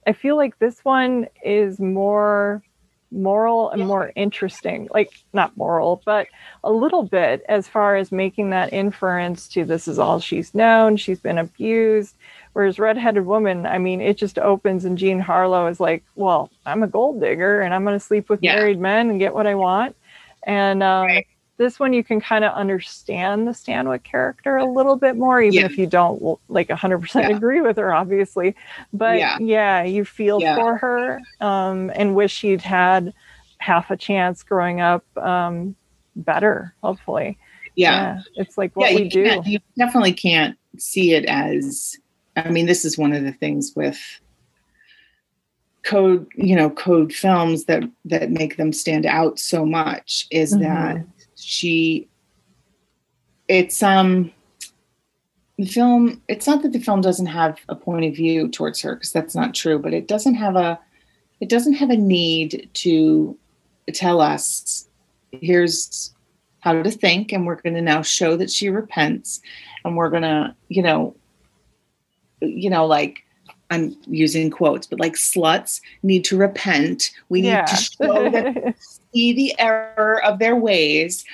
I 0.07 0.12
feel 0.12 0.36
like 0.36 0.59
this 0.59 0.85
one 0.85 1.27
is 1.43 1.81
more 1.81 2.62
moral 3.11 3.70
and 3.70 3.86
more 3.86 4.12
interesting. 4.15 4.89
Like, 4.93 5.11
not 5.32 5.57
moral, 5.57 6.03
but 6.05 6.27
a 6.65 6.73
little 6.73 7.03
bit 7.03 7.43
as 7.49 7.66
far 7.66 7.97
as 7.97 8.12
making 8.12 8.51
that 8.51 8.73
inference 8.73 9.49
to 9.49 9.65
this 9.65 9.89
is 9.89 9.99
all 9.99 10.20
she's 10.20 10.55
known, 10.55 10.97
she's 10.97 11.20
been 11.20 11.39
abused 11.39 12.15
Whereas 12.53 12.79
redheaded 12.79 13.24
woman, 13.24 13.66
I 13.66 13.79
mean, 13.79 14.01
it 14.01 14.19
just 14.19 14.39
opens 14.39 14.85
and 14.85 14.99
Jean 14.99 15.20
Harlow 15.20 15.66
is 15.69 15.81
like, 15.81 16.05
well, 16.16 16.51
I'm 16.66 16.83
a 16.83 16.87
gold 16.87 17.20
digger 17.20 17.61
and 17.62 17.73
I'm 17.73 17.85
going 17.85 17.99
to 17.99 18.05
sleep 18.05 18.29
with 18.29 18.41
yeah. 18.43 18.57
married 18.57 18.79
men 18.79 19.11
and 19.11 19.19
get 19.19 19.35
what 19.35 19.47
I 19.47 19.55
want. 19.55 19.97
And 20.45 20.83
um, 20.83 21.07
right. 21.07 21.27
this 21.57 21.81
one, 21.81 21.93
you 21.93 22.05
can 22.05 22.20
kind 22.20 22.45
of 22.45 22.53
understand 22.53 23.47
the 23.47 23.53
Stanwyck 23.53 24.03
character 24.03 24.57
a 24.57 24.70
little 24.70 24.97
bit 24.97 25.16
more, 25.16 25.41
even 25.41 25.61
yeah. 25.61 25.66
if 25.66 25.79
you 25.79 25.87
don't 25.87 26.39
like 26.49 26.69
100% 26.69 27.15
yeah. 27.15 27.37
agree 27.37 27.62
with 27.62 27.79
her, 27.79 27.95
obviously. 27.95 28.55
But 28.93 29.41
yeah, 29.41 29.83
you 29.83 30.05
feel 30.05 30.41
for 30.41 30.77
her 30.77 31.20
um, 31.41 31.91
and 31.95 32.15
wish 32.15 32.33
she'd 32.33 32.61
had 32.61 33.15
half 33.59 33.91
a 33.91 33.97
chance 33.97 34.43
growing 34.43 34.81
up 34.81 35.05
um, 35.16 35.74
better, 36.16 36.74
hopefully. 36.83 37.39
Yeah. 37.77 38.20
It's 38.35 38.59
like 38.59 38.77
what 38.77 38.95
we 38.95 39.09
do. 39.09 39.41
You 39.47 39.59
definitely 39.79 40.12
can't 40.12 40.59
see 40.79 41.15
it 41.15 41.24
as 41.27 41.97
I 42.37 42.51
mean, 42.51 42.67
this 42.67 42.85
is 42.85 42.97
one 42.97 43.13
of 43.13 43.25
the 43.25 43.33
things 43.33 43.73
with 43.77 43.99
code, 45.83 46.27
you 46.35 46.57
know, 46.57 46.71
code 46.71 47.13
films 47.13 47.65
that 47.65 47.85
that 48.05 48.31
make 48.31 48.57
them 48.57 48.73
stand 48.73 49.07
out 49.07 49.39
so 49.39 49.67
much 49.67 50.27
is 50.31 50.53
mm-hmm. 50.53 50.63
that 50.63 51.07
she 51.37 52.09
it's 53.49 53.83
um 53.83 54.31
the 55.59 55.67
film 55.67 56.23
it's 56.29 56.47
not 56.47 56.63
that 56.63 56.73
the 56.73 56.81
film 56.81 57.01
doesn't 57.01 57.27
have 57.27 57.59
a 57.69 57.75
point 57.75 58.05
of 58.05 58.15
view 58.15 58.49
towards 58.49 58.81
her 58.81 58.95
because 58.95 59.13
that's 59.13 59.35
not 59.35 59.55
true 59.55 59.79
but 59.79 59.93
it 59.93 60.09
doesn't 60.09 60.35
have 60.35 60.57
a 60.57 60.79
it 61.41 61.49
doesn't 61.49 61.75
have 61.75 61.91
a 61.91 61.97
need 61.97 62.71
to 62.73 63.37
tell 63.93 64.21
us 64.21 64.89
here's 65.33 66.15
how 66.61 66.73
to 66.73 66.91
think 66.91 67.33
and 67.33 67.47
we're 67.47 67.61
going 67.61 67.75
to 67.75 67.83
now 67.83 68.01
show 68.01 68.37
that 68.37 68.51
she 68.51 68.69
repents 68.69 69.41
and 69.85 69.97
we're 69.97 70.11
going 70.11 70.23
to 70.23 70.55
you 70.69 70.83
know 70.83 71.15
you 72.43 72.70
know, 72.70 72.86
like 72.86 73.24
I'm 73.70 73.97
using 74.06 74.51
quotes, 74.51 74.86
but 74.86 75.01
like 75.01 75.14
sluts 75.14 75.81
need 76.02 76.24
to 76.24 76.36
repent. 76.36 77.10
We 77.28 77.43
need 77.43 77.48
yeah. 77.48 77.64
to 77.64 77.77
show 77.77 78.31
that 78.31 78.74
see 79.14 79.32
the 79.32 79.59
error 79.59 80.23
of 80.24 80.39
their 80.39 80.56
ways. 80.56 81.24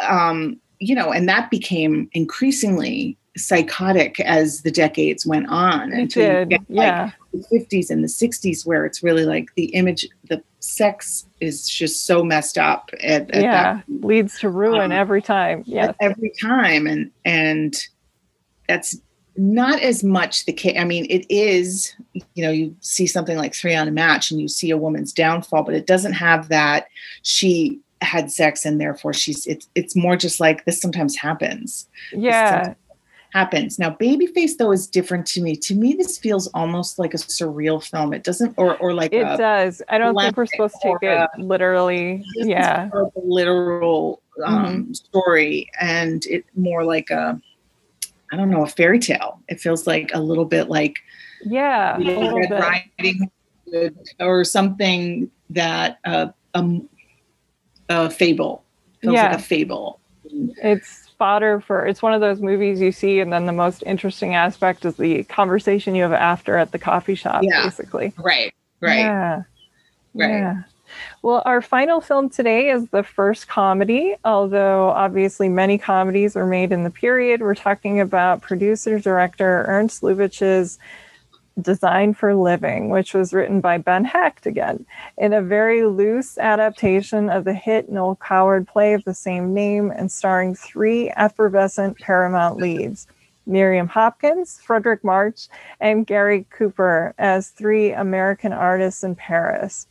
Um, 0.00 0.60
you 0.78 0.94
know, 0.94 1.12
and 1.12 1.28
that 1.28 1.50
became 1.50 2.08
increasingly 2.12 3.18
psychotic 3.36 4.18
as 4.20 4.62
the 4.62 4.70
decades 4.70 5.26
went 5.26 5.48
on. 5.48 5.92
It 5.92 6.10
did, 6.10 6.50
get, 6.50 6.60
yeah. 6.68 7.04
Like, 7.04 7.14
the 7.32 7.58
50s 7.58 7.90
and 7.90 8.02
the 8.02 8.08
60s, 8.08 8.66
where 8.66 8.84
it's 8.84 9.02
really 9.02 9.24
like 9.24 9.54
the 9.54 9.66
image, 9.66 10.08
the 10.28 10.42
sex 10.60 11.26
is 11.40 11.68
just 11.68 12.06
so 12.06 12.24
messed 12.24 12.58
up. 12.58 12.90
At, 13.00 13.30
at 13.30 13.42
yeah, 13.42 13.74
that, 13.74 13.84
leads 13.88 14.38
to 14.40 14.48
ruin 14.48 14.80
um, 14.80 14.92
every 14.92 15.22
time. 15.22 15.62
Yeah, 15.66 15.92
every 16.00 16.32
time, 16.40 16.86
and 16.86 17.10
and 17.24 17.76
that's 18.68 19.00
not 19.36 19.80
as 19.80 20.02
much 20.02 20.44
the 20.44 20.52
case. 20.52 20.76
I 20.78 20.84
mean, 20.84 21.06
it 21.08 21.24
is, 21.30 21.94
you 22.34 22.44
know, 22.44 22.50
you 22.50 22.74
see 22.80 23.06
something 23.06 23.36
like 23.36 23.54
three 23.54 23.74
on 23.74 23.88
a 23.88 23.92
match 23.92 24.30
and 24.30 24.40
you 24.40 24.48
see 24.48 24.70
a 24.70 24.76
woman's 24.76 25.12
downfall, 25.12 25.62
but 25.62 25.74
it 25.74 25.86
doesn't 25.86 26.12
have 26.12 26.48
that 26.48 26.86
she 27.22 27.80
had 28.02 28.30
sex 28.30 28.64
and 28.64 28.80
therefore 28.80 29.12
she's 29.12 29.46
it's 29.46 29.68
it's 29.74 29.94
more 29.94 30.16
just 30.16 30.40
like 30.40 30.64
this 30.64 30.80
sometimes 30.80 31.16
happens. 31.16 31.88
Yeah. 32.12 32.50
Sometimes 32.50 32.76
happens. 33.32 33.78
Now 33.78 33.90
Babyface 33.90 34.56
though 34.58 34.72
is 34.72 34.86
different 34.86 35.26
to 35.28 35.42
me. 35.42 35.54
To 35.56 35.74
me 35.74 35.92
this 35.92 36.18
feels 36.18 36.48
almost 36.48 36.98
like 36.98 37.14
a 37.14 37.18
surreal 37.18 37.82
film. 37.82 38.12
It 38.12 38.24
doesn't 38.24 38.54
or 38.56 38.76
or 38.78 38.92
like 38.92 39.12
It 39.12 39.22
does. 39.36 39.82
I 39.88 39.98
don't 39.98 40.16
think 40.16 40.36
we're 40.36 40.46
supposed 40.46 40.74
to 40.82 40.88
take 40.88 41.02
it 41.02 41.28
literally. 41.38 42.24
Yeah. 42.34 42.90
literal 43.14 44.20
um, 44.44 44.64
mm-hmm. 44.64 44.92
story 44.92 45.70
and 45.80 46.24
it 46.26 46.44
more 46.56 46.84
like 46.84 47.10
a 47.10 47.40
I 48.32 48.36
don't 48.36 48.50
know, 48.50 48.62
a 48.62 48.66
fairy 48.66 48.98
tale. 48.98 49.40
It 49.48 49.60
feels 49.60 49.86
like 49.86 50.10
a 50.14 50.20
little 50.20 50.44
bit 50.44 50.68
like 50.68 50.96
yeah, 51.42 51.96
Red 51.98 52.50
Riding 52.50 53.30
or 54.20 54.44
something 54.44 55.30
that 55.50 55.98
uh, 56.04 56.28
um, 56.54 56.88
a 57.88 58.10
fable. 58.10 58.64
Feels 59.02 59.14
yeah. 59.14 59.30
like 59.30 59.38
a 59.38 59.42
fable. 59.42 60.00
It's 60.62 61.08
fodder 61.18 61.60
for 61.60 61.86
it's 61.86 62.00
one 62.00 62.14
of 62.14 62.22
those 62.22 62.40
movies 62.40 62.80
you 62.80 62.90
see 62.90 63.20
and 63.20 63.30
then 63.30 63.44
the 63.44 63.52
most 63.52 63.82
interesting 63.84 64.34
aspect 64.34 64.86
is 64.86 64.96
the 64.96 65.22
conversation 65.24 65.94
you 65.94 66.02
have 66.02 66.14
after 66.14 66.56
at 66.56 66.72
the 66.72 66.78
coffee 66.78 67.14
shop 67.14 67.42
yeah. 67.44 67.62
basically 67.62 68.10
right 68.16 68.54
right 68.80 69.00
yeah 69.00 69.42
right 70.14 70.30
yeah 70.30 70.62
well, 71.22 71.42
our 71.44 71.60
final 71.62 72.00
film 72.00 72.30
today 72.30 72.70
is 72.70 72.88
the 72.88 73.02
first 73.02 73.48
comedy, 73.48 74.16
although 74.24 74.90
obviously 74.90 75.48
many 75.48 75.78
comedies 75.78 76.34
were 76.34 76.46
made 76.46 76.72
in 76.72 76.84
the 76.84 76.90
period. 76.90 77.40
We're 77.40 77.54
talking 77.54 78.00
about 78.00 78.42
producer 78.42 78.98
director 78.98 79.64
Ernst 79.68 80.02
Lubitsch's 80.02 80.78
Design 81.60 82.14
for 82.14 82.34
Living, 82.34 82.90
which 82.90 83.12
was 83.12 83.32
written 83.32 83.60
by 83.60 83.78
Ben 83.78 84.04
Hecht 84.04 84.46
again, 84.46 84.86
in 85.18 85.32
a 85.32 85.42
very 85.42 85.84
loose 85.84 86.38
adaptation 86.38 87.28
of 87.28 87.44
the 87.44 87.54
hit 87.54 87.90
Noel 87.90 88.16
Coward 88.16 88.66
play 88.66 88.94
of 88.94 89.04
the 89.04 89.14
same 89.14 89.52
name 89.52 89.90
and 89.90 90.10
starring 90.10 90.54
three 90.54 91.12
effervescent 91.16 91.98
Paramount 91.98 92.56
leads 92.56 93.06
Miriam 93.46 93.88
Hopkins, 93.88 94.60
Fredric 94.64 95.02
March, 95.02 95.48
and 95.80 96.06
Gary 96.06 96.46
Cooper 96.50 97.14
as 97.18 97.48
three 97.48 97.92
American 97.92 98.52
artists 98.52 99.02
in 99.02 99.14
Paris. 99.14 99.86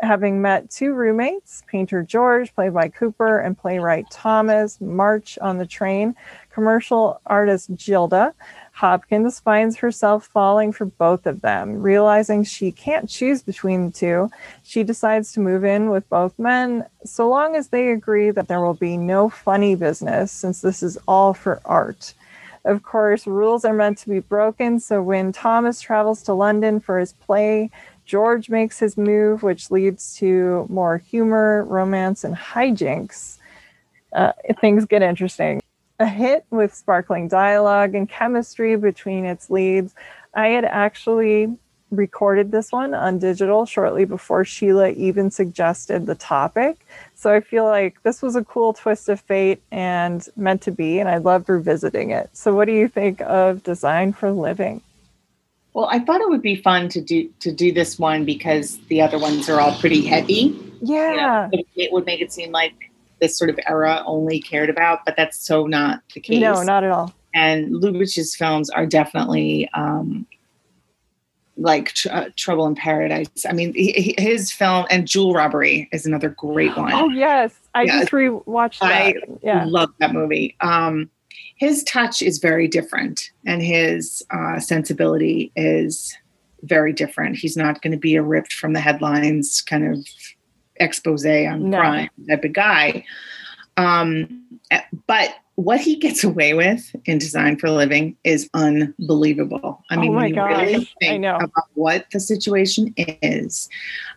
Having 0.00 0.40
met 0.40 0.70
two 0.70 0.94
roommates, 0.94 1.64
painter 1.66 2.04
George, 2.04 2.54
played 2.54 2.72
by 2.72 2.88
Cooper, 2.88 3.40
and 3.40 3.58
playwright 3.58 4.08
Thomas 4.12 4.80
March 4.80 5.36
on 5.40 5.58
the 5.58 5.66
train, 5.66 6.14
commercial 6.52 7.20
artist 7.26 7.74
Gilda, 7.74 8.32
Hopkins 8.72 9.40
finds 9.40 9.76
herself 9.78 10.24
falling 10.26 10.70
for 10.70 10.84
both 10.84 11.26
of 11.26 11.40
them. 11.40 11.82
Realizing 11.82 12.44
she 12.44 12.70
can't 12.70 13.08
choose 13.08 13.42
between 13.42 13.86
the 13.86 13.90
two, 13.90 14.30
she 14.62 14.84
decides 14.84 15.32
to 15.32 15.40
move 15.40 15.64
in 15.64 15.90
with 15.90 16.08
both 16.08 16.38
men 16.38 16.86
so 17.04 17.28
long 17.28 17.56
as 17.56 17.68
they 17.68 17.90
agree 17.90 18.30
that 18.30 18.46
there 18.46 18.60
will 18.60 18.74
be 18.74 18.96
no 18.96 19.28
funny 19.28 19.74
business 19.74 20.30
since 20.30 20.60
this 20.60 20.80
is 20.80 20.96
all 21.08 21.34
for 21.34 21.60
art. 21.64 22.14
Of 22.64 22.84
course, 22.84 23.26
rules 23.26 23.64
are 23.64 23.72
meant 23.72 23.98
to 23.98 24.08
be 24.08 24.20
broken, 24.20 24.78
so 24.78 25.02
when 25.02 25.32
Thomas 25.32 25.80
travels 25.80 26.22
to 26.24 26.34
London 26.34 26.78
for 26.78 26.98
his 26.98 27.14
play, 27.14 27.70
George 28.08 28.50
makes 28.50 28.80
his 28.80 28.96
move, 28.96 29.44
which 29.44 29.70
leads 29.70 30.16
to 30.16 30.66
more 30.68 30.98
humor, 30.98 31.64
romance, 31.64 32.24
and 32.24 32.34
hijinks. 32.34 33.38
Uh, 34.12 34.32
things 34.60 34.84
get 34.86 35.02
interesting 35.02 35.60
a 35.98 36.06
hit 36.06 36.44
with 36.50 36.74
sparkling 36.74 37.28
dialogue 37.28 37.94
and 37.94 38.08
chemistry 38.08 38.76
between 38.76 39.24
its 39.24 39.50
leads. 39.50 39.94
I 40.34 40.48
had 40.48 40.64
actually 40.64 41.56
recorded 41.90 42.52
this 42.52 42.70
one 42.70 42.94
on 42.94 43.18
digital 43.18 43.64
shortly 43.64 44.04
before 44.04 44.44
Sheila 44.44 44.90
even 44.90 45.30
suggested 45.30 46.06
the 46.06 46.14
topic. 46.14 46.86
So 47.14 47.32
I 47.32 47.40
feel 47.40 47.64
like 47.64 48.02
this 48.02 48.22
was 48.22 48.36
a 48.36 48.44
cool 48.44 48.74
twist 48.74 49.08
of 49.08 49.20
fate 49.20 49.62
and 49.72 50.26
meant 50.36 50.62
to 50.62 50.70
be, 50.70 51.00
and 51.00 51.08
I 51.08 51.16
loved 51.16 51.48
revisiting 51.48 52.10
it. 52.10 52.30
So, 52.32 52.54
what 52.54 52.66
do 52.66 52.72
you 52.72 52.88
think 52.88 53.20
of 53.22 53.62
Design 53.62 54.12
for 54.12 54.30
Living? 54.30 54.82
Well, 55.74 55.88
I 55.90 55.98
thought 56.00 56.20
it 56.20 56.28
would 56.28 56.42
be 56.42 56.56
fun 56.56 56.88
to 56.90 57.00
do 57.00 57.28
to 57.40 57.52
do 57.52 57.72
this 57.72 57.98
one 57.98 58.24
because 58.24 58.78
the 58.88 59.00
other 59.00 59.18
ones 59.18 59.48
are 59.48 59.60
all 59.60 59.78
pretty 59.78 60.04
heavy. 60.04 60.58
Yeah, 60.80 61.48
you 61.52 61.58
know, 61.58 61.64
it 61.76 61.92
would 61.92 62.06
make 62.06 62.20
it 62.20 62.32
seem 62.32 62.52
like 62.52 62.90
this 63.20 63.36
sort 63.36 63.50
of 63.50 63.58
era 63.66 64.02
only 64.06 64.40
cared 64.40 64.70
about, 64.70 65.04
but 65.04 65.16
that's 65.16 65.38
so 65.44 65.66
not 65.66 66.02
the 66.14 66.20
case. 66.20 66.40
No, 66.40 66.62
not 66.62 66.84
at 66.84 66.90
all. 66.90 67.12
And 67.34 67.74
Lubitsch's 67.74 68.34
films 68.34 68.70
are 68.70 68.86
definitely 68.86 69.68
um, 69.74 70.26
like 71.56 71.92
uh, 72.10 72.26
Trouble 72.36 72.66
in 72.66 72.74
Paradise. 72.74 73.44
I 73.48 73.52
mean, 73.52 73.74
he, 73.74 74.14
his 74.18 74.52
film 74.52 74.86
and 74.90 75.06
Jewel 75.06 75.34
Robbery 75.34 75.88
is 75.92 76.06
another 76.06 76.30
great 76.30 76.76
one. 76.76 76.92
Oh 76.92 77.08
yes, 77.08 77.54
I 77.74 77.82
yeah. 77.82 78.00
just 78.00 78.12
rewatched 78.12 78.80
that. 78.80 78.92
I 78.92 79.14
yeah. 79.42 79.64
love 79.66 79.90
that 79.98 80.12
movie. 80.12 80.56
Um, 80.60 81.10
his 81.58 81.82
touch 81.84 82.22
is 82.22 82.38
very 82.38 82.68
different, 82.68 83.30
and 83.44 83.60
his 83.60 84.24
uh, 84.30 84.60
sensibility 84.60 85.52
is 85.56 86.16
very 86.62 86.92
different. 86.92 87.36
He's 87.36 87.56
not 87.56 87.82
going 87.82 87.92
to 87.92 87.98
be 87.98 88.14
a 88.14 88.22
ripped 88.22 88.52
from 88.52 88.72
the 88.72 88.80
headlines 88.80 89.60
kind 89.62 89.92
of 89.92 90.06
expose 90.76 91.26
on 91.26 91.70
no. 91.70 91.78
crime 91.78 92.10
type 92.28 92.44
of 92.44 92.52
guy. 92.52 93.04
Um, 93.76 94.44
but 95.06 95.34
what 95.56 95.80
he 95.80 95.96
gets 95.96 96.22
away 96.22 96.54
with 96.54 96.94
in 97.04 97.18
Design 97.18 97.58
for 97.58 97.66
a 97.66 97.72
Living 97.72 98.16
is 98.22 98.48
unbelievable. 98.54 99.82
I 99.90 99.96
mean, 99.96 100.12
oh 100.12 100.16
when 100.16 100.28
you 100.28 100.34
gosh. 100.36 100.60
really 100.60 100.88
think 101.00 101.24
about 101.24 101.68
what 101.74 102.06
the 102.12 102.20
situation 102.20 102.94
is 102.96 103.68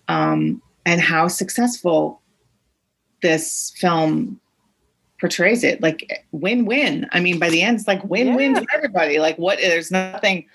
um, 0.08 0.62
and 0.86 1.02
how 1.02 1.28
successful 1.28 2.22
this 3.24 3.74
film 3.78 4.40
portrays 5.22 5.64
it, 5.64 5.82
like 5.82 6.26
win-win. 6.32 7.08
I 7.12 7.22
mean, 7.22 7.40
by 7.40 7.50
the 7.50 7.62
end, 7.62 7.78
it's 7.80 7.88
like 7.88 8.04
win-win 8.04 8.56
yeah. 8.56 8.60
for 8.60 8.68
everybody. 8.74 9.20
Like, 9.20 9.38
what? 9.38 9.60
There's 9.60 9.92
nothing 9.92 10.48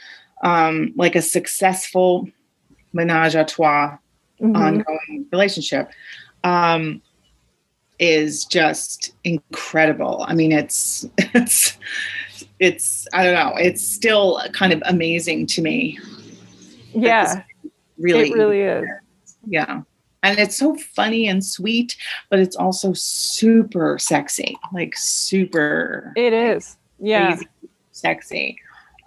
um, 0.42 0.92
like 0.96 1.16
a 1.16 1.22
successful 1.22 2.28
menage 2.92 3.34
a 3.34 3.44
trois 3.44 3.96
mm-hmm. 4.40 4.56
ongoing 4.56 5.26
relationship 5.32 5.90
um, 6.44 7.00
is 7.98 8.44
just 8.44 9.14
incredible. 9.24 10.24
I 10.28 10.34
mean, 10.34 10.52
it's 10.52 11.06
it's 11.18 11.78
it's 12.58 13.06
I 13.14 13.24
don't 13.24 13.34
know. 13.34 13.54
It's 13.56 13.86
still 13.86 14.42
kind 14.52 14.72
of 14.72 14.82
amazing 14.86 15.46
to 15.48 15.62
me. 15.62 15.98
Yeah, 16.92 17.44
really, 17.98 18.30
it 18.30 18.34
really 18.34 18.60
is. 18.62 18.84
Yeah, 19.46 19.82
and 20.26 20.38
it's 20.38 20.56
so 20.56 20.76
funny 20.76 21.28
and 21.28 21.44
sweet, 21.44 21.96
but 22.30 22.38
it's 22.38 22.56
also 22.56 22.92
super 22.92 23.98
sexy, 23.98 24.56
like 24.72 24.96
super. 24.96 26.12
It 26.16 26.32
is. 26.32 26.76
Yeah, 26.98 27.38
sexy. 27.92 28.58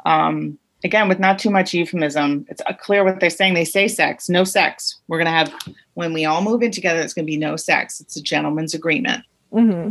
Um, 0.06 0.58
again 0.86 1.10
with 1.10 1.20
not 1.20 1.38
too 1.38 1.50
much 1.50 1.74
euphemism 1.74 2.46
it's 2.48 2.62
clear 2.80 3.04
what 3.04 3.20
they're 3.20 3.30
saying 3.30 3.54
they 3.54 3.66
say 3.66 3.86
sex 3.86 4.30
no 4.30 4.46
sex 4.46 5.02
we're 5.10 5.18
going 5.18 5.26
to 5.26 5.32
have 5.32 5.54
when 5.96 6.14
we 6.14 6.24
all 6.24 6.41
move 6.41 6.64
in 6.64 6.72
together 6.72 7.02
it's 7.02 7.14
going 7.14 7.26
to 7.26 7.30
be 7.30 7.36
no 7.36 7.58
sex 7.58 8.00
it's 8.00 8.16
a 8.16 8.22
gentleman's 8.22 8.74
agreement 8.74 9.22
mm-hmm. 9.52 9.90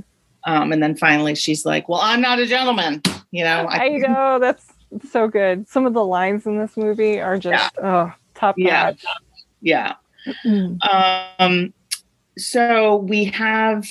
um, 0.50 0.72
and 0.72 0.82
then 0.82 0.96
finally 0.96 1.34
she's 1.34 1.66
like 1.66 1.90
well 1.90 2.00
i'm 2.02 2.22
not 2.22 2.38
a 2.38 2.46
gentleman 2.46 3.02
you 3.32 3.44
know 3.44 3.66
i, 3.68 3.84
I 3.84 3.88
know 3.98 4.38
that's 4.38 4.72
so 5.10 5.28
good 5.28 5.68
some 5.68 5.84
of 5.84 5.92
the 5.92 6.06
lines 6.06 6.46
in 6.46 6.58
this 6.58 6.74
movie 6.74 7.20
are 7.20 7.36
just 7.36 7.70
yeah. 7.78 7.84
oh 7.84 8.12
top 8.34 8.56
notch 8.56 9.04
yeah, 9.60 9.94
Mm-hmm. 10.44 11.40
um 11.40 11.72
so 12.36 12.96
we 12.96 13.24
have 13.24 13.86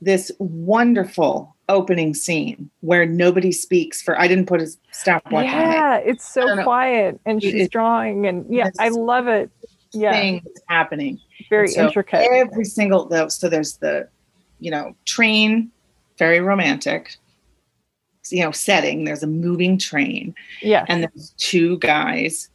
this 0.00 0.32
wonderful 0.38 1.54
opening 1.68 2.12
scene 2.12 2.68
where 2.80 3.06
nobody 3.06 3.52
speaks 3.52 4.02
for 4.02 4.18
I 4.18 4.26
didn't 4.26 4.46
put 4.46 4.60
a 4.60 4.66
stopwatch 4.90 5.46
yeah, 5.46 5.94
on 5.94 6.00
it. 6.00 6.10
It's 6.10 6.28
so 6.28 6.62
quiet 6.64 7.20
and 7.24 7.40
she's 7.40 7.54
it, 7.54 7.70
drawing 7.70 8.26
and 8.26 8.44
yeah, 8.52 8.70
I 8.80 8.88
love 8.88 9.28
it. 9.28 9.50
Yeah. 9.92 10.12
Thing 10.12 10.44
happening. 10.68 11.20
Very 11.48 11.68
so 11.68 11.86
intricate. 11.86 12.26
Every 12.32 12.64
single 12.64 13.06
though 13.06 13.28
so 13.28 13.48
there's 13.48 13.76
the 13.76 14.08
you 14.62 14.70
know, 14.70 14.94
train, 15.04 15.70
very 16.18 16.40
romantic. 16.40 17.16
You 18.30 18.44
know, 18.44 18.52
setting. 18.52 19.04
There's 19.04 19.24
a 19.24 19.26
moving 19.26 19.76
train. 19.76 20.34
Yeah. 20.62 20.86
And 20.88 21.02
there's 21.02 21.34
two 21.36 21.78
guys, 21.78 22.48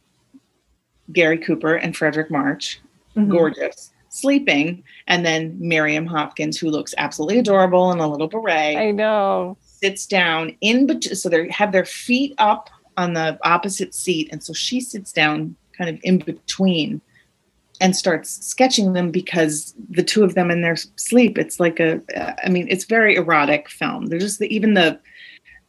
Gary 1.12 1.38
Cooper 1.38 1.74
and 1.74 1.94
Fredric 1.94 2.30
March, 2.30 2.80
mm-hmm. 3.16 3.30
gorgeous 3.30 3.90
sleeping. 4.10 4.82
And 5.06 5.24
then 5.24 5.56
Miriam 5.58 6.06
Hopkins, 6.06 6.58
who 6.58 6.70
looks 6.70 6.94
absolutely 6.98 7.38
adorable 7.38 7.92
in 7.92 7.98
a 7.98 8.08
little 8.08 8.28
beret. 8.28 8.76
I 8.76 8.90
know. 8.90 9.56
Sits 9.60 10.06
down 10.06 10.56
in 10.60 10.86
between. 10.86 11.14
So 11.14 11.28
they 11.28 11.48
have 11.50 11.72
their 11.72 11.84
feet 11.84 12.34
up 12.38 12.70
on 12.96 13.14
the 13.14 13.38
opposite 13.44 13.94
seat. 13.94 14.28
And 14.32 14.42
so 14.42 14.52
she 14.52 14.80
sits 14.80 15.12
down 15.12 15.54
kind 15.76 15.90
of 15.90 16.00
in 16.02 16.18
between 16.18 17.00
and 17.80 17.94
starts 17.94 18.44
sketching 18.44 18.92
them 18.92 19.12
because 19.12 19.72
the 19.88 20.02
two 20.02 20.24
of 20.24 20.34
them 20.34 20.50
in 20.50 20.62
their 20.62 20.74
sleep, 20.96 21.38
it's 21.38 21.60
like 21.60 21.78
a, 21.78 22.00
I 22.44 22.48
mean, 22.48 22.66
it's 22.68 22.84
very 22.84 23.14
erotic 23.14 23.68
film. 23.68 24.06
There's 24.06 24.24
just 24.24 24.40
the, 24.40 24.52
even 24.52 24.74
the, 24.74 24.98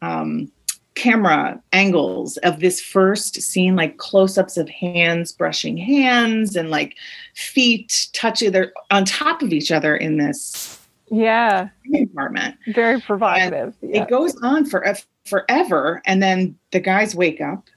um, 0.02 0.52
camera 1.00 1.62
angles 1.72 2.36
of 2.38 2.60
this 2.60 2.82
first 2.82 3.42
scene, 3.42 3.78
like 3.78 3.98
close 3.98 4.38
ups 4.38 4.58
of 4.58 4.68
hands 4.68 5.32
brushing 5.32 5.78
hands 5.78 6.58
and 6.58 6.70
like 6.70 6.98
feet 7.36 8.10
touching, 8.12 8.52
they're 8.52 8.74
on 8.92 9.06
top 9.06 9.42
of 9.42 9.54
each 9.54 9.72
other 9.72 9.96
in 9.96 10.18
this 10.18 10.78
yeah 11.10 11.70
apartment. 12.04 12.56
Very 12.74 13.00
provocative. 13.00 13.74
Yeah. 13.82 14.04
It 14.04 14.10
goes 14.10 14.36
on 14.44 14.66
for 14.66 14.94
forever. 15.26 16.02
And 16.06 16.22
then 16.22 16.58
the 16.72 16.82
guys 16.82 17.16
wake 17.16 17.40
up. 17.40 17.70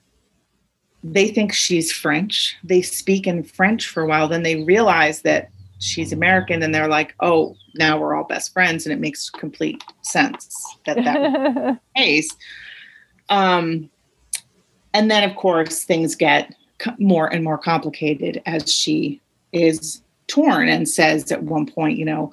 They 1.04 1.28
think 1.28 1.52
she's 1.52 1.92
French. 1.92 2.56
They 2.64 2.82
speak 2.82 3.28
in 3.28 3.44
French 3.44 3.88
for 3.88 4.02
a 4.02 4.06
while. 4.06 4.26
Then 4.26 4.42
they 4.42 4.64
realize 4.64 5.22
that 5.22 5.50
she's 5.78 6.12
American 6.12 6.62
and 6.62 6.74
they're 6.74 6.88
like, 6.88 7.14
oh, 7.20 7.56
now 7.76 7.98
we're 7.98 8.14
all 8.14 8.24
best 8.24 8.52
friends. 8.52 8.84
And 8.84 8.92
it 8.92 9.00
makes 9.00 9.30
complete 9.30 9.82
sense 10.02 10.76
that 10.86 10.96
that 10.96 11.80
case. 11.96 12.34
Um, 13.32 13.88
and 14.94 15.10
then, 15.10 15.28
of 15.28 15.34
course, 15.36 15.84
things 15.84 16.14
get 16.14 16.54
more 16.98 17.32
and 17.32 17.42
more 17.42 17.56
complicated 17.56 18.42
as 18.44 18.70
she 18.70 19.20
is 19.52 20.02
torn 20.26 20.68
and 20.68 20.88
says 20.88 21.32
at 21.32 21.42
one 21.42 21.66
point, 21.66 21.98
you 21.98 22.04
know, 22.04 22.30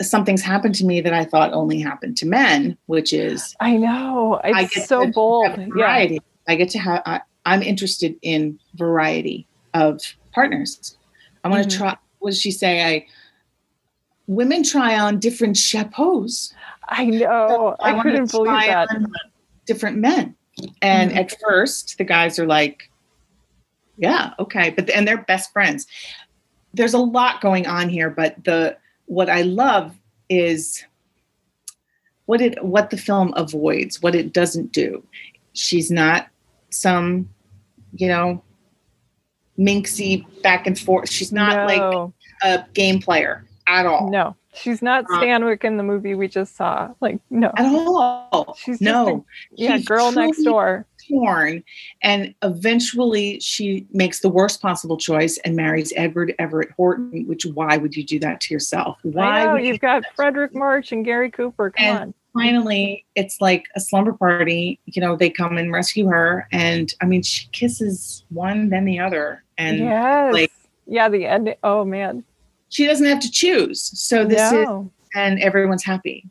something's 0.00 0.42
happened 0.42 0.76
to 0.76 0.86
me 0.86 1.00
that 1.00 1.12
I 1.12 1.24
thought 1.24 1.52
only 1.52 1.80
happened 1.80 2.16
to 2.18 2.26
men, 2.26 2.78
which 2.86 3.12
is 3.12 3.56
I 3.58 3.76
know 3.76 4.40
it's 4.44 4.56
I 4.56 4.64
get 4.66 4.88
so 4.88 5.10
bold. 5.10 5.56
Variety. 5.56 6.14
Yeah. 6.14 6.20
I 6.46 6.54
get 6.54 6.68
to 6.70 6.78
have. 6.78 7.02
I, 7.04 7.20
am 7.44 7.62
interested 7.62 8.14
in 8.22 8.60
variety 8.74 9.46
of 9.74 10.00
partners. 10.32 10.96
I 11.42 11.48
want 11.48 11.64
to 11.64 11.68
mm-hmm. 11.68 11.84
try. 11.84 11.96
What 12.20 12.30
does 12.30 12.40
she 12.40 12.52
say? 12.52 12.84
I 12.84 13.06
women 14.28 14.62
try 14.62 14.96
on 14.96 15.18
different 15.18 15.56
chapeaus. 15.56 16.52
I 16.88 17.06
know. 17.06 17.48
So 17.48 17.76
I, 17.80 17.98
I 17.98 18.02
couldn't 18.02 18.30
believe 18.30 18.52
that 18.52 18.88
different 19.68 19.98
men. 19.98 20.34
And 20.82 21.10
mm-hmm. 21.10 21.20
at 21.20 21.36
first, 21.40 21.98
the 21.98 22.04
guys 22.04 22.38
are 22.40 22.46
like, 22.46 22.90
Yeah, 23.96 24.32
okay. 24.40 24.70
But 24.70 24.90
and 24.90 25.06
they're 25.06 25.22
best 25.22 25.52
friends. 25.52 25.86
There's 26.74 26.94
a 26.94 26.98
lot 26.98 27.40
going 27.40 27.68
on 27.68 27.88
here, 27.88 28.10
but 28.10 28.42
the 28.44 28.76
what 29.06 29.30
I 29.30 29.42
love 29.42 29.96
is 30.28 30.84
what 32.26 32.40
it 32.40 32.62
what 32.64 32.90
the 32.90 32.96
film 32.96 33.32
avoids, 33.36 34.02
what 34.02 34.16
it 34.16 34.32
doesn't 34.32 34.72
do. 34.72 35.04
She's 35.52 35.90
not 35.90 36.28
some, 36.70 37.28
you 37.94 38.08
know, 38.08 38.42
minxy 39.58 40.24
back 40.42 40.66
and 40.66 40.78
forth. 40.78 41.10
She's 41.10 41.32
not 41.32 41.66
like 41.66 42.12
a 42.42 42.64
game 42.74 43.00
player 43.00 43.44
at 43.66 43.86
all. 43.86 44.10
No, 44.10 44.36
she's 44.58 44.82
not 44.82 45.04
Uh, 45.04 45.20
Stanwyck 45.20 45.64
in 45.64 45.76
the 45.76 45.82
movie 45.82 46.14
we 46.14 46.28
just 46.28 46.56
saw. 46.56 46.90
Like, 47.00 47.18
no, 47.30 47.52
At 47.56 47.66
all. 47.66 48.54
She's 48.58 48.80
no. 48.80 49.24
yeah, 49.52 49.76
she's 49.76 49.86
girl 49.86 50.12
next 50.12 50.42
door. 50.42 50.84
torn 51.08 51.64
and 52.02 52.34
eventually 52.42 53.40
she 53.40 53.86
makes 53.92 54.20
the 54.20 54.28
worst 54.28 54.60
possible 54.60 54.98
choice 54.98 55.38
and 55.44 55.56
marries 55.56 55.90
edward 55.96 56.34
everett 56.38 56.70
horton 56.76 57.24
which 57.26 57.46
why 57.54 57.78
would 57.78 57.96
you 57.96 58.04
do 58.04 58.18
that 58.18 58.42
to 58.42 58.52
yourself 58.52 58.98
why 59.04 59.44
know 59.44 59.52
would 59.54 59.62
you 59.62 59.68
you've 59.68 59.80
got 59.80 60.02
Fredric 60.18 60.52
March 60.54 60.92
and 60.92 61.06
Gary 61.06 61.30
Cooper. 61.30 61.70
Come 61.70 61.86
And- 61.86 61.98
on. 61.98 62.14
finally 62.34 63.06
it's 63.14 63.40
like 63.40 63.64
a 63.74 63.80
slumber 63.80 64.12
party 64.12 64.78
you 64.84 65.00
know 65.00 65.16
they 65.16 65.30
come 65.30 65.56
and 65.56 65.72
rescue 65.72 66.06
her 66.08 66.46
and 66.52 66.92
i 67.00 67.06
mean 67.06 67.22
she 67.22 67.48
kisses 67.52 68.24
one 68.28 68.68
then 68.68 68.84
the 68.84 68.98
other 68.98 69.42
and 69.56 69.78
yes. 69.78 70.32
like- 70.34 70.52
yeah, 70.90 71.08
the 71.10 71.26
end. 71.26 71.54
Oh 71.62 71.84
man. 71.84 72.24
She 72.68 72.86
doesn't 72.86 73.06
have 73.06 73.20
to 73.20 73.30
choose 73.30 73.80
so 73.80 74.24
this 74.24 74.52
is 74.52 74.68
and 75.14 75.40
everyone's 75.40 75.84
happy. 75.84 76.26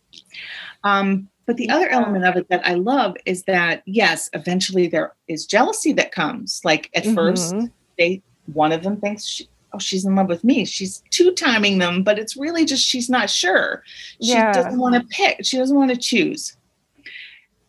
Um, 0.84 1.28
but 1.48 1.58
the 1.58 1.70
other 1.70 1.88
element 1.90 2.26
of 2.26 2.36
it 2.36 2.48
that 2.50 2.66
I 2.66 2.74
love 2.76 3.16
is 3.26 3.44
that 3.44 3.82
yes, 3.86 4.30
eventually 4.34 4.88
there 4.88 5.14
is 5.28 5.46
jealousy 5.46 5.94
that 5.94 6.12
comes. 6.12 6.62
Like 6.64 6.90
at 6.94 7.06
first, 7.06 7.56
Mhm. 7.56 7.72
they 7.98 8.22
one 8.54 8.72
of 8.72 8.84
them 8.84 8.98
thinks, 9.02 9.26
she, 9.26 9.50
"Oh, 9.74 9.80
she's 9.80 10.06
in 10.06 10.16
love 10.16 10.28
with 10.28 10.44
me." 10.44 10.64
She's 10.66 11.04
two 11.10 11.32
timing 11.32 11.80
them, 11.80 12.04
but 12.04 12.20
it's 12.20 12.38
really 12.38 12.66
just 12.66 12.86
she's 12.86 13.10
not 13.10 13.30
sure. 13.30 13.84
She 14.22 14.32
Yeah. 14.32 14.52
doesn't 14.54 14.78
want 14.78 14.96
to 14.96 15.02
pick. 15.10 15.44
She 15.44 15.58
doesn't 15.58 15.76
want 15.76 15.90
to 15.92 15.98
choose. 15.98 16.56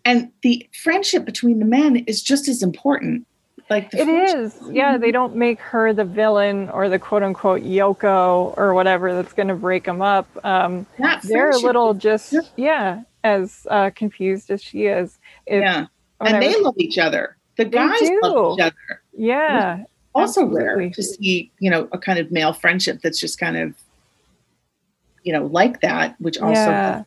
And 0.05 0.31
the 0.43 0.69
friendship 0.82 1.24
between 1.24 1.59
the 1.59 1.65
men 1.65 1.97
is 2.07 2.23
just 2.23 2.49
as 2.49 2.62
important. 2.62 3.27
Like 3.70 3.90
It. 3.93 4.53
Yeah, 4.70 4.97
they 4.97 5.11
don't 5.11 5.36
make 5.36 5.61
her 5.61 5.93
the 5.93 6.05
villain 6.05 6.70
or 6.70 6.89
the 6.89 6.99
quote 6.99 7.23
unquote 7.23 7.62
Yoko 7.62 8.57
or 8.57 8.73
whatever 8.74 9.15
that's 9.15 9.32
going 9.35 9.49
to 9.49 9.55
break 9.55 9.85
them 9.85 10.01
up. 10.01 10.27
Um, 10.45 10.86
they're 11.24 11.51
a 11.51 11.59
little 11.59 11.93
just, 11.93 12.35
yeah, 12.57 13.03
as 13.24 13.66
uh, 13.70 13.90
confused 13.95 14.51
as 14.51 14.62
she 14.62 14.86
is. 14.86 15.19
Yeah, 15.47 15.86
and 16.20 16.43
they 16.43 16.49
was- 16.49 16.62
love 16.62 16.74
each 16.78 16.99
other. 16.99 17.36
The 17.57 17.65
guys 17.66 18.01
love 18.23 18.59
each 18.59 18.62
other. 18.65 19.03
yeah, 19.16 19.85
also 20.15 20.43
Absolutely. 20.43 20.65
rare 20.65 20.90
to 20.90 21.03
see 21.03 21.51
you 21.59 21.70
know 21.70 21.89
a 21.93 21.99
kind 21.99 22.19
of 22.20 22.31
male 22.31 22.53
friendship 22.53 23.01
that's 23.03 23.19
just 23.19 23.39
kind 23.40 23.57
of 23.57 23.74
you 25.24 25.32
know 25.32 25.45
like 25.47 25.81
that 25.81 26.15
which 26.20 26.39
also 26.39 26.53
Yeah. 26.53 27.03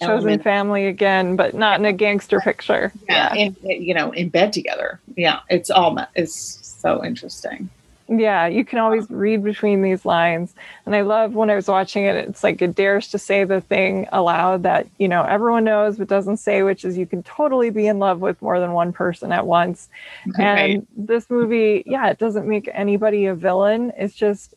Chosen 0.00 0.40
family 0.40 0.86
again, 0.86 1.36
but 1.36 1.54
not 1.54 1.78
in 1.80 1.86
a 1.86 1.92
gangster 1.92 2.40
picture. 2.40 2.92
yeah, 3.08 3.34
in, 3.34 3.56
you 3.62 3.94
know 3.94 4.10
in 4.12 4.28
bed 4.28 4.52
together 4.52 5.00
yeah 5.16 5.40
it's 5.48 5.70
all 5.70 5.98
it's 6.14 6.58
so 6.62 7.04
interesting 7.04 7.68
Yeah, 8.12 8.48
you 8.48 8.64
can 8.64 8.80
always 8.80 9.08
read 9.08 9.44
between 9.44 9.82
these 9.82 10.04
lines. 10.04 10.52
And 10.84 10.96
I 10.96 11.02
love 11.02 11.34
when 11.34 11.48
I 11.48 11.54
was 11.54 11.68
watching 11.68 12.04
it, 12.06 12.16
it's 12.16 12.42
like 12.42 12.60
it 12.60 12.74
dares 12.74 13.06
to 13.08 13.18
say 13.18 13.44
the 13.44 13.60
thing 13.60 14.08
aloud 14.10 14.64
that, 14.64 14.88
you 14.98 15.06
know, 15.06 15.22
everyone 15.22 15.62
knows 15.62 15.96
but 15.96 16.08
doesn't 16.08 16.38
say, 16.38 16.64
which 16.64 16.84
is 16.84 16.98
you 16.98 17.06
can 17.06 17.22
totally 17.22 17.70
be 17.70 17.86
in 17.86 18.00
love 18.00 18.18
with 18.20 18.42
more 18.42 18.58
than 18.58 18.72
one 18.72 18.92
person 18.92 19.30
at 19.30 19.46
once. 19.46 19.88
Right. 20.36 20.70
And 20.70 20.86
this 20.96 21.30
movie, 21.30 21.84
yeah, 21.86 22.10
it 22.10 22.18
doesn't 22.18 22.48
make 22.48 22.68
anybody 22.74 23.26
a 23.26 23.34
villain. 23.36 23.92
It's 23.96 24.16
just 24.16 24.54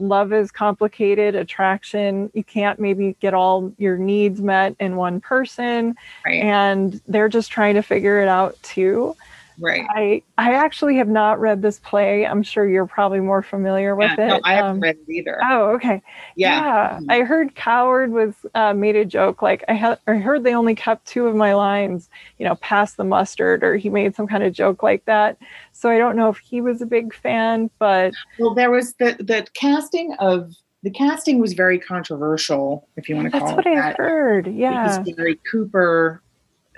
love 0.00 0.32
is 0.32 0.50
complicated, 0.50 1.34
attraction. 1.34 2.30
You 2.34 2.44
can't 2.44 2.78
maybe 2.78 3.16
get 3.20 3.34
all 3.34 3.72
your 3.78 3.96
needs 3.96 4.40
met 4.40 4.76
in 4.80 4.96
one 4.96 5.20
person. 5.20 5.96
right 6.24 6.42
And 6.42 7.00
they're 7.06 7.28
just 7.28 7.50
trying 7.50 7.74
to 7.74 7.82
figure 7.82 8.20
it 8.20 8.28
out 8.28 8.60
too. 8.62 9.16
Right 9.60 9.84
I 9.90 10.22
I 10.36 10.54
actually 10.54 10.96
have 10.96 11.08
not 11.08 11.40
read 11.40 11.62
this 11.62 11.78
play. 11.80 12.26
I'm 12.26 12.42
sure 12.42 12.68
you're 12.68 12.86
probably 12.86 13.20
more 13.20 13.42
familiar 13.42 13.94
with 13.96 14.12
yeah, 14.18 14.24
it. 14.24 14.28
no, 14.28 14.40
i 14.44 14.54
haven't 14.54 14.70
Um, 14.72 14.80
read 14.80 14.96
it 15.06 15.10
either 15.12 15.38
Oh, 15.42 15.70
okay. 15.74 16.02
yeah, 16.36 16.98
Mhm. 17.00 17.06
I 17.08 17.22
heard 17.22 17.54
Coward 17.54 18.12
was 18.12 18.34
uh, 18.54 18.72
made 18.74 18.96
a 18.96 19.04
joke 19.04 19.42
like 19.42 19.64
I 19.68 19.74
had 19.74 19.98
I 20.06 20.14
heard 20.14 20.44
they 20.44 20.54
only 20.54 20.74
kept 20.74 21.06
two 21.06 21.26
of 21.26 21.34
my 21.34 21.54
lines, 21.54 22.08
you 22.38 22.44
know, 22.46 22.56
past 22.56 22.96
the 22.96 23.04
mustard, 23.04 23.62
or 23.64 23.76
he 23.76 23.88
made 23.90 24.14
some 24.14 24.26
kind 24.26 24.42
of 24.44 24.52
joke 24.52 24.82
like 24.82 25.04
that. 25.06 25.38
So 25.72 25.90
I 25.90 25.98
don't 25.98 26.16
know 26.16 26.28
if 26.28 26.38
he 26.38 26.60
was 26.60 26.80
a 26.82 26.86
big 26.86 27.14
fan, 27.14 27.70
but 27.78 28.14
well 28.38 28.54
there 28.54 28.70
was 28.70 28.94
the 28.94 29.16
the 29.20 29.46
casting 29.54 30.14
of 30.20 30.52
the 30.84 30.90
casting 30.90 31.40
was 31.40 31.54
very 31.54 31.78
controversial 31.78 32.88
if 32.96 33.08
you 33.08 33.16
want 33.16 33.32
to 33.32 33.38
call 33.38 33.48
that's 33.48 33.56
what 33.56 33.66
it 33.66 33.74
That's 33.74 33.98
what 33.98 34.04
I 34.06 34.08
heard. 34.08 34.46
Yeah. 34.46 34.98
because 35.02 35.14
Gary 35.16 35.40
Cooper, 35.50 36.22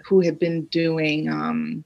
who 0.07 0.21
had 0.21 0.39
been 0.39 0.65
doing, 0.67 1.29
um, 1.29 1.85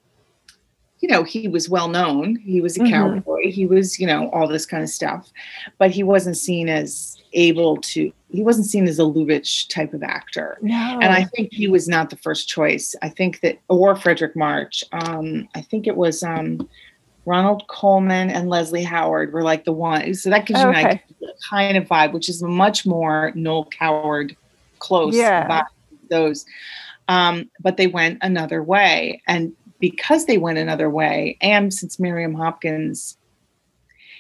you 1.04 1.10
know, 1.10 1.22
he 1.22 1.48
was 1.48 1.68
well 1.68 1.88
known. 1.88 2.34
He 2.36 2.62
was 2.62 2.78
a 2.78 2.80
Mhm. 2.80 2.88
cowboy. 2.90 3.50
He 3.50 3.66
was, 3.66 4.00
you 4.00 4.06
know, 4.06 4.30
all 4.30 4.48
this 4.48 4.64
kind 4.64 4.82
of 4.82 4.88
stuff, 4.88 5.30
but 5.76 5.90
he 5.90 6.02
wasn't 6.02 6.38
seen 6.38 6.70
as 6.70 7.18
able 7.34 7.76
to. 7.92 8.10
He 8.30 8.42
wasn't 8.42 8.68
seen 8.68 8.88
as 8.88 8.98
a 8.98 9.02
Lubitsch 9.02 9.68
type 9.68 9.92
of 9.92 10.02
actor. 10.02 10.56
No. 10.62 10.98
And 11.02 11.12
I 11.12 11.24
think 11.24 11.50
he 11.52 11.68
was 11.68 11.88
not 11.88 12.08
the 12.08 12.16
first 12.16 12.48
choice. 12.48 12.96
I 13.02 13.10
think 13.10 13.40
that, 13.40 13.58
or 13.68 13.94
Fredric 13.96 14.34
March. 14.34 14.82
Um, 14.92 15.46
I 15.54 15.60
think 15.60 15.86
it 15.86 15.94
was 15.94 16.22
um, 16.22 16.66
Ronald 17.26 17.64
Colman 17.68 18.30
and 18.30 18.48
Leslie 18.48 18.82
Howard 18.82 19.34
were 19.34 19.42
like 19.42 19.66
the 19.66 19.72
one. 19.74 20.14
So 20.14 20.30
that 20.30 20.46
gives 20.46 20.58
you 20.62 20.68
an 20.70 20.76
Okay. 20.76 20.88
idea 20.88 21.34
kind 21.50 21.76
of 21.76 21.84
vibe, 21.84 22.12
which 22.14 22.30
is 22.30 22.42
much 22.42 22.86
more 22.86 23.30
Noel 23.34 23.66
Coward 23.66 24.34
close 24.78 25.14
Yeah. 25.14 25.64
those. 26.08 26.46
Um, 27.08 27.50
but 27.60 27.76
they 27.76 27.88
went 27.88 28.20
another 28.22 28.62
way. 28.62 29.20
And 29.26 29.52
because 29.90 30.24
they 30.24 30.38
went 30.38 30.56
another 30.56 30.88
way, 30.88 31.36
and 31.42 31.72
since 31.74 32.00
Miriam 32.00 32.32
Hopkins, 32.32 33.18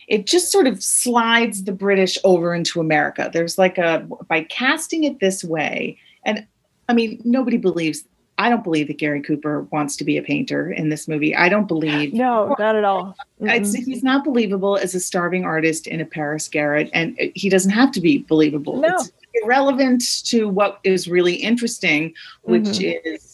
it 0.08 0.26
just 0.26 0.52
sort 0.52 0.66
of 0.66 0.82
slides 0.82 1.64
the 1.64 1.72
British 1.72 2.18
over 2.22 2.54
into 2.54 2.80
America. 2.80 3.30
There's 3.32 3.56
like 3.56 3.78
a, 3.78 4.06
by 4.28 4.42
casting 4.44 5.04
it 5.04 5.20
this 5.20 5.42
way, 5.42 5.96
and 6.26 6.46
I 6.90 6.92
mean, 6.92 7.18
nobody 7.24 7.56
believes, 7.56 8.04
I 8.36 8.50
don't 8.50 8.62
believe 8.62 8.88
that 8.88 8.98
Gary 8.98 9.22
Cooper 9.22 9.62
wants 9.72 9.96
to 9.96 10.04
be 10.04 10.18
a 10.18 10.22
painter 10.22 10.70
in 10.70 10.90
this 10.90 11.08
movie. 11.08 11.34
I 11.34 11.48
don't 11.48 11.66
believe. 11.66 12.12
no, 12.12 12.54
not 12.58 12.76
at 12.76 12.84
all. 12.84 13.16
Mm-mm. 13.40 13.84
he's 13.86 14.02
not 14.02 14.22
believable 14.22 14.76
as 14.76 14.94
a 14.94 15.00
starving 15.00 15.46
artist 15.46 15.86
in 15.86 15.98
a 16.02 16.04
Paris 16.04 16.46
garret, 16.46 16.90
and 16.92 17.18
he 17.34 17.48
doesn't 17.48 17.70
have 17.70 17.90
to 17.92 18.02
be 18.02 18.18
believable. 18.18 18.82
No. 18.82 18.88
It's 18.96 19.10
irrelevant 19.42 20.02
to 20.26 20.46
what 20.46 20.78
is 20.84 21.08
really 21.08 21.36
interesting, 21.36 22.12
which 22.42 22.64
Mhm. 22.64 23.00
is 23.04 23.33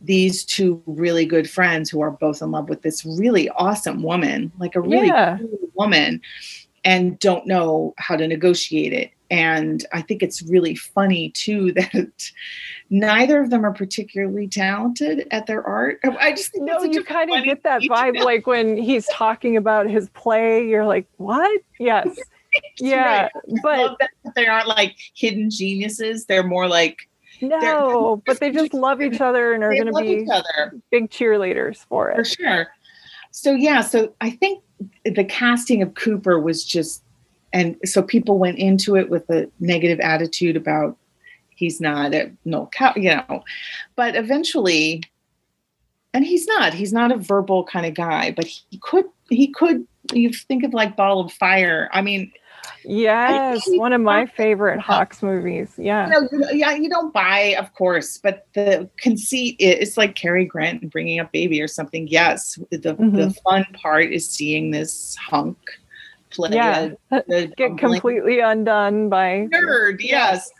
these 0.00 0.44
two 0.44 0.82
really 0.86 1.26
good 1.26 1.48
friends 1.48 1.90
who 1.90 2.00
are 2.00 2.10
both 2.10 2.40
in 2.42 2.50
love 2.50 2.68
with 2.68 2.82
this 2.82 3.04
really 3.04 3.48
awesome 3.50 4.02
woman, 4.02 4.50
like 4.58 4.74
a 4.74 4.80
really 4.80 5.08
Yeah. 5.08 5.38
cool 5.38 5.58
woman, 5.74 6.20
and 6.84 7.18
don't 7.18 7.46
know 7.46 7.94
how 7.98 8.16
to 8.16 8.26
negotiate 8.26 8.92
it. 8.92 9.10
And 9.30 9.84
I 9.92 10.02
think 10.02 10.22
it's 10.22 10.42
really 10.42 10.74
funny 10.74 11.30
too 11.30 11.72
that 11.74 12.30
neither 12.88 13.40
of 13.40 13.50
them 13.50 13.64
are 13.64 13.72
particularly 13.72 14.48
talented 14.48 15.28
at 15.30 15.46
their 15.46 15.62
art. 15.64 16.00
I 16.18 16.32
just 16.32 16.52
think 16.52 16.64
No, 16.64 16.82
you 16.82 17.04
kind 17.04 17.30
of 17.32 17.44
get 17.44 17.62
that 17.62 17.82
vibe 17.82 18.14
detail. 18.14 18.24
like 18.32 18.46
when 18.46 18.76
he's 18.76 19.06
talking 19.12 19.56
about 19.56 19.88
his 19.88 20.08
play, 20.10 20.66
you're 20.66 20.86
like, 20.86 21.06
what? 21.16 21.60
Yes. 21.78 22.08
Yeah. 22.80 23.28
Right. 23.62 23.96
But 23.96 24.34
they 24.34 24.48
aren't 24.48 24.66
like 24.66 24.96
hidden 25.14 25.50
geniuses. 25.50 26.26
They're 26.26 26.42
more 26.42 26.66
like 26.66 27.08
no, 27.40 28.22
but 28.26 28.40
they 28.40 28.50
just 28.50 28.74
love 28.74 29.00
each 29.00 29.20
other 29.20 29.52
and 29.52 29.62
are 29.64 29.74
going 29.74 29.86
to 29.86 30.00
be 30.00 30.26
big 30.90 31.10
cheerleaders 31.10 31.84
for 31.86 32.10
it. 32.10 32.16
for 32.16 32.24
sure. 32.24 32.68
So 33.30 33.52
yeah, 33.52 33.80
so 33.80 34.12
I 34.20 34.30
think 34.30 34.62
the 35.04 35.24
casting 35.24 35.82
of 35.82 35.94
Cooper 35.94 36.40
was 36.40 36.64
just, 36.64 37.02
and 37.52 37.76
so 37.84 38.02
people 38.02 38.38
went 38.38 38.58
into 38.58 38.96
it 38.96 39.08
with 39.10 39.28
a 39.30 39.48
negative 39.60 40.00
attitude 40.00 40.56
about 40.56 40.96
he's 41.60 41.80
not 41.80 42.14
a 42.14 42.32
Noel 42.44 42.68
Coward, 42.72 42.96
you 42.96 43.14
know, 43.14 43.44
but 43.94 44.16
eventually, 44.16 45.02
and 46.12 46.24
he's 46.24 46.46
not. 46.46 46.74
He's 46.74 46.92
not 46.92 47.12
a 47.12 47.16
verbal 47.16 47.64
kind 47.64 47.86
of 47.86 47.94
guy, 47.94 48.32
but 48.32 48.46
he 48.46 48.78
could. 48.82 49.04
He 49.28 49.48
could. 49.48 49.86
You 50.12 50.32
think 50.32 50.64
of 50.64 50.74
like 50.74 50.96
Ball 50.96 51.20
of 51.20 51.32
Fire. 51.32 51.88
I 51.92 52.02
mean, 52.02 52.32
Yes, 52.84 53.62
one 53.68 53.92
of 53.92 54.00
my 54.00 54.26
favorite 54.26 54.80
Hawks 54.80 55.22
movies. 55.22 55.72
Yeah. 55.76 56.06
You 56.06 56.28
know, 56.38 56.50
yeah, 56.50 56.74
you 56.74 56.88
don't 56.88 57.12
buy, 57.12 57.54
of 57.58 57.72
course, 57.74 58.18
but 58.18 58.46
the 58.54 58.88
conceit 58.98 59.56
is 59.58 59.88
it's 59.88 59.96
like 59.96 60.14
Cary 60.14 60.44
Grant 60.44 60.82
and 60.82 60.90
bringing 60.90 61.20
up 61.20 61.32
baby 61.32 61.60
or 61.60 61.68
something. 61.68 62.08
Yes, 62.08 62.58
the 62.70 62.78
the 62.78 62.94
Mhm. 62.94 63.36
fun 63.42 63.66
part 63.74 64.12
is 64.12 64.28
seeing 64.28 64.70
this 64.70 65.16
hunk 65.16 65.58
play 66.30 66.50
Yeah. 66.52 66.90
a, 67.10 67.22
the 67.28 67.52
Get 67.56 67.78
completely 67.78 68.40
undone 68.40 69.08
by 69.08 69.48
nerd. 69.52 69.96
Yes. 70.00 70.50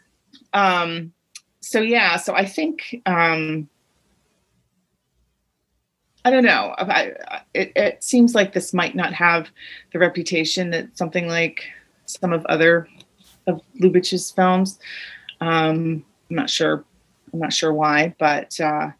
Um. 0.52 1.12
So 1.60 1.80
yeah. 1.80 2.16
So 2.16 2.34
I 2.34 2.44
think. 2.44 3.00
Um. 3.06 3.68
I 6.22 6.30
don't 6.30 6.44
know. 6.44 6.74
I, 6.76 7.12
it, 7.54 7.72
it 7.74 8.04
seems 8.04 8.34
like 8.34 8.52
this 8.52 8.74
might 8.74 8.94
not 8.94 9.14
have 9.14 9.48
the 9.94 9.98
reputation 9.98 10.68
that 10.70 10.98
something 10.98 11.26
like 11.28 11.64
some 12.12 12.32
of 12.32 12.44
other 12.46 12.88
of 13.46 13.60
Lubitsch's 13.80 14.30
films. 14.30 14.78
Um, 15.40 16.04
I'm 16.30 16.36
not 16.36 16.50
sure. 16.50 16.84
I'm 17.32 17.38
not 17.38 17.52
sure 17.52 17.72
why, 17.72 18.14
but 18.18 18.58
uh, 18.60 18.90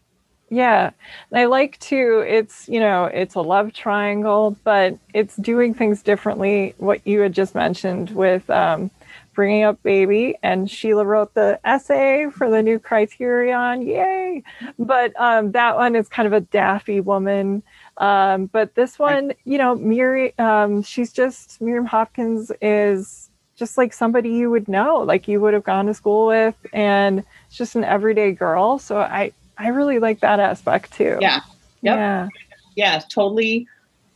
yeah, 0.49 0.91
I 1.33 1.45
like 1.45 1.79
to. 1.79 2.25
It's 2.27 2.67
you 2.67 2.79
know, 2.79 3.05
it's 3.05 3.35
a 3.35 3.41
love 3.41 3.73
triangle, 3.73 4.57
but 4.63 4.97
it's 5.13 5.37
doing 5.37 5.73
things 5.73 6.03
differently. 6.03 6.75
What 6.77 7.05
you 7.07 7.21
had 7.21 7.33
just 7.33 7.55
mentioned 7.55 8.09
with 8.11 8.49
um, 8.49 8.91
bringing 9.33 9.63
up 9.63 9.81
baby, 9.83 10.35
and 10.43 10.69
Sheila 10.69 11.05
wrote 11.05 11.33
the 11.33 11.59
essay 11.63 12.27
for 12.29 12.49
the 12.49 12.61
new 12.61 12.79
Criterion. 12.79 13.81
Yay! 13.81 14.43
But 14.77 15.13
um, 15.19 15.51
that 15.51 15.75
one 15.75 15.95
is 15.95 16.07
kind 16.07 16.27
of 16.27 16.33
a 16.33 16.41
daffy 16.41 16.99
woman. 16.99 17.63
Um, 17.97 18.47
but 18.47 18.75
this 18.75 18.97
one, 18.99 19.33
you 19.45 19.57
know, 19.57 19.75
Miriam, 19.75 20.33
um, 20.39 20.83
she's 20.83 21.11
just 21.11 21.61
Miriam 21.61 21.85
Hopkins 21.85 22.51
is 22.61 23.29
just 23.55 23.77
like 23.77 23.93
somebody 23.93 24.29
you 24.29 24.49
would 24.49 24.67
know, 24.67 24.97
like 24.99 25.27
you 25.27 25.39
would 25.39 25.53
have 25.53 25.63
gone 25.63 25.85
to 25.85 25.93
school 25.93 26.27
with, 26.27 26.55
and 26.73 27.23
it's 27.47 27.57
just 27.57 27.75
an 27.75 27.83
everyday 27.83 28.31
girl. 28.31 28.79
So 28.79 28.97
I 28.97 29.31
I 29.57 29.67
really 29.67 29.99
like 29.99 30.21
that 30.21 30.39
aspect 30.39 30.93
too. 30.93 31.17
Yeah. 31.21 31.41
Yep. 31.81 31.95
Yeah. 31.95 32.27
Yeah. 32.75 33.01
Totally 33.09 33.67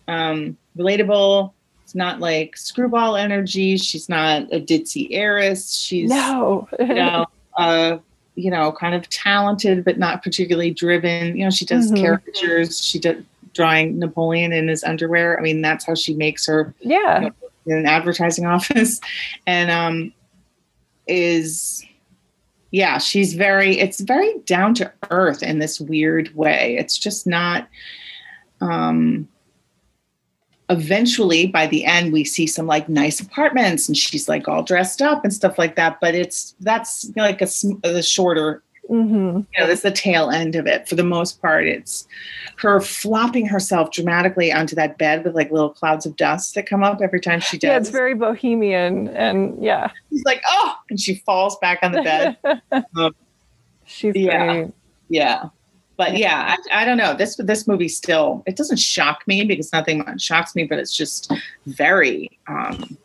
um, 0.07 0.57
relatable. 0.77 1.53
Not 1.95 2.19
like 2.19 2.57
screwball 2.57 3.15
energy. 3.15 3.77
She's 3.77 4.07
not 4.09 4.43
a 4.53 4.59
ditzy 4.59 5.07
heiress. 5.11 5.77
She's 5.77 6.09
no, 6.09 6.67
you 6.79 6.93
know, 6.93 7.25
uh, 7.57 7.97
you 8.35 8.51
know, 8.51 8.71
kind 8.73 8.93
of 8.93 9.09
talented 9.09 9.83
but 9.83 9.97
not 9.97 10.21
particularly 10.21 10.71
driven. 10.71 11.37
You 11.37 11.45
know, 11.45 11.51
she 11.51 11.65
does 11.65 11.91
mm-hmm. 11.91 12.03
caricatures. 12.03 12.83
She 12.83 12.99
did 12.99 13.25
drawing 13.53 13.97
Napoleon 13.97 14.51
in 14.51 14.67
his 14.67 14.83
underwear. 14.83 15.39
I 15.39 15.41
mean, 15.41 15.61
that's 15.61 15.85
how 15.85 15.95
she 15.95 16.13
makes 16.13 16.45
her. 16.45 16.75
Yeah. 16.81 17.21
You 17.21 17.29
know, 17.29 17.35
in 17.65 17.77
an 17.77 17.85
advertising 17.85 18.45
office 18.55 19.01
and 19.47 19.71
um, 19.71 20.13
is 21.07 21.85
yeah 22.71 22.97
she's 22.97 23.35
very 23.35 23.77
it's 23.79 24.01
very 24.01 24.37
down 24.45 24.73
to 24.73 24.91
earth 25.11 25.43
in 25.43 25.59
this 25.59 25.79
weird 25.79 26.35
way 26.35 26.75
it's 26.77 26.97
just 26.97 27.27
not 27.27 27.67
um 28.59 29.27
eventually 30.69 31.45
by 31.45 31.67
the 31.67 31.85
end 31.85 32.11
we 32.11 32.23
see 32.23 32.47
some 32.47 32.65
like 32.65 32.89
nice 32.89 33.19
apartments 33.19 33.87
and 33.87 33.95
she's 33.95 34.27
like 34.27 34.47
all 34.47 34.63
dressed 34.63 35.01
up 35.01 35.23
and 35.23 35.31
stuff 35.31 35.59
like 35.59 35.75
that 35.75 35.99
but 36.01 36.15
it's 36.15 36.55
that's 36.59 37.11
like 37.15 37.41
a, 37.41 37.47
a 37.83 38.01
shorter 38.01 38.63
Mm-hmm. 38.89 39.37
You 39.37 39.59
know, 39.59 39.67
that's 39.67 39.81
the 39.81 39.91
tail 39.91 40.29
end 40.29 40.55
of 40.55 40.67
it. 40.67 40.87
For 40.87 40.95
the 40.95 41.03
most 41.03 41.41
part, 41.41 41.65
it's 41.65 42.07
her 42.57 42.79
flopping 42.79 43.45
herself 43.45 43.91
dramatically 43.91 44.51
onto 44.51 44.75
that 44.75 44.97
bed 44.97 45.23
with 45.23 45.35
like 45.35 45.51
little 45.51 45.69
clouds 45.69 46.05
of 46.05 46.15
dust 46.15 46.55
that 46.55 46.67
come 46.67 46.83
up 46.83 47.01
every 47.01 47.19
time 47.19 47.39
she 47.39 47.57
does. 47.57 47.67
Yeah, 47.67 47.77
it's 47.77 47.89
very 47.89 48.13
bohemian, 48.13 49.09
and 49.09 49.61
yeah, 49.63 49.91
she's 50.09 50.23
like, 50.25 50.41
oh, 50.47 50.75
and 50.89 50.99
she 50.99 51.15
falls 51.15 51.57
back 51.59 51.79
on 51.81 51.91
the 51.93 52.01
bed. 52.01 52.83
um, 52.95 53.15
she's 53.85 54.15
yeah, 54.15 54.67
yeah. 55.09 55.49
But 55.97 56.17
yeah, 56.17 56.55
I, 56.71 56.81
I 56.81 56.85
don't 56.85 56.97
know. 56.97 57.13
This 57.13 57.35
this 57.37 57.67
movie 57.67 57.87
still 57.87 58.43
it 58.45 58.55
doesn't 58.55 58.79
shock 58.79 59.23
me 59.27 59.45
because 59.45 59.71
nothing 59.71 60.05
shocks 60.17 60.55
me, 60.55 60.65
but 60.65 60.77
it's 60.79 60.95
just 60.95 61.31
very 61.65 62.29
um, 62.47 62.97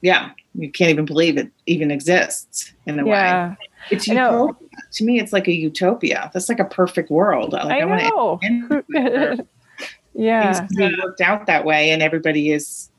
yeah, 0.00 0.30
you 0.54 0.70
can't 0.70 0.90
even 0.90 1.04
believe 1.04 1.36
it 1.36 1.50
even 1.66 1.90
exists 1.90 2.72
in 2.86 2.98
a 2.98 3.06
yeah. 3.06 3.50
way. 3.50 3.56
It's 3.90 4.06
utopia. 4.06 4.68
To 4.92 5.04
me, 5.04 5.20
it's 5.20 5.32
like 5.32 5.48
a 5.48 5.52
utopia. 5.52 6.30
That's 6.32 6.48
like 6.48 6.60
a 6.60 6.64
perfect 6.64 7.10
world. 7.10 7.52
Like, 7.52 7.64
I, 7.64 7.82
I 7.82 8.08
know. 8.08 8.40
yeah, 10.14 10.52
Things 10.52 10.98
worked 11.02 11.20
out 11.20 11.46
that 11.46 11.64
way, 11.64 11.90
and 11.90 12.02
everybody 12.02 12.52
is 12.52 12.90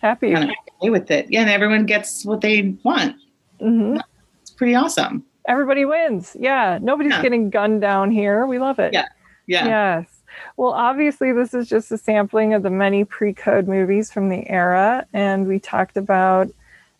happy 0.00 0.32
kind 0.32 0.50
of 0.50 0.90
with 0.90 1.10
it. 1.10 1.26
Yeah, 1.30 1.42
and 1.42 1.50
everyone 1.50 1.86
gets 1.86 2.24
what 2.24 2.40
they 2.40 2.76
want. 2.82 3.16
Mm-hmm. 3.60 3.98
It's 4.42 4.50
pretty 4.50 4.74
awesome. 4.74 5.24
Everybody 5.46 5.84
wins. 5.84 6.36
Yeah, 6.38 6.78
nobody's 6.80 7.12
yeah. 7.12 7.22
getting 7.22 7.50
gunned 7.50 7.80
down 7.80 8.10
here. 8.10 8.46
We 8.46 8.58
love 8.58 8.78
it. 8.78 8.92
Yeah, 8.92 9.08
yeah. 9.46 9.66
Yes. 9.66 10.08
Well, 10.56 10.72
obviously, 10.72 11.32
this 11.32 11.54
is 11.54 11.68
just 11.68 11.90
a 11.92 11.98
sampling 11.98 12.54
of 12.54 12.62
the 12.62 12.70
many 12.70 13.04
pre 13.04 13.32
code 13.32 13.68
movies 13.68 14.12
from 14.12 14.28
the 14.28 14.48
era. 14.48 15.06
And 15.12 15.46
we 15.46 15.58
talked 15.58 15.96
about 15.96 16.50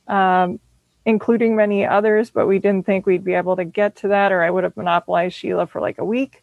um, 0.08 0.60
including 1.04 1.56
many 1.56 1.86
others, 1.86 2.30
but 2.30 2.46
we 2.46 2.58
didn't 2.58 2.84
think 2.84 3.06
we'd 3.06 3.24
be 3.24 3.34
able 3.34 3.56
to 3.56 3.64
get 3.64 3.96
to 3.96 4.08
that, 4.08 4.32
or 4.32 4.42
I 4.42 4.50
would 4.50 4.64
have 4.64 4.76
monopolized 4.76 5.36
Sheila 5.36 5.66
for 5.66 5.80
like 5.80 5.98
a 5.98 6.04
week. 6.04 6.42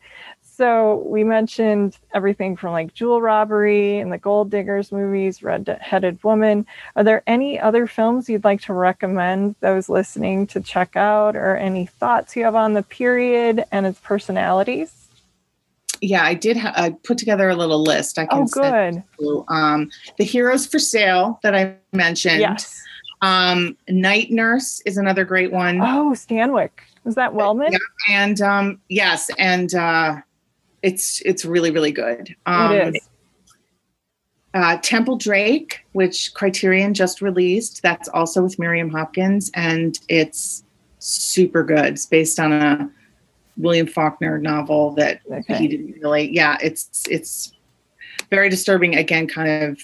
So 0.56 1.04
we 1.08 1.24
mentioned 1.24 1.98
everything 2.14 2.56
from 2.56 2.74
like 2.74 2.94
jewel 2.94 3.22
robbery 3.22 3.98
and 3.98 4.14
the 4.14 4.20
gold 4.20 4.52
diggers 4.52 4.92
movies, 4.92 5.42
red 5.42 5.80
headed 5.82 6.24
woman. 6.24 6.68
Are 6.96 7.04
there 7.04 7.24
any 7.26 7.60
other 7.60 7.88
films 7.88 8.30
you'd 8.30 8.44
like 8.44 8.62
to 8.62 8.74
recommend 8.74 9.56
those 9.62 9.90
listening 9.90 10.46
to 10.48 10.62
check 10.62 10.96
out, 10.96 11.36
or 11.36 11.58
any 11.58 11.88
thoughts 11.88 12.36
you 12.36 12.44
have 12.44 12.54
on 12.54 12.74
the 12.74 12.84
period 12.84 13.66
and 13.72 13.88
its 13.88 14.00
personalities? 14.00 15.04
yeah, 16.04 16.24
I 16.24 16.34
did. 16.34 16.58
Ha- 16.58 16.74
I 16.76 16.96
put 17.04 17.18
together 17.18 17.50
a 17.50 17.56
little 17.56 17.82
list. 17.82 18.20
I 18.20 18.26
can. 18.26 18.42
Oh, 18.42 18.46
good. 18.46 19.04
You, 19.20 19.46
um, 19.48 19.90
the 20.18 20.26
heroes 20.26 20.68
for 20.68 20.78
sale 20.78 21.40
that 21.44 21.56
I 21.56 21.76
mentioned. 21.94 22.42
Yes. 22.42 22.82
Um, 23.22 23.78
Night 23.88 24.30
Nurse 24.30 24.82
is 24.86 24.98
another 24.98 25.24
great 25.24 25.52
one. 25.52 25.80
Oh, 25.82 26.12
Stanwyck. 26.14 26.72
Is 27.06 27.16
that 27.16 27.34
Wellman? 27.34 27.72
Yeah, 27.72 27.80
and 28.10 28.42
um, 28.42 28.82
yes, 28.90 29.32
and 29.38 29.74
uh, 29.74 30.18
it's 30.84 31.22
it's 31.22 31.46
really 31.46 31.72
really 31.72 31.92
good. 31.92 32.36
Um, 32.46 32.74
it 32.74 32.96
is. 32.96 33.10
Uh, 34.54 34.78
Temple 34.84 35.16
Drake, 35.16 35.80
which 35.94 36.32
Criterion 36.36 36.94
just 36.94 37.24
released, 37.24 37.82
that's 37.82 38.08
also 38.10 38.44
with 38.44 38.60
Miriam 38.60 38.88
Hopkins, 38.92 39.50
and 39.56 39.98
it's 40.10 40.64
super 41.00 41.64
good. 41.64 41.86
It's 41.86 42.06
based 42.06 42.40
on 42.40 42.54
a 42.54 42.92
William 43.58 43.88
Faulkner 43.88 44.38
novel 44.38 44.92
that 44.92 45.22
okay. 45.32 45.58
he 45.58 45.68
didn't 45.68 45.96
really. 46.02 46.30
Yeah, 46.30 46.58
it's 46.62 47.04
it's 47.10 47.54
very 48.30 48.50
disturbing. 48.50 48.96
Again, 48.96 49.28
kind 49.28 49.64
of 49.64 49.82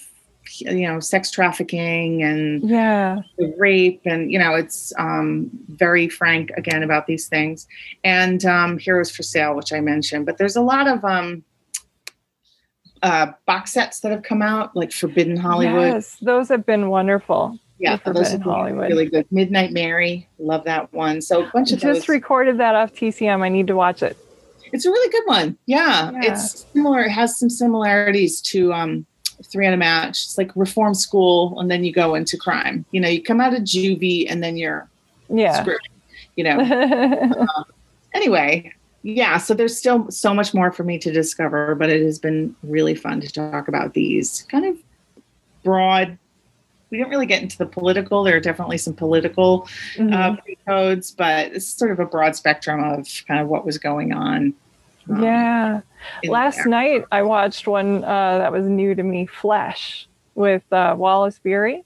you 0.58 0.88
know 0.88 1.00
sex 1.00 1.32
trafficking 1.32 2.24
and 2.24 2.68
yeah 2.70 3.20
rape 3.58 4.02
and 4.06 4.32
you 4.32 4.40
know 4.40 4.56
it's 4.56 4.94
um, 4.98 5.50
very 5.70 6.10
frank 6.10 6.52
again 6.58 6.84
about 6.84 7.08
these 7.08 7.28
things 7.28 7.68
and 8.04 8.46
um, 8.46 8.78
heroes 8.78 9.12
for 9.12 9.24
sale 9.24 9.56
which 9.56 9.74
i 9.74 9.80
mentioned 9.80 10.26
but 10.26 10.38
there's 10.38 10.56
a 10.56 10.62
lot 10.62 10.88
of 10.88 11.04
um, 11.06 11.44
uh, 13.02 13.32
box 13.46 13.74
sets 13.74 14.02
that 14.02 14.12
have 14.12 14.24
come 14.24 14.42
out 14.42 14.76
like 14.76 14.92
forbidden 14.92 15.38
hollywood 15.38 15.94
yes 15.94 16.18
those 16.22 16.50
have 16.50 16.66
been 16.66 16.90
wonderful 16.90 17.58
yeah, 17.82 17.96
those 18.06 18.34
are 18.34 18.40
Hollywood. 18.40 18.90
really 18.90 19.10
good. 19.10 19.26
Midnight 19.32 19.72
Mary, 19.72 20.28
love 20.38 20.66
that 20.66 20.92
one. 20.92 21.22
So 21.22 21.46
a 21.46 21.52
bunch 21.52 21.72
of 21.72 21.80
just 21.80 22.02
those. 22.02 22.10
recorded 22.10 22.58
that 22.58 22.76
off 22.76 22.92
TCM. 22.92 23.42
I 23.42 23.48
need 23.48 23.68
to 23.68 23.76
watch 23.76 24.04
it. 24.04 24.18
It's 24.74 24.86
a 24.86 24.90
really 24.90 25.10
good 25.12 25.24
one. 25.26 25.58
Yeah, 25.66 26.12
yeah. 26.12 26.34
it's 26.34 26.66
similar. 26.74 27.02
It 27.02 27.12
has 27.12 27.40
some 27.40 27.50
similarities 27.50 28.42
to 28.42 28.74
um, 28.74 29.06
Three 29.44 29.68
on 29.68 29.74
a 29.74 29.78
Match. 29.78 30.24
It's 30.26 30.38
like 30.38 30.52
reform 30.56 30.94
school, 30.94 31.60
and 31.60 31.70
then 31.70 31.84
you 31.84 31.94
go 31.94 32.16
into 32.16 32.38
crime. 32.38 32.86
You 32.92 33.02
know, 33.02 33.10
you 33.10 33.24
come 33.24 33.42
out 33.42 33.54
of 33.54 33.62
juvie, 33.64 34.30
and 34.30 34.44
then 34.44 34.58
you're 34.58 34.90
yeah, 35.30 35.62
screwed, 35.62 35.80
you 36.36 36.44
know. 36.46 36.60
uh, 36.60 37.64
anyway, 38.14 38.72
yeah. 39.04 39.38
So 39.38 39.54
there's 39.54 39.78
still 39.78 40.10
so 40.12 40.34
much 40.34 40.54
more 40.54 40.72
for 40.72 40.84
me 40.84 40.98
to 41.00 41.12
discover, 41.12 41.76
but 41.76 41.90
it 41.90 42.04
has 42.04 42.20
been 42.20 42.56
really 42.64 42.96
fun 42.96 43.22
to 43.22 43.32
talk 43.32 43.68
about 43.68 43.94
these 43.94 44.46
kind 44.50 44.66
of 44.66 44.78
broad 45.64 46.18
we 46.90 46.98
didn't 46.98 47.10
really 47.10 47.26
get 47.26 47.42
into 47.42 47.58
the 47.58 47.66
political. 47.66 48.24
There 48.24 48.36
are 48.36 48.42
definitely 48.42 48.78
some 48.78 48.94
political 48.94 49.68
uh, 49.98 50.02
mm-hmm. 50.02 50.14
uh, 50.14 50.36
codes, 50.68 51.12
but 51.12 51.54
it's 51.54 51.68
sort 51.68 51.92
of 51.92 52.00
a 52.00 52.06
broad 52.06 52.36
spectrum 52.36 52.84
of 52.84 53.08
kind 53.28 53.40
of 53.40 53.48
what 53.48 53.66
was 53.66 53.78
going 53.78 54.14
on. 54.14 54.54
Um, 55.10 55.24
yeah. 55.24 55.82
Last 56.26 56.58
there. 56.58 56.68
night 56.68 57.06
I 57.12 57.24
watched 57.24 57.68
one 57.68 58.04
uh, 58.04 58.38
that 58.38 58.52
was 58.52 58.66
new 58.66 58.96
to 58.96 59.04
me, 59.04 59.26
Flesh, 59.26 60.08
with 60.36 60.64
uh, 60.72 60.96
Wallace 60.98 61.40
Beery. 61.40 61.84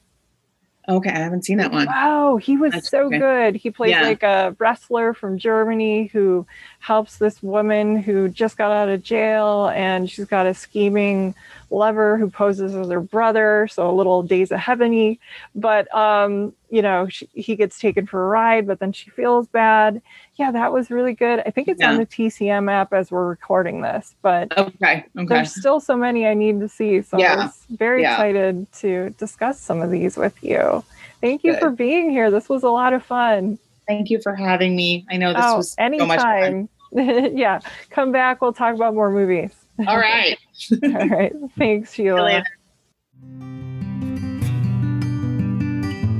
Okay, 0.87 1.09
I 1.09 1.19
haven't 1.19 1.45
seen 1.45 1.59
that 1.59 1.71
one. 1.71 1.85
Wow, 1.85 2.35
he 2.37 2.57
was 2.57 2.73
That's 2.73 2.89
so 2.89 3.05
okay. 3.05 3.17
good. 3.17 3.55
He 3.55 3.71
plays 3.71 3.91
yeah. 3.91 4.01
like 4.01 4.21
a 4.21 4.53
wrestler 4.59 5.13
from 5.13 5.37
Germany 5.37 6.07
who 6.07 6.45
helps 6.83 7.17
this 7.17 7.41
woman 7.41 7.95
who 7.95 8.27
just 8.27 8.57
got 8.57 8.69
out 8.69 8.89
of 8.89 9.01
jail 9.01 9.69
and 9.69 10.09
she's 10.09 10.25
got 10.25 10.45
a 10.45 10.53
scheming 10.53 11.33
lover 11.69 12.17
who 12.17 12.29
poses 12.29 12.75
as 12.75 12.89
her 12.89 12.99
brother, 12.99 13.69
so 13.71 13.89
a 13.89 13.95
little 13.95 14.21
days 14.21 14.51
of 14.51 14.59
heaveny. 14.59 15.17
But 15.55 15.93
um, 15.95 16.51
you 16.69 16.81
know, 16.81 17.07
she, 17.07 17.29
he 17.33 17.55
gets 17.55 17.79
taken 17.79 18.05
for 18.05 18.25
a 18.25 18.27
ride, 18.27 18.67
but 18.67 18.79
then 18.79 18.91
she 18.91 19.09
feels 19.11 19.47
bad. 19.47 20.01
Yeah, 20.35 20.51
that 20.51 20.73
was 20.73 20.91
really 20.91 21.13
good. 21.13 21.41
I 21.45 21.51
think 21.51 21.69
it's 21.69 21.79
yeah. 21.79 21.91
on 21.91 21.97
the 21.97 22.05
TCM 22.05 22.69
app 22.69 22.91
as 22.91 23.11
we're 23.11 23.27
recording 23.27 23.81
this, 23.81 24.13
but 24.21 24.51
okay, 24.57 25.05
okay. 25.17 25.25
There's 25.25 25.55
still 25.55 25.79
so 25.79 25.95
many 25.95 26.27
I 26.27 26.33
need 26.33 26.59
to 26.59 26.67
see, 26.67 27.01
so 27.01 27.17
yeah. 27.17 27.33
I 27.33 27.35
was 27.45 27.65
very 27.69 28.01
yeah. 28.01 28.11
excited 28.11 28.69
to 28.79 29.11
discuss 29.11 29.57
some 29.57 29.81
of 29.81 29.89
these 29.89 30.17
with 30.17 30.35
you. 30.43 30.83
Thank 31.21 31.45
you 31.45 31.53
good. 31.53 31.61
for 31.61 31.69
being 31.69 32.09
here. 32.09 32.29
This 32.29 32.49
was 32.49 32.63
a 32.63 32.69
lot 32.69 32.91
of 32.91 33.05
fun. 33.05 33.57
Thank 33.87 34.09
you 34.09 34.21
for 34.21 34.35
having 34.35 34.75
me. 34.75 35.05
I 35.09 35.17
know 35.17 35.33
this 35.33 35.43
oh, 35.45 35.57
was 35.57 35.75
anytime. 35.77 36.67
So 36.67 36.72
yeah, 37.33 37.59
come 37.89 38.11
back. 38.11 38.41
We'll 38.41 38.53
talk 38.53 38.75
about 38.75 38.93
more 38.93 39.09
movies. 39.09 39.51
All 39.87 39.97
right. 39.97 40.37
All 40.83 41.07
right. 41.07 41.33
Thanks, 41.57 41.93
Sheila. 41.93 42.43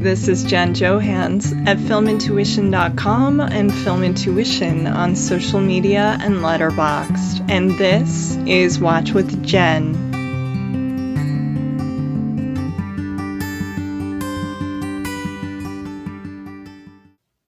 This 0.02 0.28
is 0.28 0.44
Jen 0.44 0.74
Johans 0.74 1.68
at 1.68 1.78
filmintuition.com 1.78 3.40
and 3.40 3.74
Film 3.74 4.04
Intuition 4.04 4.88
on 4.88 5.16
social 5.16 5.62
media 5.62 6.18
and 6.20 6.38
Letterboxd. 6.38 7.50
And 7.50 7.78
this 7.78 8.36
is 8.48 8.80
Watch 8.80 9.12
with 9.12 9.45
Jen. 9.45 10.12